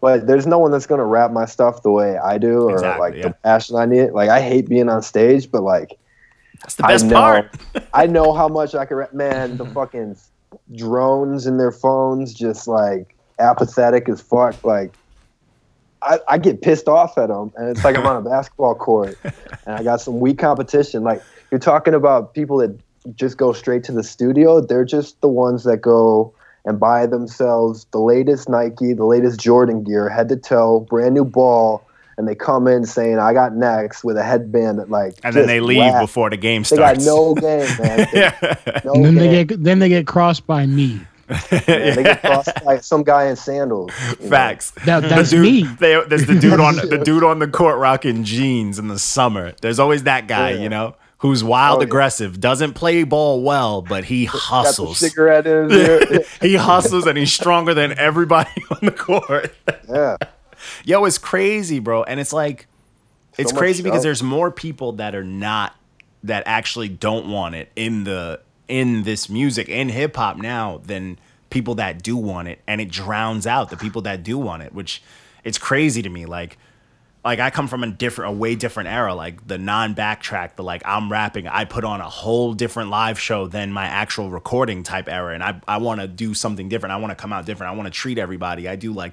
but 0.00 0.26
there's 0.26 0.48
no 0.48 0.58
one 0.58 0.72
that's 0.72 0.86
gonna 0.86 1.06
wrap 1.06 1.30
my 1.30 1.44
stuff 1.44 1.84
the 1.84 1.92
way 1.92 2.18
I 2.18 2.38
do, 2.38 2.62
or 2.68 2.72
Exactly, 2.72 3.00
like 3.00 3.14
yeah. 3.14 3.28
the 3.28 3.34
passion 3.44 3.76
I 3.76 3.86
need. 3.86 4.10
Like, 4.10 4.30
I 4.30 4.40
hate 4.40 4.68
being 4.68 4.88
on 4.88 5.02
stage, 5.02 5.48
but 5.48 5.62
like, 5.62 5.96
that's 6.60 6.74
the 6.74 6.82
best 6.82 7.04
I 7.04 7.08
know, 7.08 7.14
part. 7.14 7.56
I 7.94 8.06
know 8.08 8.32
how 8.32 8.48
much 8.48 8.74
I 8.74 8.84
can 8.84 8.96
rap. 8.96 9.12
Man, 9.14 9.56
the 9.56 9.66
fucking 9.66 10.16
drones 10.74 11.46
in 11.46 11.56
their 11.56 11.72
phones, 11.72 12.34
just 12.34 12.66
like 12.66 13.16
apathetic 13.42 14.08
as 14.08 14.20
fuck. 14.20 14.62
Like. 14.64 14.92
I, 16.04 16.18
I 16.26 16.38
get 16.38 16.62
pissed 16.62 16.88
off 16.88 17.16
at 17.16 17.28
them, 17.28 17.52
and 17.56 17.68
it's 17.68 17.84
like 17.84 17.96
I'm 17.96 18.04
on 18.04 18.16
a 18.16 18.22
basketball 18.28 18.74
court, 18.74 19.16
and 19.22 19.76
I 19.76 19.84
got 19.84 20.00
some 20.00 20.18
weak 20.18 20.36
competition. 20.36 21.04
Like 21.04 21.22
you're 21.52 21.60
talking 21.60 21.94
about 21.94 22.34
people 22.34 22.56
that 22.56 22.76
just 23.14 23.36
go 23.36 23.52
straight 23.52 23.84
to 23.84 23.92
the 23.92 24.02
studio. 24.02 24.60
They're 24.60 24.84
just 24.84 25.20
the 25.20 25.28
ones 25.28 25.62
that 25.62 25.76
go 25.76 26.34
and 26.64 26.78
buy 26.78 27.06
themselves 27.06 27.86
the 27.92 27.98
latest 27.98 28.48
Nike, 28.48 28.92
the 28.92 29.04
latest 29.04 29.40
Jordan 29.40 29.82
gear, 29.82 30.08
head 30.08 30.28
to 30.28 30.36
toe, 30.36 30.80
brand 30.80 31.14
new 31.14 31.24
ball, 31.24 31.84
and 32.16 32.28
they 32.28 32.34
come 32.34 32.68
in 32.68 32.84
saying, 32.84 33.18
"I 33.18 33.32
got 33.32 33.54
next" 33.54 34.04
with 34.04 34.16
a 34.16 34.22
headband 34.22 34.78
that 34.78 34.90
like. 34.90 35.14
and 35.24 35.34
then 35.34 35.46
they 35.46 35.60
leave 35.60 35.78
whack. 35.78 36.00
before 36.00 36.30
the 36.30 36.36
game 36.36 36.64
starts. 36.64 37.04
They 37.04 37.10
got 37.10 37.16
no 37.16 37.34
game, 37.34 37.68
man. 37.80 38.08
Yeah. 38.12 38.80
no 38.84 38.92
and 38.94 39.04
then 39.04 39.14
they 39.16 39.44
get 39.44 39.62
then 39.62 39.78
they 39.78 39.88
get 39.88 40.06
crossed 40.06 40.46
by 40.46 40.66
me. 40.66 41.00
Man, 41.32 41.96
they 41.96 42.02
get 42.02 42.20
crossed 42.20 42.64
by 42.64 42.78
some 42.78 43.02
guy 43.02 43.26
in 43.26 43.36
sandals. 43.36 43.90
Facts. 43.92 44.72
That, 44.84 45.00
that's 45.02 45.30
the 45.30 45.36
dude, 45.36 45.42
me. 45.44 45.62
They, 45.78 46.02
there's 46.06 46.26
the 46.26 46.38
dude 46.38 46.60
on 46.60 46.76
the 46.76 46.98
dude 47.04 47.24
on 47.24 47.38
the 47.38 47.48
court 47.48 47.78
rocking 47.78 48.24
jeans 48.24 48.78
in 48.78 48.88
the 48.88 48.98
summer. 48.98 49.52
There's 49.60 49.78
always 49.78 50.04
that 50.04 50.26
guy, 50.28 50.50
Yeah. 50.52 50.62
you 50.62 50.68
know, 50.68 50.94
who's 51.18 51.42
wild, 51.44 51.78
Oh, 51.78 51.80
yeah. 51.80 51.86
aggressive, 51.86 52.40
doesn't 52.40 52.74
play 52.74 53.04
ball 53.04 53.42
well, 53.42 53.80
but 53.82 54.04
he 54.04 54.26
Got 54.26 54.32
the 54.32 54.38
hustles. 54.38 54.98
cigarette 54.98 55.46
in 55.46 55.70
his 55.70 55.88
ear. 56.10 56.24
he 56.40 56.56
hustles 56.56 57.06
and 57.06 57.16
he's 57.16 57.32
stronger 57.32 57.74
than 57.74 57.96
everybody 57.98 58.50
on 58.70 58.78
the 58.82 58.90
court. 58.92 59.54
Yeah. 59.88 60.16
Yo, 60.84 61.04
it's 61.04 61.18
crazy, 61.18 61.78
bro. 61.78 62.02
And 62.04 62.20
it's 62.20 62.32
like, 62.32 62.66
it's 63.38 63.52
much 63.52 63.58
crazy 63.58 63.82
because 63.82 64.02
there's 64.02 64.22
more 64.22 64.50
people 64.50 64.92
that 64.92 65.14
are 65.14 65.24
not 65.24 65.74
that 66.24 66.42
actually 66.46 66.88
don't 66.88 67.28
want 67.30 67.54
it 67.56 67.70
in 67.74 68.04
the 68.04 68.40
in 68.72 69.02
this 69.02 69.28
music 69.28 69.68
in 69.68 69.90
hip 69.90 70.16
hop 70.16 70.38
now 70.38 70.80
than 70.86 71.18
people 71.50 71.74
that 71.74 72.02
do 72.02 72.16
want 72.16 72.48
it, 72.48 72.58
and 72.66 72.80
it 72.80 72.88
drowns 72.88 73.46
out 73.46 73.68
the 73.68 73.76
people 73.76 74.00
that 74.00 74.22
do 74.22 74.38
want 74.38 74.62
it, 74.62 74.72
which 74.72 75.02
it's 75.44 75.58
crazy 75.58 76.00
to 76.00 76.08
me. 76.08 76.24
Like, 76.24 76.56
like 77.22 77.38
I 77.38 77.50
come 77.50 77.68
from 77.68 77.84
a 77.84 77.88
different, 77.88 78.34
a 78.34 78.38
way 78.38 78.54
different 78.54 78.88
era. 78.88 79.14
Like 79.14 79.46
the 79.46 79.58
non-backtrack, 79.58 80.56
the 80.56 80.62
like 80.62 80.80
I'm 80.86 81.12
rapping. 81.12 81.46
I 81.46 81.66
put 81.66 81.84
on 81.84 82.00
a 82.00 82.08
whole 82.08 82.54
different 82.54 82.88
live 82.88 83.20
show 83.20 83.46
than 83.46 83.72
my 83.72 83.84
actual 83.84 84.30
recording 84.30 84.82
type 84.84 85.06
era, 85.06 85.34
and 85.34 85.42
I 85.42 85.60
I 85.68 85.76
want 85.76 86.00
to 86.00 86.08
do 86.08 86.32
something 86.32 86.70
different. 86.70 86.94
I 86.94 86.96
want 86.96 87.10
to 87.10 87.22
come 87.22 87.30
out 87.30 87.44
different. 87.44 87.74
I 87.74 87.76
want 87.76 87.92
to 87.92 88.00
treat 88.00 88.16
everybody. 88.16 88.70
I 88.70 88.76
do 88.76 88.94
like, 88.94 89.12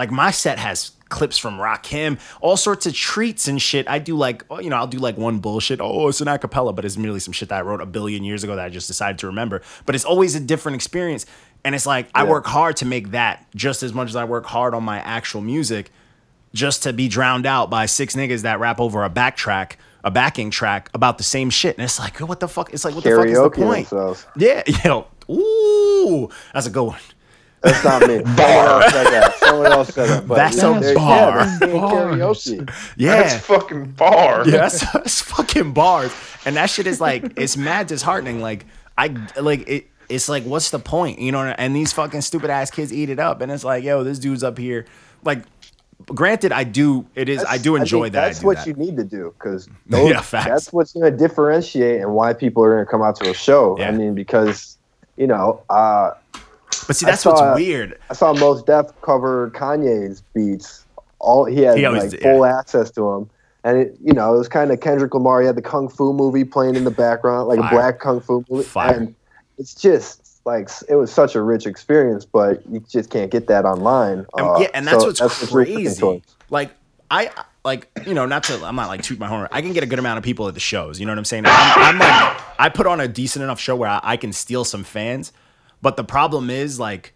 like 0.00 0.10
my 0.10 0.30
set 0.30 0.58
has 0.58 0.92
clips 1.10 1.36
from 1.36 1.58
Rakim, 1.58 2.18
all 2.40 2.56
sorts 2.56 2.86
of 2.86 2.94
treats 2.94 3.48
and 3.48 3.60
shit. 3.60 3.86
I 3.86 3.98
do 3.98 4.16
like, 4.16 4.46
oh, 4.48 4.60
you 4.60 4.70
know, 4.70 4.76
I'll 4.76 4.86
do 4.86 4.96
like 4.96 5.18
one 5.18 5.40
bullshit. 5.40 5.78
Oh, 5.78 6.08
it's 6.08 6.22
an 6.22 6.26
acapella, 6.26 6.74
but 6.74 6.86
it's 6.86 6.96
merely 6.96 7.20
some 7.20 7.32
shit 7.32 7.50
that 7.50 7.58
I 7.58 7.60
wrote 7.60 7.82
a 7.82 7.86
billion 7.86 8.24
years 8.24 8.42
ago 8.42 8.56
that 8.56 8.64
I 8.64 8.70
just 8.70 8.86
decided 8.86 9.18
to 9.18 9.26
remember. 9.26 9.60
But 9.84 9.94
it's 9.94 10.06
always 10.06 10.34
a 10.34 10.40
different 10.40 10.76
experience. 10.76 11.26
And 11.66 11.74
it's 11.74 11.84
like 11.84 12.08
I 12.14 12.24
work 12.24 12.46
hard 12.46 12.78
to 12.78 12.86
make 12.86 13.10
that 13.10 13.46
just 13.54 13.82
as 13.82 13.92
much 13.92 14.08
as 14.08 14.16
I 14.16 14.24
work 14.24 14.46
hard 14.46 14.72
on 14.72 14.84
my 14.84 15.00
actual 15.00 15.42
music 15.42 15.92
just 16.54 16.84
to 16.84 16.94
be 16.94 17.06
drowned 17.06 17.44
out 17.44 17.68
by 17.68 17.84
six 17.84 18.16
niggas 18.16 18.40
that 18.42 18.58
rap 18.58 18.80
over 18.80 19.04
a 19.04 19.10
backtrack, 19.10 19.72
a 20.02 20.10
backing 20.10 20.50
track 20.50 20.88
about 20.94 21.18
the 21.18 21.24
same 21.24 21.50
shit. 21.50 21.76
And 21.76 21.84
it's 21.84 21.98
like, 21.98 22.20
what 22.20 22.40
the 22.40 22.48
fuck? 22.48 22.72
It's 22.72 22.86
like, 22.86 22.94
what 22.94 23.04
the 23.04 23.10
fuck 23.10 23.26
is 23.26 23.36
the 23.36 23.50
point? 23.50 23.90
themselves. 23.90 24.26
Yeah, 24.34 24.62
know, 24.86 25.08
ooh, 25.28 26.30
that's 26.54 26.66
a 26.66 26.70
good 26.70 26.84
one. 26.84 27.00
That's 27.62 27.84
not 27.84 28.06
me. 28.08 28.18
Someone 28.24 28.36
else 28.36 28.92
said 28.92 29.06
that. 29.06 29.34
Someone 29.38 29.72
else 29.72 29.88
said 29.94 30.08
that. 30.08 30.28
But 30.28 30.34
That's 30.36 30.56
yeah, 30.56 30.78
a 30.78 30.94
bar. 30.94 31.38
Yeah, 31.40 31.58
that's 31.58 31.72
karaoke. 31.72 32.74
Yeah, 32.96 33.22
That's 33.22 33.46
fucking 33.46 33.90
bar. 33.92 34.44
yeah, 34.46 34.52
that's, 34.56 34.80
that's 34.92 35.20
fucking 35.20 35.72
bars. 35.72 36.12
And 36.46 36.56
that 36.56 36.70
shit 36.70 36.86
is 36.86 37.00
like, 37.00 37.38
it's 37.38 37.56
mad 37.56 37.86
disheartening. 37.86 38.40
Like, 38.40 38.66
I 38.96 39.14
like 39.40 39.68
it. 39.68 39.86
It's 40.08 40.28
like, 40.28 40.44
what's 40.44 40.70
the 40.70 40.78
point? 40.78 41.18
You 41.20 41.32
know? 41.32 41.42
And 41.42 41.76
these 41.76 41.92
fucking 41.92 42.22
stupid 42.22 42.50
ass 42.50 42.70
kids 42.70 42.92
eat 42.92 43.10
it 43.10 43.18
up. 43.20 43.40
And 43.42 43.52
it's 43.52 43.62
like, 43.62 43.84
yo, 43.84 44.02
this 44.02 44.18
dude's 44.18 44.42
up 44.42 44.58
here. 44.58 44.86
Like, 45.22 45.44
granted, 46.06 46.50
I 46.52 46.64
do. 46.64 47.06
It 47.14 47.28
is. 47.28 47.44
I 47.44 47.58
do 47.58 47.76
enjoy 47.76 48.04
think 48.04 48.14
that. 48.14 48.26
That's 48.26 48.42
what 48.42 48.56
that. 48.58 48.66
you 48.66 48.72
need 48.74 48.96
to 48.96 49.04
do 49.04 49.34
because 49.38 49.68
Yeah, 49.88 50.20
facts. 50.20 50.46
that's 50.46 50.72
what's 50.72 50.92
going 50.94 51.10
to 51.12 51.16
differentiate 51.16 52.00
and 52.00 52.14
why 52.14 52.32
people 52.32 52.64
are 52.64 52.74
going 52.74 52.84
to 52.86 52.90
come 52.90 53.02
out 53.02 53.16
to 53.16 53.30
a 53.30 53.34
show. 53.34 53.78
Yeah. 53.78 53.88
I 53.88 53.92
mean, 53.92 54.14
because 54.14 54.78
you 55.16 55.26
know, 55.26 55.62
uh, 55.68 56.12
But 56.86 56.96
see, 56.96 57.06
that's 57.06 57.24
what's 57.24 57.40
weird. 57.58 57.98
I 58.10 58.14
saw 58.14 58.32
Mos 58.32 58.62
Def 58.62 58.86
cover 59.02 59.50
Kanye's 59.50 60.22
beats. 60.34 60.84
All 61.18 61.44
he 61.44 61.60
had 61.62 61.76
He 61.78 61.84
always 61.84 62.12
like 62.12 62.22
full 62.22 62.46
yeah. 62.46 62.58
access 62.58 62.90
to 62.92 63.00
them, 63.02 63.30
and 63.64 63.78
it, 63.78 63.96
you 64.02 64.12
know, 64.14 64.34
it 64.34 64.38
was 64.38 64.48
kind 64.48 64.70
of 64.72 64.80
Kendrick 64.80 65.12
Lamar. 65.14 65.40
He 65.40 65.46
had 65.46 65.56
the 65.56 65.62
kung 65.62 65.88
fu 65.88 66.12
movie 66.12 66.44
playing 66.44 66.76
in 66.76 66.84
the 66.84 66.90
background, 66.90 67.48
like 67.48 67.58
Fire. 67.58 67.68
a 67.68 67.70
black 67.70 67.98
kung 68.00 68.20
fu 68.20 68.44
movie, 68.48 68.64
Fire. 68.64 68.94
and 68.94 69.14
it's 69.58 69.74
just 69.74 70.40
like 70.46 70.70
it 70.88 70.94
was 70.94 71.12
such 71.12 71.34
a 71.34 71.42
rich 71.42 71.66
experience, 71.66 72.24
but 72.24 72.62
you 72.70 72.80
just 72.88 73.10
can't 73.10 73.30
get 73.30 73.46
that 73.48 73.64
online. 73.66 74.26
And, 74.36 74.46
Uh, 74.46 74.58
yeah, 74.60 74.68
and 74.72 74.86
that's 74.86 75.00
so 75.00 75.08
what's 75.08 75.20
what 75.20 75.50
crazy. 75.50 76.22
Like 76.48 76.70
I 77.10 77.30
like 77.64 77.88
you 78.06 78.14
know 78.14 78.24
not 78.24 78.44
to 78.44 78.64
I'm 78.64 78.76
not 78.76 78.88
like 78.88 79.02
toot 79.02 79.18
my 79.18 79.28
horn. 79.28 79.46
I 79.52 79.60
can 79.60 79.74
get 79.74 79.82
a 79.82 79.86
good 79.86 79.98
amount 79.98 80.16
of 80.16 80.24
people 80.24 80.48
at 80.48 80.54
the 80.54 80.60
shows. 80.60 80.98
You 80.98 81.04
know 81.04 81.12
what 81.12 81.18
I'm 81.18 81.24
saying? 81.26 81.44
I'm, 81.46 81.52
I'm 81.78 81.98
like 81.98 82.40
I 82.58 82.68
put 82.70 82.86
on 82.86 83.00
a 83.00 83.08
decent 83.08 83.42
enough 83.42 83.60
show 83.60 83.76
where 83.76 83.90
I, 83.90 84.00
I 84.02 84.16
can 84.16 84.32
steal 84.32 84.64
some 84.64 84.84
fans, 84.84 85.32
but 85.82 85.96
the 85.96 86.04
problem 86.04 86.50
is 86.50 86.78
like 86.80 87.14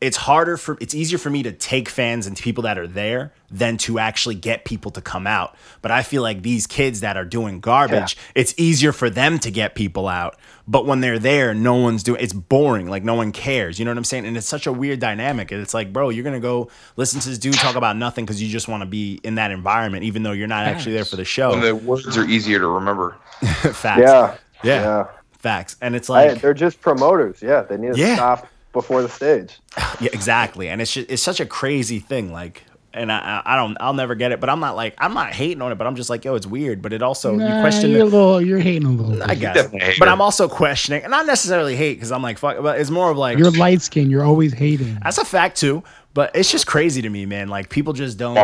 it's 0.00 0.18
harder 0.18 0.58
for 0.58 0.76
it's 0.82 0.94
easier 0.94 1.16
for 1.16 1.30
me 1.30 1.42
to 1.42 1.50
take 1.52 1.88
fans 1.88 2.26
and 2.26 2.36
people 2.36 2.64
that 2.64 2.76
are 2.76 2.86
there 2.86 3.32
than 3.50 3.78
to 3.78 3.98
actually 3.98 4.34
get 4.34 4.66
people 4.66 4.90
to 4.90 5.00
come 5.00 5.26
out. 5.26 5.56
But 5.80 5.92
I 5.92 6.02
feel 6.02 6.20
like 6.20 6.42
these 6.42 6.66
kids 6.66 7.00
that 7.00 7.16
are 7.16 7.24
doing 7.24 7.60
garbage, 7.60 8.16
it's 8.34 8.52
easier 8.58 8.92
for 8.92 9.08
them 9.08 9.38
to 9.38 9.50
get 9.50 9.74
people 9.74 10.06
out. 10.06 10.36
But 10.68 10.84
when 10.84 11.00
they're 11.00 11.18
there, 11.18 11.54
no 11.54 11.76
one's 11.76 12.02
doing 12.02 12.20
it's 12.20 12.34
boring. 12.34 12.86
Like 12.90 13.02
no 13.02 13.14
one 13.14 13.32
cares. 13.32 13.78
You 13.78 13.86
know 13.86 13.92
what 13.92 13.96
I'm 13.98 14.04
saying? 14.04 14.26
And 14.26 14.36
it's 14.36 14.48
such 14.48 14.66
a 14.66 14.72
weird 14.72 14.98
dynamic. 15.00 15.52
And 15.52 15.62
it's 15.62 15.72
like, 15.72 15.90
bro, 15.90 16.10
you're 16.10 16.24
gonna 16.24 16.40
go 16.40 16.68
listen 16.96 17.20
to 17.20 17.28
this 17.30 17.38
dude 17.38 17.54
talk 17.54 17.76
about 17.76 17.96
nothing 17.96 18.26
because 18.26 18.42
you 18.42 18.50
just 18.50 18.68
want 18.68 18.82
to 18.82 18.86
be 18.86 19.20
in 19.24 19.36
that 19.36 19.52
environment, 19.52 20.04
even 20.04 20.22
though 20.22 20.32
you're 20.32 20.48
not 20.48 20.66
actually 20.66 20.92
there 20.92 21.06
for 21.06 21.16
the 21.16 21.24
show. 21.24 21.52
And 21.52 21.62
the 21.62 21.74
words 21.74 22.18
are 22.18 22.26
easier 22.26 22.58
to 22.58 22.66
remember. 22.66 23.16
Facts. 23.40 24.00
Yeah, 24.02 24.36
Yeah. 24.62 24.82
yeah. 24.82 25.06
Facts. 25.44 25.76
And 25.82 25.94
it's 25.94 26.08
I- 26.08 26.28
like 26.28 26.40
they're 26.40 26.54
just 26.54 26.80
promoters. 26.80 27.42
Yeah, 27.42 27.60
they 27.60 27.76
need 27.76 27.92
to 27.92 28.00
Yeah. 28.00 28.16
stop 28.16 28.48
before 28.72 29.02
the 29.02 29.10
stage. 29.10 29.60
Yeah, 30.00 30.08
exactly. 30.12 30.68
And 30.70 30.80
it's 30.82 30.92
just, 30.92 31.08
it's 31.10 31.22
such 31.22 31.38
a 31.38 31.46
crazy 31.46 32.00
thing. 32.00 32.32
Like 32.32 32.64
and 32.94 33.12
I, 33.12 33.18
I 33.44 33.52
I 33.52 33.56
don't 33.56 33.76
I'll 33.78 33.92
never 33.92 34.14
get 34.14 34.32
it. 34.32 34.40
But 34.40 34.48
I'm 34.48 34.60
not 34.60 34.74
like 34.74 34.94
I'm 34.98 35.12
not 35.12 35.32
hating 35.32 35.60
on 35.60 35.70
it, 35.70 35.74
but 35.76 35.86
I'm 35.86 35.96
just 35.96 36.08
like 36.08 36.24
yo, 36.24 36.34
it's 36.34 36.46
weird. 36.46 36.80
But 36.80 36.92
it 36.92 37.02
also 37.02 37.32
you 37.32 37.38
question 37.60 37.90
you're, 37.90 38.06
a 38.06 38.08
the, 38.08 38.16
little, 38.16 38.40
you're 38.40 38.58
hating 38.58 38.86
a 38.86 38.90
little. 38.90 39.22
I 39.22 39.28
bit. 39.28 39.40
guess, 39.40 39.54
definitely 39.54 39.80
a 39.80 39.84
hater. 39.84 39.96
but 39.98 40.08
I'm 40.08 40.20
also 40.20 40.48
questioning, 40.48 41.02
and 41.02 41.10
not 41.10 41.26
necessarily 41.26 41.76
hate 41.76 41.94
because 41.94 42.10
I'm 42.12 42.22
like 42.22 42.38
fuck, 42.38 42.62
but 42.62 42.80
it's 42.80 42.90
more 42.90 43.10
of 43.10 43.18
like 43.18 43.38
You're 43.38 43.50
light 43.50 43.82
skin. 43.82 44.08
You're 44.10 44.24
always 44.24 44.54
hating. 44.54 44.98
that's 45.02 45.18
a 45.18 45.24
fact 45.24 45.58
too. 45.58 45.82
But 46.14 46.34
it's 46.36 46.50
just 46.50 46.66
crazy 46.66 47.02
to 47.02 47.10
me, 47.10 47.26
man. 47.26 47.48
Like 47.48 47.68
people 47.68 47.92
just 47.92 48.16
don't. 48.16 48.38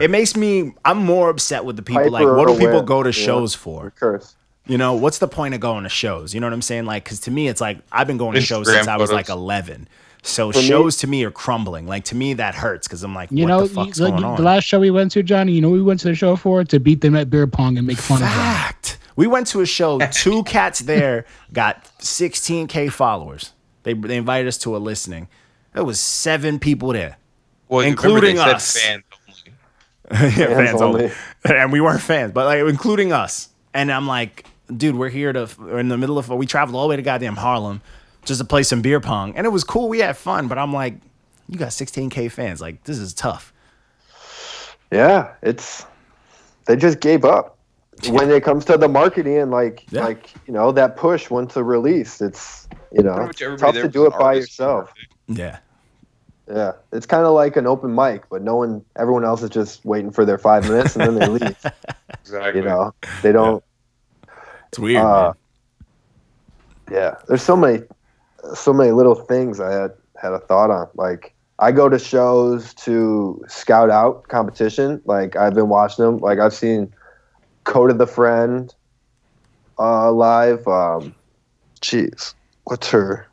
It 0.00 0.10
makes 0.10 0.36
me. 0.36 0.72
I'm 0.84 0.98
more 0.98 1.28
upset 1.28 1.64
with 1.64 1.76
the 1.76 1.82
people. 1.82 2.08
like, 2.10 2.24
what 2.24 2.46
do 2.48 2.56
people 2.56 2.82
go 2.82 3.02
to 3.02 3.10
yeah. 3.10 3.24
shows 3.26 3.54
for? 3.54 3.90
Curse. 3.90 4.36
You 4.66 4.78
know, 4.78 4.94
what's 4.94 5.18
the 5.18 5.26
point 5.28 5.54
of 5.54 5.60
going 5.60 5.82
to 5.84 5.88
shows? 5.88 6.32
You 6.34 6.40
know 6.40 6.46
what 6.46 6.52
I'm 6.52 6.62
saying? 6.62 6.84
Like, 6.84 7.02
because 7.04 7.20
to 7.20 7.30
me, 7.30 7.48
it's 7.48 7.60
like 7.60 7.78
I've 7.90 8.06
been 8.06 8.18
going 8.18 8.34
to 8.34 8.40
shows 8.40 8.68
Instagram 8.68 8.72
since 8.74 8.88
I 8.88 8.96
was 8.96 9.10
photos. 9.10 9.28
like 9.28 9.36
11. 9.36 9.88
So 10.22 10.50
me- 10.50 10.62
shows 10.62 10.98
to 10.98 11.06
me 11.06 11.24
are 11.24 11.30
crumbling. 11.30 11.86
Like 11.86 12.04
to 12.06 12.14
me, 12.14 12.34
that 12.34 12.54
hurts 12.54 12.86
because 12.86 13.02
I'm 13.02 13.14
like, 13.14 13.30
You 13.32 13.44
what 13.44 13.48
know, 13.48 13.66
the 13.66 13.74
fuck's 13.74 13.98
you- 13.98 14.06
going 14.06 14.16
like, 14.16 14.24
on? 14.24 14.36
the 14.36 14.42
last 14.42 14.64
show 14.64 14.78
we 14.78 14.90
went 14.90 15.12
to, 15.12 15.22
Johnny. 15.22 15.52
You 15.52 15.60
know, 15.62 15.70
what 15.70 15.76
we 15.76 15.82
went 15.82 16.00
to 16.00 16.08
the 16.08 16.14
show 16.14 16.36
for 16.36 16.62
to 16.62 16.78
beat 16.78 17.00
them 17.00 17.16
at 17.16 17.30
beer 17.30 17.46
pong 17.46 17.78
and 17.78 17.86
make 17.86 17.96
fun 17.98 18.16
of 18.22 18.28
them. 18.28 18.30
Fact. 18.30 18.98
We 19.16 19.26
went 19.26 19.46
to 19.48 19.60
a 19.60 19.66
show. 19.66 19.98
Two 20.12 20.44
cats 20.44 20.80
there 20.80 21.24
got 21.52 21.84
16k 22.00 22.92
followers. 22.92 23.52
They 23.82 23.94
they 23.94 24.16
invited 24.18 24.46
us 24.46 24.58
to 24.58 24.76
a 24.76 24.78
listening. 24.78 25.28
There 25.72 25.84
was 25.84 25.98
seven 26.00 26.58
people 26.58 26.92
there. 26.92 27.16
well, 27.68 27.80
including 27.80 28.38
us. 28.38 28.76
Fans 28.78 29.02
only. 30.12 30.30
yeah, 30.36 30.46
fans 30.54 30.80
only. 30.82 31.04
only. 31.04 31.14
and 31.44 31.72
we 31.72 31.80
weren't 31.80 32.02
fans, 32.02 32.32
but 32.32 32.44
like 32.44 32.60
including 32.68 33.12
us. 33.12 33.48
And 33.74 33.90
I'm 33.92 34.06
like, 34.06 34.46
dude, 34.74 34.96
we're 34.96 35.08
here 35.10 35.32
to 35.32 35.48
we're 35.58 35.78
in 35.78 35.88
the 35.88 35.98
middle 35.98 36.18
of 36.18 36.28
we 36.28 36.46
traveled 36.46 36.76
all 36.76 36.82
the 36.82 36.88
way 36.88 36.96
to 36.96 37.02
goddamn 37.02 37.36
Harlem 37.36 37.80
just 38.24 38.40
to 38.40 38.46
play 38.46 38.62
some 38.62 38.82
beer 38.82 39.00
pong, 39.00 39.34
and 39.36 39.46
it 39.46 39.50
was 39.50 39.64
cool. 39.64 39.88
We 39.88 40.00
had 40.00 40.16
fun, 40.16 40.48
but 40.48 40.58
I'm 40.58 40.72
like, 40.72 40.94
you 41.48 41.58
got 41.58 41.68
16k 41.68 42.30
fans. 42.30 42.60
Like 42.60 42.82
this 42.84 42.98
is 42.98 43.14
tough. 43.14 43.52
Yeah, 44.90 45.32
it's 45.42 45.86
they 46.66 46.76
just 46.76 47.00
gave 47.00 47.24
up. 47.24 47.56
When 48.08 48.30
it 48.30 48.42
comes 48.42 48.64
to 48.64 48.78
the 48.78 48.88
marketing 48.88 49.36
and 49.36 49.50
like 49.50 49.84
Yeah. 49.90 50.04
like 50.04 50.30
you 50.46 50.54
know 50.54 50.72
that 50.72 50.96
push 50.96 51.28
once 51.30 51.56
a 51.56 51.62
release, 51.62 52.20
it's 52.20 52.66
you 52.92 53.02
know 53.02 53.14
Pretty 53.14 53.26
much 53.26 53.42
everybody 53.42 53.72
tough 53.72 53.82
to 53.82 53.88
do 53.88 54.06
it 54.06 54.12
by 54.18 54.34
yourself. 54.34 54.92
Yeah, 55.28 55.58
Yeah, 56.52 56.72
it's 56.92 57.06
kind 57.06 57.24
of 57.24 57.32
like 57.32 57.56
an 57.56 57.66
open 57.66 57.94
mic, 57.94 58.28
but 58.28 58.42
no 58.42 58.56
one, 58.56 58.84
everyone 58.96 59.24
else 59.24 59.42
is 59.42 59.50
just 59.50 59.84
waiting 59.84 60.10
for 60.10 60.24
their 60.24 60.38
five 60.38 60.68
minutes 60.68 60.96
and 60.96 61.06
then 61.06 61.14
they 61.14 61.26
leave. 61.26 61.66
Exactly. 62.22 62.60
You 62.60 62.66
know, 62.68 62.94
they 63.22 63.32
don't. 63.32 63.64
it's 64.68 64.78
weird. 64.78 65.02
Uh, 65.02 65.32
man. 65.32 66.96
Yeah, 66.96 67.14
there's 67.28 67.42
so 67.42 67.56
many, 67.56 67.82
so 68.54 68.72
many 68.72 68.92
little 68.92 69.14
things 69.14 69.58
I 69.58 69.72
had 69.72 69.92
had 70.20 70.32
a 70.32 70.38
thought 70.38 70.70
on. 70.70 70.88
Like 70.94 71.34
I 71.58 71.72
go 71.72 71.88
to 71.88 71.98
shows 71.98 72.74
to 72.74 73.42
scout 73.48 73.90
out 73.90 74.28
competition. 74.28 75.00
Like 75.04 75.34
I've 75.34 75.54
been 75.54 75.68
watching 75.68 76.04
them. 76.04 76.18
Like 76.18 76.38
I've 76.38 76.54
seen 76.54 76.92
Code 77.64 77.90
of 77.90 77.98
the 77.98 78.06
Friend 78.06 78.72
uh, 79.78 80.12
live. 80.12 80.66
Um, 80.68 81.14
jeez, 81.80 82.34
what's 82.64 82.90
her? 82.90 83.26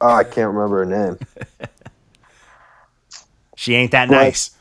Oh, 0.00 0.08
I 0.08 0.24
can't 0.24 0.52
remember 0.54 0.78
her 0.78 0.86
name. 0.86 1.18
She 3.56 3.74
ain't 3.74 3.90
that 3.90 4.08
Right. 4.08 4.26
nice. 4.26 4.52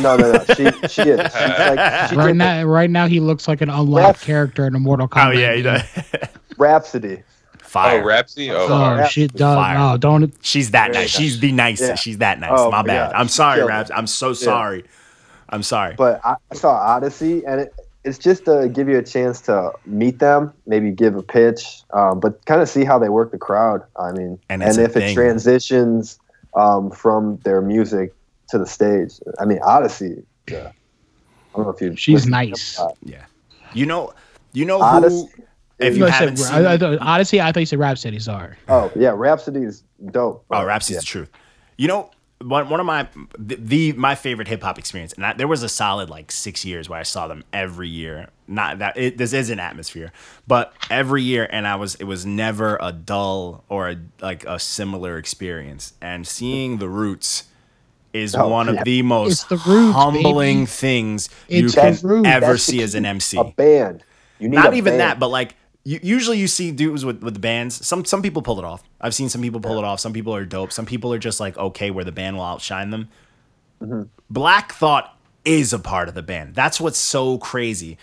No, 0.00 0.16
no, 0.16 0.32
no. 0.32 0.38
She 0.44 0.64
she 0.88 1.02
is. 1.02 1.20
She's 1.32 1.40
like, 1.40 2.10
she 2.10 2.16
Right 2.16 2.26
did 2.26 2.36
now, 2.36 2.64
right 2.64 2.90
now, 2.90 3.06
he 3.06 3.20
looks 3.20 3.46
like 3.46 3.60
an 3.60 3.70
unlocked 3.70 4.18
Rap- 4.18 4.20
character 4.22 4.66
in 4.66 4.74
a 4.74 4.80
Mortal 4.80 5.08
oh, 5.10 5.14
Kombat. 5.14 5.26
Oh 5.26 5.30
yeah, 5.30 5.54
he 5.54 5.62
does. 5.62 5.82
Rapsody. 6.58 7.22
Fire. 7.58 8.02
Oh, 8.02 8.04
Rapsody. 8.04 8.50
Oh, 8.50 8.66
Oh 8.68 8.96
Rap- 8.96 9.10
shit! 9.10 9.34
Dog, 9.34 9.56
Fire. 9.56 9.78
no, 9.78 9.96
don't. 9.98 10.34
She's 10.40 10.72
that 10.72 10.92
Very 10.92 11.04
nice. 11.04 11.10
She's 11.10 11.38
the 11.38 11.52
nicest. 11.52 11.88
Yeah. 11.90 11.94
She's 11.94 12.18
that 12.18 12.40
nice. 12.40 12.50
Oh, 12.52 12.72
my 12.72 12.78
my 12.82 12.86
bad. 12.88 13.12
God. 13.12 13.20
I'm 13.20 13.28
sorry, 13.28 13.58
Killed 13.58 13.68
Raps. 13.68 13.90
I'm 13.94 14.08
so 14.08 14.32
sorry. 14.32 14.84
I'm 15.50 15.62
sorry. 15.62 15.94
But 15.96 16.20
I, 16.24 16.34
I 16.50 16.54
saw 16.56 16.70
Odyssey, 16.72 17.46
and 17.46 17.60
it, 17.60 17.74
it's 18.04 18.18
just 18.18 18.44
to 18.44 18.68
give 18.72 18.88
you 18.88 18.98
a 18.98 19.02
chance 19.02 19.40
to 19.42 19.72
meet 19.86 20.18
them, 20.18 20.52
maybe 20.66 20.90
give 20.90 21.16
a 21.16 21.22
pitch, 21.22 21.80
um, 21.92 22.20
but 22.20 22.44
kind 22.44 22.60
of 22.60 22.68
see 22.68 22.84
how 22.84 22.98
they 22.98 23.08
work 23.08 23.30
the 23.30 23.38
crowd. 23.38 23.82
I 23.98 24.12
mean, 24.12 24.38
And 24.48 24.62
and, 24.62 24.78
if 24.78 24.92
thing. 24.92 25.10
it 25.10 25.14
transitions 25.14 26.18
um, 26.54 26.90
from 26.90 27.38
their 27.44 27.60
music 27.62 28.14
to 28.50 28.58
the 28.58 28.66
stage. 28.66 29.14
I 29.40 29.44
mean, 29.46 29.58
Odyssey. 29.62 30.22
Yeah. 30.48 30.70
I 31.52 31.56
don't 31.56 31.64
know 31.66 31.70
if 31.72 31.80
you. 31.80 31.96
She's 31.96 32.26
nice. 32.26 32.78
yeah. 33.02 33.24
You 33.72 33.86
know. 33.86 34.12
You 34.52 34.64
know 34.66 34.80
who? 34.82 35.28
If 35.80 35.94
you 35.94 36.00
No, 36.00 36.06
I 36.06 36.10
haven't 36.10 36.36
said, 36.36 36.54
seen. 36.54 36.66
I, 36.66 36.74
I, 36.74 36.78
thought- 36.78 36.98
Odyssey, 37.00 37.40
I 37.40 37.50
thought 37.50 37.60
you 37.60 37.66
said 37.66 37.78
Rapsody. 37.80 38.18
Sorry. 38.20 38.54
Oh 38.68 38.92
yeah, 38.94 39.12
Rapsody's 39.16 39.82
dope. 40.12 40.44
Oh, 40.50 40.64
Rapsody's 40.64 40.94
yeah. 40.96 41.00
the 41.00 41.06
truth. 41.06 41.30
You 41.78 41.88
know, 41.88 42.10
one, 42.44 42.68
one 42.68 42.80
of 42.80 42.86
my 42.86 43.08
the, 43.38 43.56
the 43.56 43.92
my 43.94 44.14
favorite 44.14 44.48
hip 44.48 44.62
hop 44.62 44.78
experience, 44.78 45.12
and 45.14 45.24
I, 45.26 45.32
there 45.32 45.48
was 45.48 45.62
a 45.62 45.68
solid 45.68 46.10
like 46.10 46.30
six 46.30 46.64
years 46.64 46.88
where 46.88 46.98
I 46.98 47.02
saw 47.02 47.26
them 47.28 47.44
every 47.52 47.88
year. 47.88 48.28
Not 48.46 48.78
that 48.80 48.96
it, 48.96 49.16
this 49.18 49.32
is 49.32 49.50
an 49.50 49.58
atmosphere, 49.58 50.12
but 50.46 50.74
every 50.90 51.22
year, 51.22 51.48
and 51.50 51.66
I 51.66 51.76
was 51.76 51.94
it 51.96 52.04
was 52.04 52.26
never 52.26 52.76
a 52.80 52.92
dull 52.92 53.64
or 53.68 53.88
a, 53.90 53.96
like 54.20 54.44
a 54.44 54.58
similar 54.58 55.16
experience. 55.18 55.94
And 56.00 56.26
seeing 56.26 56.78
the 56.78 56.88
Roots 56.88 57.44
is 58.12 58.34
Oh, 58.34 58.48
one 58.48 58.68
of 58.68 58.84
the 58.84 59.02
most 59.02 59.48
the 59.48 59.56
Roots, 59.56 59.94
humbling 59.94 60.60
baby. 60.60 60.66
things 60.66 61.28
It's 61.48 61.74
you 61.74 61.80
can 61.80 61.94
the 61.94 62.22
ever 62.28 62.46
That's 62.52 62.62
see 62.62 62.82
as 62.82 62.94
an. 62.94 63.04
MC 63.06 63.38
A 63.38 63.44
band. 63.44 64.04
You 64.38 64.48
need 64.48 64.56
not 64.56 64.72
a 64.72 64.76
even 64.76 64.92
band. 64.92 65.00
that, 65.00 65.18
but 65.18 65.28
like 65.28 65.56
you, 65.84 66.00
usually 66.02 66.38
you 66.38 66.48
see 66.48 66.70
dudes 66.70 67.04
with, 67.04 67.22
with 67.22 67.40
bands. 67.40 67.86
Some 67.86 68.04
some 68.04 68.22
people 68.22 68.42
pull 68.42 68.58
it 68.58 68.64
off. 68.64 68.82
I've 69.00 69.14
seen 69.14 69.28
some 69.28 69.42
people 69.42 69.60
pull 69.60 69.78
it 69.78 69.84
off. 69.84 70.00
Some 70.00 70.12
people 70.12 70.34
are 70.34 70.44
dope. 70.44 70.72
Some 70.72 70.86
people 70.86 71.12
are 71.12 71.18
just 71.18 71.40
like 71.40 71.56
okay, 71.56 71.90
where 71.90 72.04
the 72.04 72.12
band 72.12 72.36
will 72.36 72.44
outshine 72.44 72.90
them. 72.90 73.08
Mm-hmm. 73.82 74.02
Black 74.30 74.72
Thought 74.72 75.16
is 75.44 75.72
a 75.72 75.78
part 75.78 76.08
of 76.08 76.14
the 76.14 76.22
band. 76.22 76.54
That's 76.54 76.80
what's 76.80 76.98
so 76.98 77.38
crazy. 77.38 77.98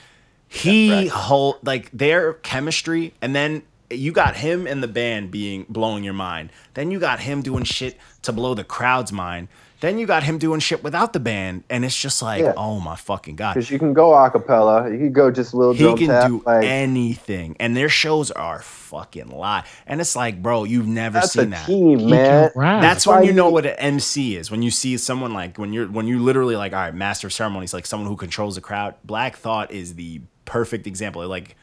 He 0.48 1.08
hold 1.08 1.66
like 1.66 1.90
their 1.92 2.34
chemistry, 2.34 3.14
and 3.22 3.36
then 3.36 3.64
you 3.90 4.12
got 4.12 4.36
him 4.36 4.68
and 4.68 4.84
the 4.84 4.88
band 4.88 5.32
being 5.32 5.66
blowing 5.68 6.04
your 6.04 6.14
mind. 6.14 6.52
Then 6.74 6.92
you 6.92 7.00
got 7.00 7.22
him 7.22 7.42
doing 7.42 7.64
shit 7.64 7.98
to 8.24 8.32
blow 8.32 8.54
the 8.54 8.64
crowd's 8.64 9.12
mind. 9.12 9.48
Then 9.82 9.98
you 9.98 10.06
got 10.06 10.24
him 10.24 10.38
doing 10.38 10.60
shit 10.60 10.84
without 10.84 11.12
the 11.12 11.20
band, 11.20 11.64
and 11.70 11.84
it's 11.84 12.00
just 12.00 12.22
like, 12.22 12.42
Yeah. 12.42 12.54
oh 12.56 12.80
my 12.80 12.96
fucking 12.96 13.36
god 13.36 13.56
Because 13.56 13.70
you 13.70 13.78
can 13.80 13.94
go 13.94 14.14
a 14.14 14.30
cappella, 14.30 14.90
you 14.92 14.98
can 14.98 15.12
go 15.12 15.30
just 15.32 15.54
a 15.54 15.58
little 15.58 15.74
he 15.74 15.94
can 15.96 16.08
tap. 16.08 16.28
do 16.28 16.42
like, 16.46 16.64
anything 16.64 17.56
and 17.60 17.76
their 17.76 17.90
shows 17.90 18.30
are 18.32 18.62
fucking 18.62 19.30
live 19.30 19.66
and 19.88 20.00
it's 20.00 20.16
like 20.16 20.42
bro 20.42 20.64
you've 20.66 20.88
never 20.88 21.16
that's 21.20 21.36
a 21.36 21.42
seen 21.42 21.50
that 21.50 21.66
team, 21.66 22.00
He 22.00 22.06
man. 22.06 22.52
that's 22.56 23.08
why 23.08 23.18
when 23.18 23.26
you 23.26 23.34
know 23.34 23.50
what 23.50 23.66
an 23.66 23.76
MC 23.80 24.36
is. 24.38 24.52
When 24.52 24.62
you 24.62 24.70
see 24.72 24.98
someone 24.98 25.34
like 25.34 25.58
when 25.58 25.74
you're 25.74 25.88
when 25.88 26.08
you 26.08 26.20
literally 26.20 26.56
like, 26.56 26.74
all 26.74 26.80
right, 26.80 26.94
master 26.94 27.28
of 27.28 27.34
ceremonies, 27.34 27.74
like 27.74 27.86
someone 27.86 28.08
who 28.08 28.16
controls 28.16 28.56
the 28.56 28.62
crowd. 28.62 28.96
Black 29.04 29.36
Thought 29.36 29.72
is 29.72 29.96
the 29.96 30.22
perfect 30.46 30.86
example. 30.88 31.26
Like, 31.28 31.56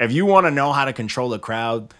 if 0.00 0.12
you 0.12 0.24
want 0.26 0.46
to 0.46 0.50
know 0.50 0.72
how 0.72 0.84
to 0.86 0.92
control 0.92 1.32
a 1.34 1.38
crowd, 1.38 1.92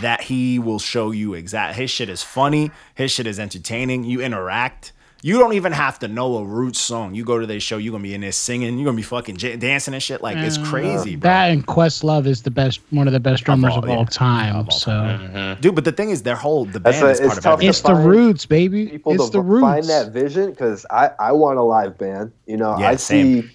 that 0.00 0.20
he 0.22 0.58
will 0.58 0.78
show 0.78 1.10
you 1.10 1.34
exact. 1.34 1.76
His 1.76 1.90
shit 1.90 2.08
is 2.08 2.22
funny. 2.22 2.70
His 2.94 3.10
shit 3.10 3.26
is 3.26 3.38
entertaining. 3.40 4.04
You 4.04 4.20
interact. 4.20 4.92
You 5.26 5.38
don't 5.38 5.54
even 5.54 5.72
have 5.72 5.98
to 6.00 6.08
know 6.08 6.36
a 6.36 6.44
roots 6.44 6.78
song. 6.78 7.14
You 7.14 7.24
go 7.24 7.38
to 7.38 7.46
their 7.46 7.58
show, 7.58 7.78
you're 7.78 7.92
gonna 7.92 8.02
be 8.02 8.12
in 8.12 8.20
there 8.20 8.30
singing. 8.30 8.76
You're 8.76 8.84
gonna 8.84 8.96
be 8.98 9.02
fucking 9.02 9.38
j- 9.38 9.56
dancing 9.56 9.94
and 9.94 10.02
shit. 10.02 10.20
Like 10.20 10.36
it's 10.36 10.58
crazy, 10.58 11.16
bro. 11.16 11.30
That 11.30 11.50
and 11.50 11.66
Questlove 11.66 12.26
is 12.26 12.42
the 12.42 12.50
best, 12.50 12.80
one 12.90 13.06
of 13.06 13.14
the 13.14 13.20
best 13.20 13.42
drummers 13.44 13.72
all, 13.72 13.78
of 13.78 13.88
all, 13.88 14.00
yeah. 14.00 14.04
time. 14.04 14.54
Of 14.54 14.68
all 14.68 14.76
so 14.78 15.56
Dude, 15.62 15.74
but 15.74 15.84
the 15.86 15.92
thing 15.92 16.10
is, 16.10 16.24
their 16.24 16.36
whole 16.36 16.66
the 16.66 16.78
band 16.78 16.96
a- 17.02 17.08
is 17.08 17.20
it's 17.20 17.26
part 17.28 17.38
of 17.38 17.42
tough 17.42 17.52
everything. 17.54 17.68
it's 17.70 17.80
the 17.80 17.94
roots, 17.94 18.44
baby. 18.44 18.86
People 18.86 19.12
It's 19.14 19.24
to 19.30 19.38
the 19.38 19.42
v- 19.42 19.48
roots. 19.48 19.62
find 19.62 19.84
that 19.86 20.12
vision 20.12 20.50
because 20.50 20.84
I, 20.90 21.12
I 21.18 21.32
want 21.32 21.58
a 21.58 21.62
live 21.62 21.96
band. 21.96 22.30
You 22.44 22.58
know, 22.58 22.78
Yeah, 22.78 22.90
I 22.90 22.96
same. 22.96 23.44
see. 23.44 23.50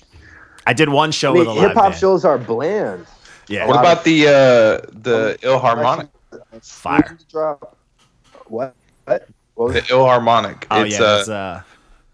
I 0.65 0.74
did 0.74 0.89
one 0.89 1.11
show 1.11 1.30
I 1.30 1.34
mean, 1.34 1.39
with 1.41 1.47
a 1.49 1.51
live 1.51 1.61
hip 1.70 1.74
hop 1.76 1.84
band. 1.91 1.95
shows 1.99 2.26
are 2.26 2.39
bland. 2.39 3.05
Yeah, 3.47 3.67
What 3.67 3.80
about 3.80 3.99
of- 3.99 4.03
the 4.05 4.28
uh 4.28 4.32
the 4.91 5.38
Ilharmonic? 5.43 6.09
Fire. 6.63 7.15
Drop. 7.30 7.78
What? 8.47 8.74
What? 9.05 9.28
What 9.60 9.74
was 9.74 9.76
The 9.76 9.93
Ilharmonic. 9.93 10.68
Oh 10.72 10.84
it's 10.84 10.97
yeah, 10.97 11.05
uh, 11.05 11.16
that's, 11.18 11.28
uh, 11.30 11.62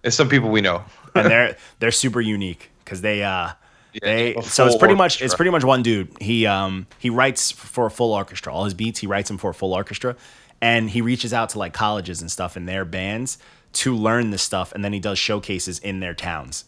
it's 0.03 0.15
some 0.15 0.29
people 0.29 0.49
we 0.49 0.61
know. 0.61 0.83
and 1.13 1.27
they're 1.27 1.55
they're 1.79 1.91
super 1.91 2.19
unique 2.19 2.71
because 2.83 3.01
they 3.01 3.21
uh 3.21 3.51
Yeah, 3.93 3.99
they 4.01 4.33
so 4.41 4.65
it's 4.65 4.73
full 4.73 4.79
pretty 4.79 4.95
much 4.95 5.21
it's 5.21 5.35
pretty 5.35 5.51
much 5.51 5.63
one 5.63 5.83
dude. 5.83 6.09
He 6.19 6.47
um 6.47 6.87
he 6.97 7.11
writes 7.11 7.51
for 7.51 7.85
a 7.85 7.91
full 7.91 8.13
orchestra. 8.13 8.51
All 8.51 8.63
his 8.63 8.73
beats 8.73 8.99
he 8.99 9.05
writes 9.05 9.27
them 9.27 9.37
for 9.37 9.51
a 9.51 9.53
full 9.53 9.75
orchestra, 9.75 10.15
and 10.59 10.89
he 10.89 11.01
reaches 11.01 11.33
out 11.35 11.49
to 11.49 11.59
like 11.59 11.71
colleges 11.71 12.19
and 12.19 12.31
stuff 12.31 12.57
in 12.57 12.65
their 12.65 12.83
bands 12.83 13.37
to 13.73 13.95
learn 13.95 14.31
this 14.31 14.41
stuff, 14.41 14.71
and 14.71 14.83
then 14.83 14.91
he 14.91 14.99
does 14.99 15.19
showcases 15.19 15.77
in 15.77 15.99
their 15.99 16.15
towns. 16.15 16.65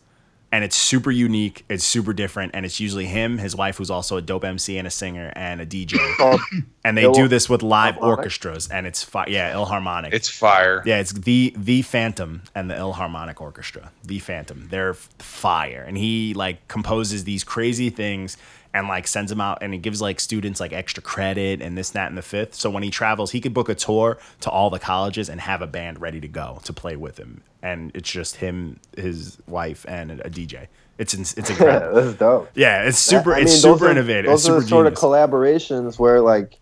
And 0.50 0.64
it's 0.64 0.78
super 0.78 1.12
unique. 1.12 1.66
It's 1.68 1.84
super 1.84 2.14
different, 2.14 2.52
and 2.56 2.66
it's 2.66 2.80
usually 2.80 3.06
him, 3.06 3.38
his 3.38 3.54
wife, 3.54 3.78
who's 3.78 3.90
also 3.92 4.16
a 4.16 4.22
dope 4.22 4.46
MC 4.46 4.78
and 4.78 4.88
a 4.88 4.90
singer 4.90 5.34
and 5.36 5.60
a 5.60 5.66
DJ, 5.66 5.98
called? 6.16 6.40
Oh. 6.54 6.60
and 6.86 6.98
they 6.98 7.04
Il- 7.04 7.12
do 7.12 7.28
this 7.28 7.50
with 7.50 7.62
live 7.64 7.96
Ilharmonic? 7.96 8.02
orchestras, 8.18 8.68
and 8.70 8.88
it's 8.88 9.04
fi- 9.04 9.26
yeah, 9.28 9.52
Ilharmonic. 9.54 10.14
It's 10.14 10.30
fire. 10.30 10.82
Yeah, 10.86 11.00
it's 11.00 11.12
the 11.12 11.54
the 11.58 11.82
Phantom 11.82 12.44
and 12.56 12.70
the 12.70 12.76
Ilharmonic 12.76 13.42
Orchestra. 13.42 13.92
The 14.06 14.20
Phantom. 14.20 14.68
They're 14.72 14.94
fire, 14.94 15.84
and 15.86 15.98
he 15.98 16.34
like 16.34 16.66
composes 16.70 17.26
these 17.26 17.44
crazy 17.44 17.90
things, 17.90 18.38
and 18.78 18.88
like 18.88 19.08
sends 19.08 19.30
them 19.30 19.42
out 19.42 19.60
and 19.62 19.74
he 19.74 19.80
gives 19.80 20.02
like 20.02 20.20
students 20.20 20.60
like 20.60 20.74
extra 20.74 21.02
credit 21.04 21.62
and 21.62 21.78
this, 21.78 21.90
that, 21.92 22.10
and 22.10 22.18
the 22.18 22.22
fifth. 22.22 22.56
So 22.56 22.70
when 22.70 22.84
he 22.84 22.90
travels, 22.92 23.32
he 23.32 23.42
could 23.42 23.54
book 23.54 23.70
a 23.70 23.76
tour 23.76 24.18
to 24.42 24.50
all 24.50 24.70
the 24.70 24.80
colleges 24.80 25.30
and 25.30 25.42
have 25.42 25.62
a 25.62 25.68
band 25.68 26.00
ready 26.02 26.20
to 26.22 26.28
go 26.28 26.60
to 26.64 26.74
play 26.74 26.96
with 26.96 27.18
him. 27.18 27.42
And 27.62 27.92
it's 27.96 28.10
just 28.10 28.38
him, 28.38 28.80
his 28.96 29.38
wife, 29.48 29.86
and 29.88 30.12
a 30.12 30.30
DJ. 30.30 30.68
It's 30.98 31.14
it's 31.14 31.36
Yeah, 31.38 31.46
incredible. 31.50 32.02
that's 32.02 32.18
dope. 32.18 32.50
yeah, 32.56 32.84
it's 32.84 32.98
super. 32.98 33.34
I 33.34 33.40
it's 33.42 33.52
mean, 33.52 33.62
those 33.62 33.62
super 33.80 33.88
are- 33.88 33.92
innovative. 33.92 34.26
Those 34.32 34.42
It's 34.42 34.50
are 34.50 34.52
super 34.54 34.62
the 34.62 34.68
sort 34.68 34.86
genius. 34.86 35.04
of 35.04 35.10
collaborations 35.10 36.00
where 36.00 36.22
like 36.22 36.58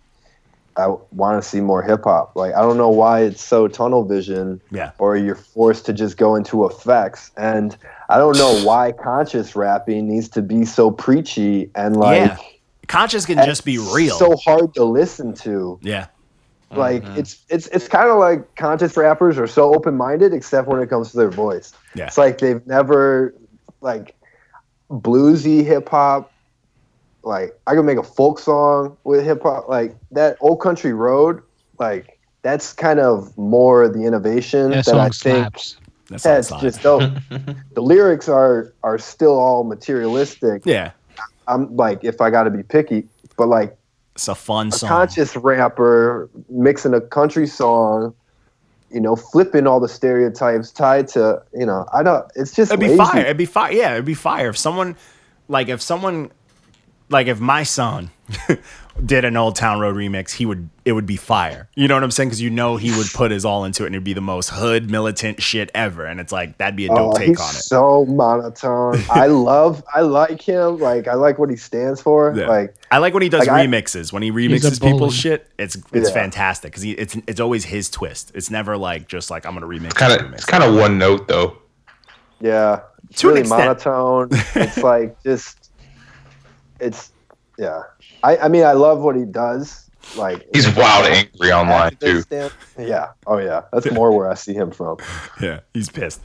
I 0.78 0.88
want 1.12 1.42
to 1.42 1.48
see 1.48 1.62
more 1.62 1.82
hip 1.82 2.04
hop. 2.04 2.36
Like 2.36 2.54
I 2.54 2.62
don't 2.62 2.78
know 2.78 2.90
why 2.90 3.22
it's 3.22 3.44
so 3.44 3.68
tunnel 3.68 4.04
vision. 4.04 4.62
Yeah. 4.72 4.92
Or 4.98 5.16
you're 5.16 5.36
forced 5.36 5.86
to 5.88 5.94
just 5.94 6.18
go 6.18 6.36
into 6.36 6.66
effects, 6.66 7.32
and 7.38 7.78
I 8.10 8.18
don't 8.18 8.38
know 8.38 8.64
why 8.66 8.92
conscious 8.92 9.56
rapping 9.56 10.08
needs 10.08 10.30
to 10.30 10.42
be 10.42 10.66
so 10.66 10.92
preachy 10.92 11.70
and 11.76 11.96
like. 11.96 12.30
yeah, 12.30 12.38
conscious 12.88 13.26
can 13.26 13.44
just 13.46 13.66
be 13.66 13.78
real. 13.78 14.18
So 14.18 14.36
hard 14.38 14.74
to 14.76 14.84
listen 14.84 15.34
to. 15.36 15.80
yeah, 15.82 16.08
Like 16.72 17.04
mm-hmm. 17.04 17.20
it's 17.20 17.44
it's 17.50 17.68
it's 17.68 17.88
kind 17.88 18.10
of 18.10 18.18
like 18.18 18.56
conscious 18.56 18.98
rappers 18.98 19.38
are 19.38 19.48
so 19.48 19.74
open 19.74 19.96
minded, 19.96 20.34
except 20.34 20.68
when 20.68 20.82
it 20.82 20.90
comes 20.90 21.12
to 21.12 21.18
their 21.18 21.32
voice. 21.32 21.74
Yeah. 21.94 22.08
It's 22.08 22.18
like 22.18 22.40
they've 22.40 22.66
never 22.68 23.34
like 23.82 24.16
bluesy 24.90 25.64
hip 25.66 25.90
hop. 25.90 26.32
Like 27.26 27.60
I 27.68 27.74
could 27.76 27.84
make 27.86 27.98
a 27.98 28.04
folk 28.04 28.40
song 28.40 28.96
with 29.04 29.26
hip 29.26 29.42
hop, 29.44 29.68
like 29.68 29.96
that 30.12 30.38
old 30.40 30.62
country 30.62 30.94
road. 30.94 31.42
Like 31.80 32.20
that's 32.44 32.72
kind 32.72 33.00
of 33.00 33.36
more 33.38 33.88
the 33.90 34.04
innovation 34.06 34.70
That 34.70 34.86
that 34.86 34.96
I 34.96 35.10
song 35.10 35.12
think 35.12 35.58
slaps. 35.60 35.78
that's 36.10 36.24
that's 36.24 36.62
just 36.62 36.82
dope. 36.84 37.12
the 37.74 37.82
lyrics 37.82 38.30
are 38.30 38.72
are 38.84 38.98
still 39.00 39.38
all 39.40 39.64
materialistic. 39.64 40.62
yeah. 40.66 40.92
I'm 41.48 41.76
like 41.76 42.04
if 42.04 42.22
I 42.22 42.30
got 42.30 42.44
to 42.44 42.52
be 42.52 42.62
picky, 42.64 43.08
but 43.38 43.48
like 43.48 43.76
It's 44.14 44.28
a 44.28 44.36
fun 44.36 44.68
a 44.68 44.72
song. 44.72 44.90
conscious 44.90 45.36
rapper 45.36 46.30
mixing 46.50 46.94
a 46.94 47.02
country 47.02 47.48
song, 47.48 48.14
you 48.92 49.00
know, 49.02 49.16
flipping 49.16 49.66
all 49.68 49.80
the 49.80 49.90
stereotypes 49.90 50.72
tied 50.72 51.08
to, 51.10 51.42
you 51.54 51.66
know, 51.66 51.88
I 51.94 52.04
don't. 52.04 52.26
It's 52.36 52.54
just 52.54 52.72
It'd 52.72 52.80
be 52.80 52.88
lazy. 52.90 52.98
fire. 52.98 53.22
It'd 53.22 53.38
be 53.38 53.46
fire. 53.46 53.72
Yeah, 53.74 53.94
it'd 53.94 54.06
be 54.06 54.14
fire 54.14 54.50
if 54.50 54.58
someone, 54.58 54.96
like, 55.48 55.68
if 55.70 55.82
someone, 55.82 56.32
like, 57.10 57.28
if 57.28 57.40
my 57.40 57.64
son 57.64 58.10
did 59.06 59.26
an 59.26 59.36
Old 59.38 59.56
Town 59.56 59.80
Road 59.80 59.96
remix, 59.96 60.32
he 60.32 60.46
would. 60.46 60.70
It 60.86 60.92
would 60.94 61.08
be 61.08 61.18
fire. 61.18 61.68
You 61.76 61.88
know 61.88 61.96
what 61.96 62.04
I'm 62.04 62.12
saying? 62.12 62.30
Because 62.30 62.42
you 62.42 62.52
know 62.52 62.78
he 62.78 62.96
would 62.96 63.08
put 63.08 63.32
his 63.32 63.44
all 63.44 63.66
into 63.66 63.84
it, 63.84 63.88
and 63.88 63.96
it'd 63.96 64.04
be 64.04 64.14
the 64.14 64.22
most 64.22 64.52
hood 64.52 64.90
militant 64.92 65.42
shit 65.42 65.72
ever. 65.74 66.06
And 66.06 66.20
it's 66.20 66.32
like 66.32 66.60
that'd 66.60 66.76
be 66.76 66.86
a 66.86 66.90
dope 66.90 67.16
Oh, 67.16 67.18
take 67.18 67.30
he's 67.30 67.40
on 67.40 67.50
it. 67.50 67.54
so 67.64 68.06
monotone. 68.06 69.02
I 69.10 69.26
love, 69.28 69.84
I 69.94 70.02
like 70.02 70.42
him. 70.42 70.78
Like, 70.78 71.08
I 71.08 71.16
like 71.16 71.40
what 71.40 71.50
he 71.50 71.56
stands 71.56 72.02
for. 72.02 72.36
Yeah. 72.38 72.46
Like, 72.48 72.76
I 72.92 73.00
like 73.00 73.14
when 73.16 73.24
he 73.24 73.30
does 73.30 73.48
like, 73.48 73.50
I- 73.50 73.66
remixes. 73.66 74.14
When 74.14 74.22
he 74.22 74.32
remixes 74.32 74.80
people's 74.80 75.16
shit, 75.16 75.50
it's 75.58 75.76
it's 75.92 76.10
Yeah. 76.10 76.14
fantastic 76.14 76.72
because 76.72 76.84
it's 76.86 77.18
it's 77.28 77.40
always 77.40 77.66
his 77.66 77.90
twist. 77.90 78.32
It's 78.36 78.52
never 78.52 78.78
like 78.78 79.08
just 79.08 79.32
like 79.32 79.48
I'm 79.48 79.56
gonna 79.56 79.66
remix. 79.66 79.96
Kind 79.96 80.14
of 80.22 80.32
it's 80.34 80.46
kind 80.46 80.64
of 80.64 80.76
one 80.76 81.00
note 81.00 81.28
though. 81.28 81.58
yeah, 82.40 82.82
it's 83.10 83.22
To 83.22 83.30
an 83.30 83.34
really 83.34 83.42
extent. 83.42 83.60
monotone. 83.86 84.30
it's 84.56 84.78
like 84.78 85.22
just, 85.24 85.65
it's, 86.80 87.12
yeah. 87.58 87.82
I, 88.24 88.38
I 88.38 88.48
mean, 88.48 88.64
I 88.64 88.74
love 88.74 89.00
what 89.00 89.16
he 89.16 89.26
does. 89.26 89.90
Like, 90.16 90.48
He's 90.54 90.70
wild 90.76 91.06
angry 91.08 91.52
online 91.52 91.96
too. 91.96 92.22
stand- 92.22 92.54
Yeah. 92.78 93.08
Oh 93.26 93.38
yeah. 93.40 93.62
That's 93.74 93.92
more 93.92 94.16
where 94.16 94.30
I 94.30 94.36
see 94.36 94.54
him 94.54 94.70
from. 94.72 94.98
Yeah, 95.42 95.62
he's 95.74 95.90
pissed. 95.90 96.22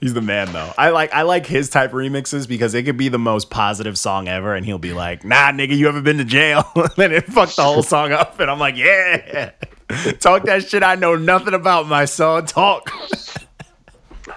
He's 0.00 0.14
the 0.14 0.20
man 0.22 0.52
though. 0.52 0.72
I 0.78 0.90
like 0.90 1.12
I 1.14 1.22
like 1.22 1.46
his 1.46 1.68
type 1.68 1.90
of 1.90 1.96
remixes 1.96 2.48
because 2.48 2.74
it 2.74 2.82
could 2.84 2.96
be 2.96 3.08
the 3.08 3.18
most 3.18 3.48
positive 3.50 3.96
song 3.98 4.26
ever, 4.28 4.54
and 4.54 4.64
he'll 4.66 4.78
be 4.78 4.92
like, 4.94 5.24
"Nah, 5.24 5.52
nigga, 5.52 5.76
you 5.76 5.86
haven't 5.86 6.04
been 6.04 6.16
to 6.18 6.24
jail," 6.24 6.64
and 6.96 7.12
it 7.12 7.26
fucked 7.26 7.56
the 7.56 7.62
whole 7.62 7.82
song 7.82 8.10
up. 8.10 8.40
And 8.40 8.50
I'm 8.50 8.58
like, 8.58 8.76
"Yeah, 8.76 9.50
talk 10.20 10.44
that 10.44 10.66
shit 10.68 10.82
I 10.82 10.94
know 10.94 11.16
nothing 11.16 11.52
about, 11.54 11.86
my 11.86 12.06
son. 12.06 12.46
Talk." 12.46 12.90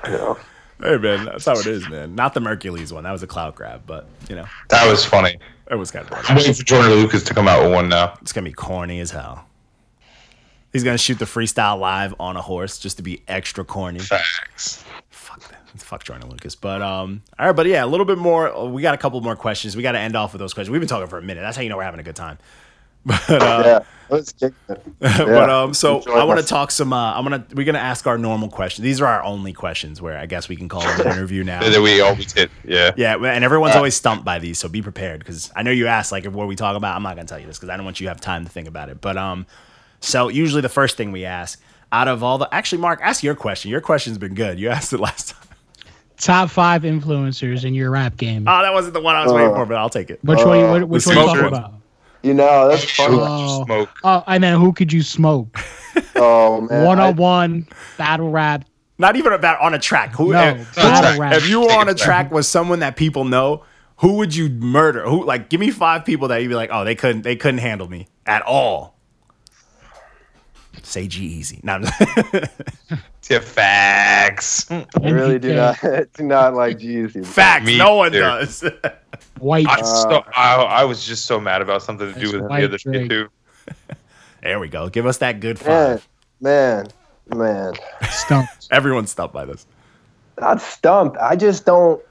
Yeah. 0.06 0.34
Hey 0.84 0.98
man, 0.98 1.26
that's 1.26 1.46
how 1.46 1.54
it 1.58 1.66
is, 1.68 1.88
man. 1.90 2.16
Not 2.16 2.34
the 2.34 2.40
Mercules 2.40 2.92
one. 2.94 3.04
That 3.04 3.12
was 3.12 3.24
a 3.24 3.28
cloud 3.28 3.56
grab, 3.56 3.84
but 3.88 4.08
you 4.30 4.36
know, 4.36 4.46
That 4.70 4.90
was 4.90 5.04
funny. 5.06 5.38
it 5.72 5.76
was 5.76 5.92
kind 5.92 6.06
of 6.10 6.18
I'm 6.30 6.36
waiting 6.36 6.54
for 6.54 6.64
Jordan 6.64 6.92
Lucas 6.94 7.24
to 7.24 7.34
come 7.34 7.48
out 7.48 7.64
with 7.64 7.72
one 7.74 7.90
now. 7.90 8.18
It's 8.22 8.34
gonna 8.34 8.46
be 8.46 8.54
corny 8.54 9.00
as 9.00 9.12
hell. 9.12 9.46
He's 10.72 10.84
gonna 10.84 10.98
shoot 10.98 11.20
the 11.20 11.26
freestyle 11.26 11.80
live 11.80 12.16
on 12.20 12.36
a 12.36 12.42
horse 12.42 12.78
just 12.80 12.98
to 12.98 13.04
be 13.04 13.22
extra 13.28 13.64
corny. 13.64 14.00
Facts. 14.00 14.84
fuck 15.10 15.40
that. 15.50 15.60
Fuck 15.76 16.04
Jordan 16.04 16.30
Lucas. 16.30 16.56
But 16.56 16.82
um, 16.84 17.24
all 17.40 17.48
right, 17.48 17.56
but 17.56 17.66
yeah, 17.66 17.84
a 17.84 17.88
little 17.88 18.06
bit 18.06 18.18
more. 18.20 18.70
We 18.70 18.82
got 18.84 18.94
a 18.94 18.98
couple 18.98 19.20
more 19.22 19.36
questions. 19.36 19.76
We 19.76 19.82
got 19.82 19.94
to 19.94 20.00
end 20.00 20.16
off 20.16 20.32
with 20.34 20.40
those 20.40 20.54
questions. 20.54 20.70
We've 20.72 20.80
been 20.82 20.88
talking 20.88 21.08
for 21.08 21.18
a 21.18 21.22
minute. 21.24 21.42
That's 21.42 21.58
how 21.58 21.64
you 21.64 21.70
know 21.70 21.78
we're 21.78 21.84
having 21.84 22.00
a 22.00 22.04
good 22.04 22.16
time. 22.16 22.38
But 23.28 23.30
uh, 23.30 23.64
Yeah. 23.66 23.80
Let's 24.10 24.32
kick 24.34 24.54
it. 24.70 24.82
but 25.00 25.50
um, 25.50 25.74
so 25.74 25.98
Enjoy 25.98 26.12
I 26.14 26.24
want 26.26 26.40
to 26.40 26.46
talk 26.46 26.70
some. 26.70 26.94
Uh, 26.94 27.14
I'm 27.16 27.24
gonna 27.24 27.44
we're 27.54 27.66
gonna 27.66 27.80
ask 27.80 28.06
our 28.06 28.18
normal 28.18 28.48
questions. 28.50 28.84
These 28.84 29.02
are 29.02 29.08
our 29.08 29.24
only 29.24 29.54
questions 29.54 30.02
where 30.02 30.18
I 30.20 30.28
guess 30.28 30.48
we 30.48 30.56
can 30.56 30.70
call 30.70 30.82
it 30.88 31.00
an 31.00 31.12
interview 31.14 31.44
now. 31.44 31.62
That 31.68 31.82
we 31.82 32.00
always 32.02 32.32
hit. 32.32 32.52
Yeah. 32.64 32.92
Yeah, 32.96 33.16
and 33.16 33.44
everyone's 33.44 33.76
always 33.76 33.96
stumped 33.96 34.24
by 34.24 34.38
these, 34.40 34.60
so 34.60 34.68
be 34.68 34.84
prepared 34.84 35.20
because 35.20 35.52
I 35.56 35.64
know 35.64 35.72
you 35.72 35.88
asked 35.88 36.12
like 36.12 36.26
what 36.26 36.48
we 36.48 36.56
talk 36.56 36.76
about. 36.76 36.96
I'm 36.96 37.02
not 37.02 37.16
gonna 37.16 37.28
tell 37.28 37.40
you 37.40 37.48
this 37.48 37.58
because 37.58 37.70
I 37.70 37.76
don't 37.78 37.86
want 37.86 38.00
you 38.02 38.06
to 38.06 38.10
have 38.10 38.22
time 38.22 38.44
to 38.46 38.52
think 38.52 38.68
about 38.68 38.90
it. 38.90 39.02
But 39.02 39.18
um, 39.18 39.48
so 40.00 40.28
usually 40.28 40.62
the 40.62 40.70
first 40.70 40.96
thing 40.96 41.12
we 41.12 41.26
ask 41.26 41.60
out 41.92 42.08
of 42.08 42.22
all 42.24 42.38
the 42.38 42.54
actually, 42.54 42.82
Mark, 42.82 43.00
ask 43.02 43.24
your 43.24 43.36
question. 43.36 43.72
Your 43.72 43.82
question's 43.82 44.18
been 44.20 44.36
good. 44.36 44.60
You 44.60 44.70
asked 44.70 44.94
it 44.94 45.00
last 45.00 45.30
time. 45.32 45.48
Top 46.18 46.50
five 46.52 46.84
influencers 46.84 47.66
in 47.66 47.74
your 47.74 47.90
rap 47.90 48.16
game. 48.18 48.48
Oh, 48.48 48.62
that 48.62 48.74
wasn't 48.74 48.94
the 48.94 49.02
one 49.02 49.16
I 49.16 49.24
was 49.24 49.34
waiting 49.34 49.52
Uh, 49.52 49.56
for, 49.56 49.66
but 49.66 49.78
I'll 49.78 49.90
take 49.90 50.10
it. 50.12 50.20
which 50.24 50.44
one? 50.44 50.60
You, 50.60 50.66
what- 50.68 50.88
which 50.88 51.08
one 51.08 51.18
you 51.18 51.24
talking 51.26 51.46
about? 51.46 51.74
You 52.24 52.34
know, 52.34 52.70
that's 52.70 52.82
Shoot, 52.84 53.04
fun. 53.04 53.20
Oh. 53.22 53.66
smoke. 53.66 53.90
Oh, 54.04 54.24
and 54.28 54.44
then 54.44 54.60
who 54.60 54.74
could 54.74 54.92
you 54.92 55.04
smoke? 55.04 55.58
Oh 56.16 56.62
man. 56.62 56.86
One 56.86 57.00
I- 57.00 57.10
on 57.10 57.16
one 57.18 57.68
battle 57.98 58.30
rap. 58.32 58.66
Not 58.98 59.16
even 59.16 59.34
about 59.34 59.60
on 59.62 59.74
a 59.74 59.80
track. 59.80 60.12
Who? 60.16 60.32
No, 60.32 60.42
if, 60.50 60.76
battle 60.76 61.20
rap. 61.20 61.34
if 61.34 61.48
you 61.50 61.62
were 61.62 61.72
on 61.72 61.90
a 61.90 61.94
track 61.94 62.32
with 62.32 62.46
someone 62.46 62.80
that 62.80 62.96
people 62.96 63.26
know, 63.26 63.64
who 63.98 64.14
would 64.18 64.36
you 64.36 64.50
murder? 64.50 65.04
Who? 65.04 65.24
Like, 65.26 65.50
give 65.50 65.60
me 65.60 65.70
five 65.72 66.06
people 66.06 66.28
that 66.30 66.42
you'd 66.42 66.50
be 66.50 66.56
like, 66.56 66.70
oh, 66.72 66.84
they 66.84 66.96
couldn't, 66.96 67.24
they 67.24 67.36
couldn't 67.36 67.60
handle 67.60 67.88
me 67.90 68.08
at 68.26 68.42
all. 68.44 68.96
Say 70.84 71.08
G-Eazy. 71.08 71.64
No, 71.64 71.74
I'm 71.76 71.84
facts. 73.42 74.70
I 74.72 74.86
really 75.02 75.40
do 75.40 75.54
not 75.56 75.78
do 76.14 76.24
not 76.24 76.54
like 76.56 76.80
G-Eazy. 76.80 77.26
facts. 77.26 77.66
Me 77.66 77.78
no 77.78 77.96
one 77.96 78.12
too. 78.12 78.20
does. 78.20 78.64
White. 79.40 79.68
I, 79.68 79.82
so, 79.82 80.24
I, 80.36 80.56
I 80.56 80.84
was 80.86 81.06
just 81.06 81.26
so 81.26 81.40
mad 81.40 81.62
about 81.62 81.82
something 81.84 82.14
to 82.14 82.20
do 82.20 82.32
with 82.40 82.48
the 82.50 82.64
other 82.66 82.78
shit 82.78 83.10
too. 83.10 83.30
there 84.42 84.60
we 84.60 84.68
go. 84.68 84.90
Give 84.90 85.06
us 85.06 85.18
that 85.20 85.40
good 85.40 85.64
Man, 85.66 85.98
five. 85.98 86.08
man, 86.42 86.88
man. 87.36 87.74
stumped. 88.10 88.68
Everyone's 88.72 89.12
stumped 89.12 89.34
by 89.34 89.46
this. 89.46 89.66
Not 90.40 90.62
stumped. 90.62 91.18
I 91.18 91.36
just 91.36 91.66
don't 91.66 92.02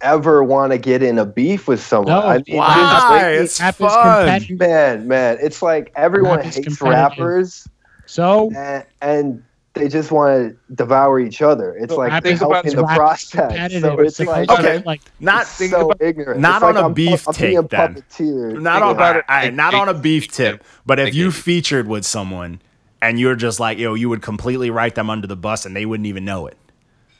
ever 0.00 0.44
want 0.44 0.72
to 0.72 0.78
get 0.78 1.02
in 1.02 1.18
a 1.18 1.24
beef 1.24 1.66
with 1.68 1.80
someone. 1.82 2.12
No, 2.14 2.20
I 2.26 2.42
mean, 2.46 2.56
Why? 2.58 3.30
it's 3.32 3.52
It's 3.60 3.60
Rap 3.60 3.76
fun. 3.76 4.46
man, 4.58 5.08
man. 5.08 5.38
It's 5.40 5.62
like 5.62 5.92
everyone 5.96 6.42
hates 6.42 6.80
rappers 6.82 7.66
So 8.06 8.50
and, 8.54 8.84
and 9.00 9.44
they 9.74 9.88
just 9.88 10.12
want 10.12 10.50
to 10.52 10.74
devour 10.74 11.18
each 11.20 11.42
other. 11.42 11.76
It's 11.76 11.90
No, 11.90 11.96
like 11.96 12.12
rap 12.12 12.26
is, 12.26 12.40
about 12.40 12.52
helping 12.64 12.76
the 12.76 12.84
rap 12.84 12.96
process. 12.96 13.72
So 13.80 13.98
it's 14.00 14.20
It's 14.20 14.28
like 14.28 14.48
like, 14.48 14.58
Okay. 14.60 14.82
like 14.86 15.00
Not 15.20 15.46
so 15.46 15.90
about- 15.90 16.00
ignorant. 16.00 16.40
not 16.40 16.56
It's 16.56 16.64
on 16.64 16.74
like 16.76 16.82
a 16.82 16.86
I'm, 16.86 16.92
beef 16.94 17.28
I'm 17.28 17.34
being 17.34 17.68
take, 17.68 17.70
then. 17.70 18.62
not 18.62 18.82
on 18.82 18.94
about 18.94 19.16
a, 19.16 19.18
it 19.18 19.24
all 19.28 19.34
right, 19.36 19.44
like 19.46 19.54
not 19.54 19.74
on 19.74 19.88
a 19.88 19.94
beef 19.94 20.28
tip, 20.30 20.62
but 20.86 20.98
if 21.00 21.06
Like 21.06 21.14
you 21.14 21.28
it- 21.28 21.34
featured 21.34 21.88
with 21.88 22.04
someone 22.06 22.62
and 23.02 23.18
you're 23.18 23.34
just 23.36 23.58
like, 23.60 23.76
yo, 23.78 23.94
you 23.94 24.08
would 24.08 24.22
completely 24.22 24.70
write 24.70 24.94
them 24.94 25.10
under 25.10 25.26
the 25.26 25.36
bus 25.36 25.66
and 25.66 25.74
they 25.74 25.84
wouldn't 25.86 26.06
even 26.06 26.24
know 26.24 26.46
it. 26.46 26.56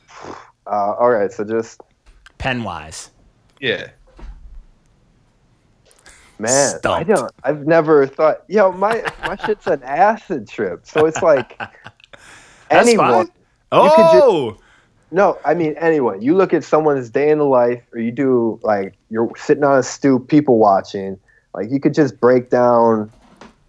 Uh, 0.67 0.93
all 0.99 1.11
right, 1.11 1.31
so 1.31 1.43
just 1.43 1.79
Pen 2.39 2.63
wise. 2.63 3.11
Yeah. 3.61 3.89
man, 6.39 6.79
I 6.83 7.03
don't. 7.03 7.31
I've 7.43 7.67
never 7.67 8.07
thought. 8.07 8.43
Yo, 8.47 8.71
my 8.71 9.03
my 9.27 9.35
shit's 9.45 9.67
an 9.67 9.83
acid 9.83 10.47
trip. 10.47 10.85
So 10.87 11.05
it's 11.05 11.21
like 11.21 11.59
That's 12.69 12.89
anyone. 12.89 13.13
fine. 13.13 13.31
could 13.95 14.09
ju- 14.09 14.21
Oh, 14.21 14.57
No, 15.11 15.37
I 15.45 15.53
mean 15.53 15.75
anyone. 15.79 16.21
You 16.21 16.35
look 16.35 16.53
at 16.53 16.63
someone's 16.63 17.09
day 17.09 17.29
in 17.29 17.37
the 17.37 17.45
life, 17.45 17.83
or 17.93 17.99
you 17.99 18.11
do 18.11 18.59
like 18.63 18.95
you're 19.09 19.31
sitting 19.37 19.63
on 19.63 19.77
a 19.77 19.83
stoop, 19.83 20.27
people 20.27 20.57
watching. 20.57 21.19
Like 21.53 21.71
you 21.71 21.79
could 21.79 21.93
just 21.93 22.19
break 22.19 22.49
down 22.49 23.11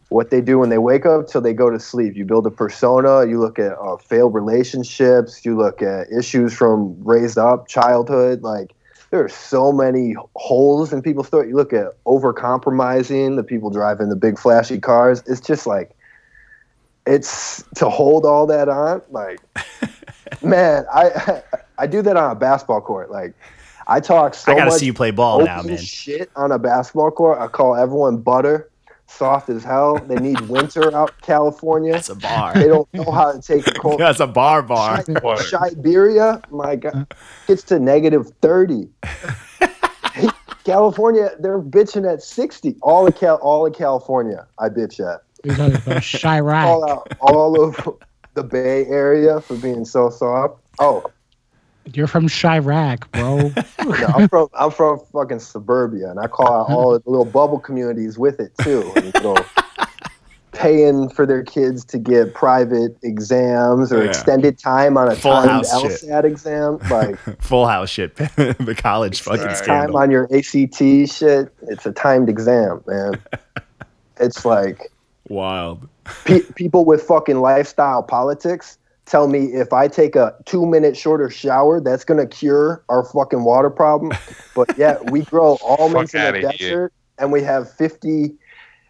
what 0.09 0.31
they 0.31 0.41
do 0.41 0.59
when 0.59 0.69
they 0.71 0.79
wake 0.79 1.05
up 1.05 1.27
till 1.27 1.41
they 1.41 1.53
go 1.53 1.71
to 1.71 1.79
sleep. 1.81 2.17
You 2.17 2.25
build 2.25 2.47
a 2.47 2.51
persona. 2.51 3.27
You 3.27 3.41
look 3.41 3.59
at 3.59 3.73
uh, 3.79 3.97
failed 3.97 4.35
relationships. 4.35 5.45
You 5.45 5.57
look 5.57 5.83
at 5.83 6.09
issues 6.17 6.53
from 6.53 6.97
raised 7.05 7.39
up 7.39 7.69
childhood. 7.69 8.43
Like 8.43 8.73
there 9.11 9.25
are 9.25 9.29
so 9.29 9.73
many 9.73 10.15
holes 10.37 10.93
in 10.93 11.03
people's 11.03 11.27
story. 11.27 11.49
You 11.49 11.57
look 11.57 11.73
at 11.73 11.89
over 12.07 12.33
compromising, 12.33 13.37
the 13.37 13.45
people 13.45 13.71
driving 13.71 14.09
the 14.09 14.17
big 14.17 14.39
flashy 14.39 14.79
cars. 14.79 15.23
It's 15.27 15.41
just 15.41 15.67
like 15.67 15.96
it's 17.07 17.65
to 17.77 17.89
hold 17.89 18.27
all 18.27 18.47
that 18.47 18.69
on. 18.69 19.03
Like 19.11 19.41
man, 20.43 20.85
I 20.93 21.43
I 21.79 21.87
do 21.87 22.03
that 22.03 22.17
on 22.17 22.31
a 22.31 22.35
basketball 22.35 22.81
court. 22.81 23.11
Like 23.11 23.35
I 23.87 24.01
talk 24.01 24.35
so 24.35 24.53
I 24.53 24.57
gotta 24.57 24.71
much 24.71 24.81
see 24.81 24.87
you 24.87 24.95
play 24.95 25.11
ball 25.11 25.45
now, 25.45 25.63
man. 25.63 25.79
shit 25.79 26.31
on 26.37 26.53
a 26.53 26.59
basketball 26.59 27.11
court. 27.11 27.39
I 27.39 27.47
call 27.47 27.77
everyone 27.77 28.19
butter, 28.19 28.71
soft 29.07 29.49
as 29.49 29.63
hell. 29.63 29.99
They 29.99 30.19
need 30.19 30.41
winter 30.49 30.95
out 30.95 31.15
California. 31.23 31.93
That's 31.93 32.09
a 32.09 32.17
bar. 32.17 32.55
They 32.55 32.67
don't 32.67 32.93
know 32.95 33.11
how 33.11 33.33
to 33.33 33.41
take 33.41 33.67
a 33.67 33.73
cold. 33.73 34.01
That's 34.01 34.21
a 34.21 34.27
bar 34.27 34.63
bar. 34.63 35.05
Siberia, 35.39 36.43
my 36.51 36.77
God, 36.77 37.07
gets 37.47 37.63
to 37.65 37.79
negative 37.79 38.33
30. 38.43 38.89
California, 40.65 41.31
they're 41.39 41.61
bitching 41.61 42.13
at 42.13 42.21
60. 42.23 42.75
All 42.83 43.07
of 43.07 43.15
Cal, 43.15 43.37
all 43.37 43.65
of 43.65 43.73
California, 43.73 44.49
I 44.59 44.69
bitch 44.69 44.99
at. 44.99 45.21
You're 45.47 45.55
talking 45.57 45.75
about 45.77 45.85
Call 45.85 46.01
Chiraq. 46.01 46.91
out 46.91 47.13
all 47.21 47.63
of 47.63 47.77
the 48.35 48.43
Bay 48.43 48.85
Area 48.87 49.41
for 49.41 49.57
being 49.57 49.85
so 49.85 50.11
soft. 50.11 50.61
Oh, 50.81 51.05
You're 51.95 52.09
from 52.09 52.27
Chiraq, 52.29 53.11
bro. 53.13 53.53
no, 54.01 54.07
I'm 54.09 54.29
from 54.29 54.49
I'm 54.59 54.71
from 54.73 54.99
fucking 55.13 55.39
suburbia, 55.39 56.11
and 56.11 56.19
I 56.19 56.27
call 56.27 56.53
out 56.53 56.69
all 56.71 56.93
the 56.99 57.03
little 57.09 57.25
bubble 57.25 57.61
communities 57.61 58.19
with 58.19 58.41
it 58.41 58.53
too. 58.63 58.93
And, 58.97 59.07
you 59.15 59.21
know, 59.23 59.37
paying 60.53 61.09
for 61.11 61.27
their 61.27 61.43
kids 61.45 61.85
to 61.85 61.99
get 61.99 62.33
private 62.35 62.97
exams 63.03 63.93
or 63.93 64.03
Yeah. 64.03 64.09
extended 64.09 64.59
time 64.59 64.97
on 64.97 65.09
a 65.09 65.15
Full 65.15 65.31
timed 65.33 65.67
house 65.67 65.83
shit. 65.83 66.11
LSAT 66.11 66.25
exam, 66.25 66.79
like 66.91 67.19
Full 67.43 67.67
house 67.69 67.91
shit. 67.91 68.17
the 68.17 68.75
college 68.77 69.21
fucking 69.21 69.43
Right. 69.43 69.55
time 69.55 69.65
scandal. 69.65 69.99
on 69.99 70.11
your 70.11 70.25
ACT 70.35 70.79
shit. 71.11 71.53
It's 71.69 71.85
a 71.87 71.93
timed 71.93 72.29
exam, 72.29 72.83
man. 72.87 73.15
it's 74.19 74.45
like 74.47 74.91
Wild. 75.29 75.89
pe- 76.25 76.41
people 76.55 76.85
with 76.85 77.03
fucking 77.03 77.41
lifestyle 77.41 78.03
politics 78.03 78.79
tell 79.07 79.29
me 79.29 79.47
if 79.55 79.73
I 79.73 79.87
take 79.89 80.17
a 80.17 80.35
two 80.47 80.67
minute 80.67 80.97
shorter 80.97 81.31
shower, 81.31 81.81
that's 81.81 82.05
gonna 82.05 82.27
cure 82.27 82.83
our 82.89 83.05
fucking 83.05 83.45
water 83.45 83.71
problem. 83.71 84.13
But 84.55 84.77
yeah, 84.79 84.99
we 85.11 85.23
grow 85.23 85.59
almonds 85.63 86.15
in 86.15 86.21
the 86.21 86.29
outta 86.29 86.39
here. 86.39 86.51
desert, 86.51 86.93
and 87.19 87.31
we 87.33 87.43
have 87.43 87.71
fifty 87.71 88.35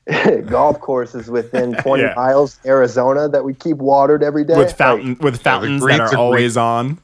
golf 0.47 0.80
courses 0.80 1.28
within 1.30 1.74
twenty 1.82 2.05
Yeah. 2.05 2.14
miles, 2.16 2.59
Arizona, 2.64 3.28
that 3.28 3.45
we 3.45 3.53
keep 3.55 3.78
watered 3.78 4.22
every 4.22 4.45
day. 4.45 4.57
With 4.57 4.68
Like, 4.68 4.76
fountain 4.76 5.16
with 5.20 5.43
fountains 5.43 5.84
that 5.84 6.01
are 6.01 6.14
are 6.14 6.16
always 6.16 6.57
on. 6.57 6.99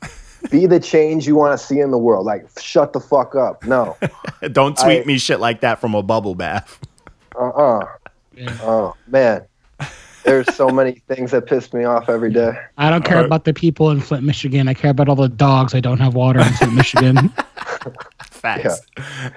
be 0.50 0.66
the 0.66 0.78
change 0.80 1.26
you 1.26 1.34
want 1.36 1.58
to 1.58 1.64
see 1.66 1.80
in 1.80 1.90
the 1.90 1.98
world. 1.98 2.24
Like, 2.26 2.46
shut 2.60 2.92
the 2.92 3.00
fuck 3.00 3.34
up. 3.34 3.64
No. 3.64 3.96
Don't 4.52 4.76
tweet 4.76 5.02
I- 5.02 5.04
me 5.04 5.18
shit 5.18 5.40
like 5.40 5.60
that 5.62 5.80
from 5.80 5.94
a 5.94 6.02
bubble 6.02 6.34
bath. 6.34 6.78
Uh 7.34 7.48
uh 7.48 7.86
Yeah. 8.34 8.56
Oh 8.62 8.96
man, 9.08 9.42
there's 10.24 10.52
so 10.54 10.68
many 10.68 10.92
things 11.08 11.30
that 11.32 11.46
piss 11.46 11.72
me 11.72 11.84
off 11.84 12.08
every 12.08 12.32
day. 12.32 12.52
I 12.78 12.90
don't 12.90 13.04
care 13.04 13.16
Alright. 13.16 13.26
about 13.26 13.44
the 13.44 13.52
people 13.54 13.90
in 13.90 14.00
Flint, 14.00 14.24
Michigan. 14.24 14.68
I 14.68 14.74
care 14.74 14.90
about 14.90 15.08
all 15.08 15.16
the 15.16 15.28
dogs 15.28 15.74
I 15.74 15.80
don't 15.80 15.98
have 15.98 16.14
water 16.14 16.40
in 16.40 16.52
Flint, 16.54 16.74
Michigan. 16.74 17.28
Facts. 18.30 18.80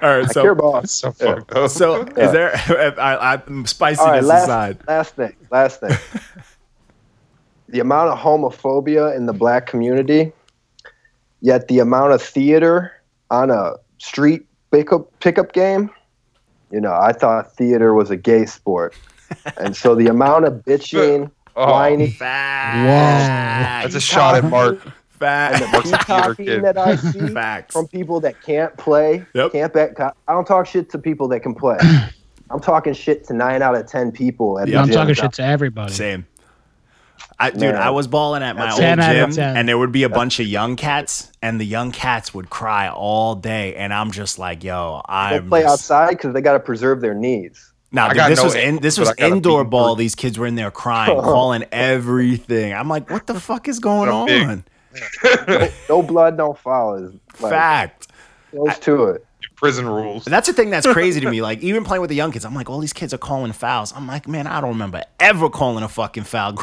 All 0.02 0.16
right, 0.16 0.24
I 0.24 0.26
so 0.26 0.42
care 0.42 0.50
about. 0.52 0.88
So 0.88 1.14
Yeah. 1.20 1.66
so 1.68 1.98
Yeah. 2.16 2.24
is 2.26 2.32
there 2.32 2.54
I, 3.00 3.34
I 3.34 3.62
spiciness 3.64 4.00
All 4.00 4.06
right, 4.12 4.24
last, 4.24 4.44
aside. 4.44 4.78
last 4.88 5.14
thing. 5.16 5.36
Last 5.50 5.80
thing. 5.80 5.96
the 7.68 7.80
amount 7.80 8.10
of 8.10 8.18
homophobia 8.18 9.16
in 9.16 9.26
the 9.26 9.32
black 9.32 9.66
community, 9.66 10.32
yet 11.40 11.68
the 11.68 11.78
amount 11.80 12.12
of 12.12 12.22
theater 12.22 12.92
on 13.30 13.50
a 13.50 13.74
street 13.98 14.46
pickup 14.72 15.06
pickup 15.20 15.52
game. 15.52 15.90
You 16.70 16.80
know, 16.80 16.92
I 16.92 17.12
thought 17.12 17.54
theater 17.56 17.94
was 17.94 18.10
a 18.10 18.16
gay 18.16 18.44
sport, 18.46 18.94
and 19.56 19.76
so 19.76 19.94
the 19.94 20.08
amount 20.08 20.44
of 20.46 20.54
bitching, 20.64 21.30
Oh, 21.58 21.70
whining, 21.72 22.10
Facts. 22.10 23.84
that's 23.84 23.94
a 23.94 24.00
shot 24.00 24.34
at 24.34 24.44
Mark. 24.50 24.78
and 25.22 25.62
the 25.62 25.68
Mark's 25.68 25.90
a 25.90 25.96
theater 26.04 26.34
peacocking 26.34 26.62
that 26.62 26.76
I 26.76 26.96
see 27.12 27.28
Facts. 27.32 27.72
from 27.72 27.88
people 27.88 28.20
that 28.20 28.42
can't 28.42 28.76
play, 28.76 29.24
Yep. 29.34 29.52
can't 29.52 29.72
bet. 29.72 29.98
I 30.00 30.12
don't 30.32 30.44
talk 30.46 30.66
shit 30.66 30.90
to 30.90 30.98
people 30.98 31.28
that 31.28 31.40
can 31.40 31.54
play. 31.54 31.78
I'm 32.50 32.60
talking 32.60 32.92
shit 32.92 33.24
to 33.28 33.32
nine 33.34 33.62
out 33.62 33.74
of 33.74 33.86
ten 33.86 34.12
people. 34.12 34.58
At 34.58 34.68
Yeah. 34.68 34.74
the 34.76 34.80
I'm 34.82 34.86
gym. 34.88 34.94
talking 34.96 35.14
shit 35.14 35.32
to 35.34 35.44
everybody. 35.44 35.92
Same. 35.92 36.26
I, 37.38 37.50
dude, 37.50 37.74
I 37.74 37.90
was 37.90 38.06
balling 38.06 38.42
at 38.42 38.56
my 38.56 38.62
That's 38.66 38.74
old 38.76 38.80
10 38.82 39.00
out 39.00 39.10
of 39.10 39.16
gym, 39.16 39.30
10. 39.32 39.56
and 39.58 39.68
there 39.68 39.76
would 39.76 39.92
be 39.92 40.04
a 40.04 40.08
bunch 40.08 40.40
of 40.40 40.46
young 40.46 40.74
cats, 40.76 41.30
and 41.42 41.60
the 41.60 41.66
young 41.66 41.92
cats 41.92 42.32
would 42.32 42.48
cry 42.48 42.88
all 42.88 43.34
day, 43.34 43.74
and 43.74 43.92
I'm 43.92 44.10
just 44.10 44.38
like, 44.38 44.64
yo, 44.64 45.02
They 45.06 45.12
I'm 45.14 45.48
play 45.48 45.62
just- 45.62 45.72
outside 45.72 46.10
because 46.10 46.32
they 46.32 46.40
got 46.40 46.54
to 46.54 46.60
preserve 46.60 47.00
their 47.02 47.14
knees. 47.14 47.72
Now 47.92 48.06
I 48.06 48.08
dude, 48.08 48.16
got 48.16 48.28
this 48.30 48.38
no 48.38 48.44
was 48.44 48.54
in, 48.54 48.60
ankles, 48.60 48.82
this 48.82 48.96
but 48.96 49.00
was 49.02 49.08
I 49.10 49.14
got 49.14 49.24
a 49.30 49.34
indoor 49.36 49.64
big 49.64 49.70
ball. 49.70 49.94
boot. 49.94 49.98
These 50.00 50.14
kids 50.14 50.38
were 50.38 50.46
in 50.46 50.54
there 50.54 50.70
crying, 50.70 51.20
calling 51.20 51.64
everything. 51.72 52.72
I'm 52.74 52.88
like, 52.88 53.10
what 53.10 53.26
the 53.26 53.38
fuck 53.40 53.68
is 53.68 53.78
going 53.80 54.08
I'm 54.10 54.26
big. 54.26 54.48
on? 54.48 54.64
No, 55.46 55.68
no 55.90 56.02
blood, 56.02 56.36
no 56.38 56.54
foul 56.54 56.94
is 56.94 57.12
like, 57.40 57.52
Fact. 57.52 58.08
close 58.50 58.78
to 58.80 59.04
it. 59.08 59.26
Prison 59.56 59.86
rules. 59.86 60.26
And 60.26 60.32
that's 60.32 60.46
the 60.48 60.52
thing 60.54 60.70
that's 60.70 60.86
crazy 60.86 61.20
to 61.20 61.30
me. 61.30 61.42
Like 61.42 61.60
even 61.60 61.84
playing 61.84 62.00
with 62.00 62.08
the 62.10 62.16
young 62.16 62.32
kids, 62.32 62.44
I'm 62.46 62.54
like, 62.54 62.68
all 62.70 62.78
these 62.80 62.92
kids 62.94 63.12
are 63.14 63.18
calling 63.18 63.52
fouls. 63.52 63.92
I'm 63.94 64.06
like, 64.06 64.26
man, 64.26 64.46
I 64.46 64.60
don't 64.60 64.70
remember 64.70 65.02
ever 65.20 65.48
calling 65.50 65.84
a 65.84 65.88
fucking 65.88 66.24
foul. 66.24 66.54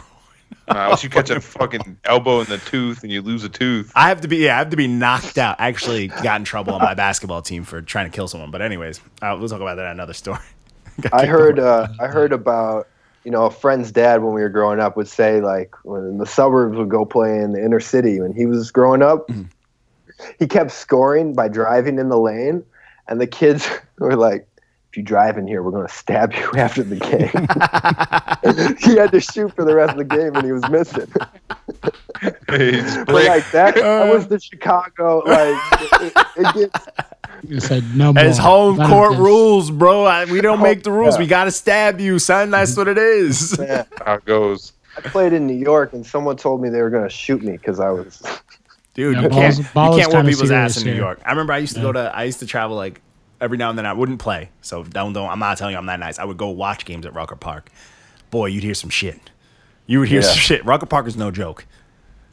Nah, 0.68 0.86
unless 0.86 1.04
you 1.04 1.10
catch 1.10 1.30
a 1.30 1.42
fucking 1.42 2.00
elbow 2.06 2.40
in 2.40 2.48
the 2.48 2.58
tooth 2.58 3.04
and 3.04 3.12
you 3.12 3.22
lose 3.22 3.44
a 3.44 3.50
tooth. 3.50 3.92
I 3.96 4.08
have 4.08 4.22
to 4.22 4.28
be, 4.28 4.38
yeah, 4.38 4.56
I 4.56 4.60
have 4.60 4.70
to 4.70 4.78
be 4.78 4.88
knocked 4.88 5.38
out. 5.38 5.60
I 5.60 5.68
actually 5.68 6.08
got 6.08 6.40
in 6.40 6.46
trouble 6.46 6.74
on 6.74 6.82
my 6.82 6.94
basketball 6.94 7.42
team 7.42 7.66
for 7.66 7.82
trying 7.82 8.10
to 8.10 8.16
kill 8.16 8.30
someone. 8.30 8.50
But 8.50 8.62
anyways, 8.62 9.02
uh, 9.22 9.36
we'll 9.38 9.50
talk 9.50 9.60
about 9.60 9.76
that 9.76 9.86
in 9.86 9.92
another 9.92 10.14
story. 10.14 10.40
I 11.12 11.26
heard. 11.26 11.60
Uh, 11.60 11.88
I 12.00 12.08
heard 12.08 12.32
about 12.32 12.88
you 13.26 13.32
know 13.32 13.46
a 13.46 13.52
friend's 13.52 13.92
dad 13.92 14.24
when 14.24 14.34
we 14.34 14.42
were 14.42 14.50
growing 14.50 14.80
up 14.80 14.96
would 14.96 15.08
say 15.08 15.42
like 15.42 15.74
when 15.84 16.18
the 16.18 16.26
suburbs 16.26 16.78
would 16.78 16.90
go 16.90 17.06
play 17.06 17.40
in 17.40 17.52
the 17.52 17.64
inner 17.64 17.80
city 17.80 18.22
when 18.22 18.34
he 18.34 18.46
was 18.46 18.72
growing 18.72 19.02
up. 19.02 19.28
Mm-hmm. 19.28 19.44
He 20.40 20.48
kept 20.48 20.72
scoring 20.72 21.34
by 21.34 21.48
driving 21.48 22.00
in 22.00 22.10
the 22.10 22.20
lane, 22.20 22.64
and 23.08 23.20
the 23.20 23.28
kids 23.28 23.68
were 24.00 24.16
like. 24.16 24.48
If 24.94 24.98
you 24.98 25.04
drive 25.04 25.40
in 25.40 25.48
here, 25.48 25.64
we're 25.64 25.72
going 25.72 25.88
to 25.88 25.92
stab 25.94 26.34
you 26.36 26.52
after 26.56 26.84
the 26.84 26.98
game. 26.98 28.78
he 28.78 28.96
had 28.96 29.12
to 29.12 29.20
shoot 29.20 29.52
for 29.56 29.66
the 29.66 29.74
rest 29.74 29.94
of 29.94 29.98
the 29.98 30.04
game, 30.04 30.36
and 30.36 30.46
he 30.46 30.52
was 30.52 30.70
missing. 30.70 31.12
But 32.22 33.08
like 33.08 33.50
that, 33.54 33.74
that 33.74 33.78
uh. 33.80 34.14
was 34.14 34.28
the 34.28 34.40
Chicago. 34.40 35.24
Like 35.26 35.58
it, 35.82 36.04
it, 36.04 36.28
it 36.38 36.54
gets 36.54 36.86
You 37.42 37.60
said 37.60 37.84
no 37.96 38.14
more. 38.14 38.24
It's 38.24 38.38
home 38.38 38.78
None 38.78 38.88
court 38.88 39.18
rules, 39.18 39.72
bro. 39.72 40.06
I, 40.06 40.26
we 40.26 40.42
don't 40.42 40.60
oh, 40.60 40.64
make 40.64 40.84
the 40.84 40.92
rules. 40.92 41.16
Yeah. 41.16 41.22
We 41.22 41.26
got 41.26 41.46
to 41.46 41.52
stab 41.52 42.00
you, 42.00 42.20
son. 42.20 42.52
That's 42.52 42.78
what 42.78 42.88
it 42.88 43.00
is. 43.00 43.58
man. 43.58 43.88
how 44.06 44.14
it 44.14 44.26
goes. 44.26 44.74
I 44.96 45.02
played 45.02 45.34
in 45.34 45.48
New 45.48 45.58
York, 45.58 45.94
and 45.94 46.06
someone 46.06 46.38
told 46.38 46.62
me 46.62 46.70
they 46.70 46.84
were 46.84 46.92
going 46.92 47.02
to 47.02 47.10
shoot 47.10 47.42
me 47.42 47.54
because 47.54 47.80
I 47.80 47.90
was. 47.90 48.22
Dude, 48.94 49.16
Yeah, 49.16 49.24
you 49.24 49.30
balls- 49.30 49.56
can't, 49.56 49.74
ball 49.74 49.98
you 49.98 50.04
can't 50.04 50.10
whoop 50.10 50.18
kinda 50.18 50.32
people's 50.32 50.52
ass 50.52 50.78
in 50.78 50.84
New. 50.86 50.94
York. 50.94 51.20
I 51.26 51.32
remember 51.32 51.54
I 51.54 51.58
used 51.58 51.74
to 51.74 51.82
go 51.82 51.92
to, 51.92 52.16
I 52.16 52.26
used 52.26 52.42
to 52.42 52.46
travel 52.46 52.76
like 52.76 53.02
every 53.44 53.58
now 53.58 53.70
and 53.70 53.78
then. 53.78 53.86
I 53.86 53.94
wouldn't 53.94 54.20
play, 54.20 54.50
so 54.62 54.84
don't 54.84 55.14
don't. 55.14 55.30
I'm 55.30 55.40
not 55.40 55.58
telling 55.58 55.74
you 55.74 55.78
I'm 55.78 55.86
that 55.88 56.00
nice. 56.00 56.18
I 56.18 56.26
would 56.26 56.38
go 56.38 56.50
watch 56.50 56.86
games 56.86 57.06
at 57.06 57.14
Rucker 57.14 57.36
Park. 57.36 57.70
Boy, 58.32 58.48
you'd 58.48 58.64
hear 58.64 58.74
some 58.74 58.90
shit. 58.90 59.20
You 59.86 60.00
would 60.00 60.08
hear 60.10 60.22
Yeah. 60.22 60.28
some 60.28 60.38
shit. 60.38 60.66
Rucker 60.66 60.86
Park 60.88 61.06
is 61.08 61.16
no 61.18 61.30
joke. 61.30 61.66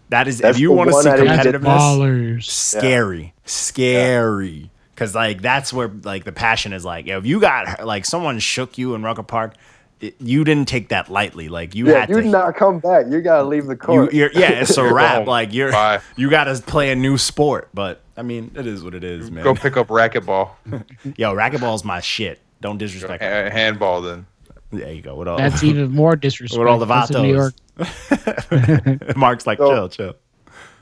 That 0.08 0.26
is 0.28 0.38
That's 0.38 0.56
if 0.56 0.61
you 0.61 0.72
want 0.72 0.90
to 0.90 1.02
see 1.02 1.08
I 1.11 1.16
didn't 1.16 1.62
competitiveness, 1.62 1.78
ballers. 1.78 2.44
scary, 2.44 3.34
scary. 3.44 4.70
Because 4.94 5.14
like 5.14 5.40
that's 5.42 5.72
where 5.72 5.88
like 6.04 6.24
the 6.24 6.32
passion 6.32 6.72
is. 6.72 6.84
Like, 6.84 7.06
if 7.06 7.24
you 7.26 7.40
got 7.40 7.84
like 7.86 8.04
someone 8.04 8.38
shook 8.38 8.76
you 8.78 8.94
in 8.94 9.02
Rucker 9.02 9.22
Park, 9.22 9.54
it, 10.01 10.16
you 10.20 10.44
didn't 10.44 10.66
take 10.68 10.88
that 10.88 11.09
lightly. 11.09 11.48
Like 11.48 11.74
you 11.74 11.86
Yeah, 11.88 12.01
had 12.01 12.09
you 12.11 12.16
to. 12.16 12.22
did 12.22 12.30
not 12.30 12.57
come 12.57 12.78
back. 12.80 13.07
You 13.09 13.20
got 13.20 13.38
to 13.38 13.44
leave 13.44 13.66
the 13.66 13.72
you, 13.72 13.76
court. 13.78 14.12
you're, 14.14 14.30
yeah, 14.32 14.51
it's 14.51 14.76
a 14.76 14.84
wrap. 14.94 15.26
Like 15.26 15.53
you're, 15.53 15.72
Bye. 15.72 16.01
you 16.16 16.30
got 16.30 16.44
to 16.44 16.55
play 16.62 16.90
a 16.90 16.94
new 16.96 17.18
sport. 17.18 17.68
But 17.74 18.01
I 18.16 18.22
mean, 18.22 18.51
it 18.55 18.66
is 18.66 18.82
what 18.82 18.94
it 18.94 19.05
is, 19.05 19.30
man. 19.30 19.44
Go 19.44 19.55
pick 19.55 19.76
up 19.76 19.88
racquetball. 19.88 20.51
Yo, 21.16 21.34
racquetball's 21.34 21.84
my 21.84 22.01
shit. 22.01 22.40
Don't 22.61 22.78
disrespect. 22.78 23.22
Ha- 23.22 23.51
handball 23.51 24.01
then. 24.03 24.26
There 24.72 24.92
you 24.92 25.03
go. 25.03 25.16
What 25.16 25.26
all? 25.28 25.36
That's 25.38 25.62
even 25.64 25.90
more 25.90 26.16
disrespect. 26.16 26.59
With 26.59 26.68
all 26.68 26.78
the 26.78 26.86
That's 26.86 27.11
in 27.11 27.22
New 27.22 27.34
York. 27.34 27.55
vatos. 27.78 29.16
Mark's 29.16 29.46
like, 29.46 29.59
So- 29.59 29.70
chill, 29.74 29.88
chill. 29.88 30.14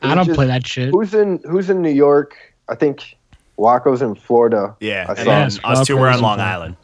I 0.02 0.14
don't 0.14 0.26
Just- 0.26 0.36
play 0.36 0.46
that 0.46 0.66
shit. 0.66 0.90
Who's 0.90 1.12
in 1.14 1.40
Who's 1.48 1.70
in 1.70 1.82
New 1.82 1.90
York? 1.90 2.36
I 2.68 2.74
think 2.76 3.16
Waco's 3.56 4.00
in 4.02 4.14
Florida. 4.14 4.76
Yeah, 4.80 5.06
I 5.08 5.12
and 5.12 5.18
saw. 5.18 5.24
Yes, 5.24 5.58
us 5.64 5.86
two 5.86 5.94
Falcons 5.96 6.00
were 6.00 6.08
on 6.08 6.20
Long 6.20 6.38
Falcons. 6.38 6.42
Island. 6.54 6.76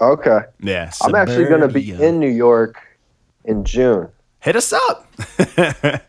Okay, 0.00 0.40
Yeah, 0.60 0.90
I'm 1.02 1.14
actually 1.14 1.44
going 1.46 1.60
to 1.60 1.68
be 1.68 1.90
in 1.92 2.18
New 2.18 2.30
York 2.30 2.80
in 3.44 3.64
June. 3.64 4.08
Hit 4.40 4.56
us 4.56 4.72
up. 4.72 5.06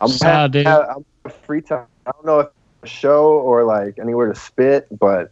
I'm 0.00 0.08
Solid, 0.08 0.52
dude. 0.52 0.66
have, 0.66 0.82
I'm 1.24 1.32
free 1.46 1.60
time. 1.60 1.86
I 2.06 2.12
don't 2.12 2.24
know 2.24 2.40
if 2.40 2.48
a 2.82 2.86
show 2.86 3.32
or 3.38 3.64
like 3.64 3.98
anywhere 3.98 4.32
to 4.32 4.38
spit, 4.38 4.86
but 4.98 5.30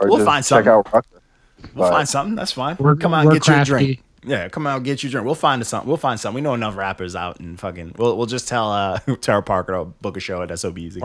or 0.00 0.08
We'll 0.08 0.16
just 0.18 0.26
find 0.26 0.44
check 0.44 0.64
something. 0.64 0.68
out 0.72 0.92
Rucker. 0.92 1.08
We'll 1.74 1.88
But- 1.88 1.92
find 1.92 2.08
something. 2.08 2.34
That's 2.34 2.52
fine. 2.52 2.76
We're- 2.78 2.96
come 2.98 3.14
out 3.14 3.20
and 3.20 3.28
we're 3.28 3.34
get 3.38 3.46
you 3.48 3.52
a 3.54 3.56
crafty. 3.56 3.70
drink. 3.70 4.02
Yeah, 4.24 4.48
come 4.48 4.66
out 4.66 4.76
and 4.76 4.84
get 4.84 5.02
you 5.02 5.08
a 5.08 5.10
drink. 5.10 5.24
We'll 5.24 5.34
find 5.34 5.66
something. 5.66 5.88
We'll 5.88 5.96
find 5.96 6.18
something. 6.20 6.34
We 6.36 6.40
know 6.42 6.54
enough 6.54 6.76
rappers 6.76 7.16
out 7.16 7.40
and 7.40 7.58
fucking. 7.58 7.94
We'll 7.98 8.16
we'll 8.16 8.26
just 8.26 8.46
tell 8.46 8.70
uh 8.70 8.98
Tara 9.20 9.42
Parker 9.42 9.72
to 9.72 9.84
book 9.84 10.16
a 10.16 10.20
show 10.20 10.42
at 10.42 10.58
SOB 10.58 10.78
Easy. 10.78 11.00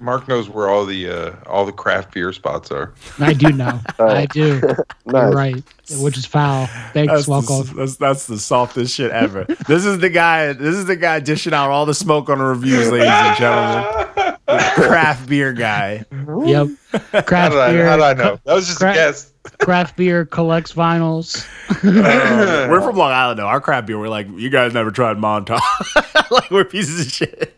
Mark 0.00 0.18
Mark 0.18 0.28
knows 0.28 0.48
where 0.48 0.68
all 0.68 0.84
the 0.84 1.08
uh, 1.08 1.32
all 1.46 1.64
the 1.66 1.72
craft 1.72 2.12
beer 2.14 2.32
spots 2.32 2.70
are. 2.70 2.92
I 3.18 3.32
do 3.32 3.50
know. 3.52 3.80
I 3.98 4.26
do. 4.26 4.60
You're 4.62 4.86
Nice. 5.06 5.34
right. 5.34 5.62
Which 6.00 6.18
is 6.18 6.26
foul. 6.26 6.66
Thanks, 6.92 7.12
That's 7.12 7.24
the, 7.26 7.30
Welcome. 7.30 7.76
that's, 7.76 7.96
that's 7.96 8.26
the 8.26 8.38
softest 8.38 8.94
shit 8.94 9.10
ever. 9.10 9.44
this 9.66 9.84
is 9.86 9.98
the 10.00 10.10
guy. 10.10 10.52
This 10.52 10.74
is 10.76 10.84
the 10.86 10.96
guy 10.96 11.20
dishing 11.20 11.54
out 11.54 11.70
all 11.70 11.86
the 11.86 11.94
smoke 11.94 12.28
on 12.28 12.38
the 12.38 12.44
reviews, 12.44 12.90
ladies 12.90 13.08
and 13.08 13.36
gentlemen. 13.36 14.06
craft 14.48 15.28
beer 15.28 15.52
guy. 15.52 16.04
Yep. 16.12 16.68
How 17.12 17.22
Craft 17.22 17.52
did, 17.52 17.60
I, 17.60 17.70
beer. 17.72 17.86
how 17.86 17.96
did 17.96 18.02
I 18.04 18.12
know? 18.14 18.40
That 18.44 18.54
was 18.54 18.66
just 18.66 18.78
Cra- 18.78 18.92
a 18.92 18.94
guess. 18.94 19.32
Craft 19.60 19.96
beer 19.96 20.24
collects 20.26 20.72
vinyls. 20.72 21.46
we're 21.82 22.80
from 22.80 22.96
Long 22.96 23.12
Island 23.12 23.38
though. 23.38 23.46
Our 23.46 23.60
craft 23.60 23.86
beer, 23.86 23.98
we're 23.98 24.08
like, 24.08 24.26
you 24.36 24.50
guys 24.50 24.72
never 24.74 24.90
tried 24.90 25.18
Montauk. 25.18 25.60
like 26.30 26.50
we're 26.50 26.64
pieces 26.64 27.06
of 27.06 27.12
shit. 27.12 27.54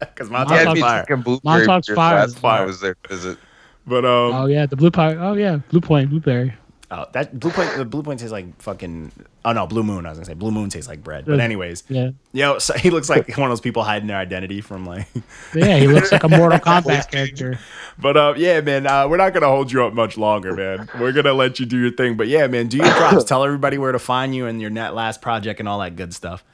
Because 0.00 0.28
Yeah, 0.28 0.32
Montauk's 0.38 0.66
I'd 0.66 0.74
be 0.74 0.80
fire. 0.80 1.04
drinking 1.06 1.40
Montauk's 1.44 1.88
fire. 1.88 2.16
last 2.20 2.32
time 2.34 2.40
Fire. 2.40 2.62
I 2.62 2.64
was 2.66 2.80
there 2.80 2.94
to 3.04 3.08
visit. 3.08 3.38
But 3.86 4.04
um, 4.04 4.34
Oh 4.34 4.46
yeah, 4.46 4.66
the 4.66 4.76
blue 4.76 4.90
pie. 4.90 5.14
Oh 5.16 5.34
yeah, 5.34 5.56
blue 5.70 5.80
point, 5.80 6.10
blueberry. 6.10 6.54
Oh, 6.90 7.06
that 7.12 7.38
blue 7.38 7.50
point, 7.50 7.76
the 7.76 7.84
blue 7.84 8.02
point 8.02 8.20
tastes 8.20 8.32
like 8.32 8.60
fucking. 8.60 9.12
Oh 9.44 9.52
no, 9.52 9.66
blue 9.66 9.82
moon. 9.82 10.06
I 10.06 10.10
was 10.10 10.18
gonna 10.18 10.26
say 10.26 10.34
blue 10.34 10.50
moon 10.50 10.70
tastes 10.70 10.88
like 10.88 11.02
bread. 11.02 11.26
But 11.26 11.40
anyways, 11.40 11.84
Yeah, 11.88 12.10
yo, 12.32 12.58
so 12.58 12.74
he 12.78 12.90
looks 12.90 13.08
like 13.08 13.28
one 13.36 13.44
of 13.46 13.50
those 13.50 13.60
people 13.60 13.82
hiding 13.82 14.08
their 14.08 14.16
identity 14.16 14.60
from 14.60 14.86
like. 14.86 15.06
yeah. 15.54 15.76
He 15.78 15.86
looks 15.86 16.12
like 16.12 16.24
a 16.24 16.28
Mortal 16.38 16.58
Kombat 16.58 17.10
character. 17.10 17.58
But 17.98 18.16
uh, 18.16 18.34
yeah, 18.36 18.60
man, 18.60 18.86
uh, 18.86 19.08
we're 19.08 19.16
not 19.16 19.34
gonna 19.34 19.48
hold 19.48 19.72
you 19.72 19.84
up 19.84 19.94
much 19.94 20.16
longer, 20.16 20.54
man. 20.54 20.88
We're 20.98 21.12
gonna 21.12 21.34
let 21.34 21.60
you 21.60 21.66
do 21.66 21.78
your 21.78 21.92
thing. 21.92 22.16
But 22.16 22.28
yeah, 22.28 22.46
man, 22.46 22.68
do 22.68 22.78
your 22.78 22.86
drops. 22.86 23.24
Tell 23.28 23.44
everybody 23.44 23.78
where 23.78 23.92
to 23.92 23.98
find 23.98 24.34
you 24.34 24.46
and 24.46 24.60
your 24.60 24.70
net 24.70 24.94
last 24.94 25.20
project 25.22 25.60
and 25.60 25.68
all 25.68 25.78
that 25.80 25.96
good 25.96 26.14
stuff. 26.14 26.44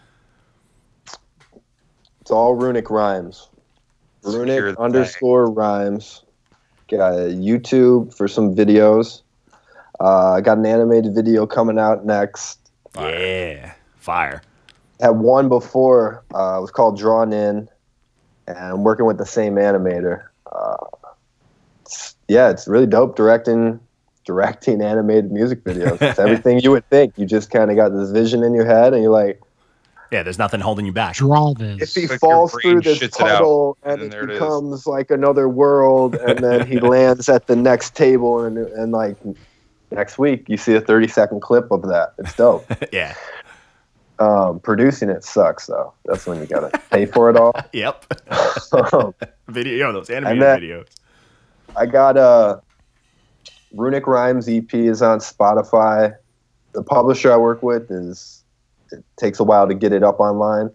It's 2.20 2.30
all 2.30 2.54
runic 2.54 2.88
rhymes. 2.88 3.48
Runic 4.22 4.78
underscore 4.78 5.50
rhymes. 5.50 6.22
Got 6.88 7.12
a 7.12 7.26
YouTube 7.28 8.14
for 8.16 8.28
some 8.28 8.54
videos. 8.54 9.20
Uh, 10.00 10.32
I 10.32 10.40
got 10.40 10.58
an 10.58 10.66
animated 10.66 11.14
video 11.14 11.46
coming 11.46 11.78
out 11.78 12.04
next. 12.04 12.58
Yeah, 12.96 13.74
fire. 13.98 14.42
Had 15.00 15.10
one 15.10 15.48
before. 15.48 16.22
Uh, 16.34 16.58
it 16.58 16.60
was 16.60 16.70
called 16.70 16.98
Drawn 16.98 17.32
In, 17.32 17.68
and 18.46 18.58
I'm 18.58 18.84
working 18.84 19.06
with 19.06 19.18
the 19.18 19.26
same 19.26 19.54
animator. 19.56 20.24
Uh, 20.50 20.76
it's- 21.82 22.14
yeah, 22.28 22.48
it's 22.50 22.66
really 22.66 22.86
dope 22.86 23.16
directing 23.16 23.80
directing 24.24 24.80
animated 24.80 25.30
music 25.30 25.62
videos. 25.64 26.00
It's 26.00 26.18
everything 26.18 26.58
you 26.60 26.70
would 26.70 26.88
think. 26.88 27.12
You 27.18 27.26
just 27.26 27.50
kind 27.50 27.70
of 27.70 27.76
got 27.76 27.90
this 27.90 28.10
vision 28.10 28.42
in 28.42 28.54
your 28.54 28.64
head, 28.64 28.94
and 28.94 29.02
you're 29.02 29.12
like, 29.12 29.38
Yeah, 30.10 30.22
there's 30.22 30.38
nothing 30.38 30.60
holding 30.60 30.86
you 30.86 30.92
back. 30.92 31.16
Draw 31.16 31.54
if 31.58 31.92
he 31.94 32.06
Like 32.06 32.20
falls 32.20 32.52
through 32.62 32.80
this 32.80 32.98
shits 33.00 33.02
it 33.02 33.20
out, 33.20 33.28
puddle 33.38 33.76
and 33.82 33.94
and, 33.94 34.02
it 34.04 34.10
there 34.10 34.24
it 34.24 34.30
is. 34.30 34.38
becomes 34.38 34.86
like 34.86 35.10
another 35.10 35.48
world 35.48 36.14
and 36.14 36.38
then 36.38 36.66
he 36.66 36.80
lands 36.94 37.28
at 37.28 37.46
the 37.48 37.56
next 37.56 37.94
table 37.94 38.42
and, 38.44 38.56
and 38.56 38.92
like 38.92 39.16
next 39.94 40.18
week 40.18 40.48
you 40.48 40.56
see 40.56 40.74
a 40.74 40.80
30 40.80 41.08
second 41.08 41.40
clip 41.40 41.70
of 41.70 41.82
that. 41.88 42.14
It's 42.18 42.34
dope. 42.36 42.66
Yeah. 42.92 43.14
um, 44.18 44.60
producing 44.60 45.08
it 45.10 45.24
sucks 45.24 45.66
though. 45.66 45.92
That's 46.04 46.26
when 46.26 46.38
you 46.40 46.46
gotta 46.46 46.76
pay 46.90 47.06
for 47.06 47.30
it 47.30 47.36
all. 47.36 47.52
Yep. 47.72 48.04
Um, 48.92 49.14
Video, 49.48 49.72
you 49.74 49.82
know, 49.82 49.92
those 49.92 50.10
animated 50.10 50.42
then- 50.42 50.60
videos. 50.60 50.86
i 51.76 51.86
got 51.86 52.16
uh, 52.16 52.60
runic 53.72 54.06
rhymes 54.06 54.48
ep 54.48 54.72
is 54.74 55.02
on 55.02 55.18
spotify. 55.18 56.14
The 56.72 56.82
publisher 56.82 57.32
i 57.32 57.36
work 57.36 57.62
with 57.62 57.90
is 57.90 58.42
it 58.92 59.04
takes 59.16 59.40
a 59.40 59.44
while 59.44 59.66
to 59.68 59.74
get 59.74 59.92
it 59.92 60.02
up 60.02 60.20
online. 60.20 60.70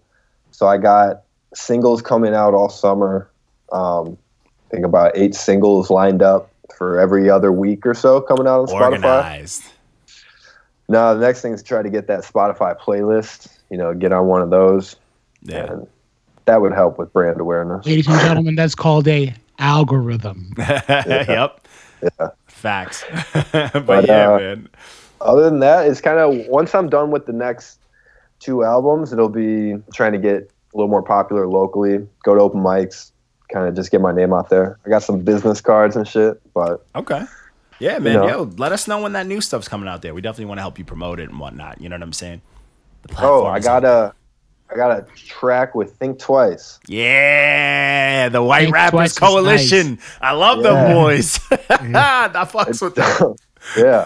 So 0.51 0.67
i 0.67 0.77
got 0.77 1.23
singles 1.53 2.01
coming 2.01 2.33
out 2.33 2.53
all 2.53 2.69
summer. 2.69 3.29
Um, 3.71 4.17
i 4.45 4.69
think 4.71 4.85
about 4.85 5.11
eight 5.15 5.33
singles 5.35 5.89
lined 5.89 6.21
up 6.21 6.48
for 6.77 6.99
every 6.99 7.29
other 7.29 7.51
week 7.51 7.85
or 7.85 7.93
so 7.93 8.21
coming 8.21 8.47
out 8.47 8.61
on 8.61 8.67
spotify 8.67 8.91
Organized. 8.91 9.63
now 10.87 11.13
the 11.13 11.19
next 11.19 11.41
thing 11.41 11.53
is 11.53 11.63
try 11.63 11.81
to 11.81 11.89
get 11.89 12.07
that 12.07 12.21
spotify 12.21 12.77
playlist 12.79 13.57
you 13.69 13.77
know 13.77 13.93
get 13.93 14.11
on 14.13 14.27
one 14.27 14.41
of 14.41 14.49
those 14.49 14.95
Yeah. 15.43 15.71
and 15.73 15.87
that 16.45 16.61
would 16.61 16.73
help 16.73 16.97
with 16.97 17.11
brand 17.13 17.39
awareness 17.39 17.85
Ladies 17.85 18.07
and 18.07 18.19
gentlemen, 18.21 18.55
that's 18.55 18.73
called 18.75 19.07
a 19.07 19.33
algorithm. 19.59 20.51
yep. 20.57 21.67
Yeah. 22.01 22.29
Facts. 22.47 23.03
but, 23.51 23.85
But, 23.85 24.07
yeah, 24.07 24.31
uh, 24.33 24.37
man. 24.39 24.69
other 25.21 25.43
than 25.43 25.59
that, 25.59 25.85
it's 25.87 26.01
kind 26.01 26.17
of 26.17 26.47
once 26.47 26.73
I'm 26.73 26.89
done 26.89 27.11
with 27.11 27.25
the 27.27 27.33
next 27.33 27.79
two 28.39 28.63
albums, 28.63 29.13
it'll 29.13 29.29
be 29.29 29.75
trying 29.93 30.13
to 30.13 30.17
get 30.17 30.49
a 30.73 30.77
little 30.77 30.87
more 30.89 31.03
popular 31.03 31.45
locally, 31.47 32.07
go 32.23 32.33
to 32.35 32.41
open 32.41 32.61
mics, 32.61 33.11
kind 33.51 33.67
of 33.67 33.75
just 33.75 33.91
get 33.91 34.01
my 34.01 34.11
name 34.11 34.33
out 34.33 34.49
there. 34.49 34.77
I 34.85 34.89
got 34.89 35.03
some 35.03 35.21
business 35.21 35.61
cards 35.61 35.95
and 35.95 36.07
shit, 36.07 36.39
but 36.53 36.85
Okay. 36.95 37.23
Yeah, 37.79 37.97
man. 37.99 38.13
know. 38.15 38.27
Yo, 38.27 38.43
let 38.57 38.71
us 38.73 38.87
know 38.87 39.01
when 39.01 39.13
that 39.13 39.25
new 39.25 39.39
stuff's 39.41 39.67
coming 39.69 39.87
out 39.87 40.01
there. 40.01 40.13
We 40.13 40.21
definitely 40.21 40.45
want 40.45 40.57
to 40.57 40.61
help 40.63 40.77
you 40.77 40.83
promote 40.85 41.19
it 41.19 41.29
and 41.29 41.39
whatnot. 41.39 41.79
You 41.81 41.87
know 41.89 41.95
what 41.95 42.03
I'm 42.03 42.13
saying? 42.13 42.41
The 43.03 43.15
oh, 43.21 43.45
I 43.45 43.59
got 43.59 43.85
out 43.85 44.11
a 44.11 44.13
I 44.71 44.75
got 44.75 44.91
a 44.99 45.01
track 45.15 45.73
with 45.75 45.95
Think 45.95 46.19
Twice. 46.19 46.79
Yeah, 46.87 48.29
the 48.29 48.43
White 48.43 48.63
Think 48.65 48.75
Rappers 48.75 48.91
Twice 48.91 49.11
is 49.13 49.17
Coalition. 49.19 49.99
I 50.21 50.33
love 50.33 50.61
them 50.61 50.73
Yeah. 50.75 50.93
boys. 50.93 51.39
I 51.51 52.29
fucks 52.51 52.81
with 52.81 52.95
them. 52.95 53.35
yeah. 53.77 54.05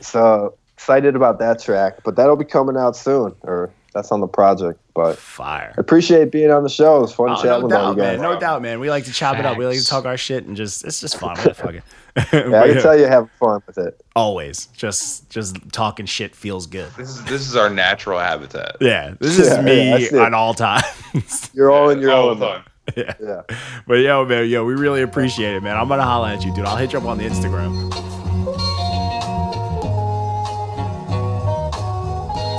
so 0.00 0.54
excited 0.74 1.14
about 1.14 1.38
that 1.40 1.60
track, 1.60 1.98
but 2.04 2.16
that'll 2.16 2.36
be 2.36 2.44
coming 2.44 2.76
out 2.76 2.96
soon, 2.96 3.34
or 3.42 3.70
that's 3.98 4.12
on 4.12 4.20
the 4.20 4.28
project. 4.28 4.78
But 4.94 5.18
Fire. 5.18 5.74
Appreciate 5.76 6.30
being 6.30 6.50
on 6.52 6.62
the 6.62 6.68
show. 6.68 7.02
It's 7.02 7.12
fun 7.12 7.30
Oh, 7.30 7.34
chatting 7.36 7.50
no 7.50 7.60
with 7.66 7.72
all 7.74 7.94
doubt, 7.94 7.96
you 7.96 8.02
guys. 8.02 8.18
man. 8.20 8.22
No 8.32 8.38
doubt, 8.40 8.62
man. 8.62 8.78
We 8.80 8.90
like 8.90 9.04
to 9.04 9.12
chop 9.12 9.36
it 9.38 9.44
up. 9.44 9.56
We 9.58 9.66
like 9.66 9.78
to 9.78 9.86
talk 9.94 10.04
our 10.06 10.16
shit 10.16 10.44
and 10.46 10.56
just 10.56 10.84
it's 10.84 11.00
just 11.00 11.18
fun. 11.18 11.36
What 11.36 11.74
it. 11.74 11.82
Yeah, 12.16 12.24
But 12.50 12.54
I 12.54 12.68
can 12.72 12.82
tell 12.82 12.98
you 12.98 13.06
have 13.06 13.30
fun 13.38 13.60
with 13.66 13.78
it. 13.78 14.00
always 14.16 14.66
just 14.76 15.28
just 15.30 15.56
talking 15.72 16.04
shit 16.06 16.34
feels 16.34 16.66
good. 16.66 16.90
This 16.96 17.10
is 17.10 17.24
this 17.24 17.42
is 17.48 17.54
our 17.56 17.70
natural 17.70 18.18
habitat. 18.18 18.76
Yeah, 18.80 19.14
this 19.20 19.38
is 19.38 19.48
Yeah, 19.56 19.62
me 19.62 20.08
yeah, 20.10 20.18
on 20.24 20.34
all 20.34 20.52
times. 20.54 21.50
You're 21.54 21.70
all 21.70 21.90
in 21.90 22.00
your 22.00 22.10
All 22.12 22.30
own. 22.30 22.38
time. 22.40 22.64
yeah. 22.96 23.14
Yeah. 23.22 23.42
But 23.86 23.94
yo, 24.00 24.24
man, 24.24 24.48
yo, 24.48 24.64
we 24.64 24.74
really 24.74 25.02
appreciate 25.02 25.54
it, 25.54 25.62
man. 25.62 25.76
I'm 25.76 25.86
gonna 25.88 26.02
holla 26.02 26.32
at 26.34 26.44
you, 26.44 26.52
dude. 26.54 26.64
I'll 26.64 26.76
hit 26.76 26.92
you 26.92 26.98
up 26.98 27.04
on 27.04 27.18
the 27.18 27.24
Instagram. 27.24 27.92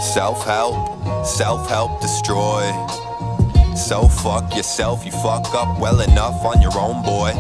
Self 0.02 0.46
help, 0.46 0.99
self 1.24 1.68
help 1.70 2.02
destroy. 2.02 2.64
So 3.76 4.08
fuck 4.08 4.56
yourself, 4.56 5.06
you 5.06 5.12
fuck 5.12 5.54
up 5.54 5.80
well 5.80 6.02
enough 6.02 6.44
on 6.44 6.62
your 6.62 6.78
own, 6.78 7.02
boy. 7.04 7.32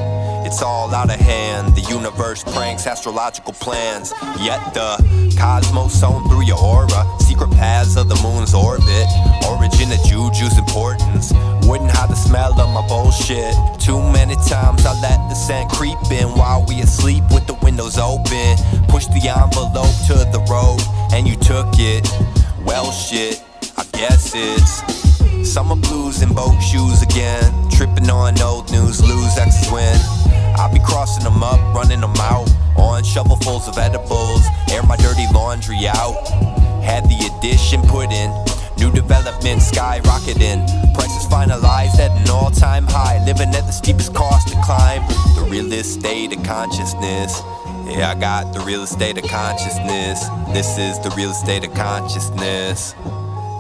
It's 0.46 0.62
all 0.62 0.94
out 0.96 1.14
of 1.14 1.20
hand. 1.20 1.76
The 1.76 1.82
universe 1.82 2.44
pranks 2.44 2.88
astrological 2.88 3.54
plans. 3.54 4.14
Yet 4.40 4.74
the 4.74 4.98
cosmos 5.38 5.94
sewn 5.94 6.28
through 6.30 6.46
your 6.46 6.58
aura. 6.58 7.06
Secret 7.20 7.52
paths 7.52 7.98
of 7.98 8.10
the 8.10 8.16
moon's 8.24 8.54
orbit. 8.54 9.08
Origin 9.46 9.92
of 9.92 10.00
juju's 10.08 10.58
importance. 10.58 11.34
Wouldn't 11.68 11.92
hide 11.92 12.10
the 12.10 12.16
smell 12.16 12.60
of 12.60 12.70
my 12.74 12.88
bullshit. 12.88 13.54
Too 13.80 14.00
many 14.00 14.36
times 14.48 14.86
I 14.86 14.94
let 15.02 15.20
the 15.30 15.36
scent 15.36 15.70
creep 15.72 16.00
in 16.10 16.30
while 16.30 16.66
we 16.68 16.82
asleep 16.82 17.24
with 17.32 17.46
the 17.46 17.56
windows 17.62 17.98
open. 18.00 18.58
Push 18.88 19.08
the 19.08 19.22
envelope 19.30 19.94
to 20.08 20.26
the 20.32 20.42
road 20.50 20.82
and 21.14 21.28
you 21.28 21.36
took 21.36 21.68
it. 21.78 22.10
Well, 22.66 22.92
shit, 22.92 23.44
I 23.80 23.86
guess 23.94 24.34
it's 24.36 25.50
summer 25.50 25.78
blues 25.78 26.22
in 26.22 26.34
boat 26.34 26.60
shoes 26.60 27.02
again. 27.02 27.48
Tripping 27.72 28.10
on 28.10 28.38
old 28.42 28.70
news, 28.74 29.00
lose 29.02 29.38
X's 29.38 29.72
win. 29.72 29.96
I'll 30.60 30.74
be 30.74 30.82
crossing 30.82 31.24
them 31.24 31.42
up, 31.42 31.60
running 31.74 32.02
them 32.02 32.16
out. 32.18 32.50
On 32.76 33.02
shovelfuls 33.04 33.70
of 33.70 33.78
edibles, 33.78 34.44
air 34.70 34.84
my 34.84 34.98
dirty 34.98 35.26
laundry 35.34 35.88
out. 35.88 36.28
Had 36.84 37.06
the 37.06 37.32
addition 37.32 37.82
put 37.84 38.12
in, 38.12 38.30
new 38.78 38.92
development 38.92 39.62
skyrocketing. 39.62 40.68
Prices 40.94 41.26
finalized 41.32 42.00
at 42.00 42.12
an 42.20 42.30
all 42.30 42.52
time 42.52 42.86
high, 42.86 43.24
living 43.26 43.48
at 43.56 43.64
the 43.66 43.72
steepest 43.72 44.14
cost 44.14 44.50
to 44.50 44.62
climb. 44.62 45.08
The 45.36 45.48
real 45.50 45.72
estate 45.72 46.36
of 46.36 46.44
consciousness. 46.44 47.42
Yeah, 47.88 48.14
I 48.14 48.20
got 48.20 48.54
the 48.54 48.60
real 48.60 48.84
estate 48.84 49.18
of 49.18 49.24
consciousness. 49.24 50.28
This 50.52 50.78
is 50.78 51.00
the 51.00 51.14
real 51.16 51.32
estate 51.32 51.66
of 51.66 51.74
consciousness. 51.74 52.94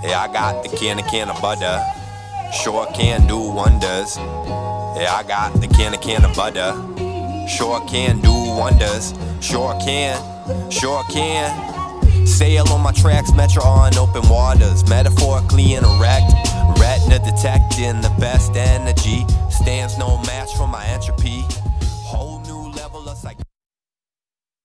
Yeah, 0.01 0.21
I 0.21 0.31
got 0.31 0.63
the 0.63 0.69
can 0.75 0.97
of 0.97 1.05
can 1.07 1.29
of 1.29 1.41
butter. 1.41 1.83
Sure 2.63 2.87
can 2.93 3.27
do 3.27 3.37
wonders. 3.37 4.15
Yeah, 4.17 5.13
I 5.13 5.23
got 5.27 5.53
the 5.59 5.67
can 5.67 5.93
of 5.93 6.01
can 6.01 6.23
of 6.23 6.35
butter. 6.35 6.73
Sure 7.47 7.79
can 7.87 8.21
do 8.21 8.31
wonders. 8.31 9.13
Sure 9.41 9.77
can. 9.79 10.17
Sure 10.71 11.03
can. 11.11 12.25
Sail 12.25 12.67
on 12.69 12.81
my 12.81 12.93
tracks, 12.93 13.33
metro 13.33 13.63
on 13.63 13.97
open 13.97 14.27
waters. 14.29 14.87
Metaphorically 14.87 15.73
interact. 15.73 16.31
Retina 16.79 17.19
detecting 17.19 18.01
the 18.01 18.13
best 18.19 18.55
energy. 18.55 19.25
Stands 19.49 19.97
no 19.97 20.17
match 20.23 20.49
for 20.55 20.67
my 20.67 20.85
entropy. 20.85 21.43